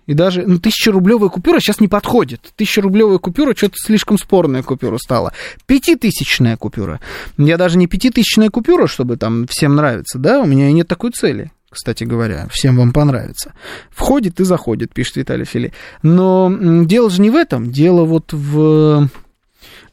и 0.06 0.14
даже 0.14 0.44
ну, 0.46 0.56
1000-рублевая 0.56 1.28
купюра 1.28 1.58
сейчас 1.58 1.80
не 1.80 1.88
подходит. 1.88 2.52
1000-рублевая 2.56 3.18
купюра 3.18 3.54
что-то 3.56 3.74
слишком 3.76 4.18
спорная 4.18 4.62
купюра 4.62 4.98
стала. 4.98 5.32
Пятитысячная 5.66 6.56
купюра. 6.56 7.00
Я 7.36 7.56
даже 7.56 7.76
не 7.76 7.88
пятитысячная 7.88 8.50
купюра, 8.50 8.86
чтобы 8.86 9.16
там 9.16 9.46
всем 9.48 9.74
нравится, 9.74 10.18
да? 10.18 10.40
У 10.40 10.46
меня 10.46 10.68
и 10.68 10.72
нет 10.72 10.86
такой 10.86 11.10
цели 11.10 11.50
кстати 11.76 12.04
говоря, 12.04 12.48
всем 12.50 12.76
вам 12.76 12.92
понравится. 12.92 13.52
Входит 13.90 14.40
и 14.40 14.44
заходит, 14.44 14.92
пишет 14.92 15.16
Виталий 15.16 15.44
Фили. 15.44 15.72
Но 16.02 16.52
дело 16.84 17.10
же 17.10 17.20
не 17.20 17.30
в 17.30 17.36
этом, 17.36 17.70
дело 17.70 18.04
вот 18.04 18.32
в 18.32 19.08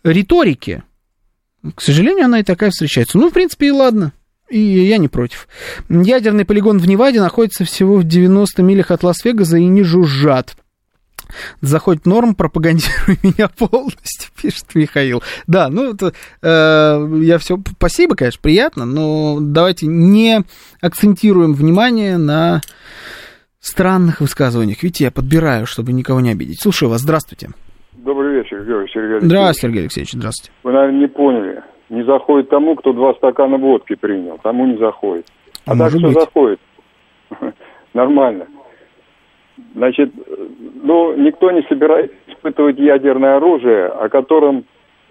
риторике. 0.04 0.84
К 1.76 1.82
сожалению, 1.82 2.26
она 2.26 2.40
и 2.40 2.44
такая 2.44 2.72
встречается. 2.72 3.18
Ну, 3.18 3.30
в 3.30 3.34
принципе, 3.34 3.68
и 3.68 3.72
ладно. 3.72 4.14
И 4.50 4.60
я 4.60 4.98
не 4.98 5.08
против. 5.08 5.48
Ядерный 5.90 6.46
полигон 6.46 6.80
в 6.80 6.88
Неваде 6.88 7.20
находится 7.20 7.66
всего 7.66 7.98
в 7.98 8.04
90 8.04 8.62
милях 8.62 8.92
от 8.92 9.04
Лас-Вегаса 9.04 9.58
и 9.58 9.66
не 9.66 9.84
жужжат. 9.84 10.56
Заходит 11.62 12.06
норм, 12.06 12.36
пропагандируй 12.36 13.18
меня 13.24 13.48
полностью, 13.48 14.32
пишет 14.42 14.76
Михаил. 14.76 15.22
Да, 15.48 15.70
ну 15.70 15.94
это 15.94 16.14
э, 16.42 17.08
я 17.22 17.38
все. 17.38 17.58
Спасибо, 17.78 18.16
конечно, 18.16 18.40
приятно, 18.42 18.86
но 18.86 19.38
давайте 19.40 19.88
не 19.88 20.44
акцентируем 20.82 21.54
внимание 21.54 22.18
на 22.18 22.62
странных 23.60 24.20
высказываниях. 24.22 24.84
Видите, 24.84 25.06
я 25.06 25.12
подбираю, 25.12 25.66
чтобы 25.66 25.94
никого 25.94 26.20
не 26.20 26.32
обидеть. 26.32 26.62
Слушаю 26.62 26.90
вас, 26.90 27.02
здравствуйте. 27.02 27.50
Добрый 27.94 28.36
вечер, 28.36 28.64
Георгий 28.66 28.92
Сергей 28.92 29.12
Алексеевич. 29.14 29.26
Здравствуйте, 29.26 29.62
Сергей 29.62 29.82
Алексеевич, 29.82 30.12
здравствуйте. 30.14 30.52
Вы, 30.64 30.72
наверное, 30.74 31.00
не 31.00 31.08
поняли. 31.08 31.64
Не 31.90 32.04
заходит 32.06 32.50
тому, 32.50 32.76
кто 32.76 32.92
два 32.92 33.14
стакана 33.14 33.58
водки 33.58 33.96
принял. 33.96 34.38
Тому 34.44 34.66
не 34.66 34.78
заходит. 34.78 35.28
А, 35.66 35.72
А 35.74 35.78
так 35.78 35.90
все 35.92 36.00
быть. 36.00 36.14
заходит. 36.14 36.60
Нормально. 37.94 38.48
Значит, 39.84 40.14
э, 40.16 40.48
ну, 40.82 41.14
никто 41.18 41.52
не 41.52 41.62
собирается 41.64 42.16
испытывать 42.28 42.80
ядерное 42.80 43.36
оружие, 43.36 43.88
о 43.88 44.08
котором 44.08 44.64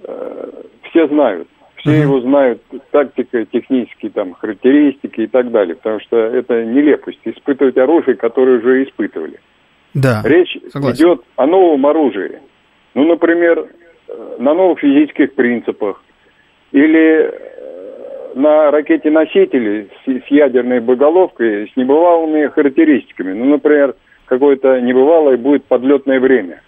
э, 0.03 0.51
все 0.89 1.09
знают. 1.09 1.47
Все 1.77 2.03
его 2.03 2.21
знают, 2.21 2.63
тактика, 2.91 3.45
технические 3.45 4.13
там 4.13 4.33
характеристики 4.35 5.23
и 5.23 5.27
так 5.27 5.51
далее. 5.51 5.75
Потому 5.75 6.01
что 6.01 6.17
это 6.17 6.65
нелепость. 6.65 7.19
Испытывать 7.25 7.77
оружие, 7.77 8.17
которое 8.17 8.61
уже 8.61 8.85
испытывали. 8.85 9.41
Да, 9.93 10.23
Речь 10.25 10.57
согласен. 10.71 11.05
идет 11.05 11.23
о 11.37 11.47
новом 11.47 11.85
оружии. 11.85 12.39
Ну, 12.95 13.05
например, 13.05 13.67
э, 14.09 14.37
на 14.39 14.55
новых 14.55 14.79
физических 14.79 15.35
принципах. 15.35 16.03
Или 16.71 17.31
э, 17.31 18.33
на 18.37 18.71
ракете-носителе 18.71 19.89
с, 20.07 20.11
с 20.11 20.31
ядерной 20.31 20.81
боеголовкой 20.81 21.69
с 21.69 21.77
небывалыми 21.77 22.47
характеристиками. 22.47 23.35
Ну, 23.35 23.45
например, 23.47 23.97
какое-то 24.27 24.81
небывалое 24.81 25.37
будет 25.37 25.65
подлетное 25.65 26.21
время. 26.21 26.63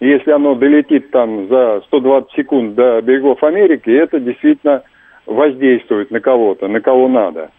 И 0.00 0.08
если 0.08 0.32
оно 0.32 0.54
долетит 0.54 1.10
там 1.10 1.48
за 1.48 1.82
120 1.86 2.32
секунд 2.32 2.74
до 2.74 3.00
берегов 3.02 3.42
Америки, 3.44 3.90
это 3.90 4.18
действительно 4.18 4.82
воздействует 5.26 6.10
на 6.10 6.20
кого-то, 6.20 6.66
на 6.68 6.80
кого 6.80 7.08
надо. 7.08 7.50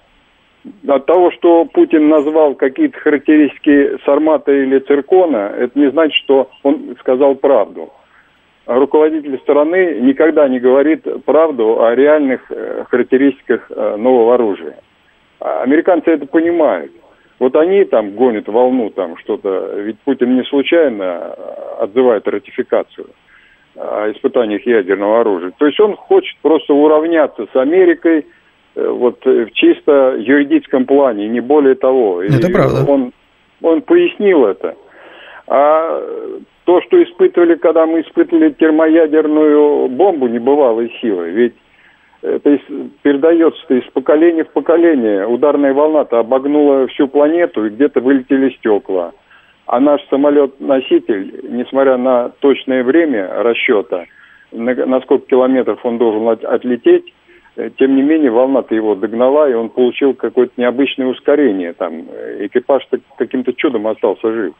От 0.88 1.06
того, 1.06 1.32
что 1.32 1.66
Путин 1.66 2.08
назвал 2.10 2.56
какие-то 2.56 3.00
характеристики 3.00 3.98
Сармата 4.06 4.52
или 4.52 4.80
Циркона, 4.80 5.54
это 5.58 5.78
не 5.78 5.90
значит, 5.92 6.16
что 6.24 6.50
он 6.64 6.96
сказал 7.00 7.36
правду. 7.36 7.92
А 8.66 8.76
Руководитель 8.76 9.38
страны 9.40 10.00
никогда 10.02 10.48
не 10.48 10.60
говорит 10.60 11.06
правду 11.26 11.84
о 11.84 11.94
реальных 11.96 12.50
э, 12.50 12.86
характеристиках 12.90 13.70
э, 13.70 13.96
нового 13.98 14.36
оружия. 14.36 14.78
А 15.42 15.64
Американцы 15.64 16.12
это 16.12 16.26
понимают. 16.26 16.92
Вот 17.40 17.56
они 17.56 17.84
там 17.86 18.12
гонят 18.12 18.48
волну, 18.48 18.90
там 18.90 19.18
что-то. 19.18 19.74
Ведь 19.78 20.00
Путин 20.00 20.36
не 20.36 20.44
случайно 20.44 21.04
э, 21.04 21.84
отзывает 21.84 22.28
ратификацию 22.28 23.08
о 23.76 24.12
испытаниях 24.12 24.66
ядерного 24.66 25.22
оружия. 25.22 25.52
То 25.58 25.66
есть 25.66 25.80
он 25.80 25.96
хочет 25.96 26.38
просто 26.42 26.74
уравняться 26.74 27.48
с 27.52 27.56
Америкой 27.56 28.26
э, 28.76 28.88
вот 28.88 29.26
э, 29.26 29.46
в 29.46 29.52
чисто 29.54 30.16
юридическом 30.18 30.86
плане, 30.86 31.28
не 31.28 31.40
более 31.40 31.76
того. 31.76 32.22
И 32.22 32.28
Это 32.28 32.52
правда. 32.52 32.90
Он, 32.90 33.12
он 33.62 33.82
пояснил 33.82 34.46
это. 34.46 34.76
А 35.48 36.02
то, 36.66 36.82
что 36.82 37.02
испытывали, 37.04 37.56
когда 37.56 37.86
мы 37.86 38.02
испытывали 38.02 38.52
термоядерную 38.52 39.90
бомбу 39.90 40.28
небывалой 40.28 40.94
силы, 41.02 41.30
ведь 41.32 41.56
это 42.24 42.58
передается-то 43.02 43.76
из 43.76 43.84
поколения 43.92 44.46
в 44.46 44.52
поколение. 44.52 45.28
Ударная 45.28 45.74
волна-то 45.74 46.20
обогнула 46.20 46.88
всю 46.88 47.08
планету, 47.08 47.66
и 47.66 47.70
где-то 47.70 48.00
вылетели 48.00 48.50
стекла. 48.52 49.12
А 49.66 49.80
наш 49.80 50.02
самолет-носитель, 50.08 51.42
несмотря 51.50 51.98
на 51.98 52.30
точное 52.40 52.84
время 52.84 53.30
расчета, 53.44 54.06
на, 54.52 55.02
сколько 55.02 55.28
километров 55.28 55.86
он 55.86 55.98
должен 55.98 56.28
от- 56.30 56.46
отлететь, 56.46 57.14
э, 57.58 57.70
тем 57.78 57.96
не 57.96 58.02
менее 58.02 58.32
волна-то 58.32 58.74
его 58.74 58.96
догнала, 58.96 59.50
и 59.50 59.54
он 59.54 59.70
получил 59.70 60.14
какое-то 60.14 60.54
необычное 60.58 61.08
ускорение. 61.08 61.74
Там 61.74 62.06
э, 62.10 62.46
экипаж-то 62.46 63.00
каким-то 63.18 63.54
чудом 63.54 63.88
остался 63.88 64.32
жив. 64.32 64.54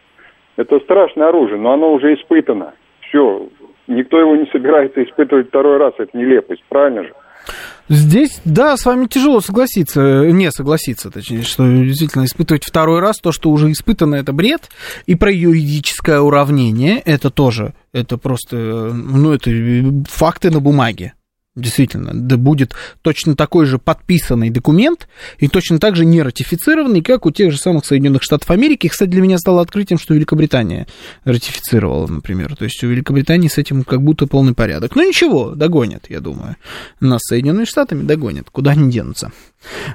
Это 0.58 0.80
страшное 0.80 1.30
оружие, 1.30 1.60
но 1.60 1.74
оно 1.74 1.94
уже 1.94 2.14
испытано. 2.14 2.74
Все, 3.02 3.48
никто 3.88 4.20
его 4.20 4.36
не 4.36 4.48
собирается 4.48 5.04
испытывать 5.04 5.48
второй 5.48 5.78
раз, 5.78 5.94
это 5.98 6.18
нелепость, 6.18 6.64
правильно 6.68 7.04
же? 7.04 7.14
Здесь, 7.90 8.40
да, 8.46 8.78
с 8.78 8.86
вами 8.86 9.08
тяжело 9.08 9.42
согласиться, 9.42 10.02
э, 10.02 10.32
не 10.32 10.52
согласиться, 10.52 11.12
точнее, 11.12 11.44
что 11.44 11.68
действительно 11.68 12.24
испытывать 12.26 12.64
второй 12.64 13.02
раз 13.02 13.18
то, 13.18 13.32
что 13.32 13.50
уже 13.50 13.72
испытано, 13.72 14.16
это 14.16 14.32
бред. 14.32 14.70
И 15.06 15.16
про 15.16 15.32
юридическое 15.32 16.20
уравнение, 16.20 17.00
это 17.00 17.30
тоже, 17.30 17.74
это 17.92 18.18
просто, 18.18 18.56
э, 18.56 18.92
ну, 18.94 19.34
это 19.34 19.52
э, 19.52 19.84
факты 20.10 20.50
на 20.50 20.62
бумаге. 20.62 21.14
Действительно, 21.56 22.12
да 22.16 22.38
будет 22.38 22.74
точно 23.04 23.36
такой 23.36 23.68
же 23.68 23.78
подписанный 23.78 24.50
документ 24.50 25.08
и 25.38 25.48
точно 25.48 25.78
так 25.78 25.96
же 25.96 26.04
не 26.04 26.24
ратифицированный, 26.24 27.04
как 27.04 27.28
у 27.28 27.32
тех 27.32 27.52
же 27.52 27.60
самых 27.60 27.86
Соединенных 27.86 28.24
Штатов 28.24 28.50
Америки. 28.50 28.88
Кстати, 28.88 29.12
для 29.12 29.22
меня 29.22 29.38
стало 29.38 29.62
открытием, 29.62 30.00
что 30.00 30.16
Великобритания 30.16 30.88
ратифицировала, 31.26 32.08
например. 32.08 32.56
То 32.56 32.64
есть 32.64 32.84
у 32.84 32.88
Великобритании 32.88 33.50
с 33.50 33.60
этим 33.60 33.84
как 33.84 34.02
будто 34.02 34.26
полный 34.26 34.56
порядок. 34.56 34.96
Но 34.96 35.04
ничего, 35.04 35.52
догонят, 35.52 36.10
я 36.10 36.22
думаю. 36.22 36.56
Нас 37.00 37.22
Соединенными 37.22 37.66
Штатами 37.66 38.02
догонят, 38.02 38.50
куда 38.50 38.72
они 38.72 38.92
денутся. 38.92 39.32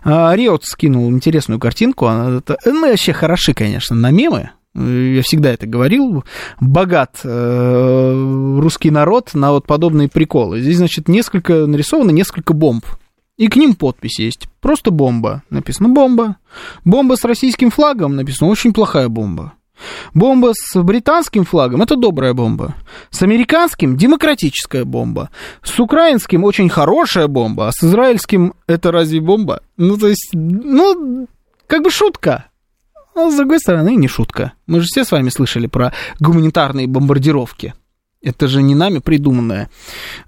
А, 0.05 0.32
Риот 0.36 0.64
скинул 0.64 1.10
интересную 1.10 1.59
картинку. 1.59 2.06
Она, 2.06 2.39
это, 2.39 2.56
мы 2.66 2.90
вообще 2.90 3.12
хороши, 3.12 3.52
конечно, 3.52 3.97
на 3.97 4.12
мемы. 4.12 4.51
Я 4.74 5.22
всегда 5.22 5.50
это 5.50 5.66
говорил. 5.66 6.24
Богат 6.60 7.20
э, 7.24 8.58
русский 8.60 8.90
народ 8.90 9.34
на 9.34 9.52
вот 9.52 9.66
подобные 9.66 10.08
приколы. 10.08 10.60
Здесь, 10.60 10.76
значит, 10.76 11.08
несколько 11.08 11.66
нарисовано 11.66 12.10
несколько 12.10 12.52
бомб. 12.52 12.84
И 13.38 13.48
к 13.48 13.56
ним 13.56 13.74
подпись 13.74 14.18
есть. 14.18 14.48
Просто 14.60 14.90
бомба. 14.90 15.42
Написано 15.48 15.88
бомба. 15.88 16.36
Бомба 16.84 17.14
с 17.14 17.24
российским 17.24 17.70
флагом. 17.70 18.16
Написано 18.16 18.50
очень 18.50 18.72
плохая 18.72 19.08
бомба. 19.08 19.54
Бомба 20.12 20.52
с 20.54 20.82
британским 20.82 21.44
флагом– 21.44 21.82
это 21.82 21.96
добрая 21.96 22.34
бомба. 22.34 22.74
С 23.10 23.22
американским– 23.22 23.96
демократическая 23.96 24.84
бомба. 24.84 25.30
С 25.62 25.78
украинским– 25.78 26.44
очень 26.44 26.68
хорошая 26.68 27.28
бомба. 27.28 27.68
А 27.68 27.72
с 27.72 27.84
израильским– 27.84 28.54
это 28.66 28.90
разве 28.90 29.20
бомба? 29.20 29.62
Ну, 29.76 29.96
то 29.96 30.08
есть, 30.08 30.30
ну, 30.32 31.28
как 31.68 31.84
бы 31.84 31.90
шутка. 31.90 32.47
А 33.18 33.30
с 33.30 33.36
другой 33.36 33.58
стороны, 33.58 33.96
не 33.96 34.06
шутка. 34.06 34.52
Мы 34.66 34.80
же 34.80 34.86
все 34.86 35.04
с 35.04 35.10
вами 35.10 35.28
слышали 35.28 35.66
про 35.66 35.92
гуманитарные 36.20 36.86
бомбардировки. 36.86 37.74
Это 38.20 38.48
же 38.48 38.62
не 38.62 38.74
нами 38.74 38.98
придуманное, 38.98 39.70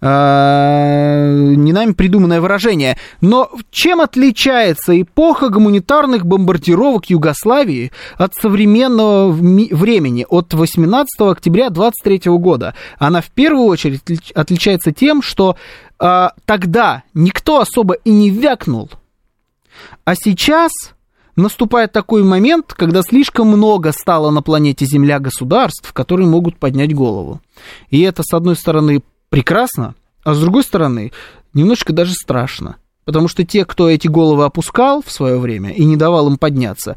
а, 0.01 1.33
не 1.33 1.73
нами 1.73 1.93
придуманное 1.93 2.41
выражение. 2.41 2.97
Но 3.21 3.51
чем 3.71 4.01
отличается 4.01 5.01
эпоха 5.01 5.49
гуманитарных 5.49 6.25
бомбардировок 6.25 7.07
Югославии 7.07 7.91
от 8.17 8.35
современного 8.35 9.33
времени, 9.33 10.25
от 10.29 10.55
18 10.55 11.33
октября 11.33 11.71
23 11.71 12.31
года? 12.39 12.75
Она 12.99 13.21
в 13.21 13.31
первую 13.31 13.67
очередь 13.67 14.33
отличается 14.35 14.93
тем, 14.93 15.21
что 15.21 15.57
а, 15.99 16.33
тогда 16.45 17.03
никто 17.15 17.61
особо 17.61 17.95
и 17.95 18.11
не 18.11 18.31
вякнул, 18.31 18.89
а 20.05 20.15
сейчас 20.15 20.71
наступает 21.41 21.93
такой 21.93 22.23
момент, 22.23 22.73
когда 22.75 23.03
слишком 23.03 23.49
много 23.49 23.93
стало 23.93 24.31
на 24.31 24.43
планете 24.43 24.85
Земля 24.85 25.19
государств, 25.19 25.93
которые 25.93 26.29
могут 26.29 26.59
поднять 26.59 26.95
голову. 26.95 27.41
И 27.91 28.01
это, 28.01 28.23
с 28.23 28.33
одной 28.33 28.57
стороны, 28.57 29.03
прекрасно, 29.29 29.95
а 30.25 30.35
с 30.35 30.41
другой 30.41 30.63
стороны, 30.63 31.13
немножко 31.55 31.93
даже 31.93 32.13
страшно. 32.13 32.77
Потому 33.05 33.29
что 33.29 33.45
те, 33.45 33.65
кто 33.65 33.89
эти 33.89 34.09
головы 34.09 34.45
опускал 34.45 35.03
в 35.03 35.11
свое 35.11 35.39
время 35.39 35.73
и 35.73 35.85
не 35.85 35.97
давал 35.97 36.29
им 36.29 36.37
подняться, 36.37 36.97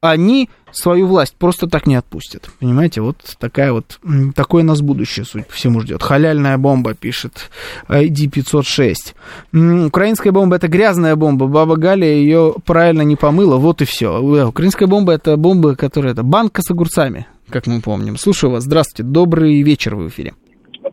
они 0.00 0.48
свою 0.70 1.06
власть 1.06 1.34
просто 1.36 1.66
так 1.66 1.86
не 1.86 1.96
отпустят. 1.96 2.48
Понимаете, 2.60 3.00
вот 3.00 3.16
такая 3.40 3.72
вот, 3.72 3.98
такое 4.36 4.62
нас 4.62 4.80
будущее, 4.80 5.24
судя 5.24 5.44
по 5.44 5.52
всему, 5.52 5.80
ждет. 5.80 6.02
Халяльная 6.02 6.58
бомба, 6.58 6.94
пишет 6.94 7.50
ID506. 7.88 9.86
Украинская 9.86 10.32
бомба 10.32 10.56
это 10.56 10.68
грязная 10.68 11.16
бомба. 11.16 11.46
Баба 11.46 11.76
Галя 11.76 12.06
ее 12.06 12.54
правильно 12.64 13.02
не 13.02 13.16
помыла, 13.16 13.56
вот 13.56 13.82
и 13.82 13.84
все. 13.84 14.20
Украинская 14.46 14.88
бомба 14.88 15.12
это 15.14 15.36
бомба, 15.36 15.74
которая 15.74 16.12
это 16.12 16.22
банка 16.22 16.62
с 16.62 16.70
огурцами, 16.70 17.26
как 17.48 17.66
мы 17.66 17.80
помним. 17.80 18.16
Слушаю 18.16 18.52
вас. 18.52 18.64
Здравствуйте. 18.64 19.10
Добрый 19.10 19.62
вечер 19.62 19.96
в 19.96 20.06
эфире. 20.08 20.34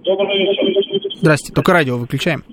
Добрый 0.03 0.37
вечер. 0.37 1.11
Здравствуйте. 1.21 1.53
Только 1.53 1.73
радио 1.73 1.97
выключаем. 1.97 2.43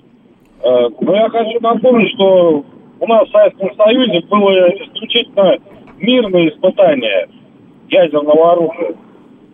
Э, 0.61 0.87
ну, 1.01 1.13
я 1.13 1.29
хочу 1.29 1.59
напомнить, 1.61 2.13
что 2.15 2.65
у 2.99 3.07
нас 3.07 3.27
в 3.27 3.31
Советском 3.31 3.69
Союзе 3.75 4.21
было 4.29 4.69
исключительно 4.69 5.57
мирные 5.99 6.49
испытания 6.49 7.27
ядерного 7.89 8.53
оружия. 8.53 8.95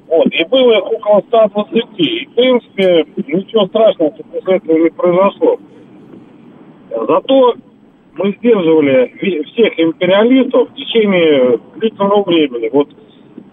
Вот. 0.07 0.27
И 0.33 0.43
было 0.45 0.77
их 0.77 0.91
около 0.91 1.21
120. 1.27 1.99
И, 1.99 2.25
в 2.25 2.35
принципе, 2.35 3.05
ничего 3.27 3.67
страшного 3.67 4.09
после 4.09 4.55
этого 4.55 4.77
не 4.77 4.89
произошло. 4.89 5.59
Зато 6.89 7.55
мы 8.15 8.31
сдерживали 8.39 9.13
всех 9.51 9.79
империалистов 9.79 10.69
в 10.69 10.75
течение 10.75 11.59
длительного 11.75 12.23
времени, 12.23 12.69
вот 12.73 12.89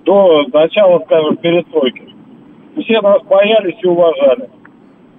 до 0.04 0.44
начала, 0.52 1.00
скажем, 1.04 1.36
перестройки. 1.36 2.02
Все 2.82 3.00
нас 3.00 3.22
боялись 3.24 3.76
и 3.82 3.86
уважали. 3.86 4.48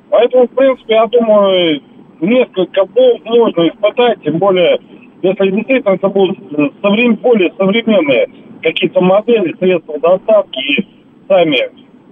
Поэтому, 0.09 0.47
в 0.47 0.51
принципе, 0.51 0.93
я 0.93 1.05
думаю, 1.07 1.81
несколько 2.21 2.85
бомб 2.85 3.25
можно 3.25 3.67
испытать, 3.67 4.21
тем 4.23 4.37
более 4.37 4.79
если 5.21 5.51
действительно 5.51 5.95
это 5.95 6.07
будут 6.09 6.37
соврем... 6.81 7.15
более 7.15 7.51
современные 7.57 8.27
какие-то 8.61 9.01
модели, 9.01 9.55
средства 9.57 9.99
доставки 9.99 10.59
и 10.59 10.87
сами 11.27 11.69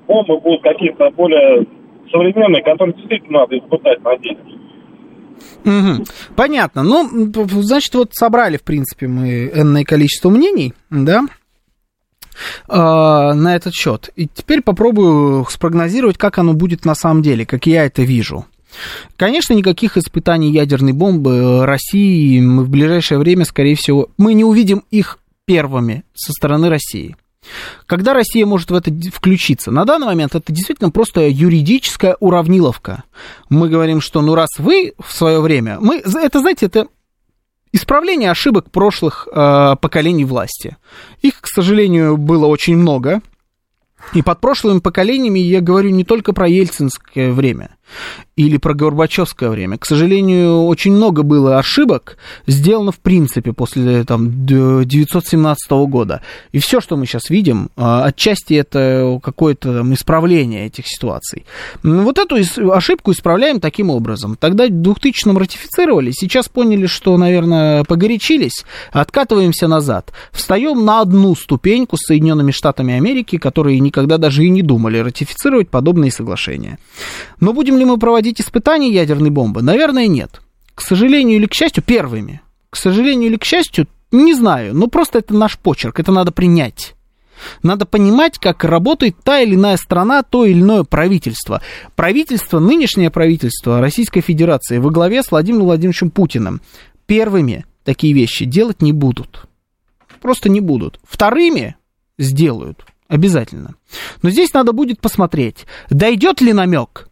бомбы 0.07 0.39
будут 0.39 0.61
какие-то 0.63 1.09
более 1.11 1.65
современные, 2.11 2.63
которые 2.63 2.95
действительно 2.95 3.39
надо 3.39 3.57
испытать 3.57 4.03
на 4.03 4.17
деле. 4.17 4.37
Угу. 5.65 6.05
Понятно. 6.35 6.83
Ну, 6.83 7.31
значит, 7.63 7.93
вот 7.95 8.13
собрали, 8.13 8.57
в 8.57 8.63
принципе, 8.63 9.07
мы 9.07 9.47
энное 9.53 9.83
количество 9.83 10.29
мнений, 10.29 10.73
да, 10.89 11.23
а, 12.67 13.33
на 13.33 13.55
этот 13.55 13.73
счет. 13.73 14.09
И 14.15 14.27
теперь 14.27 14.61
попробую 14.61 15.45
спрогнозировать, 15.49 16.17
как 16.17 16.37
оно 16.37 16.53
будет 16.53 16.85
на 16.85 16.95
самом 16.95 17.21
деле, 17.21 17.45
как 17.45 17.65
я 17.65 17.85
это 17.85 18.03
вижу. 18.03 18.45
Конечно, 19.17 19.53
никаких 19.53 19.97
испытаний 19.97 20.51
ядерной 20.51 20.93
бомбы 20.93 21.65
России 21.65 22.39
мы 22.41 22.63
в 22.63 22.69
ближайшее 22.69 23.19
время, 23.19 23.45
скорее 23.45 23.75
всего, 23.75 24.09
мы 24.17 24.33
не 24.33 24.43
увидим 24.43 24.83
их 24.91 25.19
первыми 25.45 26.03
со 26.13 26.31
стороны 26.31 26.69
России. 26.69 27.15
Когда 27.85 28.13
Россия 28.13 28.45
может 28.45 28.71
в 28.71 28.75
это 28.75 28.91
включиться? 29.13 29.71
На 29.71 29.85
данный 29.85 30.07
момент 30.07 30.35
это 30.35 30.51
действительно 30.51 30.89
просто 30.89 31.27
юридическая 31.27 32.17
уравниловка. 32.19 33.03
Мы 33.49 33.69
говорим, 33.69 34.01
что 34.01 34.21
ну 34.21 34.35
раз 34.35 34.49
вы 34.57 34.93
в 34.99 35.13
свое 35.13 35.39
время, 35.39 35.77
мы, 35.79 35.97
это, 35.97 36.39
знаете, 36.39 36.65
это 36.65 36.87
исправление 37.71 38.31
ошибок 38.31 38.71
прошлых 38.71 39.27
э, 39.31 39.75
поколений 39.79 40.25
власти. 40.25 40.77
Их, 41.21 41.41
к 41.41 41.47
сожалению, 41.47 42.17
было 42.17 42.47
очень 42.47 42.77
много. 42.77 43.21
И 44.13 44.21
под 44.21 44.39
прошлыми 44.39 44.79
поколениями 44.79 45.39
я 45.39 45.61
говорю 45.61 45.89
не 45.89 46.03
только 46.03 46.31
про 46.31 46.47
ельцинское 46.47 47.31
время 47.31 47.75
или 48.35 48.57
про 48.57 48.73
Горбачевское 48.73 49.49
время. 49.49 49.77
К 49.77 49.85
сожалению, 49.85 50.65
очень 50.65 50.93
много 50.93 51.23
было 51.23 51.57
ошибок 51.57 52.17
сделано 52.47 52.91
в 52.91 52.99
принципе 52.99 53.53
после 53.53 54.03
там, 54.03 54.27
1917 54.45 55.71
года. 55.87 56.21
И 56.51 56.59
все, 56.59 56.81
что 56.81 56.97
мы 56.97 57.05
сейчас 57.05 57.29
видим, 57.29 57.69
а, 57.77 58.05
отчасти 58.05 58.53
это 58.55 59.19
какое-то 59.23 59.77
там, 59.77 59.93
исправление 59.93 60.65
этих 60.65 60.87
ситуаций. 60.87 61.45
Вот 61.83 62.17
эту 62.17 62.37
ошибку 62.71 63.11
исправляем 63.11 63.59
таким 63.59 63.89
образом. 63.89 64.35
Тогда 64.39 64.67
в 64.67 64.71
2000-м 64.71 65.37
ратифицировали, 65.37 66.11
сейчас 66.11 66.49
поняли, 66.49 66.87
что, 66.87 67.17
наверное, 67.17 67.83
погорячились, 67.83 68.65
откатываемся 68.91 69.67
назад. 69.67 70.11
Встаем 70.31 70.83
на 70.83 71.01
одну 71.01 71.35
ступеньку 71.35 71.97
с 71.97 72.05
Соединенными 72.07 72.51
Штатами 72.51 72.95
Америки, 72.95 73.37
которые 73.37 73.79
никогда 73.79 74.17
даже 74.17 74.45
и 74.45 74.49
не 74.49 74.61
думали 74.61 74.97
ратифицировать 74.97 75.69
подобные 75.69 76.11
соглашения. 76.11 76.79
Но 77.39 77.53
будем 77.53 77.74
ли 77.77 77.85
мы 77.85 77.97
проводить 77.97 78.41
испытания 78.41 78.91
ядерной 78.91 79.29
бомбы? 79.29 79.61
Наверное, 79.61 80.07
нет. 80.07 80.41
К 80.73 80.81
сожалению 80.81 81.37
или 81.37 81.45
к 81.45 81.53
счастью, 81.53 81.83
первыми. 81.83 82.41
К 82.69 82.75
сожалению 82.75 83.29
или 83.29 83.37
к 83.37 83.45
счастью, 83.45 83.87
не 84.11 84.33
знаю. 84.33 84.75
Но 84.75 84.87
просто 84.87 85.19
это 85.19 85.33
наш 85.33 85.57
почерк, 85.57 85.99
это 85.99 86.11
надо 86.11 86.31
принять. 86.31 86.95
Надо 87.63 87.85
понимать, 87.85 88.39
как 88.39 88.63
работает 88.63 89.17
та 89.23 89.41
или 89.41 89.55
иная 89.55 89.77
страна, 89.77 90.23
то 90.23 90.45
или 90.45 90.59
иное 90.59 90.83
правительство. 90.83 91.61
Правительство, 91.95 92.59
нынешнее 92.59 93.09
правительство 93.11 93.81
Российской 93.81 94.21
Федерации 94.21 94.77
во 94.77 94.89
главе 94.89 95.21
с 95.21 95.31
Владимиром 95.31 95.65
Владимировичем 95.65 96.11
Путиным 96.11 96.61
первыми 97.05 97.65
такие 97.83 98.13
вещи 98.13 98.45
делать 98.45 98.81
не 98.81 98.93
будут. 98.93 99.47
Просто 100.21 100.49
не 100.49 100.59
будут. 100.59 100.99
Вторыми 101.03 101.75
сделают 102.17 102.85
обязательно. 103.07 103.75
Но 104.21 104.29
здесь 104.29 104.53
надо 104.53 104.73
будет 104.73 104.99
посмотреть, 104.99 105.65
дойдет 105.89 106.41
ли 106.41 106.53
намек 106.53 107.09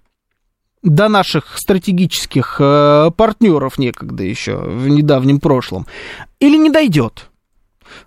до 0.84 1.07
наших 1.07 1.57
стратегических 1.57 2.57
э, 2.60 3.10
партнеров 3.15 3.77
некогда 3.77 4.23
еще 4.23 4.57
в 4.57 4.88
недавнем 4.89 5.39
прошлом, 5.39 5.88
или 6.39 6.57
не 6.57 6.69
дойдет? 6.69 7.30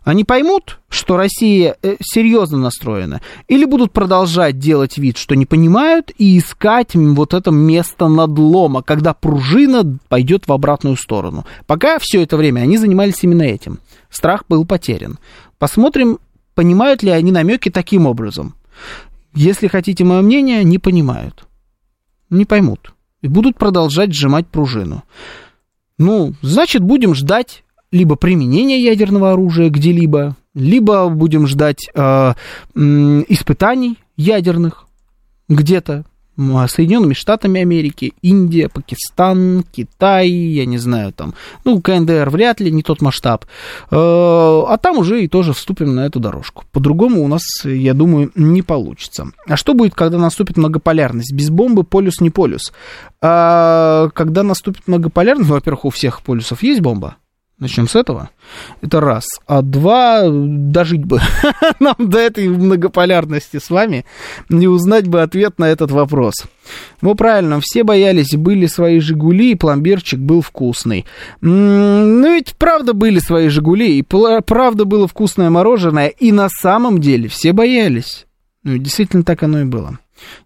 Они 0.04 0.24
поймут, 0.24 0.78
что 0.88 1.16
Россия 1.16 1.76
э, 1.82 1.96
серьезно 2.00 2.58
настроена, 2.58 3.20
или 3.48 3.64
будут 3.64 3.92
продолжать 3.92 4.58
делать 4.58 4.98
вид, 4.98 5.16
что 5.16 5.34
не 5.34 5.46
понимают, 5.46 6.12
и 6.18 6.38
искать 6.38 6.94
вот 6.94 7.34
это 7.34 7.50
место 7.50 8.08
надлома, 8.08 8.82
когда 8.82 9.14
пружина 9.14 9.98
пойдет 10.08 10.46
в 10.46 10.52
обратную 10.52 10.96
сторону. 10.96 11.46
Пока 11.66 11.98
все 11.98 12.22
это 12.22 12.36
время 12.36 12.60
они 12.60 12.78
занимались 12.78 13.22
именно 13.22 13.42
этим. 13.42 13.78
Страх 14.10 14.44
был 14.48 14.64
потерян. 14.64 15.18
Посмотрим, 15.58 16.18
понимают 16.54 17.02
ли 17.02 17.10
они 17.10 17.32
намеки 17.32 17.70
таким 17.70 18.06
образом. 18.06 18.54
Если 19.34 19.68
хотите 19.68 20.04
мое 20.04 20.22
мнение, 20.22 20.64
не 20.64 20.78
понимают 20.78 21.45
не 22.30 22.44
поймут. 22.44 22.94
И 23.22 23.28
будут 23.28 23.56
продолжать 23.56 24.12
сжимать 24.12 24.46
пружину. 24.46 25.02
Ну, 25.98 26.34
значит, 26.42 26.82
будем 26.82 27.14
ждать 27.14 27.64
либо 27.90 28.16
применения 28.16 28.82
ядерного 28.82 29.32
оружия 29.32 29.70
где-либо, 29.70 30.36
либо 30.54 31.08
будем 31.08 31.46
ждать 31.46 31.88
э, 31.94 32.34
испытаний 32.74 33.98
ядерных 34.16 34.86
где-то. 35.48 36.04
Соединенными 36.68 37.14
Штатами 37.14 37.60
Америки, 37.60 38.12
Индия, 38.22 38.68
Пакистан, 38.68 39.64
Китай, 39.72 40.28
я 40.28 40.66
не 40.66 40.78
знаю, 40.78 41.12
там, 41.12 41.34
ну, 41.64 41.80
КНДР 41.80 42.28
вряд 42.30 42.60
ли, 42.60 42.70
не 42.70 42.82
тот 42.82 43.00
масштаб. 43.00 43.44
Э, 43.90 43.96
а 43.96 44.78
там 44.80 44.98
уже 44.98 45.24
и 45.24 45.28
тоже 45.28 45.52
вступим 45.52 45.94
на 45.94 46.06
эту 46.06 46.20
дорожку. 46.20 46.64
По-другому 46.72 47.22
у 47.22 47.28
нас, 47.28 47.42
я 47.64 47.94
думаю, 47.94 48.30
не 48.34 48.62
получится. 48.62 49.28
А 49.46 49.56
что 49.56 49.74
будет, 49.74 49.94
когда 49.94 50.18
наступит 50.18 50.56
многополярность? 50.56 51.32
Без 51.32 51.50
бомбы 51.50 51.84
полюс 51.84 52.20
не 52.20 52.30
полюс. 52.30 52.72
А 53.20 54.10
когда 54.14 54.42
наступит 54.42 54.86
многополярность, 54.86 55.48
ну, 55.48 55.54
во-первых, 55.54 55.86
у 55.86 55.90
всех 55.90 56.22
полюсов 56.22 56.62
есть 56.62 56.80
бомба, 56.80 57.16
Начнем 57.58 57.88
с 57.88 57.96
этого. 57.96 58.28
Это 58.82 59.00
раз. 59.00 59.24
А 59.46 59.62
два, 59.62 60.24
дожить 60.28 61.06
бы 61.06 61.20
нам 61.80 61.94
до 61.98 62.18
этой 62.18 62.48
многополярности 62.48 63.58
с 63.58 63.70
вами, 63.70 64.04
не 64.50 64.68
узнать 64.68 65.08
бы 65.08 65.22
ответ 65.22 65.58
на 65.58 65.64
этот 65.64 65.90
вопрос. 65.90 66.34
Ну, 67.00 67.14
правильно, 67.14 67.58
все 67.62 67.82
боялись, 67.82 68.36
были 68.36 68.66
свои 68.66 69.00
«Жигули», 69.00 69.52
и 69.52 69.54
пломбирчик 69.54 70.20
был 70.20 70.42
вкусный. 70.42 71.06
Ну, 71.40 72.34
ведь 72.34 72.56
правда 72.56 72.92
были 72.92 73.20
свои 73.20 73.48
«Жигули», 73.48 73.98
и 73.98 74.02
правда 74.02 74.84
было 74.84 75.08
вкусное 75.08 75.48
мороженое, 75.48 76.08
и 76.08 76.32
на 76.32 76.50
самом 76.50 77.00
деле 77.00 77.28
все 77.30 77.54
боялись. 77.54 78.26
Ну, 78.64 78.76
действительно 78.76 79.22
так 79.22 79.42
оно 79.42 79.62
и 79.62 79.64
было. 79.64 79.98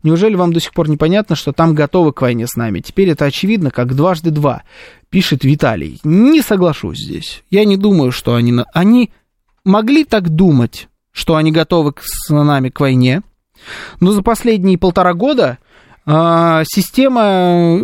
Неужели 0.03 0.35
вам 0.35 0.53
до 0.53 0.61
сих 0.61 0.73
пор 0.73 0.89
непонятно, 0.89 1.37
что 1.37 1.53
там 1.53 1.75
готовы 1.75 2.13
к 2.13 2.23
войне 2.23 2.47
с 2.47 2.57
нами? 2.57 2.81
Теперь 2.81 3.11
это 3.11 3.25
очевидно, 3.25 3.71
как 3.71 3.95
дважды 3.95 4.31
два, 4.31 4.63
пишет 5.11 5.45
Виталий. 5.45 6.01
Не 6.05 6.41
соглашусь 6.41 6.99
здесь. 6.99 7.43
Я 7.51 7.65
не 7.65 7.77
думаю, 7.77 8.13
что 8.13 8.35
они... 8.35 8.55
Они 8.73 9.11
могли 9.65 10.05
так 10.05 10.31
думать, 10.31 10.89
что 11.13 11.37
они 11.37 11.53
готовы 11.53 11.93
с 12.01 12.31
нами 12.31 12.71
к 12.71 12.81
войне, 12.81 13.23
но 14.01 14.13
за 14.13 14.23
последние 14.23 14.79
полтора 14.79 15.13
года 15.13 15.59
э, 16.07 16.63
система 16.67 17.77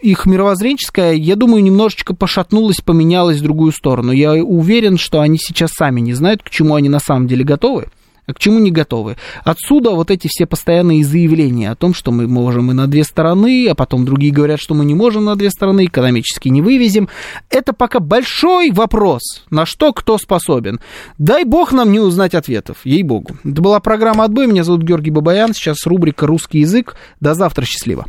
их 0.00 0.26
мировоззренческая, 0.26 1.14
я 1.14 1.34
думаю, 1.34 1.62
немножечко 1.64 2.14
пошатнулась, 2.14 2.80
поменялась 2.80 3.38
в 3.38 3.42
другую 3.42 3.72
сторону. 3.72 4.12
Я 4.12 4.32
уверен, 4.34 4.98
что 4.98 5.20
они 5.20 5.38
сейчас 5.38 5.72
сами 5.72 6.00
не 6.00 6.12
знают, 6.12 6.42
к 6.42 6.50
чему 6.50 6.76
они 6.76 6.88
на 6.88 7.00
самом 7.00 7.26
деле 7.26 7.44
готовы 7.44 7.88
к 8.26 8.38
чему 8.38 8.58
не 8.58 8.70
готовы. 8.70 9.16
Отсюда 9.44 9.90
вот 9.90 10.10
эти 10.10 10.28
все 10.28 10.46
постоянные 10.46 11.04
заявления 11.04 11.70
о 11.70 11.76
том, 11.76 11.94
что 11.94 12.12
мы 12.12 12.28
можем 12.28 12.70
и 12.70 12.74
на 12.74 12.86
две 12.86 13.04
стороны, 13.04 13.68
а 13.68 13.74
потом 13.74 14.04
другие 14.04 14.32
говорят, 14.32 14.60
что 14.60 14.74
мы 14.74 14.84
не 14.84 14.94
можем 14.94 15.24
на 15.24 15.36
две 15.36 15.50
стороны, 15.50 15.86
экономически 15.86 16.48
не 16.48 16.62
вывезем. 16.62 17.08
Это 17.50 17.72
пока 17.72 18.00
большой 18.00 18.70
вопрос, 18.70 19.44
на 19.50 19.66
что 19.66 19.92
кто 19.92 20.18
способен. 20.18 20.80
Дай 21.18 21.44
бог 21.44 21.72
нам 21.72 21.92
не 21.92 22.00
узнать 22.00 22.34
ответов, 22.34 22.78
ей-богу. 22.84 23.36
Это 23.44 23.60
была 23.60 23.80
программа 23.80 24.24
«Отбой», 24.24 24.46
меня 24.46 24.64
зовут 24.64 24.82
Георгий 24.82 25.10
Бабаян, 25.10 25.54
сейчас 25.54 25.86
рубрика 25.86 26.26
«Русский 26.26 26.60
язык». 26.60 26.96
До 27.20 27.34
завтра, 27.34 27.64
счастливо. 27.64 28.06